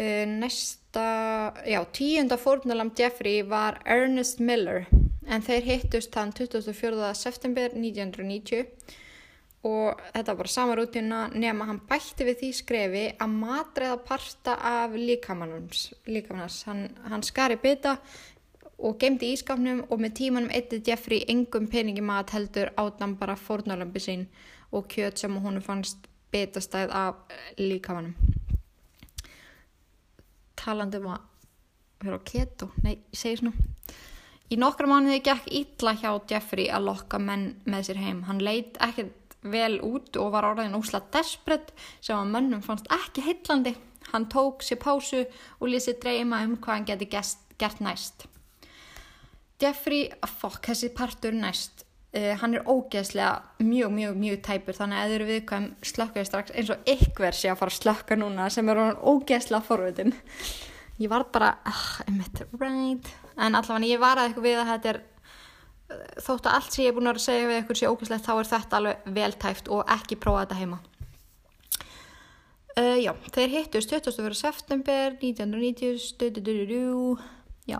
Uh, 0.00 0.24
næsta 0.40 0.81
já, 1.66 1.84
tíunda 1.92 2.36
fórnalam 2.36 2.92
Jeffrey 2.98 3.42
var 3.42 3.80
Ernest 3.84 4.40
Miller 4.40 4.86
en 5.26 5.42
þeir 5.42 5.62
hittust 5.62 6.12
þann 6.12 6.32
24. 6.36 7.14
september 7.14 7.72
1990 7.72 8.66
og 9.62 10.00
þetta 10.12 10.34
var 10.36 10.50
sama 10.50 10.74
rútina 10.76 11.28
nema 11.32 11.68
hann 11.70 11.80
bætti 11.88 12.26
við 12.26 12.40
því 12.40 12.50
skrefi 12.58 13.04
að 13.14 13.36
matræða 13.38 13.98
parta 14.04 14.56
af 14.58 14.96
líkamannars 14.98 16.64
hann, 16.66 16.88
hann 17.08 17.22
skari 17.22 17.56
bytta 17.62 17.96
og 18.82 18.98
gemdi 18.98 19.32
ískapnum 19.36 19.84
og 19.88 20.02
með 20.02 20.16
tímanum 20.18 20.50
eittið 20.50 20.90
Jeffrey 20.90 21.22
engum 21.28 21.70
peningi 21.70 22.02
mat 22.02 22.34
heldur 22.34 22.74
átan 22.76 23.16
bara 23.20 23.38
fórnalambi 23.38 24.02
sín 24.02 24.26
og 24.72 24.90
kjöt 24.90 25.22
sem 25.22 25.38
hún 25.40 25.62
fannst 25.62 26.08
byttastæð 26.32 26.90
af 26.90 27.14
líkamannum 27.58 28.16
talandum 30.62 31.10
að 31.12 31.28
vera 32.02 32.18
á 32.18 32.26
keto, 32.26 32.70
nei, 32.82 32.96
ég 33.12 33.18
segi 33.18 33.42
svona. 33.42 33.68
Í 34.52 34.58
nokkra 34.60 34.88
mánuði 34.90 35.22
gekk 35.24 35.46
illa 35.48 35.94
hjá 35.96 36.10
Jeffrey 36.28 36.68
að 36.68 36.88
lokka 36.90 37.18
menn 37.22 37.54
með 37.64 37.86
sér 37.88 38.02
heim. 38.02 38.24
Hann 38.28 38.42
leit 38.44 38.76
ekkert 38.84 39.36
vel 39.42 39.78
út 39.82 40.18
og 40.20 40.34
var 40.34 40.46
orðin 40.50 40.76
ósla 40.76 41.00
desperate 41.14 41.72
sem 42.00 42.18
að 42.18 42.34
mönnum 42.34 42.62
fannst 42.62 42.90
ekki 42.92 43.24
heitlandi 43.26 43.72
hann 44.10 44.28
tók 44.28 44.62
sér 44.62 44.80
pásu 44.82 45.24
og 45.60 45.70
lýsið 45.70 46.00
dreyma 46.02 46.42
um 46.46 46.56
hvað 46.58 46.76
hann 46.76 46.88
geti 46.90 47.08
gert 47.08 47.80
næst. 47.80 48.26
Jeffrey, 49.62 50.10
fokk, 50.26 50.66
þessi 50.66 50.90
partur 50.94 51.34
næst 51.36 51.84
uh, 52.16 52.32
hann 52.40 52.56
er 52.56 52.68
ógeðslega 52.68 53.62
mjög, 53.62 53.94
mjög, 53.96 54.18
mjög 54.20 54.42
tæpur. 54.46 54.76
Þannig 54.76 54.98
að 54.98 55.06
eða 55.06 55.16
eru 55.18 55.30
viðkvæm 55.30 55.70
slökkaði 55.92 56.28
strax 56.28 56.56
eins 56.56 56.74
og 56.74 56.92
ykkur 56.94 57.36
sé 57.36 57.52
að 57.52 57.62
fara 57.62 57.74
að 57.74 57.80
slökka 57.80 58.18
núna 58.20 58.50
sem 58.52 58.72
er 58.72 58.82
ógeðslega 59.00 59.66
forvitin. 59.66 60.14
Ég 61.00 61.10
var 61.10 61.24
bara, 61.32 61.54
ah, 61.66 61.86
einmitt, 62.06 62.44
right. 62.60 63.06
En 63.40 63.56
allavega 63.56 63.88
ég 63.88 64.02
var 64.02 64.20
að 64.20 64.28
eitthvað 64.28 64.48
við 64.48 64.60
að 64.60 64.70
þetta 64.72 64.88
er 64.92 64.98
þótt 66.22 66.46
að 66.46 66.56
allt 66.56 66.72
sem 66.72 66.84
ég 66.84 66.90
er 66.92 66.96
búin 66.96 67.10
að 67.10 67.24
segja 67.24 67.50
við 67.50 67.60
ykkur 67.62 67.78
sé 67.78 67.90
ógeðslegt 67.90 68.26
þá 68.26 68.34
er 68.34 68.50
þetta 68.52 68.78
alveg 68.78 68.96
veltæft 69.18 69.66
og 69.72 69.80
ekki 69.96 70.20
prófa 70.20 70.42
þetta 70.44 70.60
heima. 70.60 70.78
Uh, 72.72 72.98
já, 73.02 73.12
þeir 73.34 73.50
hittust 73.52 73.90
20. 73.92 74.32
september 74.32 75.04
1990 75.20 77.18
já 77.68 77.78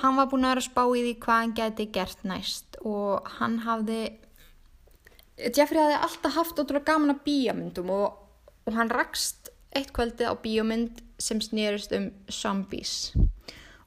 hann 0.00 0.16
var 0.16 0.28
búin 0.30 0.46
að 0.46 0.54
vera 0.54 0.62
að 0.64 0.68
spá 0.68 0.82
í 0.86 1.04
því 1.04 1.14
hvað 1.24 1.40
hann 1.42 1.54
geti 1.58 1.86
gert 1.94 2.26
næst 2.26 2.80
og 2.86 3.30
hann 3.38 3.60
hafði 3.66 4.00
Jeffrey 5.40 5.80
hafði 5.80 6.00
alltaf 6.04 6.36
haft 6.36 6.58
ótrúlega 6.60 6.92
gaman 6.92 7.14
að 7.14 7.22
bíamyndum 7.24 7.92
og, 7.94 8.18
og 8.68 8.76
hann 8.76 8.92
rakst 8.92 9.48
eitt 9.76 9.92
kvöldi 9.96 10.26
á 10.28 10.34
bíamynd 10.36 11.00
sem 11.20 11.40
snýrist 11.40 11.94
um 11.96 12.10
zombies. 12.32 13.12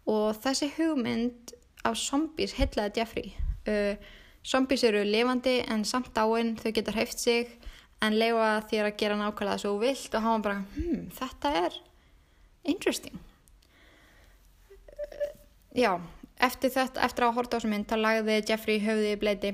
Og 0.10 0.34
þessi 0.42 0.72
hugmynd 0.78 1.54
af 1.86 1.98
zombies 2.00 2.56
heitlaði 2.58 3.02
Jeffrey. 3.02 3.34
Uh, 3.70 4.00
zombies 4.44 4.84
eru 4.88 5.04
lifandi 5.06 5.60
en 5.72 5.86
samt 5.88 6.18
áinn 6.18 6.56
þau 6.60 6.72
geta 6.74 6.96
hreift 6.96 7.22
sig 7.22 7.54
en 8.04 8.18
leifa 8.18 8.64
þér 8.72 8.90
að 8.90 8.98
gera 9.00 9.20
nákvæmlega 9.20 9.62
svo 9.62 9.78
vilt 9.82 10.18
og 10.18 10.26
hann 10.26 10.42
var 10.42 10.48
bara, 10.48 10.66
hmm, 10.74 11.06
þetta 11.16 11.54
er 11.68 11.78
interesting 12.74 13.22
já, 15.76 15.94
eftir 16.38 16.74
þetta, 16.74 17.04
eftir 17.06 17.28
að 17.28 17.38
horta 17.38 17.58
á 17.58 17.60
þessu 17.60 17.72
mynd, 17.72 17.88
þá 17.90 17.98
lagði 18.00 18.40
Jeffrey 18.50 18.82
höfði 18.84 19.14
í 19.14 19.20
bleiti 19.22 19.54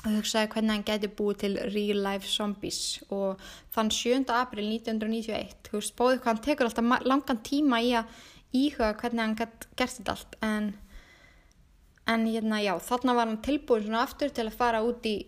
og 0.00 0.14
hugsaði 0.16 0.50
hvernig 0.54 0.74
hann 0.74 0.86
geti 0.88 1.10
búið 1.12 1.40
til 1.42 1.52
real 1.74 1.98
life 2.06 2.28
zombies 2.28 2.82
og 3.12 3.40
þann 3.74 3.90
7. 3.92 4.20
april 4.32 4.68
1991, 4.70 5.56
þú 5.68 5.76
veist, 5.76 5.96
bóðið 5.98 6.22
hvað 6.22 6.30
hann 6.32 6.44
tekur 6.46 6.70
alltaf 6.70 7.08
langan 7.10 7.42
tíma 7.44 7.82
í 7.84 7.90
að 8.00 8.14
íhuga 8.56 8.94
hvernig 9.02 9.24
hann 9.26 9.36
gett 9.38 9.66
gert 9.76 9.98
þetta 9.98 10.14
allt 10.16 10.38
en, 10.46 10.70
en 12.10 12.24
hérna, 12.26 12.62
já, 12.64 12.72
þarna 12.88 13.16
var 13.18 13.28
hann 13.30 13.42
tilbúin 13.44 13.84
svona 13.84 14.06
aftur 14.06 14.32
til 14.34 14.48
að 14.48 14.56
fara 14.56 14.82
út 14.86 15.06
í 15.06 15.18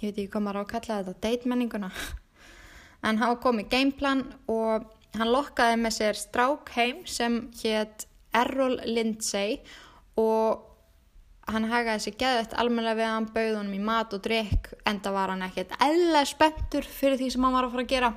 ég 0.00 0.04
veit 0.10 0.20
ekki 0.20 0.30
hvað 0.34 0.44
maður 0.44 0.60
á 0.60 0.62
að 0.62 0.72
kalla 0.74 1.00
þetta 1.00 1.24
date 1.24 1.50
menninguna 1.50 1.90
en 3.08 3.18
hann 3.20 3.32
var 3.32 3.42
komið 3.42 3.72
gameplan 3.72 4.24
og 4.52 4.86
hann 5.16 5.32
lokkaði 5.32 5.80
með 5.80 5.96
sér 5.96 6.20
strák 6.20 6.70
heim 6.76 7.02
sem 7.08 7.42
hétt 7.62 8.06
Errol 8.36 8.76
Lindsay 8.86 9.58
og 10.20 10.66
hann 11.50 11.66
hagaði 11.70 12.04
sér 12.04 12.18
geðvægt 12.20 12.54
almenlega 12.60 12.98
við 13.00 13.10
hann 13.10 13.28
bauð 13.34 13.56
honum 13.58 13.74
í 13.74 13.82
mat 13.82 14.12
og 14.14 14.22
drikk 14.22 14.70
enda 14.86 15.12
var 15.14 15.32
hann 15.32 15.42
ekkert 15.46 15.74
eðlega 15.82 16.28
spenntur 16.30 16.86
fyrir 16.86 17.18
því 17.18 17.30
sem 17.34 17.46
hann 17.46 17.56
var 17.56 17.66
að 17.66 17.74
fara 17.74 17.86
að 17.86 17.94
gera. 17.94 18.12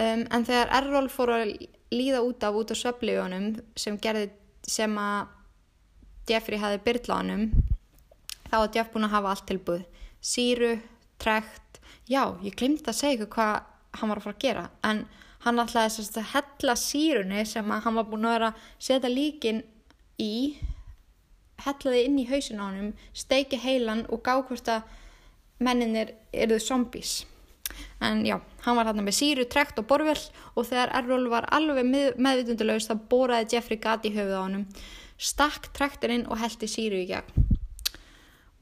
Um, 0.00 0.22
en 0.30 0.46
þegar 0.46 0.74
Errol 0.78 1.08
fór 1.12 1.34
að 1.34 1.54
líða 1.90 2.22
út 2.24 2.46
af 2.46 2.56
út 2.56 2.72
á 2.72 2.76
söflíunum 2.78 3.50
sem 3.76 3.98
gerði 4.00 4.30
sem 4.70 4.94
að 5.00 5.36
Jeffrey 6.30 6.60
hafi 6.62 6.78
byrla 6.84 7.18
honum 7.20 7.48
þá 8.50 8.54
var 8.54 8.70
Jeff 8.74 8.92
búin 8.92 9.08
að 9.08 9.16
hafa 9.16 9.32
allt 9.32 9.46
tilbúð 9.48 9.82
síru, 10.20 10.76
trekt 11.18 11.80
já, 12.10 12.22
ég 12.44 12.56
glemt 12.58 12.86
að 12.88 13.00
segja 13.00 13.26
hvað 13.30 13.66
hann 13.98 14.12
var 14.12 14.20
að 14.20 14.26
fara 14.26 14.36
að 14.36 14.44
gera 14.44 14.64
en 14.86 15.02
hann 15.44 15.62
ætlaði 15.62 15.94
sérst 15.96 16.18
að 16.20 16.30
hella 16.34 16.76
sírunni 16.76 17.44
sem 17.48 17.72
að 17.72 17.86
hann 17.86 17.98
var 18.00 18.08
búin 18.10 18.28
að 18.28 18.36
vera 18.36 18.50
að 18.52 18.68
setja 18.88 19.12
líkin 19.12 19.62
í 20.20 20.34
hellaði 21.64 22.04
inn 22.06 22.18
í 22.20 22.28
hausin 22.28 22.60
á 22.60 22.64
hann 22.68 22.94
steiki 23.16 23.60
heilan 23.60 24.06
og 24.08 24.22
gá 24.24 24.36
hvort 24.40 24.68
að 24.68 24.88
menninir 25.60 26.14
eruðu 26.32 26.64
zombies. 26.64 27.20
En 28.02 28.24
já, 28.26 28.40
hann 28.64 28.76
var 28.76 28.88
hérna 28.88 29.04
með 29.04 29.16
síru, 29.18 29.44
trekt 29.48 29.78
og 29.78 29.86
borvel 29.88 30.18
og 30.56 30.66
þegar 30.66 30.92
Errol 30.98 31.28
var 31.30 31.46
alveg 31.54 31.86
með, 31.86 32.16
meðvitundulegust 32.18 32.90
þá 32.90 33.06
boraði 33.12 33.54
Jeffrey 33.54 33.80
gati 33.80 34.10
í 34.10 34.16
höfuð 34.16 34.36
á 34.36 34.42
hann 34.42 34.66
stakk 35.20 35.68
trekturinn 35.76 36.26
og 36.28 36.40
heldi 36.40 36.68
síru 36.70 37.00
í 37.00 37.06
gegn. 37.10 37.46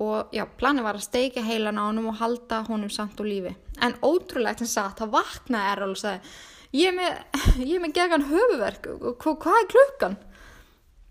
Og 0.03 0.35
já, 0.35 0.45
plani 0.59 0.85
var 0.85 0.99
að 0.99 1.07
steika 1.09 1.43
heilan 1.43 1.79
á 1.79 1.89
hann 1.89 2.03
og 2.05 2.18
halda 2.20 2.61
honum 2.68 2.91
samt 2.93 3.18
úr 3.22 3.31
lífi. 3.31 3.55
En 3.83 3.97
ótrúlegt 4.03 4.62
en 4.62 4.70
satt, 4.70 5.01
þá 5.01 5.11
vaknaði 5.14 5.72
Errol 5.72 5.95
og 5.95 6.03
sagði 6.03 6.37
ég 6.77 6.91
er 6.91 6.97
með, 6.97 7.21
ég 7.69 7.77
er 7.77 7.85
með 7.85 7.95
gegan 7.99 8.27
höfuverk 8.29 8.91
Hva, 8.99 9.35
hvað 9.35 9.61
er 9.62 9.71
klukkan? 9.75 10.19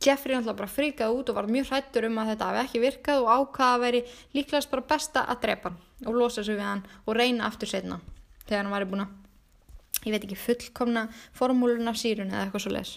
Jeffrey 0.04 0.36
náttúrulega 0.36 0.60
bara 0.60 0.70
fríkaði 0.70 1.18
út 1.18 1.30
og 1.32 1.38
var 1.40 1.48
mjög 1.50 1.72
hrættur 1.72 2.06
um 2.06 2.20
að 2.22 2.32
þetta 2.32 2.50
hafi 2.52 2.60
ekki 2.64 2.82
virkað 2.84 3.24
og 3.24 3.32
ákvaða 3.34 3.78
að 3.78 3.86
veri 3.86 4.02
líklegast 4.38 4.70
bara 4.70 4.86
besta 4.92 5.24
að 5.26 5.40
drepa 5.48 5.72
hann 5.72 6.06
og 6.06 6.20
losa 6.20 6.44
sig 6.46 6.58
við 6.60 6.68
hann 6.68 6.84
og 7.06 7.18
reyna 7.18 7.48
aftur 7.50 7.72
setna 7.72 7.98
þegar 8.44 8.62
hann 8.62 8.76
var 8.76 8.86
búin 8.92 9.06
að 9.08 10.06
ég 10.06 10.14
veit 10.14 10.28
ekki 10.28 10.38
fullkomna 10.38 11.08
formúlun 11.34 11.90
af 11.90 11.98
sírun 11.98 12.30
eða 12.30 12.46
eitthvað 12.46 12.66
svo 12.68 12.76
les 12.76 12.94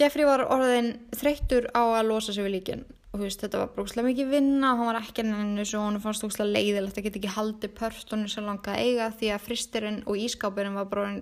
Jeffrey 0.00 0.26
var 0.26 0.46
orðin 0.48 0.94
þreyttur 1.14 1.68
á 1.76 1.82
að 1.84 2.08
losa 2.08 2.32
sig 2.32 2.46
við 2.46 2.56
líkin 2.56 2.86
og 3.14 3.20
veist, 3.22 3.38
þetta 3.38 3.60
var 3.60 3.70
brúkslega 3.76 4.08
mikið 4.08 4.32
vinna 4.32 4.72
og 4.72 4.80
hann 4.80 4.88
var 4.88 4.96
ekki 4.98 5.22
ennig 5.22 5.68
svo 5.70 5.84
hann 5.84 6.00
fannst 6.02 6.24
brúkslega 6.24 6.50
leiðilegt 6.50 6.98
að 6.98 7.06
geta 7.06 7.20
ekki 7.20 7.34
haldið 7.36 7.74
pörtunum 7.78 8.30
sem 8.32 8.48
langaði 8.48 8.88
eiga 8.88 9.06
því 9.14 9.30
að 9.30 9.44
fristirinn 9.44 10.00
og 10.02 10.18
ískápurinn 10.18 10.74
var 10.80 10.88
bara 10.90 11.12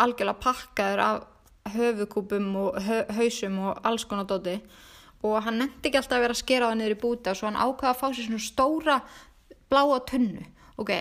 algjörlega 0.00 0.40
pakkaður 0.40 1.02
af 1.04 1.74
höfukúpum 1.74 2.48
og 2.62 2.80
hausum 3.18 3.60
og 3.68 3.84
alls 3.84 4.08
konar 4.08 4.28
dóti. 4.30 4.56
Og 5.24 5.36
hann 5.44 5.60
nefndi 5.60 5.90
ekki 5.90 6.00
alltaf 6.00 6.18
að 6.18 6.24
vera 6.24 6.36
að 6.36 6.40
skera 6.40 6.70
það 6.70 6.80
niður 6.80 6.96
í 6.96 7.00
búta 7.04 7.32
og 7.32 7.38
svo 7.40 7.50
hann 7.50 7.60
ákvaða 7.60 7.92
að 7.92 8.00
fá 8.00 8.06
sér 8.08 8.26
svona 8.30 8.48
stóra 8.48 8.98
bláa 9.72 10.00
tunnu. 10.08 10.48
Ok 10.80 10.94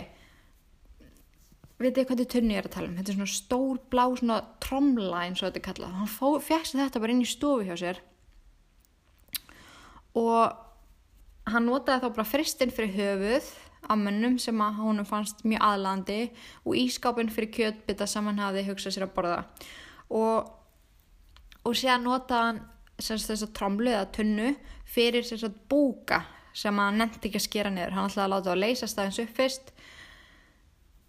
veitu 1.83 2.03
hvað 2.07 2.21
þetta 2.21 2.31
tunnu 2.31 2.53
ég 2.53 2.61
er 2.61 2.67
að 2.69 2.75
tala 2.77 2.87
um? 2.87 2.95
Þetta 2.95 3.11
er 3.11 3.15
svona 3.17 3.33
stór 3.33 3.79
blá 3.91 4.03
svona 4.15 4.37
tromla 4.63 5.23
eins 5.25 5.41
og 5.41 5.49
þetta 5.49 5.59
er 5.59 5.65
kallað. 5.65 5.95
Hann 5.99 6.43
fjækst 6.47 6.77
þetta 6.79 7.01
bara 7.03 7.15
inn 7.15 7.23
í 7.23 7.27
stofu 7.27 7.65
hjá 7.67 7.75
sér 7.79 7.99
og 10.17 11.49
hann 11.49 11.67
notaði 11.67 12.03
þá 12.03 12.09
bara 12.15 12.27
fristinn 12.27 12.73
fyrir 12.73 12.93
höfuð 12.97 13.47
á 13.83 13.93
mönnum 13.99 14.37
sem 14.39 14.59
að 14.63 14.77
honum 14.79 15.07
fannst 15.07 15.43
mjög 15.43 15.63
aðlandi 15.67 16.19
og 16.63 16.77
ískápin 16.79 17.31
fyrir 17.33 17.51
kjötbytta 17.57 18.07
sem 18.07 18.29
hann 18.29 18.39
hafi 18.39 18.63
hugsað 18.67 18.95
sér 18.95 19.07
að 19.07 19.15
borða. 19.17 19.39
Og, 20.13 20.51
og 21.67 21.75
séðan 21.75 22.07
notaði 22.07 22.45
hann 22.47 22.61
þess 23.01 23.43
að 23.43 23.55
tromlu 23.57 23.91
eða 23.91 24.11
tunnu 24.15 24.53
fyrir 24.87 25.27
þess 25.27 25.49
að 25.49 25.59
búka 25.71 26.21
sem 26.55 26.77
hann 26.79 27.01
nefndi 27.01 27.27
ekki 27.27 27.41
að 27.41 27.47
skera 27.47 27.73
niður. 27.73 27.97
Hann 27.97 28.11
ætlaði 28.11 28.25
að 28.25 28.33
láta 28.35 28.53
að 28.53 28.61
leysa 28.61 28.89
staðins 28.89 29.19
upp 29.23 29.35
fyrst 29.35 29.73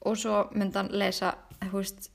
og 0.04 0.18
svo 0.20 0.40
myndi 0.56 0.80
hann 0.80 0.92
leysa 0.92 1.34
veist, 1.72 2.10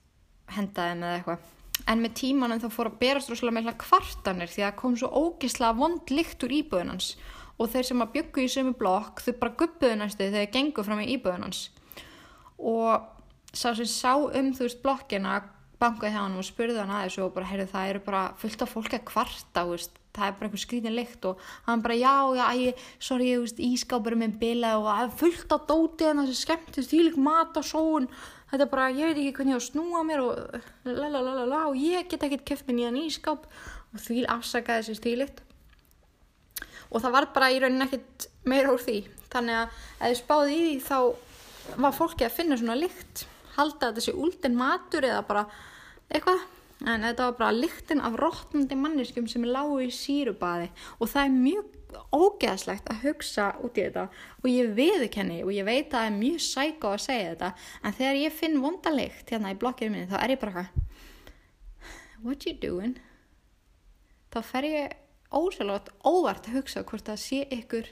hendaði 0.54 1.00
með 1.00 1.16
eitthvað 1.20 1.48
en 1.88 2.02
með 2.04 2.16
tímanum 2.22 2.62
þá 2.62 2.70
fór 2.74 2.90
að 2.92 2.98
berast 3.04 3.32
rosalega 3.32 3.58
meðlega 3.60 3.84
kvartanir 3.84 4.52
því 4.52 4.66
að 4.68 4.80
kom 4.82 4.98
svo 5.00 5.10
ógislega 5.12 5.78
vond 5.78 6.14
líkt 6.14 6.44
úr 6.46 6.56
íbúðunans 6.60 7.14
og 7.60 7.72
þeir 7.74 7.88
sem 7.90 8.04
að 8.04 8.14
byggu 8.16 8.44
í 8.46 8.52
sömu 8.52 8.76
blokk 8.80 9.24
þau 9.24 9.34
bara 9.42 9.56
guppuðu 9.62 10.00
næstu 10.00 10.26
þegar 10.26 10.46
þeir 10.46 10.54
gengu 10.56 10.86
fram 10.88 11.04
í 11.04 11.12
íbúðunans 11.16 11.64
og 12.60 13.08
sá 13.54 13.72
sem 13.74 13.88
sá 13.90 14.14
um 14.16 14.52
þú 14.56 14.68
veist 14.68 14.84
blokkina 14.84 15.40
bankaði 15.80 16.12
hjá 16.12 16.22
hann 16.26 16.38
og 16.40 16.48
spurði 16.48 16.82
hann 16.82 16.92
aðeins 16.92 17.18
og 17.24 17.34
bara 17.36 17.48
heyrðu 17.50 17.72
það 17.72 17.94
eru 17.94 18.04
bara 18.04 18.24
fullt 18.40 18.64
af 18.66 18.74
fólki 18.74 18.98
að 18.98 19.06
kvarta 19.08 19.64
veist, 19.70 19.94
það 20.16 20.26
er 20.26 20.34
bara 20.36 20.50
einhver 20.50 20.64
skrítin 20.64 20.96
lykt 20.98 21.28
og 21.30 21.46
hann 21.68 21.84
bara 21.86 21.96
já 21.96 22.16
já 22.36 22.46
æ, 22.52 22.74
sorry 23.00 23.30
ég 23.32 23.46
veist 23.46 23.62
ískápurum 23.64 24.20
minn 24.24 24.36
bila 24.42 24.76
og 24.80 25.16
fullt 25.20 25.56
af 25.56 25.70
dóti 25.70 26.10
en 26.10 26.20
það 26.24 26.34
er 26.34 26.42
skemmtist 26.42 26.96
þetta 28.52 28.66
er 28.66 28.72
bara, 28.72 28.90
ég 28.94 29.10
veit 29.10 29.20
ekki 29.22 29.36
hvernig 29.38 29.56
ég 29.56 29.60
á 29.60 29.62
að 29.62 29.68
snúa 29.68 30.02
mér 30.08 30.24
og 30.24 30.68
lalalala 30.86 31.62
og 31.70 31.78
ég 31.80 32.10
get 32.10 32.26
ekkert 32.26 32.46
keft 32.48 32.68
mér 32.68 32.80
nýjan 32.80 33.00
ískáp 33.04 33.48
og 33.94 34.04
því 34.04 34.26
afsakaði 34.36 34.86
þessi 34.86 35.00
stílitt. 35.00 35.42
Og 36.90 37.04
það 37.04 37.16
var 37.16 37.30
bara 37.34 37.50
í 37.54 37.60
raunin 37.62 37.86
ekkert 37.86 38.30
meira 38.50 38.74
úr 38.74 38.82
því. 38.82 39.00
Þannig 39.30 39.60
að 39.60 39.82
ef 40.00 40.06
ég 40.10 40.22
spáði 40.22 40.56
í 40.56 40.62
því 40.68 40.78
þá 40.88 41.78
var 41.86 41.98
fólki 41.98 42.26
að 42.26 42.38
finna 42.38 42.58
svona 42.58 42.78
lykt. 42.80 43.26
Halda 43.58 43.92
sé 44.02 44.14
úldin 44.16 44.58
matur 44.58 45.06
eða 45.06 45.26
bara 45.28 45.46
eitthvað. 46.10 46.48
En 46.88 47.04
þetta 47.04 47.26
var 47.28 47.36
bara 47.42 47.58
lyktin 47.58 48.02
af 48.02 48.16
rótnandi 48.16 48.78
manniskum 48.80 49.28
sem 49.28 49.44
er 49.44 49.52
lágu 49.52 49.82
í 49.84 49.90
sírubaði 49.92 50.70
og 50.98 51.10
það 51.12 51.26
er 51.26 51.34
mjög 51.36 51.79
ógeðslegt 52.14 52.90
að 52.92 53.04
hugsa 53.08 53.50
út 53.66 53.78
í 53.78 53.86
þetta 53.88 54.06
og 54.42 54.48
ég 54.52 54.74
viðkenni 54.78 55.42
og 55.46 55.52
ég 55.56 55.66
veit 55.68 55.88
að 55.88 55.96
það 55.96 56.08
er 56.10 56.18
mjög 56.20 56.44
sæk 56.46 56.86
á 56.86 56.90
að 56.92 57.04
segja 57.06 57.32
þetta 57.34 57.50
en 57.84 57.98
þegar 58.00 58.20
ég 58.22 58.38
finn 58.40 58.62
vondalikt 58.64 59.34
hérna 59.34 59.54
í 59.54 59.60
blokkinu 59.60 59.96
minni 59.96 60.10
þá 60.12 60.18
er 60.22 60.36
ég 60.36 60.42
bara 60.44 60.66
what 62.24 62.46
you 62.46 62.54
doing? 62.54 62.98
Þá 64.30 64.40
fer 64.46 64.68
ég 64.68 64.96
ósælótt 65.34 65.92
óvart 66.06 66.50
að 66.50 66.60
hugsa 66.60 66.84
hvort 66.84 67.08
það 67.08 67.22
sé 67.24 67.42
ykkur 67.54 67.90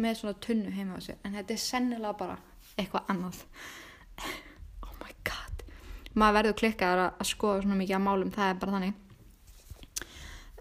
með 0.00 0.18
svona 0.20 0.40
tunnu 0.46 0.72
heima 0.74 0.98
á 0.98 1.00
sig 1.04 1.18
en 1.22 1.36
þetta 1.36 1.54
er 1.54 1.62
sennilega 1.62 2.18
bara 2.18 2.40
eitthvað 2.76 3.14
annað. 3.14 3.44
Oh 4.84 4.92
my 5.00 5.10
god. 5.26 5.64
Maður 6.14 6.36
verður 6.38 6.58
klikkaðar 6.60 7.00
að, 7.08 7.26
skoða 7.26 7.64
svona 7.64 7.78
mikið 7.80 7.96
að 7.96 8.04
málum, 8.04 8.30
það 8.32 8.50
er 8.50 8.60
bara 8.62 8.74
þannig 8.76 9.00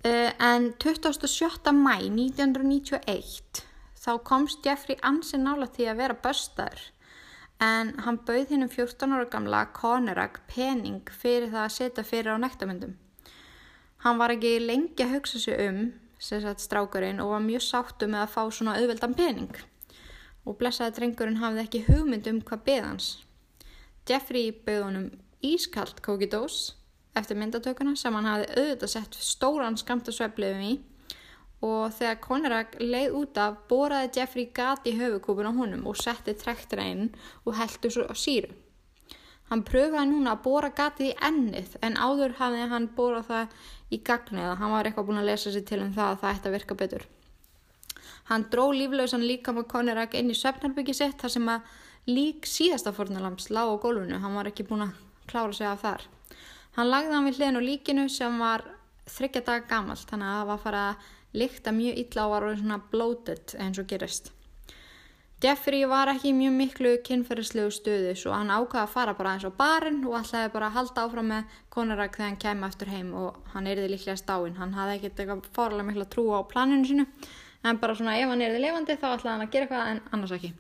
en 0.04 0.74
27. 0.84 1.72
mæ 1.72 1.96
1991 2.10 3.64
þá 4.04 4.12
komst 4.28 4.66
Jeffrey 4.66 4.98
ansi 5.02 5.40
nála 5.40 5.70
því 5.72 5.90
að 5.92 6.00
vera 6.02 6.20
böstaður 6.26 6.86
en 7.64 7.94
hann 8.04 8.20
bauð 8.28 8.52
hinn 8.52 8.68
um 8.68 8.72
14 8.72 9.16
ára 9.16 9.30
gamla 9.32 9.66
Conerak 9.78 10.42
pening 10.52 11.08
fyrir 11.24 11.52
það 11.54 11.66
að 11.66 11.76
setja 11.78 12.08
fyrir 12.08 12.36
á 12.36 12.44
nektarmyndum 12.44 12.98
hann 14.04 14.20
var 14.20 14.36
ekki 14.36 14.58
lengi 14.60 15.06
að 15.06 15.18
hugsa 15.18 15.40
sig 15.40 15.62
um 15.68 15.84
sagt, 16.24 16.60
strákurinn 16.64 17.20
og 17.20 17.34
var 17.36 17.44
mjög 17.44 17.64
sáttu 17.64 18.08
með 18.08 18.26
að 18.26 18.34
fá 18.36 18.42
svona 18.52 18.76
auðveldan 18.80 19.16
pening 19.18 19.56
og 20.44 20.58
blessaði 20.60 20.98
drengurinn 20.98 21.42
hafði 21.42 21.64
ekki 21.64 21.84
hugmynd 21.88 22.28
um 22.28 22.40
hvað 22.44 22.64
beð 22.68 22.86
hans. 22.88 23.10
Jeffrey 24.08 24.52
bauð 24.66 24.86
honum 24.88 25.10
ískalt 25.44 26.02
kókidós 26.04 26.74
eftir 27.18 27.38
myndatökuna 27.40 27.96
sem 28.00 28.16
hann 28.18 28.30
hafði 28.30 28.50
auðvitað 28.58 28.94
sett 28.96 29.20
stóran 29.22 29.78
skamta 29.78 30.14
sveflefum 30.16 30.66
í 30.66 30.74
og 31.64 31.94
þegar 31.96 32.20
Conrad 32.24 32.76
leið 32.82 33.16
út 33.22 33.40
af 33.40 33.62
boraði 33.70 34.12
Jeffrey 34.18 34.50
gati 34.56 34.92
í 34.92 34.98
höfukúpun 35.00 35.48
á 35.48 35.54
honum 35.56 35.88
og 35.88 36.00
setti 36.00 36.36
trektra 36.36 36.84
inn 36.92 37.08
og 37.46 37.56
heldur 37.56 37.94
svo 37.94 38.08
á 38.12 38.16
síru. 38.20 38.52
Hann 39.52 39.64
pröfaði 39.68 40.10
núna 40.10 40.34
að 40.34 40.44
bora 40.44 40.72
gatið 40.76 41.12
í 41.12 41.18
ennið 41.28 41.78
en 41.86 41.98
áður 42.00 42.36
hafði 42.40 42.68
hann 42.72 42.90
borað 42.98 43.28
það 43.30 43.58
í 43.94 44.00
gagnið 44.10 44.50
að 44.50 44.60
hann 44.60 44.74
var 44.74 44.90
eitthvað 44.90 45.08
búin 45.10 45.22
að 45.22 45.30
lesa 45.30 45.54
sér 45.54 45.66
til 45.70 45.82
um 45.84 45.94
það 45.96 46.12
að 46.12 46.22
það 46.22 46.36
ætti 46.36 46.50
að 46.50 46.56
virka 46.58 46.78
betur. 46.80 47.06
Hann 48.30 48.46
dró 48.52 48.66
líflausan 48.72 49.26
líka 49.28 49.54
með 49.56 49.68
Conrad 49.72 50.16
inn 50.18 50.32
í 50.32 50.38
svefnarbyggi 50.40 50.96
sitt 50.98 51.20
þar 51.22 51.36
sem 51.36 51.50
að 51.54 51.72
lík 52.10 52.48
síðasta 52.50 52.92
fornalams 52.96 53.50
lág 53.52 53.72
á 53.72 53.76
gólfinu, 53.84 54.20
hann 54.20 54.36
var 54.36 54.50
ekki 54.50 54.66
búin 54.68 54.88
að 54.88 54.98
klára 55.30 55.56
sig 55.56 55.68
af 55.68 55.84
þar. 55.84 56.08
Hann 56.74 56.90
lagði 56.90 57.14
hann 57.14 57.28
við 57.28 57.40
hliðin 57.40 57.60
á 57.60 57.68
líkinu 57.70 58.04
sem 58.10 58.40
var 58.42 58.64
þryggja 59.14 59.44
dag 59.46 59.68
gamalt 59.70 60.08
þannig 60.10 60.30
að 60.30 60.38
það 60.40 60.48
var 60.48 60.56
að 60.56 60.64
fara 60.64 60.86
að 60.86 61.12
líkta 61.34 61.74
mjög 61.74 62.00
illa 62.02 62.24
og 62.24 62.32
var 62.34 62.48
svona 62.58 62.80
bloated 62.94 63.54
eins 63.62 63.82
og 63.82 63.90
gerist. 63.90 64.32
Jeffrey 65.44 65.84
var 65.92 66.08
ekki 66.08 66.32
mjög 66.34 66.54
miklu 66.56 66.92
kynferðislegu 67.04 67.74
stöðu 67.76 68.14
svo 68.16 68.32
hann 68.32 68.50
ákvaði 68.50 68.82
að 68.86 68.94
fara 68.94 69.14
bara 69.18 69.34
eins 69.36 69.44
á 69.44 69.52
barinn 69.52 70.00
og 70.08 70.16
ætlaði 70.22 70.52
bara 70.54 70.70
að 70.70 70.78
halda 70.78 71.04
áfram 71.04 71.30
með 71.34 71.58
Conrad 71.76 72.14
þegar 72.16 72.30
hann 72.30 72.40
kemur 72.46 72.72
eftir 72.72 72.92
heim 72.94 73.10
og 73.22 73.42
hann 73.52 73.68
erði 73.68 73.90
líklega 73.92 74.16
stáinn. 74.22 74.56
Hann 74.58 74.74
hafði 74.78 74.96
ekkert 74.98 75.20
eitthvað 75.20 75.50
fórlega 75.58 75.88
miklu 75.90 76.06
að 76.06 76.14
trúa 76.16 76.40
á 76.40 76.50
planinu 76.54 76.88
sinu 76.88 77.06
en 77.64 77.82
bara 77.84 77.98
svona 78.00 78.16
ef 78.22 78.32
hann 78.32 78.46
erði 78.48 78.64
levandi 78.64 78.96
þá 78.96 79.08
ætlaði 79.12 79.34
hann 79.34 79.46
að 79.46 79.54
gera 79.58 79.68
eitthvað 79.68 79.92
en 79.92 80.02
annars 80.16 80.36
ekki. 80.40 80.54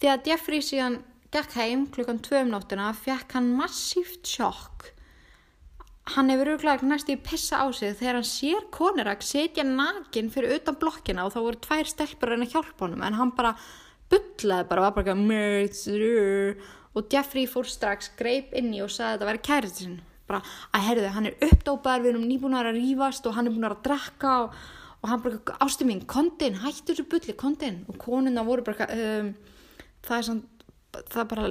Því 0.00 0.10
að 0.14 0.32
Jeffrey 0.32 0.64
síðan 0.64 0.98
gekk 1.36 1.54
heim 1.60 1.86
klukkan 1.92 2.24
2 2.24 2.42
um 2.46 2.52
nóttina 2.56 2.88
fekk 2.96 3.36
hann 3.36 3.52
massíft 3.60 4.24
sjokk 4.26 4.88
hann 6.10 6.32
hefur 6.32 6.52
auðvitað 6.56 6.88
næst 6.90 7.10
í 7.12 7.16
pissa 7.22 7.62
á 7.62 7.66
sig 7.70 7.94
þegar 7.98 8.18
hann 8.18 8.26
sér 8.26 8.66
Konerak 8.74 9.22
setja 9.22 9.64
nakin 9.66 10.30
fyrir 10.34 10.56
utan 10.58 10.78
blokkina 10.80 11.26
og 11.26 11.34
þá 11.34 11.40
voru 11.44 11.60
tvær 11.62 11.90
stelpur 11.90 12.34
að 12.34 12.48
hjálpa 12.50 12.86
honum 12.86 13.04
en 13.06 13.18
hann 13.20 13.34
bara 13.36 13.54
bullaði 14.10 14.68
bara 14.68 14.88
var 14.88 14.96
bara 14.98 15.14
mörður 15.16 16.56
og 16.92 17.12
Jeffrey 17.12 17.46
fór 17.48 17.68
strax 17.68 18.10
greip 18.18 18.52
inn 18.58 18.72
í 18.74 18.82
og 18.84 18.90
sagði 18.92 19.08
að 19.08 19.14
þetta 19.14 19.28
væri 19.30 19.42
kærið 19.48 19.74
sinn. 19.78 19.98
Bara 20.28 20.42
að 20.74 20.86
herðu 20.88 21.12
hann 21.14 21.28
er 21.30 21.46
uppdópaður 21.48 22.04
við 22.04 22.12
erum 22.12 22.26
nýbúin 22.28 22.56
að 22.58 22.72
rífast 22.76 23.26
og 23.26 23.36
hann 23.36 23.48
er 23.48 23.54
búin 23.54 23.68
að 23.68 23.78
drakka 23.86 24.34
og, 24.44 24.58
og 25.00 25.10
hann 25.10 25.22
bara 25.24 25.56
ástu 25.64 25.88
mín 25.88 26.02
kondin 26.08 26.60
hættu 26.62 26.92
þessu 26.92 27.06
bulli 27.10 27.36
kondin 27.38 27.82
og 27.88 27.98
konuna 28.02 28.44
voru 28.46 28.66
bara 28.66 28.90
um, 28.92 29.32
það 30.04 30.18
er 30.18 30.28
sann 30.28 30.42
það 31.14 31.30
bara 31.32 31.48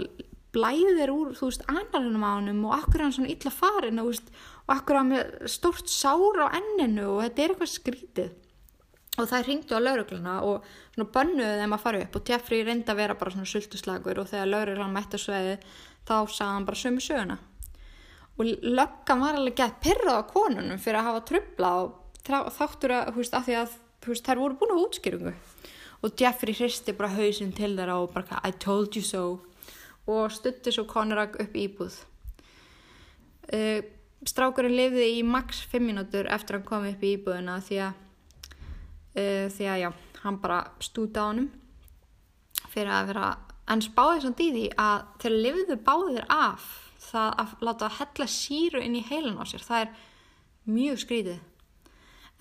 blæðir 0.56 1.11
úr, 1.14 1.32
þú 1.38 1.49
veist, 1.49 1.65
annarinn 1.72 2.19
á 2.19 2.28
hannum 2.28 2.65
og 2.68 2.76
akkur 2.76 3.06
hann 3.06 3.14
svona 3.15 3.32
illa 3.32 3.52
farin 3.53 4.02
og, 4.02 4.11
veist, 4.11 4.32
og 4.68 4.73
akkur 4.76 4.99
hann 4.99 5.11
með 5.14 5.52
stórt 5.52 5.91
sára 5.91 6.49
á 6.52 6.56
enninu 6.60 7.07
og 7.14 7.22
þetta 7.26 7.44
er 7.44 7.53
eitthvað 7.53 7.72
skrítið. 7.72 8.34
Og 9.19 9.28
það 9.28 9.48
ringdu 9.48 9.76
á 9.76 9.80
laurugluna 9.84 10.34
og 10.48 10.68
svona 10.95 11.11
bönnuðu 11.15 11.56
þeim 11.61 11.76
að 11.76 11.84
fara 11.84 12.02
upp 12.06 12.18
og 12.18 12.30
Jeffrey 12.32 12.64
reyndi 12.64 12.94
að 12.94 13.02
vera 13.02 13.18
bara 13.19 13.34
svona 13.34 13.49
sultuslagur 13.52 14.22
og 14.22 14.30
þegar 14.32 14.52
lauruglan 14.52 14.94
mætti 14.95 15.19
sveiði 15.19 15.57
þá 16.07 16.15
sagði 16.32 16.52
hann 16.52 16.68
bara 16.69 16.82
sömu 16.82 17.03
söguna. 17.03 17.38
Og 18.40 18.53
löggan 18.64 19.23
var 19.23 19.38
alveg 19.38 19.57
gett 19.60 19.82
pyrrað 19.84 20.22
á 20.23 20.32
konunum 20.32 20.80
fyrir 20.80 21.02
að 21.02 21.10
hafa 21.10 21.26
trubla 21.28 21.72
og 21.82 22.52
þáttur 22.56 22.95
að, 22.95 23.11
þú 23.11 23.22
veist, 23.22 23.36
af 23.36 23.48
því 23.48 23.57
að 23.60 23.76
veist, 24.07 24.26
þær 24.26 24.41
voru 24.41 24.60
búin 24.61 24.76
á 24.76 24.84
útskýringu. 24.84 25.34
Og 26.02 26.15
Jeffrey 26.18 26.56
hristi 26.57 26.95
bara 26.98 27.11
hausinn 27.14 27.52
til 27.53 27.76
þeirra 27.76 27.99
og 28.02 28.15
bara 28.15 28.40
I 28.48 28.56
told 28.56 28.95
you 28.95 29.03
so 29.06 29.41
og 30.10 30.32
stutti 30.34 30.73
svo 30.73 30.86
Conrad 30.90 31.38
upp 31.41 31.57
íbúð. 31.57 31.98
Uh, 33.52 33.82
strákurinn 34.28 34.78
lifði 34.78 35.07
í 35.18 35.23
max 35.28 35.64
5 35.72 35.84
minútur 35.84 36.30
eftir 36.32 36.56
að 36.56 36.61
hann 36.61 36.68
kom 36.69 36.88
upp 36.90 37.03
í 37.03 37.15
íbúðuna 37.18 37.57
því 37.65 37.80
að, 37.88 38.03
uh, 39.18 39.48
því 39.56 39.69
að 39.73 39.82
já, 39.84 39.90
hann 40.22 40.40
bara 40.41 40.61
stúta 40.80 41.26
á 41.26 41.30
hann 41.32 41.49
fyrir 42.72 42.94
að 42.94 43.11
vera, 43.11 43.30
en 43.73 43.84
spáði 43.84 44.22
svona 44.23 44.40
dýði 44.40 44.65
að 44.80 45.07
þeir 45.23 45.38
lifðu 45.45 45.78
báðir 45.86 46.28
af 46.32 46.68
það 47.02 47.40
að 47.44 47.56
láta 47.68 47.88
að 47.88 47.98
hella 47.99 48.28
síru 48.32 48.84
inn 48.84 48.95
í 48.95 49.06
heilan 49.10 49.41
á 49.41 49.45
sér, 49.49 49.65
það 49.65 49.86
er 49.86 49.95
mjög 50.72 51.02
skrítið. 51.02 51.40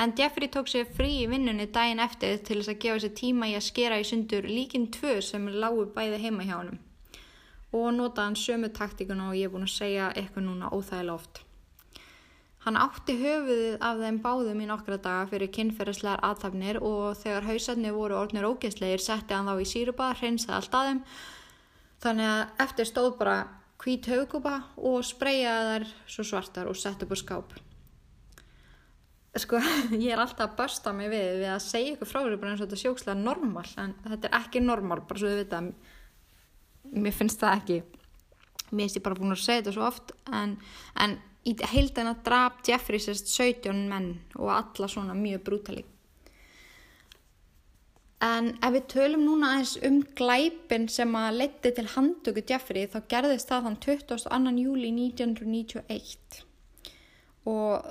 En 0.01 0.15
Jeffrey 0.17 0.49
tók 0.49 0.69
sér 0.71 0.87
frí 0.97 1.11
í 1.25 1.27
vinnunni 1.29 1.67
daginn 1.73 2.01
eftir 2.01 2.39
til 2.45 2.61
þess 2.61 2.73
að 2.73 2.79
gefa 2.85 3.01
sér 3.03 3.17
tíma 3.19 3.49
í 3.51 3.57
að 3.59 3.67
skera 3.67 3.99
í 4.01 4.07
sundur 4.09 4.47
líkinn 4.49 4.87
tvö 4.95 5.19
sem 5.25 5.49
lágu 5.61 5.91
bæði 5.97 6.23
heima 6.23 6.47
hjá 6.47 6.55
hann 6.61 6.79
og 7.73 7.93
nota 7.95 8.27
hann 8.27 8.37
sömu 8.39 8.73
taktíkuna 8.75 9.31
og 9.31 9.39
ég 9.39 9.49
er 9.49 9.55
búin 9.55 9.69
að 9.69 9.77
segja 9.77 10.11
eitthvað 10.17 10.47
núna 10.49 10.73
óþægilega 10.75 11.15
oft. 11.15 11.45
Hann 12.61 12.77
átti 12.77 13.15
höfuðið 13.17 13.77
af 13.81 14.01
þeim 14.03 14.19
báðum 14.21 14.59
í 14.61 14.67
nokkra 14.69 14.99
daga 15.01 15.29
fyrir 15.31 15.49
kynferðislegar 15.57 16.21
aðtafnir 16.29 16.81
og 16.85 17.15
þegar 17.17 17.47
hausarnir 17.49 17.95
voru 17.97 18.19
orðnir 18.21 18.49
ógeðslegir 18.51 19.01
setti 19.01 19.33
hann 19.33 19.49
þá 19.49 19.63
í 19.63 19.69
sírubað, 19.71 20.19
hreinsaði 20.21 20.57
allt 20.59 20.77
að 20.77 20.91
þeim. 20.91 21.01
Þannig 22.05 22.29
að 22.35 22.63
eftir 22.67 22.91
stóð 22.91 23.11
bara 23.23 23.39
hvít 23.81 24.11
haugkupa 24.13 24.55
og 24.77 25.01
spreyjaði 25.09 25.71
þær 25.71 25.89
svo 26.17 26.27
svartar 26.29 26.69
og 26.69 26.77
sett 26.77 27.07
upp 27.07 27.17
á 27.17 27.19
skáp. 27.23 27.57
Sko, 29.41 29.63
ég 30.05 30.11
er 30.13 30.21
alltaf 30.21 30.51
að 30.51 30.59
börsta 30.59 30.93
mig 30.93 31.09
við 31.13 31.41
við 31.41 31.55
að 31.55 31.65
segja 31.65 31.95
ykkur 31.95 32.11
frá 32.13 32.21
því 32.27 32.41
bara 32.43 32.53
eins 32.53 32.61
og 32.61 32.67
þetta 32.67 32.83
sjókslega 32.83 33.23
normal 33.23 33.65
en 33.81 33.97
þetta 34.05 34.29
er 34.29 34.39
ekki 34.43 34.63
normal, 34.65 35.01
bara 35.07 35.23
svo 35.23 35.33
við 35.33 35.45
vita 35.45 35.63
að 35.63 35.73
mér 36.93 37.17
finnst 37.17 37.43
það 37.43 37.57
ekki. 37.61 37.79
Mér 38.71 38.85
finnst 38.87 39.01
ég 39.01 39.07
bara 39.07 39.19
búin 39.19 39.35
að 39.35 39.45
segja 39.45 39.63
þetta 39.63 39.77
svo 39.77 39.87
oft 39.89 40.13
en, 40.33 40.57
en 40.95 41.17
í 41.49 41.55
heildina 41.73 42.17
draf 42.25 42.61
Jeffrey 42.67 43.01
sérst 43.03 43.31
17 43.33 43.89
menn 43.89 44.13
og 44.37 44.53
alla 44.57 44.91
svona 44.91 45.17
mjög 45.17 45.47
brútali 45.47 45.87
en 48.21 48.51
ef 48.61 48.75
við 48.75 48.87
tölum 48.93 49.25
núna 49.25 49.55
aðeins 49.55 49.75
um 49.89 49.99
glæpin 50.19 50.87
sem 50.93 51.15
að 51.17 51.39
leti 51.41 51.73
til 51.77 51.87
handtöku 51.95 52.45
Jeffrey 52.45 52.89
þá 52.93 53.01
gerðist 53.09 53.49
það 53.49 53.67
þann 53.67 53.79
22. 53.87 54.53
júli 54.61 54.91
1991 54.93 56.43
og 57.49 57.89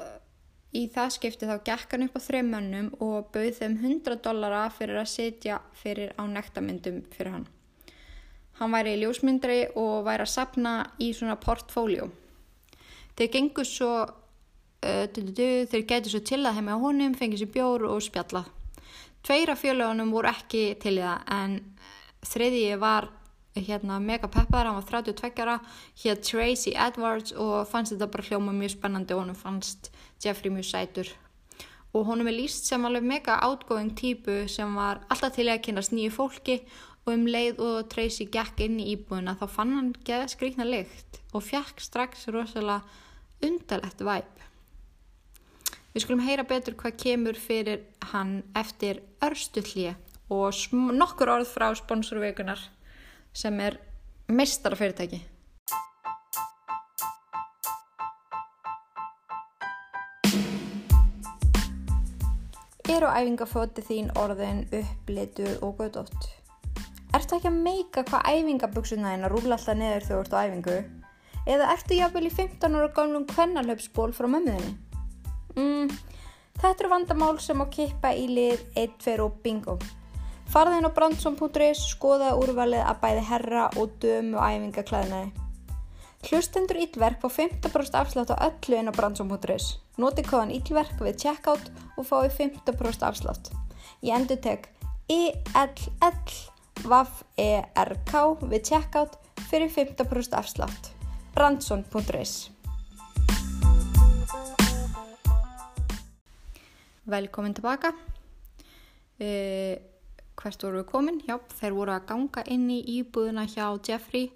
í 0.77 0.83
það 0.93 1.15
skipti 1.15 1.49
þá 1.49 1.55
gekk 1.65 1.95
hann 1.95 2.05
upp 2.05 2.19
á 2.21 2.27
þreim 2.27 2.51
mönnum 2.53 2.91
og 3.01 3.31
bauð 3.33 3.57
þeim 3.57 3.79
100 3.81 4.19
dollara 4.27 4.67
fyrir 4.75 5.01
að 5.01 5.09
setja 5.15 5.63
fyrir 5.81 6.13
á 6.13 6.23
nektamyndum 6.29 7.01
fyrir 7.15 7.39
hann 7.39 7.49
Hann 8.59 8.73
væri 8.75 8.95
í 8.97 9.01
ljósmyndri 9.03 9.59
og 9.79 10.05
væri 10.07 10.25
að 10.25 10.33
sapna 10.33 10.73
í 10.99 11.13
svona 11.15 11.37
portfóljó. 11.39 12.09
Þeir 13.15 13.31
gengur 13.33 13.67
svo, 13.67 13.93
uh, 14.03 15.05
þeir 15.07 15.85
getur 15.87 16.11
svo 16.11 16.23
til 16.23 16.41
að 16.43 16.59
heima 16.59 16.75
á 16.75 16.83
honum, 16.83 17.15
fengið 17.15 17.45
sér 17.45 17.53
bjór 17.55 17.87
og 17.87 18.03
spjalla. 18.03 18.45
Tveira 19.23 19.55
fjölugunum 19.59 20.11
voru 20.15 20.31
ekki 20.31 20.73
til 20.79 20.99
það 21.01 21.31
en 21.35 21.55
þriðji 22.23 22.77
var 22.79 23.09
hérna, 23.59 23.99
mega 23.99 24.27
peppar, 24.31 24.67
hann 24.67 24.77
var 24.77 24.85
32 25.03 25.43
ára, 25.43 25.57
hér 26.03 26.19
Tracy 26.23 26.73
Edwards 26.75 27.33
og 27.35 27.67
fannst 27.67 27.95
þetta 27.95 28.07
bara 28.11 28.27
hljóma 28.29 28.53
mjög 28.55 28.75
spennandi 28.77 29.15
og 29.15 29.23
honum 29.23 29.39
fannst 29.39 29.91
Jeffrey 30.23 30.53
mjög 30.53 30.69
sætur. 30.69 31.11
Og 31.93 32.05
honum 32.05 32.29
er 32.29 32.37
líst 32.37 32.69
sem 32.69 32.85
alveg 32.85 33.03
mega 33.03 33.39
outgoing 33.47 33.95
típu 33.97 34.43
sem 34.47 34.75
var 34.77 35.01
alltaf 35.09 35.33
til 35.35 35.47
að 35.49 35.63
kynast 35.65 35.95
nýju 35.95 36.13
fólki 36.13 36.59
og 37.09 37.15
um 37.17 37.25
leið 37.25 37.61
og 37.65 37.87
Tracy 37.89 38.27
gekk 38.29 38.59
inn 38.61 38.77
í 38.77 38.91
íbúðuna 38.93 39.33
þá 39.39 39.45
fann 39.49 39.71
hann 39.73 39.87
geða 40.05 40.27
skrikna 40.29 40.67
lykt 40.67 41.17
og 41.33 41.41
fjakk 41.41 41.81
strax 41.81 42.27
rosalega 42.29 42.83
undalett 43.45 44.03
væp. 44.05 44.35
Við 45.95 46.03
skulum 46.05 46.21
heyra 46.21 46.45
betur 46.45 46.77
hvað 46.77 46.99
kemur 47.01 47.39
fyrir 47.39 47.81
hann 48.11 48.43
eftir 48.57 49.01
örstuðlíi 49.25 49.95
og 50.29 50.53
nokkur 50.93 51.33
orð 51.33 51.49
frá 51.49 51.71
sponsorveikunar 51.73 52.61
sem 53.33 53.57
er 53.65 53.79
mestarfyrirtæki. 54.29 55.23
Er 62.89 63.05
á 63.05 63.17
æfingafóti 63.17 63.81
þín 63.85 64.13
orðin 64.17 64.67
upplitur 64.73 65.57
og 65.65 65.79
góðdótt? 65.81 66.38
Ertu 67.17 67.39
ekki 67.39 67.49
að 67.49 67.61
meika 67.65 68.03
hvað 68.05 68.27
æfingaböksuna 68.29 69.13
þín 69.15 69.25
að 69.25 69.31
rúla 69.33 69.55
alltaf 69.55 69.77
neður 69.79 70.03
þegar 70.05 70.09
þú 70.09 70.19
ert 70.23 70.35
á 70.37 70.41
æfingu? 70.45 70.75
Eða 71.49 71.69
ertu 71.73 71.95
jafnvel 71.97 72.27
í 72.27 72.33
15 72.35 72.75
ára 72.77 72.89
gamlum 72.93 73.25
kvennalöpsból 73.31 74.11
frá 74.13 74.27
mömmuðinni? 74.29 74.75
Mm, 75.57 75.89
þetta 76.59 76.75
eru 76.75 76.91
vandamál 76.91 77.39
sem 77.41 77.63
á 77.63 77.65
kippa 77.73 78.11
í 78.13 78.27
lið 78.29 78.61
1, 78.77 78.99
2 79.01 79.15
og 79.25 79.39
bingo. 79.41 79.79
Farðin 80.53 80.85
á 80.85 80.93
brandsson.is 80.93 81.81
skoða 81.95 82.35
úrvalið 82.37 82.85
að 82.85 83.01
bæði 83.01 83.25
herra 83.31 83.65
og 83.77 83.97
dömu 84.01 84.37
æfingaklæðinaði. 84.41 85.47
Hlustendur 86.29 86.77
Íllverk 86.83 87.21
fá 87.23 87.29
15% 87.31 87.97
afslátt 87.97 88.33
á 88.35 88.37
öllu 88.51 88.77
inn 88.77 88.91
á 88.91 88.93
brandsson.is. 88.93 89.79
Noti 89.97 90.25
kóðan 90.27 90.53
Íllverk 90.53 91.01
við 91.01 91.17
checkout 91.25 91.69
og 91.97 92.05
fái 92.05 92.29
15% 92.37 93.05
afslátt. 93.07 93.49
Ég 94.05 94.13
endur 94.13 94.37
tek 94.43 94.69
ILLVAFERK 96.79 98.43
við 98.47 98.61
checkout 98.63 99.17
fyrir 99.49 99.69
15% 99.71 100.35
afslátt. 100.37 100.91
brandsson.is 101.35 102.49
Velkomin 107.09 107.53
tilbaka. 107.53 107.91
Uh, 109.19 109.75
hvert 110.39 110.63
voru 110.63 110.79
við 110.79 110.87
komin? 110.87 111.19
Já, 111.27 111.39
þeir 111.59 111.75
voru 111.75 111.95
að 111.95 112.07
ganga 112.13 112.43
inn 112.47 112.69
í 112.71 112.79
íbúðuna 112.99 113.47
hjá 113.49 113.65
Jeffrey 113.83 114.29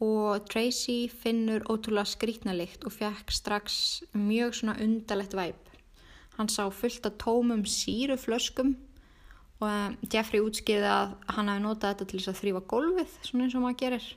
og 0.00 0.46
Tracy 0.48 1.08
finnur 1.10 1.66
ótrúlega 1.68 2.08
skrítnalikt 2.08 2.86
og 2.86 2.94
fekk 2.94 3.32
strax 3.34 4.02
mjög 4.14 4.60
svona 4.60 4.78
undalett 4.80 5.34
væp. 5.36 5.64
Hann 6.38 6.48
sá 6.48 6.70
fullt 6.70 7.04
af 7.04 7.18
tómum 7.18 7.66
síruflöskum 7.66 8.76
og 9.58 10.06
Jeffrey 10.12 10.42
útskýði 10.44 10.86
að 10.86 11.14
hann 11.34 11.50
hafi 11.50 11.64
notað 11.64 11.92
þetta 11.92 12.08
til 12.10 12.20
þess 12.20 12.32
að 12.32 12.40
þrýfa 12.42 12.64
gólfið, 12.72 13.14
svona 13.26 13.46
eins 13.46 13.56
og 13.58 13.64
maður 13.64 13.80
gerir. 13.82 14.08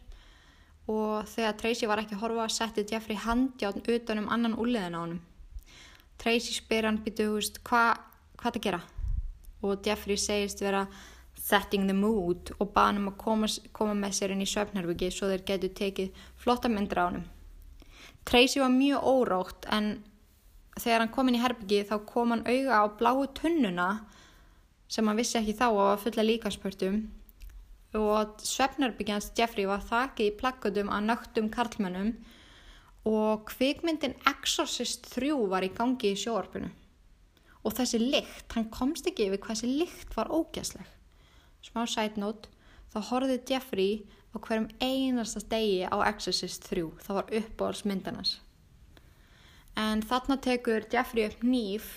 Og 0.91 1.29
þegar 1.31 1.57
Tracy 1.57 1.89
var 1.89 2.01
ekki 2.01 2.17
að 2.17 2.23
horfa, 2.25 2.47
setti 2.51 2.85
Jeffrey 2.89 3.17
handjátn 3.17 3.85
utan 3.95 4.21
um 4.21 4.29
annan 4.33 4.57
úliðin 4.59 4.97
á 4.97 5.01
hann. 5.01 5.17
Tracy 6.21 6.53
spyr 6.53 6.89
hann 6.89 7.01
býtu, 7.01 7.31
hvað 7.65 8.01
hva 8.41 8.51
það 8.51 8.61
gera? 8.65 8.81
Og 9.61 9.85
Jeffrey 9.85 10.17
segist 10.17 10.61
vera 10.61 10.85
setting 11.37 11.87
the 11.89 11.95
mood 11.97 12.53
og 12.59 12.71
baða 12.75 12.91
hann 12.91 13.01
um 13.01 13.11
að 13.11 13.17
koma, 13.21 13.49
koma 13.73 13.97
með 13.97 14.15
sér 14.17 14.33
inn 14.35 14.43
í 14.43 14.49
söfnherfiki 14.49 15.09
svo 15.13 15.29
þeir 15.31 15.45
getur 15.47 15.73
tekið 15.77 16.23
flotta 16.41 16.69
myndir 16.69 17.01
á 17.01 17.05
hann. 17.09 17.25
Tracy 18.25 18.61
var 18.61 18.73
mjög 18.73 19.05
órátt 19.09 19.67
en 19.73 19.91
þegar 20.77 21.03
hann 21.03 21.13
kom 21.13 21.29
inn 21.29 21.39
í 21.39 21.43
herbyggi 21.43 21.83
þá 21.89 21.95
kom 22.09 22.33
hann 22.33 22.45
auga 22.45 22.81
á 22.81 22.85
bláu 22.97 23.25
tunnuna 23.37 23.89
sem 24.91 25.07
hann 25.07 25.19
vissi 25.19 25.39
ekki 25.39 25.55
þá 25.55 25.65
og 25.69 25.79
var 25.79 26.03
fulla 26.03 26.27
líkanspörtum 26.27 26.99
og 27.99 28.43
svefnherbyggjans 28.47 29.31
Jeffrey 29.35 29.67
var 29.67 29.83
þakkið 29.87 30.29
í 30.29 30.35
plakkutum 30.39 30.91
að 30.91 31.07
nögtum 31.09 31.49
karlmönnum. 31.51 32.13
Og 33.07 33.47
kvikmyndin 33.49 34.13
Exorcist 34.29 35.09
3 35.15 35.33
var 35.49 35.65
í 35.65 35.71
gangi 35.73 36.13
í 36.13 36.19
sjóarpinu 36.21 36.69
og 37.61 37.75
þessi 37.77 37.99
lykt, 38.01 38.49
hann 38.55 38.69
komst 38.73 39.07
ekki 39.09 39.27
yfir 39.29 39.41
hvað 39.41 39.59
þessi 39.59 39.79
lykt 39.81 40.15
var 40.17 40.31
ógæsleg 40.33 40.87
smá 41.65 41.83
side 41.89 42.21
note 42.21 42.49
þá 42.93 42.99
horfið 43.11 43.51
Jeffrey 43.53 43.91
á 44.33 44.37
hverjum 44.41 44.69
einasta 44.81 45.43
degi 45.51 45.83
á 45.85 45.97
Exorcist 46.09 46.65
3 46.71 46.87
það 47.05 47.19
var 47.19 47.35
uppbólsmyndanas 47.41 48.37
en 49.81 50.01
þarna 50.05 50.39
tekur 50.41 50.87
Jeffrey 50.91 51.29
upp 51.29 51.45
nýf 51.45 51.91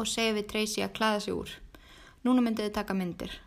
og 0.00 0.08
segir 0.08 0.40
við 0.40 0.48
Tracy 0.50 0.82
að 0.84 0.96
klæða 0.98 1.22
sig 1.26 1.38
úr 1.38 1.54
núna 2.26 2.44
myndið 2.44 2.68
þið 2.68 2.76
taka 2.78 2.98
myndir 2.98 3.40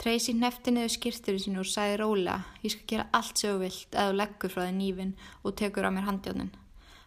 Tracy 0.00 0.32
nefti 0.34 0.72
niður 0.72 0.96
skýrturinn 0.96 1.44
sinu 1.44 1.62
og 1.62 1.68
sagði 1.68 2.00
rólega 2.00 2.40
ég 2.64 2.74
skal 2.74 2.88
gera 2.94 3.10
allt 3.12 3.38
sem 3.38 3.52
þú 3.52 3.62
vilt 3.66 3.94
eða 3.94 4.18
leggur 4.18 4.52
frá 4.54 4.64
þig 4.64 4.76
nýfin 4.80 5.14
og 5.42 5.56
tekur 5.60 5.86
á 5.86 5.94
mér 5.94 6.08
handjánin 6.08 6.52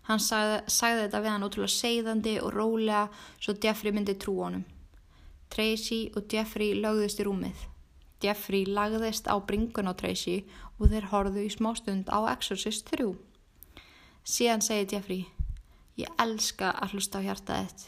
Hann 0.05 0.21
sagði, 0.21 0.57
sagði 0.69 1.05
þetta 1.05 1.21
við 1.23 1.31
hann 1.33 1.45
ótrúlega 1.47 1.73
segðandi 1.73 2.33
og 2.41 2.51
rólega 2.53 3.05
svo 3.41 3.55
Jeffrey 3.61 3.93
myndi 3.95 4.13
trú 4.21 4.35
honum. 4.43 4.65
Tracy 5.49 6.11
og 6.13 6.29
Jeffrey 6.29 6.75
lögðist 6.77 7.21
í 7.21 7.25
rúmið. 7.25 7.63
Jeffrey 8.21 8.67
lagðist 8.69 9.25
á 9.25 9.35
bringun 9.41 9.89
á 9.89 9.93
Tracy 9.97 10.43
og 10.77 10.91
þeir 10.93 11.09
horðu 11.09 11.45
í 11.45 11.49
smástund 11.53 12.11
á 12.13 12.21
Exorcist 12.35 12.85
3. 12.93 13.15
Síðan 14.25 14.63
segi 14.65 14.93
Jeffrey, 14.93 15.25
ég 15.97 16.09
elska 16.21 16.71
að 16.81 16.95
hlusta 16.95 17.21
á 17.21 17.25
hjartað 17.25 17.65
þitt, 17.65 17.83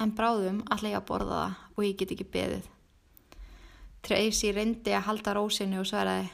en 0.00 0.12
bráðum 0.16 0.60
ég 0.82 0.96
að 0.96 1.06
borða 1.08 1.40
það 1.40 1.56
og 1.76 1.84
ég 1.84 1.96
get 2.00 2.14
ekki 2.14 2.28
beðið. 2.34 2.68
Tracy 4.00 4.52
reyndi 4.56 4.94
að 4.96 5.06
halda 5.10 5.34
rósinu 5.36 5.80
og 5.82 5.88
svaraði, 5.88 6.30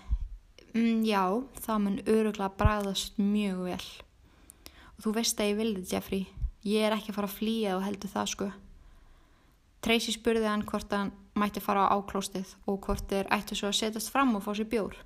mm, 0.75 1.03
já, 1.07 1.23
það 1.65 1.83
mun 1.83 1.99
öruglega 2.07 2.55
bræðast 2.61 3.19
mjög 3.19 3.65
vel. 3.67 3.87
Og 4.97 5.01
þú 5.05 5.15
veist 5.19 5.41
að 5.41 5.51
ég 5.51 5.59
vildi 5.59 5.83
Jeffrey, 5.91 6.29
ég 6.63 6.87
er 6.87 6.95
ekki 6.95 7.11
að 7.11 7.19
fara 7.19 7.31
að 7.31 7.39
flýja 7.41 7.77
og 7.77 7.85
heldur 7.85 8.13
það 8.13 8.31
sko. 8.33 8.53
Tracy 9.83 10.15
spurði 10.15 10.47
hann 10.47 10.65
hvort 10.67 10.93
hann 10.95 11.13
mætti 11.35 11.61
fara 11.61 11.87
á 11.91 11.95
áklóstið 11.99 12.55
og 12.67 12.81
hvort 12.87 13.11
þeir 13.11 13.29
ættu 13.35 13.59
svo 13.59 13.69
að 13.69 13.79
setjast 13.81 14.11
fram 14.11 14.35
og 14.37 14.43
fá 14.47 14.55
sér 14.55 14.71
bjór. 14.71 14.97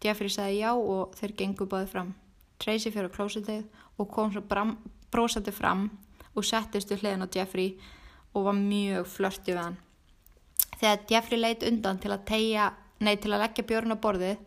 Jeffrey 0.00 0.32
sagði 0.32 0.62
já 0.62 0.72
og 0.72 1.14
þeir 1.18 1.36
gengu 1.36 1.66
báði 1.66 1.90
fram. 1.90 2.14
Tracy 2.58 2.90
fyrir 2.90 3.10
á 3.10 3.16
klóstið 3.16 3.66
og 3.98 4.08
kom 4.08 4.32
svo 4.32 4.42
brósandi 5.10 5.52
fram 5.52 5.90
og 6.40 6.48
settist 6.48 6.90
við 6.92 7.04
hliðin 7.04 7.26
á 7.26 7.32
Jeffrey 7.34 7.74
og 8.34 8.46
var 8.46 8.56
mjög 8.56 9.08
flörtið 9.14 9.54
við 9.54 9.62
hann. 9.62 9.78
Þegar 10.80 11.02
Jeffrey 11.12 11.40
leitt 11.40 11.66
undan 11.66 11.98
til 12.00 12.12
að, 12.14 12.24
tegja, 12.30 12.70
nei, 13.04 13.16
til 13.20 13.34
að 13.34 13.42
leggja 13.44 13.66
björn 13.68 13.96
á 13.96 13.98
borðið, 14.00 14.38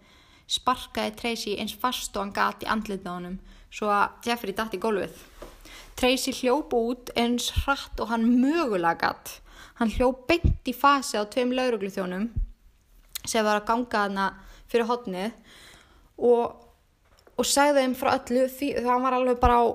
sparkaði 0.49 1.14
Tracy 1.20 1.57
eins 1.61 1.76
fast 1.80 2.15
og 2.18 2.26
hann 2.26 2.36
gati 2.36 2.70
andlitna 2.70 3.14
á 3.14 3.18
honum 3.18 3.38
svo 3.74 3.90
að 3.90 4.28
Jeffrey 4.28 4.56
dætt 4.56 4.76
í 4.78 4.82
gólfið. 4.82 5.14
Tracy 5.98 6.34
hljóp 6.40 6.74
út 6.78 7.11
eins 7.20 7.52
hratt 7.64 8.02
og 8.02 8.10
hann 8.11 8.26
mögulega 8.41 8.98
gatt. 9.02 9.38
Hann 9.80 9.94
hljóp 9.94 10.26
beint 10.30 10.70
í 10.70 10.74
fasi 10.78 11.18
á 11.18 11.26
tveim 11.26 11.53
laurugluþjónum 11.53 12.30
sem 13.24 13.45
var 13.45 13.61
að 13.61 13.68
ganga 13.70 14.03
hana 14.06 14.28
fyrir 14.70 14.90
hotnið 14.90 15.32
og, 16.18 16.53
og 17.38 17.48
segði 17.48 17.86
þeim 17.86 17.95
frá 17.98 18.14
öllu 18.18 18.45
því 18.52 18.70
það 18.82 19.06
var 19.06 19.18
alveg 19.18 19.41
bara 19.41 19.60
á 19.61 19.65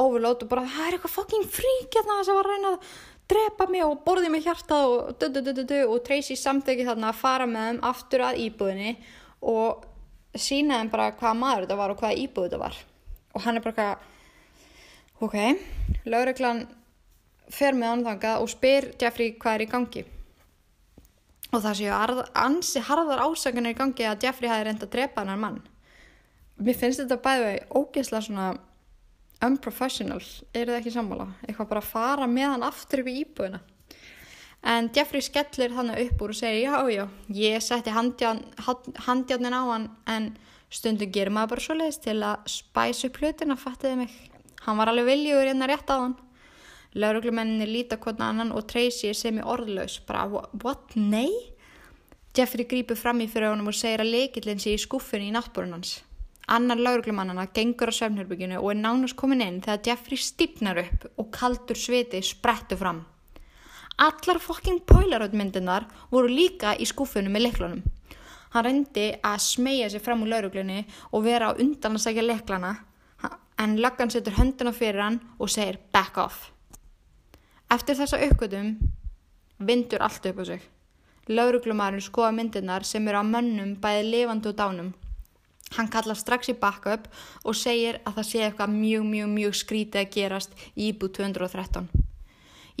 overlót 0.00 0.44
og 0.44 0.50
bara 0.52 0.68
það 0.68 0.86
er 0.86 0.96
eitthvað 0.96 1.16
fucking 1.16 1.48
frík 1.52 1.96
hérna 1.96 2.20
sem 2.24 2.36
var 2.36 2.48
að 2.48 2.54
reyna 2.54 2.70
að 2.72 2.92
drepa 3.32 3.66
mig 3.70 3.84
og 3.84 4.00
borði 4.06 4.30
mig 4.32 4.44
hjartað 4.46 4.92
og 4.92 5.10
du, 5.20 5.40
du, 5.40 5.52
du, 5.62 5.76
og 5.86 6.00
Tracy 6.06 6.36
samþekki 6.36 6.86
þarna 6.88 7.10
að 7.12 7.20
fara 7.20 7.48
með 7.48 7.68
þeim 7.68 7.82
aftur 7.92 8.24
að 8.26 8.40
íbúðinni 8.46 8.94
og 9.52 9.84
sína 10.34 10.80
þeim 10.80 10.92
bara 10.92 11.10
hvaða 11.16 11.38
maður 11.38 11.66
þetta 11.66 11.78
var 11.80 11.92
og 11.92 12.00
hvaða 12.02 12.20
íbúð 12.24 12.48
þetta 12.48 12.62
var. 12.62 12.80
Og 13.32 13.44
hann 13.44 13.58
er 13.58 13.64
bara 13.64 13.72
eitthvað 13.72 14.10
ok, 15.22 15.36
lauruglan 16.08 16.64
fer 17.52 17.76
með 17.76 17.92
hann 17.92 18.06
þangað 18.08 18.42
og 18.42 18.50
spyr 18.52 18.90
Jeffrey 19.00 19.36
hvað 19.36 19.58
er 19.58 19.64
í 19.64 19.70
gangi. 19.70 20.04
Og 21.52 21.60
það 21.60 21.78
séu 21.82 21.92
arð, 21.92 22.22
ansi 22.32 22.80
harðar 22.80 23.26
ásakunir 23.26 23.74
í 23.74 23.78
gangi 23.78 24.08
að 24.08 24.24
Jeffrey 24.24 24.48
hafi 24.48 24.68
reynd 24.68 24.84
að 24.86 24.92
drepa 24.94 25.24
hann 25.24 25.40
mann. 25.40 25.60
Mér 26.62 26.78
finnst 26.78 27.02
þetta 27.02 27.20
bæði 27.20 27.56
ógeðslega 27.68 28.24
svona 28.24 28.46
unprofessional, 29.46 30.22
eru 30.54 30.72
það 30.72 30.78
ekki 30.80 30.94
sammála? 30.94 31.26
Eitthvað 31.46 31.70
bara 31.72 31.82
að 31.82 31.90
fara 31.90 32.28
með 32.30 32.48
hann 32.52 32.66
aftur 32.66 33.02
upp 33.02 33.10
í 33.10 33.18
íbúðina. 33.22 33.60
En 34.72 34.90
Jeffrey 34.94 35.24
skellir 35.26 35.74
þannig 35.74 36.04
upp 36.04 36.20
úr 36.22 36.32
og 36.32 36.38
segir 36.38 36.68
já 36.68 36.76
já, 36.94 37.04
ég 37.34 37.62
setti 37.66 37.90
handján, 37.90 38.44
handjánin 39.06 39.56
á 39.58 39.62
hann 39.66 39.88
en 40.06 40.28
stundum 40.70 41.10
gerir 41.10 41.34
maður 41.34 41.56
bara 41.56 41.64
svo 41.64 41.76
leiðist 41.78 42.04
til 42.06 42.20
að 42.22 42.44
spæsa 42.50 43.08
upp 43.08 43.18
hlutin 43.18 43.54
að 43.54 43.64
fattiði 43.64 43.96
mig. 44.04 44.12
Hann 44.62 44.78
var 44.78 44.92
alveg 44.92 45.08
viljugur 45.10 45.50
hérna 45.50 45.66
rétt 45.66 45.90
á 45.90 45.96
hann. 45.98 46.14
Lauruglumenninni 46.94 47.66
líta 47.66 47.98
kvotna 47.98 48.30
annan 48.30 48.52
og 48.54 48.68
Tracy 48.70 49.10
er 49.10 49.18
sem 49.18 49.40
í 49.40 49.42
orðlaus 49.42 49.98
bara 50.06 50.28
what, 50.30 50.94
nei? 50.94 51.32
Jeffrey 52.36 52.68
grýpur 52.68 52.96
fram 52.96 53.20
í 53.24 53.28
fyrir 53.28 53.50
honum 53.50 53.72
og 53.72 53.76
segir 53.76 54.04
að 54.04 54.14
leikillin 54.14 54.62
sé 54.62 54.76
í 54.76 54.80
skuffunni 54.80 55.32
í 55.32 55.34
náttbúrun 55.34 55.74
hans 55.80 55.98
Annar 56.52 56.76
lauruglumannana 56.76 57.46
gengur 57.56 57.88
á 57.88 57.94
söfnherbygginu 57.96 58.58
og 58.60 58.70
er 58.74 58.80
nánast 58.82 59.16
komin 59.16 59.40
inn 59.40 59.62
þegar 59.64 59.86
Jeffrey 59.86 60.20
stipnar 60.20 60.82
upp 60.82 61.06
og 61.16 61.30
kaldur 61.32 61.78
sviti 61.80 62.20
sprettu 62.20 62.76
fram. 62.76 63.00
Allar 63.96 64.40
fokking 64.40 64.82
pólaröldmyndunar 64.88 65.86
voru 66.10 66.28
líka 66.28 66.74
í 66.76 66.84
skúfunum 66.88 67.32
með 67.32 67.46
leiklunum. 67.46 67.82
Hann 68.52 68.66
reyndi 68.66 69.06
að 69.24 69.38
smegja 69.46 69.88
sér 69.92 70.04
fram 70.04 70.24
úr 70.24 70.32
lauruglunni 70.34 70.82
og 71.12 71.24
vera 71.24 71.52
á 71.52 71.56
undan 71.56 71.96
að 71.96 72.04
segja 72.04 72.24
leiklana 72.26 72.74
en 73.62 73.78
löggan 73.80 74.10
setur 74.10 74.36
hönduna 74.36 74.72
fyrir 74.76 75.00
hann 75.00 75.20
og 75.38 75.50
segir 75.50 75.78
back 75.92 76.18
off. 76.18 76.50
Eftir 77.70 77.96
þessa 77.96 78.20
uppgötum 78.26 78.74
vindur 79.58 80.02
allt 80.04 80.26
upp 80.28 80.42
á 80.42 80.44
sig. 80.44 80.60
Lauruglumarinn 81.28 82.02
skoða 82.02 82.32
myndunar 82.36 82.84
sem 82.84 83.08
eru 83.08 83.22
á 83.22 83.24
mönnum 83.24 83.76
bæði 83.80 84.04
lifandi 84.10 84.50
og 84.50 84.58
dánum. 84.58 84.92
Hann 85.76 85.88
kallar 85.92 86.18
strax 86.18 86.50
í 86.52 86.56
backup 86.58 87.08
og 87.44 87.56
segir 87.56 88.00
að 88.04 88.18
það 88.18 88.28
sé 88.28 88.40
eitthvað 88.46 88.74
mjög, 88.76 89.04
mjög, 89.08 89.28
mjög 89.36 89.58
skrítið 89.62 90.02
að 90.02 90.10
gerast 90.16 90.56
í 90.74 90.90
íbú 90.90 91.08
213. 91.08 91.88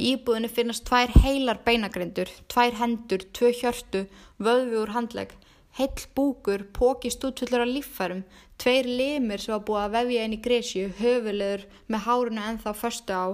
Í 0.00 0.14
íbúðinu 0.16 0.48
finnast 0.48 0.86
tvær 0.88 1.12
heilar 1.22 1.60
beinagrindur, 1.66 2.30
tvær 2.48 2.78
hendur, 2.80 3.24
tvö 3.36 3.52
hjörtu, 3.58 4.06
vöðvi 4.40 4.78
úr 4.80 4.92
handlegg, 4.96 5.34
heill 5.76 6.06
búkur, 6.16 6.64
póki 6.72 7.12
stútfullur 7.12 7.64
af 7.64 7.70
líffærum, 7.70 8.22
tveir 8.60 8.88
limir 8.88 9.40
sem 9.40 9.54
var 9.54 9.64
búið 9.68 9.82
að 9.82 9.94
vefja 9.98 10.24
inn 10.24 10.36
í 10.36 10.40
gresju, 10.46 10.88
höfulegur 11.00 11.66
með 11.92 12.04
hárunu 12.06 12.44
ennþá 12.48 12.74
föstu 12.76 13.16
á 13.16 13.24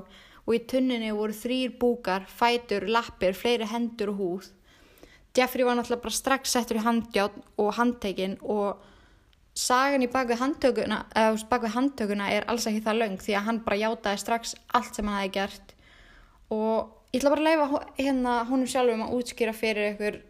og 0.48 0.54
í 0.56 0.62
tunninni 0.70 1.10
voru 1.12 1.34
þrýr 1.36 1.74
búkar, 1.80 2.24
fætur, 2.26 2.88
lappir, 2.88 3.34
fleiri 3.36 3.68
hendur 3.68 4.14
og 4.14 4.20
húð. 4.22 4.46
Jeffrey 5.36 5.66
var 5.66 5.76
náttúrulega 5.76 6.02
bara 6.02 6.16
strax 6.16 6.54
settur 6.54 6.80
í 6.80 6.84
handjátt 6.86 7.36
og 7.60 7.74
handtekinn 7.76 8.38
og 8.42 8.80
sagan 9.58 10.04
í 10.04 10.08
bakvið 10.10 10.38
handtökuna, 10.42 11.00
bakvið 11.50 11.74
handtökuna 11.74 12.30
er 12.30 12.46
alls 12.50 12.68
ekki 12.70 12.84
það 12.84 13.00
löng 13.02 13.18
því 13.22 13.34
að 13.34 13.46
hann 13.48 13.60
bara 13.66 13.80
játaði 13.80 14.22
strax 14.22 14.54
allt 14.78 14.94
sem 14.94 15.08
hann 15.08 15.18
hefði 15.18 15.34
gert. 15.34 15.74
Og 16.54 16.92
ég 17.12 17.20
ætla 17.20 17.32
bara 17.34 17.42
að 17.42 17.48
leifa 17.48 17.82
hérna 17.98 18.34
húnum 18.48 18.70
sjálfum 18.70 19.04
að 19.06 19.14
útskýra 19.18 19.54
fyrir 19.56 19.92
ykkur 19.92 20.20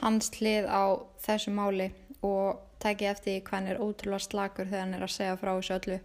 hans 0.00 0.30
hlið 0.38 0.68
á 0.70 0.82
þessu 1.24 1.54
máli 1.56 1.90
og 2.26 2.60
taki 2.80 3.08
eftir 3.10 3.42
hvað 3.44 3.58
hann 3.58 3.70
er 3.72 3.82
ótrúlega 3.82 4.24
slakur 4.24 4.68
þegar 4.68 4.84
hann 4.86 4.96
er 4.96 5.04
að 5.04 5.14
segja 5.16 5.38
frá 5.40 5.52
þessu 5.52 5.76
öllu. 5.78 6.00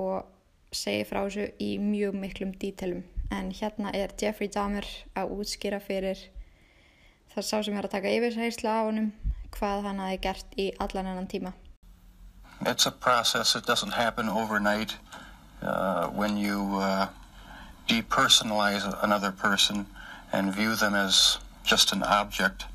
Og 0.00 0.76
segja 0.80 1.08
frá 1.10 1.20
þessu 1.26 1.50
í 1.60 1.72
mjög 1.82 2.16
miklum 2.22 2.54
dítelum. 2.62 3.04
En 3.30 3.52
hérna 3.54 3.92
er 3.94 4.16
Jeffrey 4.18 4.48
Dahmer 4.50 4.88
að 5.18 5.36
útskýra 5.36 5.82
fyrir. 5.82 6.24
Það 7.34 7.46
sá 7.46 7.56
sem 7.62 7.76
er 7.76 7.86
að 7.86 7.94
taka 7.98 8.16
yfirsæðisla 8.16 8.80
á 8.80 8.82
honum 8.88 9.12
hvað 9.56 9.82
hann 9.88 9.98
hafi 9.98 10.18
gert 10.28 10.56
í 10.56 10.70
allan 10.78 11.06
ennan 11.06 11.28
tíma 11.28 11.52
It's 12.66 12.84
a 12.84 12.90
process, 12.90 13.56
it 13.56 13.64
doesn't 13.64 13.94
happen 13.94 14.28
overnight 14.28 14.96
uh, 15.62 16.08
when 16.08 16.36
you 16.36 16.76
uh, 16.76 17.08
depersonalize 17.88 18.84
another 19.02 19.32
person 19.32 19.86
and 20.32 20.54
view 20.54 20.76
them 20.76 20.94
as 20.94 21.38
just 21.64 21.92
an 21.92 22.02
object, 22.02 22.66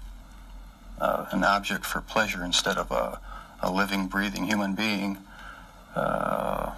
uh, 1.00 1.26
an 1.32 1.44
object 1.44 1.86
for 1.86 2.02
pleasure 2.02 2.44
instead 2.44 2.78
of 2.78 2.90
a, 2.92 3.20
a 3.62 3.72
living, 3.72 4.08
breathing 4.08 4.46
human 4.46 4.74
being, 4.74 5.18
uh, 5.96 6.72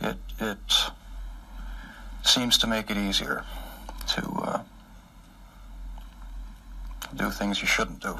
it, 0.00 0.16
it 0.40 0.58
seems 2.22 2.58
to 2.58 2.66
make 2.66 2.90
it 2.90 2.96
easier 2.96 3.44
to 4.06 4.22
uh, 4.42 4.62
do 7.14 7.30
things 7.30 7.60
you 7.60 7.66
shouldn't 7.66 8.00
do. 8.00 8.18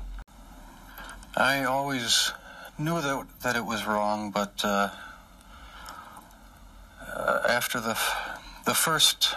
I 1.36 1.64
always 1.64 2.32
knew 2.78 3.00
that, 3.00 3.26
that 3.42 3.56
it 3.56 3.64
was 3.64 3.86
wrong, 3.86 4.30
but 4.30 4.60
uh, 4.64 4.90
uh, 7.14 7.42
after 7.48 7.80
the 7.80 7.98
the 8.64 8.74
first 8.74 9.34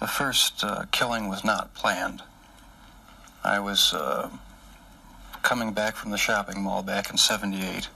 the 0.00 0.06
first 0.06 0.64
uh, 0.64 0.84
killing 0.90 1.28
was 1.28 1.44
not 1.44 1.74
planned. 1.74 2.22
I 3.44 3.60
was 3.60 3.94
uh, 3.94 4.30
coming 5.42 5.72
back 5.72 5.94
from 5.94 6.10
the 6.10 6.18
shopping 6.18 6.60
mall 6.62 6.82
back 6.82 7.10
in 7.10 7.16
'78. 7.16 7.88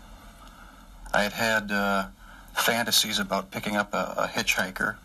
I 1.13 1.23
had 1.25 1.33
had 1.33 1.73
uh, 1.73 2.07
fantasies 2.55 3.19
about 3.19 3.51
picking 3.51 3.77
up 3.77 3.93
a, 3.93 4.15
a 4.17 4.27
hitchhiker 4.29 4.97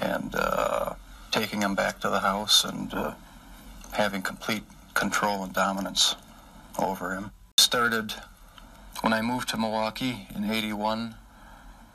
and 0.00 0.34
uh, 0.34 0.94
taking 1.30 1.62
him 1.62 1.74
back 1.74 1.98
to 2.00 2.08
the 2.08 2.20
house 2.20 2.64
and 2.64 2.94
having 3.92 4.22
complete 4.22 4.62
control 4.94 5.42
and 5.42 5.52
dominance 5.52 6.14
over 6.78 7.14
him. 7.14 7.30
Started 7.58 8.14
when 9.00 9.12
I 9.12 9.20
moved 9.22 9.48
to 9.50 9.56
Milwaukee 9.56 10.26
in 10.34 10.50
'81. 10.50 11.14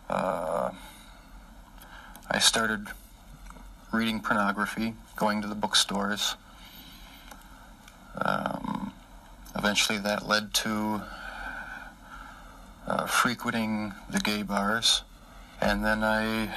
Uh, 0.10 0.72
I 2.30 2.40
started 2.40 2.88
reading 3.92 4.20
pornography, 4.20 4.96
going 5.16 5.42
to 5.42 5.48
the 5.48 5.56
bookstores. 5.56 6.36
Um, 8.18 8.94
eventually, 9.56 9.98
that 10.00 10.28
led 10.28 10.54
to 10.56 11.02
uh, 12.88 13.06
frequenting 13.08 13.94
the 14.10 14.20
gay 14.20 14.44
bars, 14.44 15.04
and 15.62 15.84
then 15.84 16.04
I. 16.04 16.54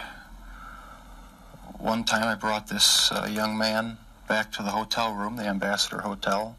One 1.78 2.05
time, 2.05 2.24
I 2.24 2.35
brought 2.35 2.69
this 2.69 3.12
uh, 3.12 3.28
young 3.31 3.57
man 3.57 3.98
back 4.28 4.51
to 4.53 4.62
the 4.62 4.70
hotel 4.70 5.15
room, 5.15 5.36
the 5.36 5.47
Ambassador 5.47 6.01
Hotel. 6.01 6.57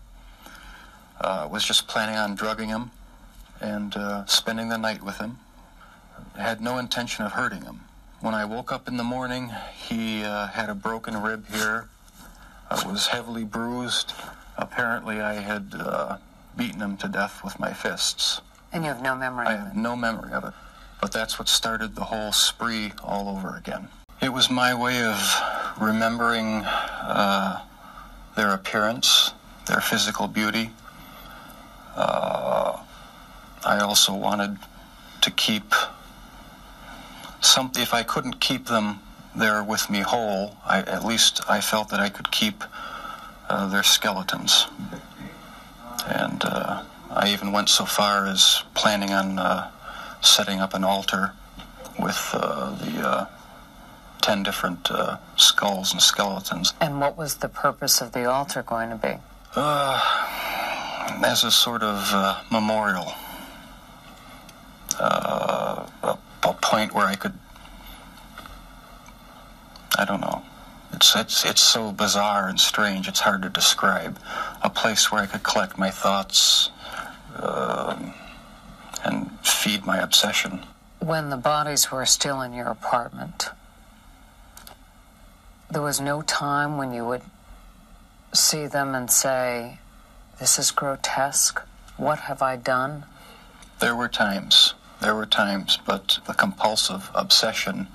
Uh, 1.19 1.48
was 1.52 1.64
just 1.64 1.88
planning 1.88 2.15
on 2.15 2.35
drugging 2.35 2.69
him 2.69 2.91
and 3.60 3.95
uh, 3.95 4.26
spending 4.26 4.69
the 4.69 4.77
night 4.77 5.02
with 5.03 5.18
him. 5.18 5.39
Had 6.35 6.61
no 6.61 6.77
intention 6.77 7.26
of 7.26 7.31
hurting 7.34 7.64
him. 7.64 7.81
When 8.22 8.34
I 8.34 8.45
woke 8.45 8.72
up 8.72 8.88
in 8.88 8.98
the 8.98 9.03
morning, 9.03 9.52
he 9.76 10.23
uh, 10.23 10.48
had 10.48 10.69
a 10.69 10.76
broken 10.76 11.22
rib 11.22 11.48
here. 11.48 11.89
I 12.69 12.88
was 12.88 13.07
heavily 13.07 13.44
bruised. 13.44 14.14
Apparently, 14.57 15.22
I 15.22 15.35
had 15.35 15.73
uh, 15.80 16.18
beaten 16.56 16.81
him 16.81 16.98
to 16.98 17.07
death 17.07 17.44
with 17.44 17.60
my 17.60 17.73
fists. 17.73 18.41
And 18.73 18.84
you 18.84 18.89
have 18.89 19.02
no 19.02 19.15
memory 19.15 19.48
I 19.48 19.56
have 19.56 19.76
no 19.76 19.95
memory 19.95 20.34
of 20.34 20.44
it. 20.44 20.53
But 21.02 21.11
that's 21.11 21.38
what 21.39 21.48
started 21.48 21.95
the 21.95 22.03
whole 22.06 22.31
spree 22.31 22.91
all 23.03 23.30
over 23.30 23.56
again. 23.56 23.88
It 24.22 24.34
was 24.34 24.49
my 24.49 24.73
way 24.73 25.03
of 25.03 25.18
remembering 25.80 26.64
uh, 26.65 27.61
their 28.35 28.49
appearance, 28.49 29.31
their 29.68 29.80
physical 29.80 30.27
beauty. 30.27 30.72
Uh, 31.97 32.77
I 33.65 33.79
also 33.79 34.13
wanted 34.13 34.57
to 35.21 35.31
keep 35.31 35.73
some. 37.41 37.71
If 37.75 37.93
I 37.93 38.03
couldn't 38.03 38.39
keep 38.39 38.67
them 38.67 38.99
there 39.35 39.63
with 39.63 39.89
me 39.89 39.99
whole, 39.99 40.55
I, 40.65 40.79
at 40.79 41.03
least 41.03 41.41
I 41.49 41.59
felt 41.59 41.89
that 41.89 41.99
I 41.99 42.09
could 42.09 42.31
keep 42.31 42.63
uh, 43.49 43.67
their 43.67 43.83
skeletons. 43.83 44.67
And 46.05 46.43
uh, 46.45 46.83
I 47.09 47.33
even 47.33 47.51
went 47.51 47.69
so 47.69 47.85
far 47.85 48.27
as 48.27 48.63
planning 48.75 49.11
on 49.11 49.39
uh, 49.39 49.71
setting 50.21 50.59
up 50.59 50.73
an 50.75 50.83
altar 50.83 51.33
with 51.99 52.29
uh, 52.33 52.75
the 52.75 53.07
uh, 53.07 53.25
ten 54.21 54.43
different 54.43 54.91
uh, 54.91 55.17
skulls 55.35 55.91
and 55.93 56.01
skeletons. 56.01 56.73
And 56.79 57.01
what 57.01 57.17
was 57.17 57.35
the 57.35 57.49
purpose 57.49 58.01
of 58.01 58.11
the 58.11 58.25
altar 58.25 58.61
going 58.61 58.91
to 58.91 58.95
be? 58.95 59.15
Uh, 59.55 60.36
as 61.25 61.43
a 61.43 61.51
sort 61.51 61.84
of 61.84 62.09
uh, 62.13 62.41
memorial, 62.51 63.13
uh, 64.99 65.85
a, 66.03 66.17
a 66.43 66.53
point 66.61 66.93
where 66.93 67.05
I 67.05 67.15
could, 67.15 67.34
I 69.97 70.05
don't 70.05 70.21
know, 70.21 70.43
it's, 70.93 71.15
it's, 71.15 71.45
it's 71.45 71.61
so 71.61 71.91
bizarre 71.91 72.47
and 72.47 72.59
strange, 72.59 73.07
it's 73.07 73.19
hard 73.21 73.41
to 73.43 73.49
describe. 73.49 74.19
A 74.61 74.69
place 74.69 75.11
where 75.11 75.21
I 75.21 75.25
could 75.25 75.43
collect 75.43 75.77
my 75.77 75.89
thoughts 75.89 76.69
um 77.35 78.13
and 79.03 79.29
feed 79.45 79.85
my 79.85 79.99
obsession. 79.99 80.61
When 80.99 81.29
the 81.29 81.38
bodies 81.38 81.91
were 81.91 82.05
still 82.05 82.41
in 82.41 82.53
your 82.53 82.67
apartment, 82.67 83.49
there 85.69 85.81
was 85.81 86.01
no 86.01 86.21
time 86.21 86.77
when 86.77 86.93
you 86.93 87.05
would 87.05 87.21
see 88.34 88.67
them 88.67 88.95
and 88.95 89.09
say, 89.11 89.79
This 90.39 90.59
is 90.59 90.69
grotesque. 90.69 91.61
What 91.97 92.19
have 92.19 92.43
I 92.43 92.57
done? 92.57 93.05
There 93.80 93.95
were 93.95 94.07
times, 94.07 94.76
there 95.01 95.15
were 95.15 95.26
times, 95.26 95.80
but 95.84 96.19
the 96.27 96.34
compulsive 96.34 97.09
obsession 97.15 97.88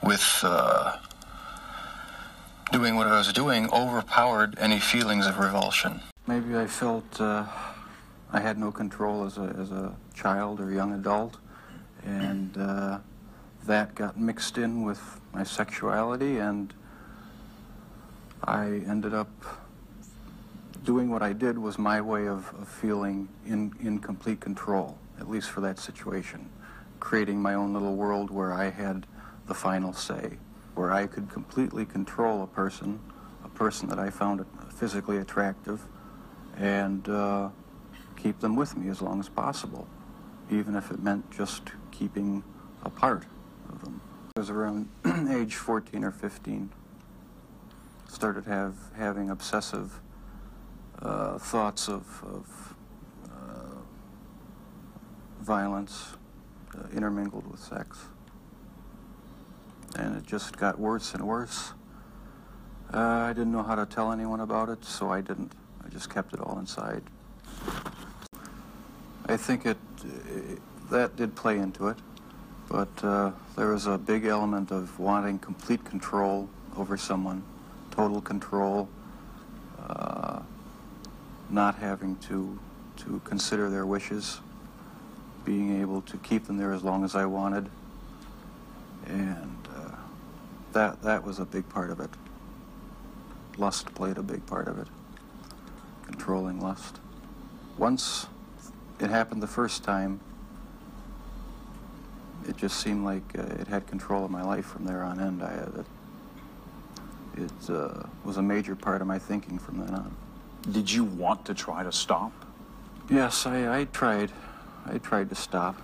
with 0.00 0.40
uh, 0.44 0.98
doing 2.70 2.94
what 2.94 3.08
I 3.08 3.18
was 3.18 3.32
doing 3.32 3.68
overpowered 3.72 4.56
any 4.60 4.78
feelings 4.78 5.26
of 5.26 5.38
revulsion. 5.40 6.00
Maybe 6.28 6.56
I 6.56 6.68
felt 6.68 7.20
uh, 7.20 7.44
I 8.32 8.38
had 8.40 8.56
no 8.56 8.70
control 8.70 9.24
as 9.24 9.36
a, 9.36 9.54
as 9.58 9.72
a 9.72 9.92
child 10.14 10.60
or 10.60 10.70
young 10.70 10.94
adult, 10.94 11.38
and 12.04 12.56
uh, 12.56 12.98
that 13.64 13.96
got 13.96 14.16
mixed 14.16 14.58
in 14.58 14.84
with 14.84 15.20
my 15.32 15.42
sexuality, 15.42 16.38
and 16.38 16.72
I 18.44 18.82
ended 18.86 19.12
up 19.12 19.28
doing 20.84 21.10
what 21.10 21.22
I 21.22 21.32
did 21.32 21.58
was 21.58 21.78
my 21.78 22.00
way 22.00 22.26
of, 22.26 22.52
of 22.58 22.68
feeling 22.68 23.28
in, 23.46 23.72
in 23.80 23.98
complete 23.98 24.40
control, 24.40 24.98
at 25.18 25.28
least 25.28 25.50
for 25.50 25.60
that 25.60 25.78
situation. 25.78 26.48
Creating 26.98 27.40
my 27.40 27.54
own 27.54 27.72
little 27.72 27.96
world 27.96 28.30
where 28.30 28.52
I 28.52 28.70
had 28.70 29.06
the 29.46 29.54
final 29.54 29.92
say, 29.92 30.38
where 30.74 30.92
I 30.92 31.06
could 31.06 31.30
completely 31.30 31.84
control 31.84 32.42
a 32.42 32.46
person, 32.46 33.00
a 33.44 33.48
person 33.48 33.88
that 33.88 33.98
I 33.98 34.10
found 34.10 34.44
physically 34.74 35.18
attractive, 35.18 35.86
and 36.56 37.08
uh, 37.08 37.50
keep 38.16 38.40
them 38.40 38.56
with 38.56 38.76
me 38.76 38.88
as 38.90 39.02
long 39.02 39.20
as 39.20 39.28
possible, 39.28 39.86
even 40.50 40.74
if 40.74 40.90
it 40.90 41.02
meant 41.02 41.30
just 41.30 41.70
keeping 41.90 42.42
a 42.84 42.90
part 42.90 43.24
of 43.68 43.84
them. 43.84 44.00
I 44.36 44.40
was 44.40 44.50
around 44.50 44.88
age 45.30 45.56
14 45.56 46.04
or 46.04 46.10
15. 46.10 46.70
Started 48.08 48.46
have 48.46 48.74
having 48.96 49.30
obsessive 49.30 50.00
uh, 51.02 51.38
thoughts 51.38 51.88
of, 51.88 52.04
of 52.24 52.74
uh, 53.24 53.78
violence 55.40 56.16
uh, 56.76 56.86
intermingled 56.94 57.50
with 57.50 57.60
sex. 57.60 57.98
And 59.96 60.16
it 60.16 60.26
just 60.26 60.56
got 60.56 60.78
worse 60.78 61.14
and 61.14 61.26
worse. 61.26 61.72
Uh, 62.92 62.98
I 62.98 63.32
didn't 63.32 63.52
know 63.52 63.62
how 63.62 63.74
to 63.74 63.86
tell 63.86 64.12
anyone 64.12 64.40
about 64.40 64.68
it, 64.68 64.84
so 64.84 65.10
I 65.10 65.20
didn't. 65.20 65.52
I 65.84 65.88
just 65.88 66.12
kept 66.12 66.34
it 66.34 66.40
all 66.40 66.58
inside. 66.58 67.02
I 69.26 69.36
think 69.36 69.64
it, 69.64 69.78
it 70.28 70.58
that 70.90 71.14
did 71.14 71.36
play 71.36 71.58
into 71.58 71.86
it, 71.88 71.96
but 72.68 72.88
uh, 73.04 73.30
there 73.56 73.68
was 73.68 73.86
a 73.86 73.96
big 73.96 74.24
element 74.24 74.72
of 74.72 74.98
wanting 74.98 75.38
complete 75.38 75.84
control 75.84 76.48
over 76.76 76.96
someone, 76.96 77.44
total 77.92 78.20
control, 78.20 78.88
uh, 79.88 80.40
not 81.50 81.76
having 81.76 82.16
to 82.16 82.58
to 82.96 83.20
consider 83.24 83.70
their 83.70 83.86
wishes, 83.86 84.40
being 85.44 85.80
able 85.80 86.02
to 86.02 86.18
keep 86.18 86.46
them 86.46 86.58
there 86.58 86.72
as 86.72 86.82
long 86.82 87.02
as 87.02 87.14
I 87.14 87.24
wanted, 87.24 87.68
and 89.06 89.68
uh, 89.74 89.96
that 90.72 91.02
that 91.02 91.24
was 91.24 91.38
a 91.38 91.44
big 91.44 91.68
part 91.68 91.90
of 91.90 92.00
it. 92.00 92.10
Lust 93.56 93.94
played 93.94 94.18
a 94.18 94.22
big 94.22 94.44
part 94.46 94.68
of 94.68 94.78
it, 94.78 94.88
controlling 96.04 96.60
lust. 96.60 97.00
Once 97.78 98.26
it 98.98 99.08
happened 99.08 99.42
the 99.42 99.46
first 99.46 99.82
time, 99.82 100.20
it 102.46 102.56
just 102.56 102.80
seemed 102.80 103.04
like 103.04 103.22
uh, 103.38 103.42
it 103.42 103.68
had 103.68 103.86
control 103.86 104.24
of 104.24 104.30
my 104.30 104.42
life 104.42 104.66
from 104.66 104.84
there 104.84 105.02
on 105.02 105.20
end. 105.20 105.42
I 105.42 105.52
it. 105.52 105.86
It 107.36 107.70
uh, 107.70 108.02
was 108.24 108.36
a 108.36 108.42
major 108.42 108.74
part 108.74 109.00
of 109.00 109.06
my 109.06 109.18
thinking 109.18 109.58
from 109.58 109.78
then 109.78 109.94
on. 109.94 110.16
Did 110.70 110.90
you 110.90 111.04
want 111.04 111.44
to 111.46 111.54
try 111.54 111.82
to 111.82 111.92
stop? 111.92 112.32
Yes, 113.08 113.46
I, 113.46 113.80
I 113.80 113.84
tried. 113.86 114.30
I 114.86 114.98
tried 114.98 115.28
to 115.30 115.34
stop. 115.34 115.76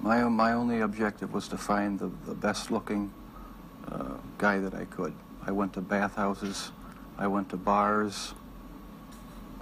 My 0.00 0.22
my 0.24 0.52
only 0.52 0.80
objective 0.80 1.32
was 1.32 1.48
to 1.48 1.56
find 1.56 1.98
the, 1.98 2.10
the 2.26 2.34
best 2.34 2.70
looking 2.70 3.12
uh, 3.90 4.14
guy 4.38 4.58
that 4.58 4.74
I 4.74 4.84
could. 4.86 5.14
I 5.46 5.50
went 5.52 5.72
to 5.74 5.80
bathhouses. 5.80 6.72
I 7.16 7.26
went 7.26 7.48
to 7.50 7.56
bars, 7.56 8.34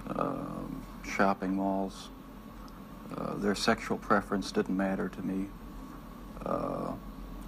um, 0.09 0.83
shopping 1.05 1.55
malls. 1.55 2.09
Uh, 3.15 3.35
their 3.35 3.53
sexual 3.55 3.97
preference 3.97 4.51
didn't 4.51 4.75
matter 4.75 5.07
to 5.07 5.21
me. 5.21 5.47
Uh, 6.43 6.93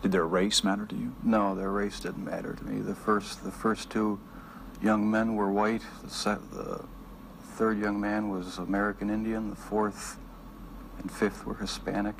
Did 0.03 0.11
their 0.11 0.27
race 0.27 0.63
matter 0.63 0.85
to 0.85 0.95
you? 0.95 1.11
no, 1.23 1.55
their 1.55 1.71
race 1.71 1.99
didn't 1.99 2.23
matter 2.23 2.53
to 2.53 2.63
me. 2.63 2.81
The 2.81 2.93
first, 2.95 3.43
the 3.43 3.51
first 3.51 3.89
two 3.89 4.19
young 4.85 5.09
men 5.09 5.35
were 5.35 5.51
white. 5.51 5.81
The, 6.03 6.09
se- 6.09 6.37
the 6.53 6.85
third 7.55 7.79
young 7.79 7.99
man 7.99 8.29
was 8.29 8.59
American 8.59 9.09
Indian. 9.09 9.49
The 9.49 9.55
fourth 9.55 10.17
and 10.99 11.11
fifth 11.11 11.45
were 11.45 11.55
Hispanic. 11.55 12.15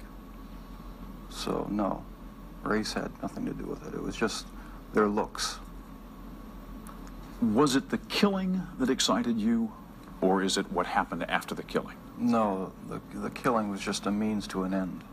So 1.30 1.68
no, 1.70 2.04
race 2.64 2.94
had 2.94 3.12
nothing 3.22 3.46
to 3.46 3.54
do 3.54 3.66
with 3.66 3.88
it. 3.88 3.94
It 3.94 4.02
was 4.02 4.16
just 4.16 4.48
their 4.94 5.08
looks. 5.08 5.60
Was 7.42 7.76
it 7.76 7.90
the 7.90 8.00
killing 8.00 8.64
that 8.80 8.90
excited 8.90 9.38
you, 9.38 9.72
or 10.22 10.42
is 10.42 10.58
it 10.58 10.72
what 10.72 10.88
happened 10.88 11.24
after 11.30 11.54
the 11.54 11.64
killing? 11.64 11.98
No, 12.18 12.72
the, 12.90 13.00
the 13.20 13.30
killing 13.30 13.70
was 13.70 13.82
just 13.82 14.08
a 14.08 14.12
means 14.12 14.48
to 14.48 14.64
an 14.64 14.74
end. 14.74 15.04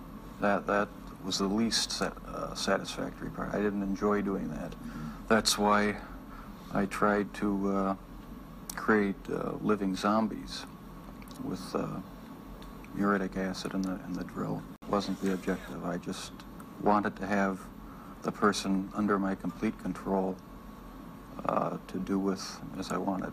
That 0.40 0.66
that 0.68 0.88
was 1.24 1.38
the 1.38 1.46
least 1.46 1.92
sa- 1.92 2.12
uh, 2.26 2.54
satisfactory 2.54 3.28
part. 3.30 3.52
I 3.52 3.58
didn't 3.58 3.82
enjoy 3.82 4.22
doing 4.22 4.48
that. 4.50 4.72
That's 5.28 5.58
why 5.58 5.96
I 6.74 6.86
tried 6.86 7.32
to 7.34 7.76
uh, 7.76 7.96
create 8.74 9.16
uh, 9.30 9.52
living 9.60 9.94
zombies 9.94 10.64
with 11.44 11.60
uh, 11.74 11.86
uric 12.96 13.36
acid 13.36 13.74
in 13.74 13.82
the 13.82 13.98
in 14.06 14.14
the 14.14 14.24
drill. 14.24 14.62
wasn't 14.88 15.20
the 15.20 15.34
objective. 15.34 15.84
I 15.84 15.98
just 15.98 16.32
wanted 16.80 17.14
to 17.16 17.26
have 17.26 17.60
the 18.22 18.32
person 18.32 18.90
under 18.94 19.18
my 19.18 19.34
complete 19.34 19.78
control 19.82 20.36
uh, 21.44 21.76
to 21.88 21.98
do 21.98 22.18
with 22.18 22.60
as 22.78 22.90
I 22.90 22.96
wanted. 22.96 23.32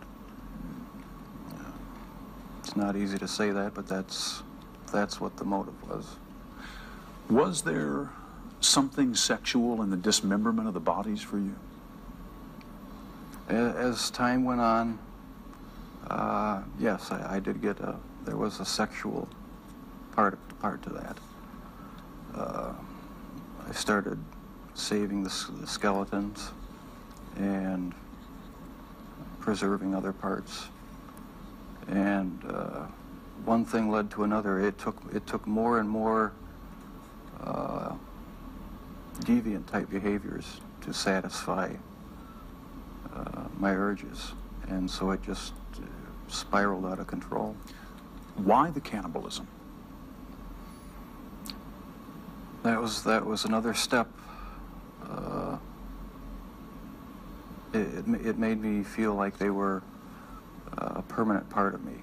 It's 2.60 2.76
not 2.76 2.96
easy 2.96 3.18
to 3.18 3.28
say 3.28 3.52
that, 3.52 3.74
but 3.74 3.88
that's 3.88 4.44
that's 4.92 5.22
what 5.22 5.38
the 5.38 5.46
motive 5.46 5.90
was. 5.90 6.18
Was 7.30 7.62
there 7.62 8.10
something 8.60 9.16
sexual 9.16 9.82
in 9.82 9.92
the 9.92 9.98
dismemberment 9.98 10.68
of 10.68 10.74
the 10.74 10.80
bodies 10.80 11.22
for 11.22 11.38
you? 11.38 11.56
As 13.50 14.12
time 14.12 14.44
went 14.44 14.62
on, 14.62 15.00
uh, 16.08 16.62
yes, 16.80 17.12
I, 17.12 17.38
I 17.38 17.40
did 17.40 17.64
get 17.64 17.80
a. 17.80 17.96
There 18.24 18.38
was 18.38 18.60
a 18.60 18.66
sexual 18.66 19.28
part 20.12 20.38
part 20.60 20.84
to 20.84 20.90
that. 20.92 21.18
Uh, 22.36 22.74
I 23.68 23.72
started 23.72 24.20
saving 24.76 25.24
the, 25.24 25.46
the 25.62 25.66
skeletons 25.66 26.52
and 27.38 27.94
preserving 29.40 29.96
other 29.96 30.14
parts, 30.14 30.68
and 31.88 32.40
uh, 32.48 32.86
one 33.46 33.66
thing 33.66 33.90
led 33.90 34.12
to 34.12 34.26
another. 34.26 34.60
It 34.60 34.78
took 34.78 34.96
it 35.12 35.26
took 35.26 35.48
more 35.48 35.80
and 35.80 35.90
more 35.90 36.34
uh, 37.42 37.94
deviant 39.22 39.66
type 39.66 39.90
behaviors 39.90 40.62
to 40.82 40.94
satisfy 40.94 41.74
uh, 43.16 43.44
my 43.58 43.74
urges, 43.74 44.34
and 44.68 44.90
so 44.90 45.12
it 45.12 45.22
just 45.22 45.54
uh, 45.76 45.86
spiraled 46.28 46.86
out 46.86 47.00
of 47.00 47.08
control. 47.08 47.56
Why 48.36 48.70
the 48.70 48.80
cannibalism? 48.82 49.48
That 52.64 52.82
was 52.82 53.04
that 53.04 53.26
was 53.26 53.46
another 53.46 53.74
step. 53.74 54.08
Uh, 55.04 55.58
it, 57.74 57.78
it 57.78 58.26
it 58.28 58.38
made 58.38 58.62
me 58.62 58.84
feel 58.84 59.16
like 59.16 59.38
they 59.38 59.50
were 59.50 59.82
uh, 60.78 60.94
a 60.96 61.02
permanent 61.02 61.50
part 61.50 61.74
of 61.74 61.84
me. 61.84 61.96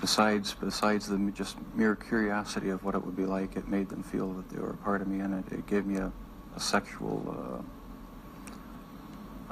Besides 0.00 0.54
besides 0.54 1.08
the 1.08 1.18
just 1.34 1.56
mere 1.74 1.96
curiosity 1.96 2.70
of 2.70 2.84
what 2.84 2.94
it 2.94 3.04
would 3.04 3.16
be 3.16 3.26
like, 3.26 3.56
it 3.56 3.68
made 3.68 3.88
them 3.88 4.02
feel 4.02 4.32
that 4.34 4.48
they 4.50 4.60
were 4.60 4.70
a 4.70 4.76
part 4.76 5.02
of 5.02 5.08
me, 5.08 5.20
and 5.20 5.44
it, 5.44 5.52
it 5.52 5.66
gave 5.66 5.86
me 5.86 5.96
a, 5.96 6.12
a 6.56 6.60
sexual 6.60 7.24
uh, 7.28 7.77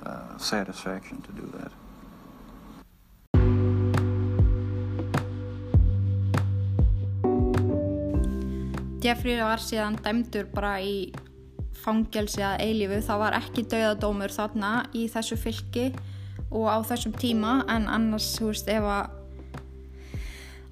uh, 0.07 0.39
satisfaction 0.39 1.21
to 1.23 1.33
do 1.33 1.51
that. 1.59 1.73
Jeffrey 9.03 9.37
var 9.39 9.63
síðan 9.63 9.99
dæmdur 10.03 10.49
bara 10.51 10.81
í 10.83 11.13
fangelsi 11.79 12.43
að 12.43 12.63
eilífu. 12.65 13.03
Það 13.07 13.21
var 13.23 13.37
ekki 13.39 13.67
dauðadómur 13.71 14.35
þarna 14.35 14.71
í 14.97 15.07
þessu 15.13 15.39
fylki 15.39 15.91
og 16.51 16.67
á 16.67 16.79
þessum 16.87 17.15
tíma 17.15 17.61
en 17.71 17.87
annars, 17.91 18.33
þú 18.39 18.51
veist, 18.51 18.71
ef 18.71 18.83
að 18.83 19.13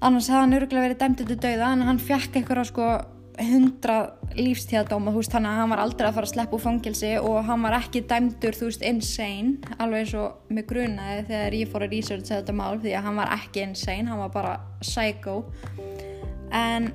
annars 0.05 0.27
hefði 0.29 0.41
hann 0.41 0.57
örgulega 0.57 0.87
verið 0.87 1.01
dæmdur 1.03 1.29
til 1.31 1.39
dauða 1.45 1.71
en 1.75 1.85
hann 1.87 2.01
fekk 2.01 2.39
einhverja 2.39 2.67
sko 2.71 2.89
hundra 3.35 3.95
lífstíðadóma, 4.35 5.11
þú 5.11 5.21
veist, 5.21 5.33
þannig 5.33 5.51
að 5.51 5.59
hann 5.59 5.71
var 5.73 5.81
aldrei 5.83 6.07
að 6.07 6.17
fara 6.17 6.29
að 6.29 6.33
sleppa 6.33 6.55
úr 6.55 6.63
fangelsi 6.63 7.11
og 7.19 7.37
hann 7.47 7.65
var 7.65 7.77
ekki 7.79 8.03
dæmdur, 8.09 8.55
þú 8.55 8.69
veist, 8.69 8.85
insane 8.87 9.75
alveg 9.75 10.05
eins 10.05 10.13
og 10.19 10.53
með 10.55 10.67
grunaði 10.71 11.25
þegar 11.29 11.57
ég 11.59 11.71
fór 11.71 11.85
að 11.85 11.95
researcha 11.95 12.39
þetta 12.39 12.55
mál 12.55 12.79
því 12.83 12.95
að 12.95 13.07
hann 13.09 13.19
var 13.19 13.33
ekki 13.35 13.65
insane, 13.65 14.07
hann 14.11 14.23
var 14.23 14.33
bara 14.35 14.55
psycho. 14.83 15.35
En 16.55 16.89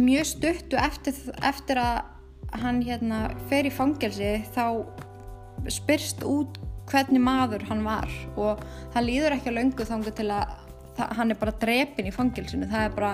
mjög 0.00 0.30
stuttu 0.30 0.80
eftir, 0.80 1.18
eftir 1.42 1.80
að 1.82 2.60
hann 2.62 2.80
hérna 2.86 3.28
fer 3.50 3.68
í 3.68 3.74
fangelsi 3.74 4.32
þá 4.54 4.64
spyrst 5.70 6.24
út 6.26 6.58
hvernig 6.90 7.22
maður 7.22 7.62
hann 7.68 7.84
var 7.86 8.10
og 8.40 8.62
það 8.94 9.06
líður 9.06 9.36
ekki 9.36 9.52
að 9.52 9.58
löngu 9.60 9.86
þangu 9.86 10.14
til 10.16 10.26
að 10.34 10.56
það, 10.96 11.12
hann 11.18 11.30
er 11.30 11.38
bara 11.38 11.54
drepin 11.62 12.10
í 12.10 12.14
fangelsinu 12.14 12.68
það 12.70 12.86
er 12.88 12.96
bara 12.96 13.12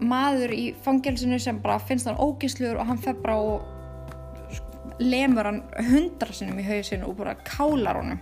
maður 0.00 0.54
í 0.54 0.64
fangelsinu 0.84 1.38
sem 1.42 1.60
bara 1.62 1.78
finnst 1.82 2.08
hann 2.08 2.20
ógisluður 2.20 2.80
og 2.80 2.88
hann 2.90 3.00
fer 3.00 3.18
bara 3.20 3.36
og 3.40 5.00
lemur 5.00 5.48
hann 5.48 5.62
hundra 5.90 6.34
sinnum 6.36 6.60
í 6.60 6.66
hausinu 6.66 7.08
og 7.08 7.18
bara 7.20 7.36
kálar 7.46 8.00
honum. 8.00 8.20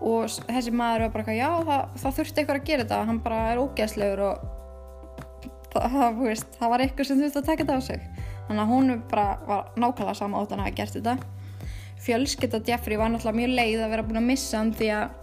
Og 0.00 0.30
þessi 0.48 0.72
maður 0.72 1.06
er 1.06 1.12
bara 1.12 1.24
eitthvað, 1.24 1.38
já 1.38 1.50
það, 1.68 1.98
það 2.02 2.16
þurfti 2.18 2.40
eitthvað 2.40 2.60
að 2.60 2.68
gera 2.70 2.86
þetta. 2.86 3.02
Hann 3.10 3.20
bara 3.24 3.40
er 3.50 3.60
ógeðslegur 3.60 4.22
og 4.26 4.46
það, 5.74 5.84
það, 5.96 6.22
veist, 6.24 6.56
það 6.56 6.72
var 6.72 6.84
eitthvað 6.84 7.10
sem 7.10 7.20
þurfti 7.20 7.42
að 7.42 7.50
taka 7.50 7.66
þetta 7.66 7.76
á 7.76 7.80
sig. 7.90 8.06
Þannig 8.48 8.62
að 8.64 8.72
hún 8.72 8.94
bara 9.10 9.26
var 9.46 9.68
nákvæmlega 9.76 10.16
sama 10.18 10.40
átt 10.40 10.54
hann 10.54 10.64
hafa 10.64 10.76
gert 10.80 10.96
þetta. 10.96 11.16
Fjölskylda 12.00 12.62
Jeffrey 12.64 12.96
var 12.96 13.12
náttúrulega 13.12 13.42
mjög 13.42 13.56
leið 13.58 13.84
að 13.84 13.92
vera 13.92 14.06
búin 14.08 14.22
að 14.22 14.30
missa 14.30 14.62
hann 14.62 14.72
því 14.74 14.88
að 14.96 15.19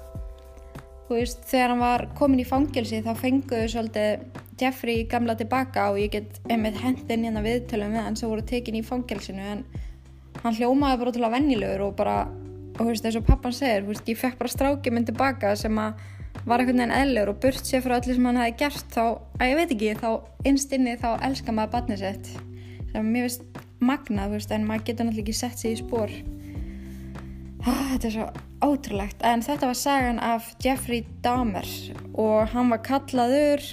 veist, 1.10 1.44
þegar 1.48 1.74
hann 1.74 1.84
var 1.84 2.04
komin 2.18 2.44
í 2.44 2.48
fangelsi 2.48 3.00
þá 3.06 3.14
fenguðu 3.22 3.70
svolítið 3.72 4.44
Jeffrey 4.60 5.06
gamla 5.10 5.38
tilbaka 5.38 5.92
og 5.92 6.00
ég 6.02 6.12
get 6.16 6.40
einmitt 6.50 6.80
hendin 6.82 7.24
hérna 7.28 7.44
viðtölum 7.46 7.94
við 7.94 8.04
hann 8.08 8.18
sem 8.20 8.30
voru 8.32 8.44
tekin 8.48 8.80
í 8.80 8.84
fangelsinu 8.86 9.46
en 9.54 9.64
hann 10.44 10.58
hljómaði 10.58 11.00
bara 11.04 11.14
að 11.28 11.36
vennilegur 11.38 11.86
og 11.88 11.96
bara, 11.98 12.18
og 12.78 12.90
veist, 12.90 13.06
eins 13.06 13.20
og 13.20 13.26
pappan 13.28 13.56
segir 13.56 13.86
veist, 13.88 14.08
ég 14.10 14.20
fekk 14.20 14.40
bara 14.42 14.54
strákið 14.54 14.96
minn 14.96 15.08
tilbaka 15.08 15.54
sem 15.60 15.78
að 15.82 16.02
var 16.46 16.62
einhvern 16.62 16.84
veginn 16.84 16.96
eðlegur 16.98 17.34
og 17.34 17.40
burt 17.44 17.66
sér 17.66 17.84
frá 17.86 17.98
allir 17.98 18.18
sem 18.18 18.28
hann 18.30 18.42
hefði 18.42 18.58
gert 18.62 18.92
þá, 18.94 19.04
að 19.40 19.52
ég 19.52 19.60
veit 19.62 19.76
ekki, 19.76 19.94
þá 20.02 20.50
innst 20.52 20.76
inni 20.76 20.98
þá 21.02 21.10
elskar 21.30 21.58
maður 21.58 21.74
barnið 21.78 22.04
sitt 22.04 22.34
sem 22.92 23.14
mér 23.14 23.28
finnst 23.28 23.62
magnað, 23.84 24.38
en 24.52 24.68
maður 24.68 24.90
getur 24.90 25.08
náttúrulega 25.08 25.26
ekki 25.26 25.38
sett 25.38 25.62
sig 25.62 25.78
í 25.78 25.82
spór 25.82 26.14
þetta 27.66 28.08
er 28.08 28.14
svo 28.14 28.28
ótrúlegt. 28.66 29.22
En 29.26 29.44
þetta 29.46 29.72
var 29.72 29.80
sagan 29.80 30.22
af 30.24 30.54
Jeffrey 30.64 31.06
Dahmer 31.24 31.68
og 32.14 32.48
hann 32.54 32.72
var 32.74 32.84
kallaður 32.86 33.64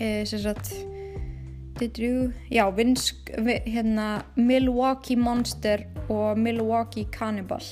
eh, 0.00 0.24
sem 0.26 0.42
sagt 0.42 0.74
you, 1.78 2.32
já, 2.50 2.64
vinsk, 2.74 3.30
hérna, 3.66 4.24
Milwaukee 4.34 5.16
Monster 5.16 5.86
og 6.10 6.38
Milwaukee 6.38 7.06
Cannibal. 7.14 7.62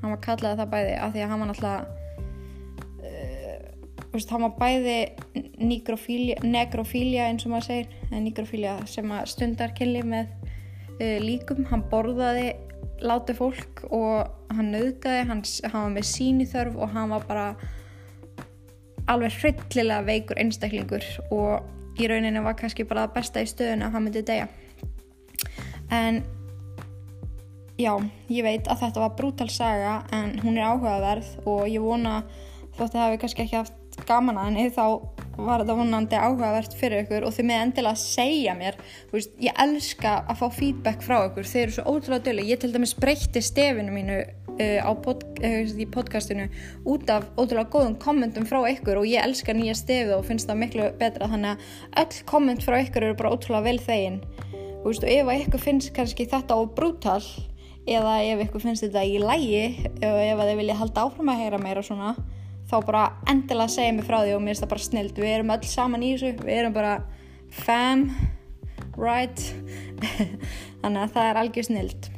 Hann 0.00 0.14
var 0.14 0.20
kallað 0.24 0.62
það 0.62 0.70
bæði 0.72 0.94
af 0.96 1.12
því 1.12 1.24
að 1.24 1.32
hann 1.32 1.42
var 1.42 1.50
náttúrulega 1.50 2.00
veist, 4.12 4.30
hann 4.32 4.44
var 4.44 4.56
bæði 4.58 4.96
negrofília 5.60 7.28
eins 7.28 7.46
og 7.46 7.54
maður 7.54 7.68
segir, 7.68 7.92
negrofília 8.10 8.78
sem 8.90 9.12
stundar 9.30 9.74
kynli 9.76 10.02
með 10.06 10.32
uh, 10.98 11.18
líkum, 11.22 11.64
hann 11.70 11.84
borðaði 11.92 12.52
láti 13.00 13.34
fólk 13.36 13.84
og 13.90 14.54
hann 14.54 14.72
nöðgæði, 14.74 15.26
hann, 15.28 15.42
var 15.72 15.92
með 15.94 16.08
síni 16.08 16.46
þörf 16.48 16.76
og 16.80 16.92
hann 16.94 17.12
var 17.14 17.26
bara 17.28 17.46
alveg 19.10 19.36
hryllilega 19.40 20.06
veikur 20.06 20.40
einstaklingur 20.40 21.06
og 21.34 22.00
í 22.00 22.08
rauninu 22.10 22.42
var 22.44 22.58
kannski 22.58 22.86
bara 22.88 23.06
það 23.06 23.16
besta 23.16 23.42
í 23.42 23.48
stöðun 23.50 23.86
að 23.86 23.96
hann 23.96 24.06
myndi 24.06 24.22
degja 24.26 24.48
en 25.90 26.22
já, 27.80 27.92
ég 28.30 28.46
veit 28.46 28.68
að 28.68 28.84
þetta 28.84 29.04
var 29.04 29.16
brútal 29.18 29.48
saga 29.52 30.00
en 30.14 30.36
hún 30.44 30.58
er 30.58 30.68
áhugaverð 30.68 31.32
og 31.48 31.66
ég 31.68 31.82
vona 31.84 32.20
þótt 32.76 32.90
að 32.90 32.96
það 32.96 33.06
hefur 33.06 33.22
kannski 33.24 33.46
ekki 33.46 33.58
haft 33.58 33.79
gaman 34.08 34.38
að 34.40 34.48
henni 34.50 34.70
þá 34.74 34.84
var 35.40 35.62
þetta 35.62 35.76
vonandi 35.78 36.18
áhugavert 36.18 36.74
fyrir 36.76 37.04
ykkur 37.04 37.24
og 37.26 37.34
þið 37.36 37.46
með 37.48 37.62
endilega 37.64 37.96
að 37.96 38.02
segja 38.02 38.54
mér 38.58 38.76
veist, 39.12 39.32
ég 39.40 39.56
elska 39.64 40.16
að 40.28 40.40
fá 40.40 40.46
feedback 40.58 41.04
frá 41.04 41.16
ykkur. 41.28 41.48
Þeir 41.48 41.62
eru 41.62 41.76
svo 41.76 41.94
ótrúlega 41.94 42.26
dölu 42.28 42.46
ég 42.50 42.60
til 42.60 42.72
dæmis 42.74 42.94
breytti 42.98 43.42
stefinu 43.44 43.94
mínu 43.94 44.18
uh, 44.20 44.90
pod, 45.04 45.24
uh, 45.40 45.60
í 45.70 45.86
podcastinu 45.94 46.48
út 46.88 47.12
af 47.12 47.28
ótrúlega 47.36 47.70
góðum 47.72 47.96
kommentum 48.02 48.48
frá 48.48 48.60
ykkur 48.72 49.00
og 49.00 49.08
ég 49.08 49.24
elska 49.24 49.54
nýja 49.56 49.76
stefið 49.78 50.16
og 50.18 50.26
finnst 50.28 50.50
það 50.50 50.62
miklu 50.64 50.90
betra. 51.00 51.30
Þannig 51.30 51.54
að 51.54 52.02
öll 52.04 52.24
komment 52.30 52.66
frá 52.66 52.80
ykkur 52.82 53.08
eru 53.08 53.20
bara 53.20 53.32
ótrúlega 53.36 53.68
vel 53.70 53.80
þegin. 53.86 54.20
Veist, 54.84 55.04
og 55.04 55.12
ef 55.12 55.32
ykkur 55.46 55.64
finnst 55.64 55.94
kannski 55.96 56.28
þetta 56.28 56.56
á 56.56 56.60
brútal 56.76 57.22
eða 57.88 58.20
ef 58.28 58.44
ykkur 58.46 58.62
finnst 58.64 58.84
þetta 58.84 59.06
í 59.08 59.16
lægi 59.20 59.64
eða 60.00 60.26
ef 60.26 60.44
þið 60.44 60.60
vilja 60.60 60.78
halda 60.78 61.06
áfram 61.06 61.32
að 61.32 61.42
heyra 61.44 61.60
meira 61.60 61.82
svona 61.84 62.14
þá 62.70 62.76
bara 62.86 63.04
endilega 63.30 63.72
segja 63.72 63.94
mig 63.96 64.06
frá 64.06 64.20
því 64.22 64.36
og 64.36 64.42
mér 64.44 64.54
finnst 64.54 64.64
það 64.64 64.72
bara 64.72 64.86
snild. 64.86 65.18
Við 65.18 65.34
erum 65.34 65.52
öll 65.56 65.68
saman 65.68 66.06
í 66.06 66.12
þessu, 66.14 66.32
við 66.44 66.56
erum 66.56 66.76
bara 66.76 66.94
fam, 67.64 68.06
right. 68.96 69.44
Þannig 70.82 71.02
að 71.02 71.14
það 71.16 71.30
er 71.30 71.40
algjör 71.42 71.68
snild. 71.70 72.10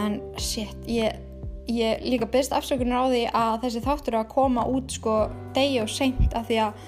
En 0.00 0.18
shit 0.38 0.90
ég, 0.90 1.22
ég 1.70 2.02
líka 2.06 2.28
byrst 2.30 2.54
afsökunar 2.54 3.06
á 3.06 3.10
því 3.10 3.22
að 3.30 3.54
þessi 3.64 3.84
þáttur 3.86 4.18
að 4.20 4.28
koma 4.34 4.66
út 4.70 4.92
sko 4.94 5.16
degi 5.56 5.80
og 5.82 5.90
seint 5.90 6.36
af 6.38 6.46
því 6.50 6.60
að 6.66 6.84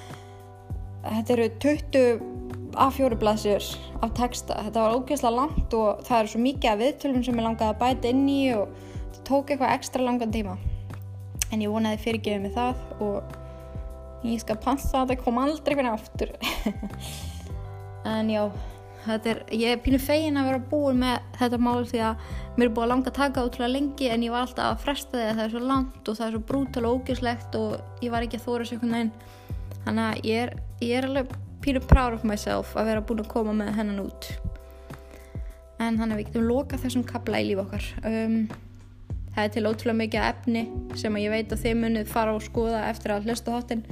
þetta 1.02 1.34
eru 1.36 1.48
20 1.64 2.28
A4 2.72 3.16
blaðsjur 3.20 3.66
af 4.02 4.12
texta, 4.16 4.56
þetta 4.64 4.84
var 4.84 4.94
ógeðslega 4.96 5.34
langt 5.36 5.74
og 5.76 6.04
það 6.06 6.18
eru 6.18 6.32
svo 6.32 6.42
mikið 6.46 6.70
af 6.70 6.78
viðtölum 6.80 7.24
sem 7.26 7.40
ég 7.40 7.46
langaði 7.46 7.74
að 7.74 7.80
bæta 7.82 8.12
inn 8.12 8.22
í 8.30 8.42
og 8.56 8.70
þetta 9.02 9.24
tók 9.28 9.52
eitthvað 9.52 9.74
ekstra 9.74 10.06
langan 10.06 10.32
tíma 10.32 10.56
en 11.52 11.62
ég 11.64 11.72
vonaði 11.72 12.00
fyrirgefið 12.02 12.44
mig 12.46 12.54
það 12.56 13.04
og 13.04 14.26
ég 14.26 14.42
skal 14.42 14.58
passa 14.62 15.02
að 15.02 15.12
það 15.12 15.24
kom 15.24 15.40
aldrei 15.42 15.76
hvernig 15.76 15.96
aftur. 15.96 16.34
En 18.02 18.26
já 18.26 18.48
er, 19.06 19.42
ég 19.50 19.72
er 19.72 19.80
pínu 19.82 19.98
fegin 20.02 20.38
að 20.38 20.48
vera 20.50 20.62
búin 20.70 20.98
með 21.02 21.20
þetta 21.38 21.58
mál 21.62 21.84
því 21.86 22.00
að 22.06 22.24
mér 22.56 22.66
er 22.66 22.72
búin 22.74 22.84
að 22.84 22.90
langa 22.92 23.10
að 23.10 23.18
taka 23.18 23.44
útrúlega 23.46 23.74
lengi 23.76 24.08
en 24.10 24.24
ég 24.26 24.34
var 24.34 24.46
alltaf 24.46 24.72
að 24.72 24.82
fresta 24.82 25.18
því 25.18 25.28
að 25.28 25.36
það 25.36 25.44
er 25.44 25.54
svo 25.54 25.62
langt 25.68 26.10
og 26.10 26.18
það 26.18 26.26
er 26.26 26.34
svo 26.34 26.42
brútal 26.50 26.84
og 26.88 26.98
ógislegt 26.98 27.58
og 27.58 28.02
ég 28.04 28.14
var 28.14 28.26
ekki 28.26 28.40
að 28.40 28.46
þóra 28.48 28.66
sér 28.68 28.82
hvernig 28.82 29.04
einn 29.04 29.12
þannig 29.84 30.04
að 30.08 30.26
ég 30.30 30.42
er, 30.42 30.54
ég 30.82 30.96
er 30.98 31.08
alveg 31.08 31.36
pínu 31.62 31.84
proud 31.86 32.18
of 32.18 32.26
myself 32.26 32.74
að 32.74 32.90
vera 32.90 33.06
búin 33.06 33.22
að 33.22 33.32
koma 33.32 33.54
með 33.54 33.72
hennan 33.78 34.02
út. 34.02 34.28
En 35.82 35.98
þannig 35.98 36.12
að 36.12 36.20
við 36.20 36.28
getum 36.28 36.50
lokað 36.50 36.84
þessum 36.84 37.06
kabla 37.06 37.42
í 37.42 37.48
líf 37.50 37.62
okkar. 37.64 37.88
Um 38.06 38.36
það 39.34 39.44
er 39.44 39.52
til 39.54 39.64
ótrúlega 39.68 39.98
mikið 39.98 40.26
efni 40.28 40.62
sem 41.00 41.18
ég 41.20 41.32
veit 41.32 41.52
að 41.52 41.62
þið 41.64 41.78
munið 41.82 42.10
fara 42.12 42.34
og 42.36 42.44
skoða 42.44 42.82
eftir 42.90 43.14
að 43.14 43.28
hlusta 43.28 43.54
þáttinn. 43.54 43.84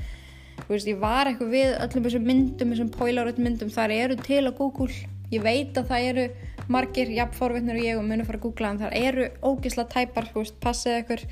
Ég 0.70 1.00
var 1.00 1.30
eitthvað 1.30 1.54
við 1.54 1.72
öllum 1.86 2.06
þessum 2.06 2.26
myndum 2.28 2.74
þessum 2.74 2.90
pólaröld 2.94 3.40
myndum, 3.40 3.72
þar 3.72 3.94
eru 3.96 4.18
til 4.20 4.44
á 4.44 4.52
Google. 4.52 4.92
Ég 5.30 5.42
veit 5.44 5.78
að 5.78 5.88
það 5.88 6.08
eru 6.10 6.26
margir 6.70 7.10
jafnforvittnur 7.14 7.78
og 7.78 7.86
ég 7.86 7.98
og 7.98 8.06
munið 8.06 8.28
fara 8.28 8.40
að 8.40 8.44
googla 8.44 8.72
en 8.74 8.82
þar 8.82 8.96
eru 9.00 9.28
ógisla 9.46 9.86
tæpar 9.90 10.28
passið 10.60 11.00
ykkur. 11.00 11.24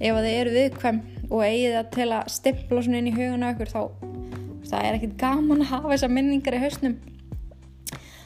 Ef 0.00 0.18
það 0.18 0.30
eru 0.32 0.54
viðkvæm 0.58 1.00
og 1.30 1.44
eigið 1.44 1.76
það 1.78 1.90
til 1.94 2.08
að 2.10 2.32
stippla 2.34 2.82
svona 2.82 3.00
inn 3.00 3.12
í 3.12 3.14
huguna 3.14 3.52
ykkur 3.54 3.70
þá 3.70 3.80
það 4.74 4.88
er 4.88 4.96
ekkit 4.98 5.18
gaman 5.20 5.62
að 5.62 5.70
hafa 5.70 5.92
þessa 5.92 6.10
minningar 6.10 6.56
í 6.56 6.62
hausnum. 6.64 6.96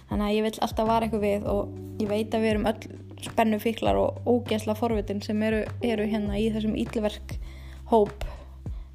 Þannig 0.08 0.24
að 0.24 0.34
ég 0.36 0.46
vil 0.46 0.52
alltaf 0.64 0.88
vara 0.88 1.06
eitthvað 1.06 1.26
við 1.26 1.48
og 1.52 1.74
ég 2.00 2.10
veit 2.10 2.34
að 2.34 2.44
við 2.44 2.52
erum 2.54 2.68
öll 2.70 3.07
spennu 3.24 3.58
fíklar 3.62 3.98
og 3.98 4.26
ógæsla 4.26 4.74
forvitin 4.78 5.22
sem 5.22 5.42
eru, 5.42 5.64
eru 5.82 6.06
hérna 6.06 6.38
í 6.38 6.48
þessum 6.54 6.76
ílverk 6.78 7.38
hóp. 7.92 8.24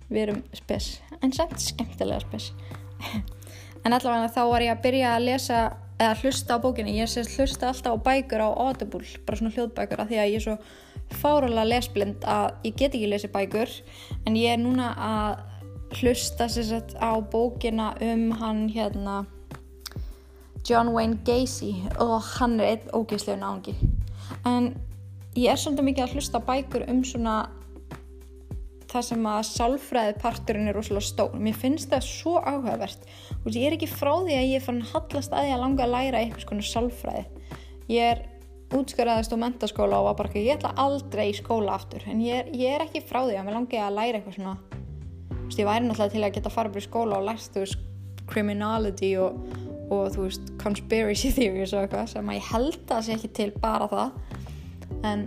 Við 0.10 0.22
erum 0.28 0.44
spes, 0.54 1.00
en 1.22 1.34
samt 1.34 1.60
skemmtilega 1.62 2.24
spes. 2.24 2.52
En 3.84 3.92
allavega 3.92 4.30
þá 4.32 4.44
var 4.48 4.64
ég 4.64 4.72
að 4.72 4.84
byrja 4.86 5.16
að 5.16 5.26
lesa 5.28 5.62
eða 6.00 6.14
hlusta 6.22 6.56
á 6.56 6.64
bókinni, 6.64 6.96
ég 6.98 7.10
sést 7.12 7.36
hlusta 7.36 7.68
alltaf 7.68 7.98
á 8.00 8.04
bækur 8.06 8.44
á 8.44 8.50
Audible, 8.50 9.04
bara 9.26 9.40
svona 9.40 9.52
hljóðbækur 9.56 10.04
af 10.04 10.08
því 10.08 10.20
að 10.22 10.30
ég 10.32 10.38
er 10.40 10.46
svo 10.46 10.56
fáralega 11.20 11.68
lesblind 11.68 12.24
að 12.24 12.48
ég 12.64 12.78
get 12.80 12.96
ekki 12.96 13.10
lesið 13.12 13.34
bækur. 13.34 13.74
En 14.24 14.38
ég 14.40 14.56
er 14.56 14.62
núna 14.62 14.94
að 14.96 16.00
hlusta 16.00 16.48
sérstætt 16.50 16.96
á 16.98 17.12
bókina 17.20 17.92
um 18.02 18.32
hann 18.40 18.70
hérna 18.72 19.26
John 20.64 20.94
Wayne 20.96 21.20
Gacy. 21.28 21.76
Og 22.00 22.18
hann 22.38 22.60
er 22.60 22.78
einn 22.78 22.96
ógeðslega 22.96 23.42
náðungi 23.44 23.76
en 24.50 24.72
ég 25.38 25.52
er 25.52 25.60
svolítið 25.60 25.88
mikið 25.90 26.06
að 26.06 26.16
hlusta 26.18 26.42
bækur 26.48 26.88
um 26.92 27.04
svona 27.08 27.38
það 28.94 29.06
sem 29.08 29.24
að 29.26 29.40
sálfræði 29.50 30.18
parturinn 30.22 30.70
er 30.70 30.78
rosalega 30.78 31.08
stór. 31.08 31.38
Mér 31.42 31.56
finnst 31.58 31.90
það 31.94 32.06
svo 32.08 32.36
áhugavert. 32.42 33.08
Og 33.42 33.50
ég 33.56 33.66
er 33.68 33.78
ekki 33.78 33.90
frá 33.90 34.12
því 34.20 34.36
að 34.38 34.52
ég 34.52 34.60
er 34.60 34.66
fann 34.68 34.84
hallast 34.92 35.34
að 35.34 35.48
ég 35.50 35.56
að 35.56 35.64
langa 35.64 35.88
að 35.88 35.96
læra 35.96 36.22
eitthvað 36.22 36.46
svona 36.46 36.68
sálfræði. 36.70 37.24
Ég 37.90 38.12
er 38.12 38.22
útskaraðist 38.74 39.34
á 39.34 39.38
mentaskóla 39.38 40.00
og 40.02 40.10
var 40.10 40.20
bara 40.22 40.32
ekki, 40.32 40.46
ég 40.48 40.60
ætla 40.60 40.74
aldrei 40.82 41.28
í 41.32 41.36
skóla 41.38 41.78
aftur. 41.78 42.06
En 42.10 42.22
ég 42.24 42.44
er, 42.44 42.54
ég 42.58 42.78
er 42.78 42.86
ekki 42.86 43.04
frá 43.06 43.24
því 43.24 43.38
að 43.40 43.48
mér 43.48 43.58
langi 43.60 43.82
að 43.82 43.98
læra 43.98 44.20
eitthvað 44.20 44.38
svona. 44.38 44.56
Ég 45.54 45.68
væri 45.68 45.86
náttúrulega 45.86 46.14
til 46.14 46.24
að 46.24 46.38
geta 46.38 46.54
upp 46.64 46.78
í 46.80 46.86
skóla 46.86 47.20
og 47.20 47.28
veist 47.30 47.82
criminality 48.30 49.12
og, 49.20 49.42
og 49.92 50.12
þú 50.16 50.28
veist 50.28 50.52
conspiracy 50.62 51.32
theories 51.36 51.74
og 51.76 51.84
eitthvað 51.84 52.12
sem 52.14 52.32
að 52.32 52.40
ég 52.40 52.50
held 52.52 52.94
að 52.96 53.06
sé 53.08 53.16
ekki 53.18 53.32
til 53.40 53.50
bara 53.64 53.90
það. 53.92 54.20
En 55.04 55.26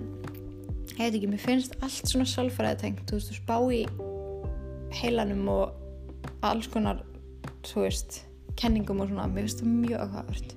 ég 0.96 1.00
veit 1.02 1.16
ekki, 1.18 1.30
mér 1.32 1.42
finnst 1.42 1.78
allt 1.84 2.12
svona 2.12 2.28
sálfræði 2.30 2.82
tengt, 2.84 3.04
þú 3.08 3.18
veist, 3.18 3.32
þú 3.32 3.40
spá 3.40 3.56
í 3.74 3.82
heilanum 5.02 5.48
og 5.52 6.44
alls 6.46 6.70
konar, 6.72 7.02
þú 7.66 7.84
veist 7.84 8.22
kenningum 8.56 9.02
og 9.04 9.10
svona, 9.10 9.28
mér 9.28 9.44
finnst 9.44 9.64
það 9.64 9.74
mjög 9.74 10.06
aðhverjast 10.06 10.56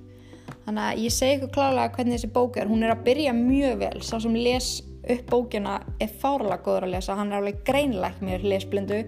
þannig 0.70 0.86
að 0.86 1.02
ég 1.04 1.14
segi 1.14 1.36
ykkur 1.38 1.52
klálega 1.54 1.92
hvernig 1.96 2.16
þessi 2.16 2.30
bók 2.34 2.58
er, 2.60 2.70
hún 2.70 2.84
er 2.84 2.94
að 2.94 3.04
byrja 3.08 3.34
mjög 3.36 3.80
vel. 3.80 3.98
Sá 4.04 4.16
sem 4.22 4.36
les 4.36 4.70
upp 5.00 5.30
bókina 5.30 5.78
er 6.02 6.12
fárlega 6.20 6.60
góður 6.64 6.86
að 6.86 6.94
lesa, 6.94 7.16
hann 7.18 7.32
er 7.32 7.40
alveg 7.40 7.62
greinlegt 7.66 8.20
mér 8.24 8.44
lesblindu, 8.44 9.00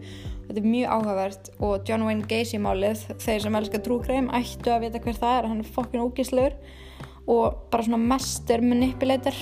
þetta 0.52 0.60
er 0.66 0.68
mjög 0.68 0.90
áhugavert 0.92 1.50
og 1.64 1.88
John 1.88 2.04
Wayne 2.04 2.26
Gacy 2.28 2.58
málið 2.60 3.06
þeir 3.22 3.44
sem 3.46 3.54
elskar 3.56 3.80
trúkreim 3.86 4.26
ættu 4.36 4.68
að 4.68 4.82
vita 4.84 5.00
hver 5.00 5.16
það 5.16 5.36
er 5.38 5.48
hann 5.48 5.62
er 5.62 5.70
fokkin 5.78 6.02
ógíslur 6.04 6.56
og 7.32 7.62
bara 7.72 7.86
svona 7.86 8.00
mestur 8.12 8.60
manipulator 8.66 9.38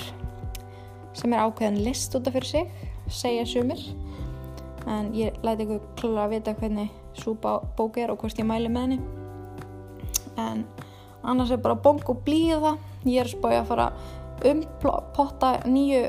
sem 1.18 1.34
er 1.34 1.42
ákveðan 1.42 1.80
list 1.82 2.14
út 2.14 2.30
af 2.30 2.36
fyrir 2.36 2.46
sig 2.46 2.70
segja 3.10 3.46
sumir. 3.48 3.82
En 4.86 5.10
ég 5.16 5.34
læti 5.42 5.66
ykkur 5.66 5.82
klára 5.98 6.28
að 6.28 6.36
vita 6.36 6.54
hvernig 6.54 6.94
svo 7.18 7.34
bók 7.42 7.98
er 7.98 8.12
og 8.12 8.22
hvort 8.22 8.38
ég 8.38 8.46
mæli 8.46 8.70
með 8.70 8.86
henni. 8.86 9.00
En 10.38 10.64
annars 11.26 11.50
er 11.50 11.58
bara 11.58 11.74
bóng 11.74 12.06
og 12.06 12.22
blíða. 12.26 12.76
Ég 13.04 13.24
er 13.24 13.32
spóið 13.32 13.58
að 13.64 13.70
fara 13.72 13.88
umpotta 14.46 15.56
nýju 15.66 16.04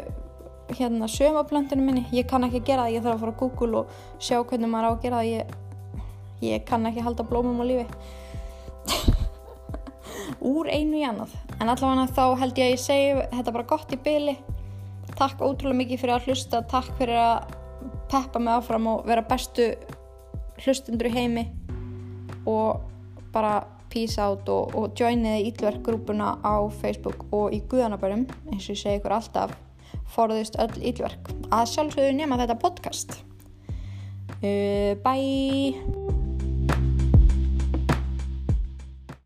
hérna 0.77 1.09
sömaplöndinu 1.11 1.85
minni. 1.85 2.05
Ég 2.15 2.29
kann 2.29 2.45
ekki 2.47 2.63
gera 2.67 2.87
það, 2.87 2.95
ég 2.95 3.05
þarf 3.05 3.17
að 3.17 3.25
fara 3.25 3.35
á 3.35 3.41
Google 3.41 3.81
og 3.81 3.95
sjá 4.19 4.37
hvernig 4.39 4.71
maður 4.71 4.87
á 4.87 4.91
að 4.91 5.01
gera 5.05 5.21
það. 5.21 5.31
Ég, 5.31 5.43
ég 6.47 6.63
kann 6.69 6.87
ekki 6.89 7.05
halda 7.05 7.27
blómum 7.27 7.61
á 7.61 7.65
lífi. 7.69 7.85
Úr 10.51 10.71
einu 10.71 11.01
í 11.01 11.05
annað. 11.05 11.35
En 11.59 11.69
allavega 11.69 12.07
þá 12.15 12.25
held 12.41 12.57
ég 12.57 12.69
að 12.69 12.73
ég 12.75 12.81
segi 12.81 13.27
þetta 13.35 13.55
bara 13.57 13.69
gott 13.69 13.93
í 13.93 14.01
byli 14.01 14.39
takk 15.21 15.41
ótrúlega 15.43 15.77
mikið 15.81 16.01
fyrir 16.01 16.15
að 16.15 16.29
hlusta. 16.29 16.61
Takk 16.69 16.95
fyrir 16.99 17.19
að 17.19 17.51
peppa 18.11 18.41
mig 18.41 18.55
áfram 18.55 18.87
og 18.91 19.05
vera 19.07 19.25
bestu 19.27 19.71
hlustundur 20.63 21.09
í 21.09 21.13
heimi. 21.15 21.45
Og 22.49 22.81
bara 23.33 23.61
peace 23.91 24.21
out 24.23 24.47
og, 24.49 24.75
og 24.77 24.95
joiniði 24.97 25.49
ítlverk 25.49 25.83
grúpuna 25.85 26.37
á 26.41 26.55
Facebook 26.81 27.27
og 27.35 27.51
í 27.55 27.61
Guðanabærum 27.67 28.23
eins 28.51 28.69
og 28.69 28.73
ég 28.73 28.79
segi 28.79 29.01
ykkur 29.01 29.17
alltaf 29.17 29.53
forðust 30.11 30.57
öll 30.61 30.73
ítlverk 30.79 31.31
að 31.51 31.69
sjálfsögðu 31.73 32.15
nema 32.19 32.39
þetta 32.41 32.59
podcast. 32.61 33.19
Uh, 34.41 34.97
bye 35.03 36.20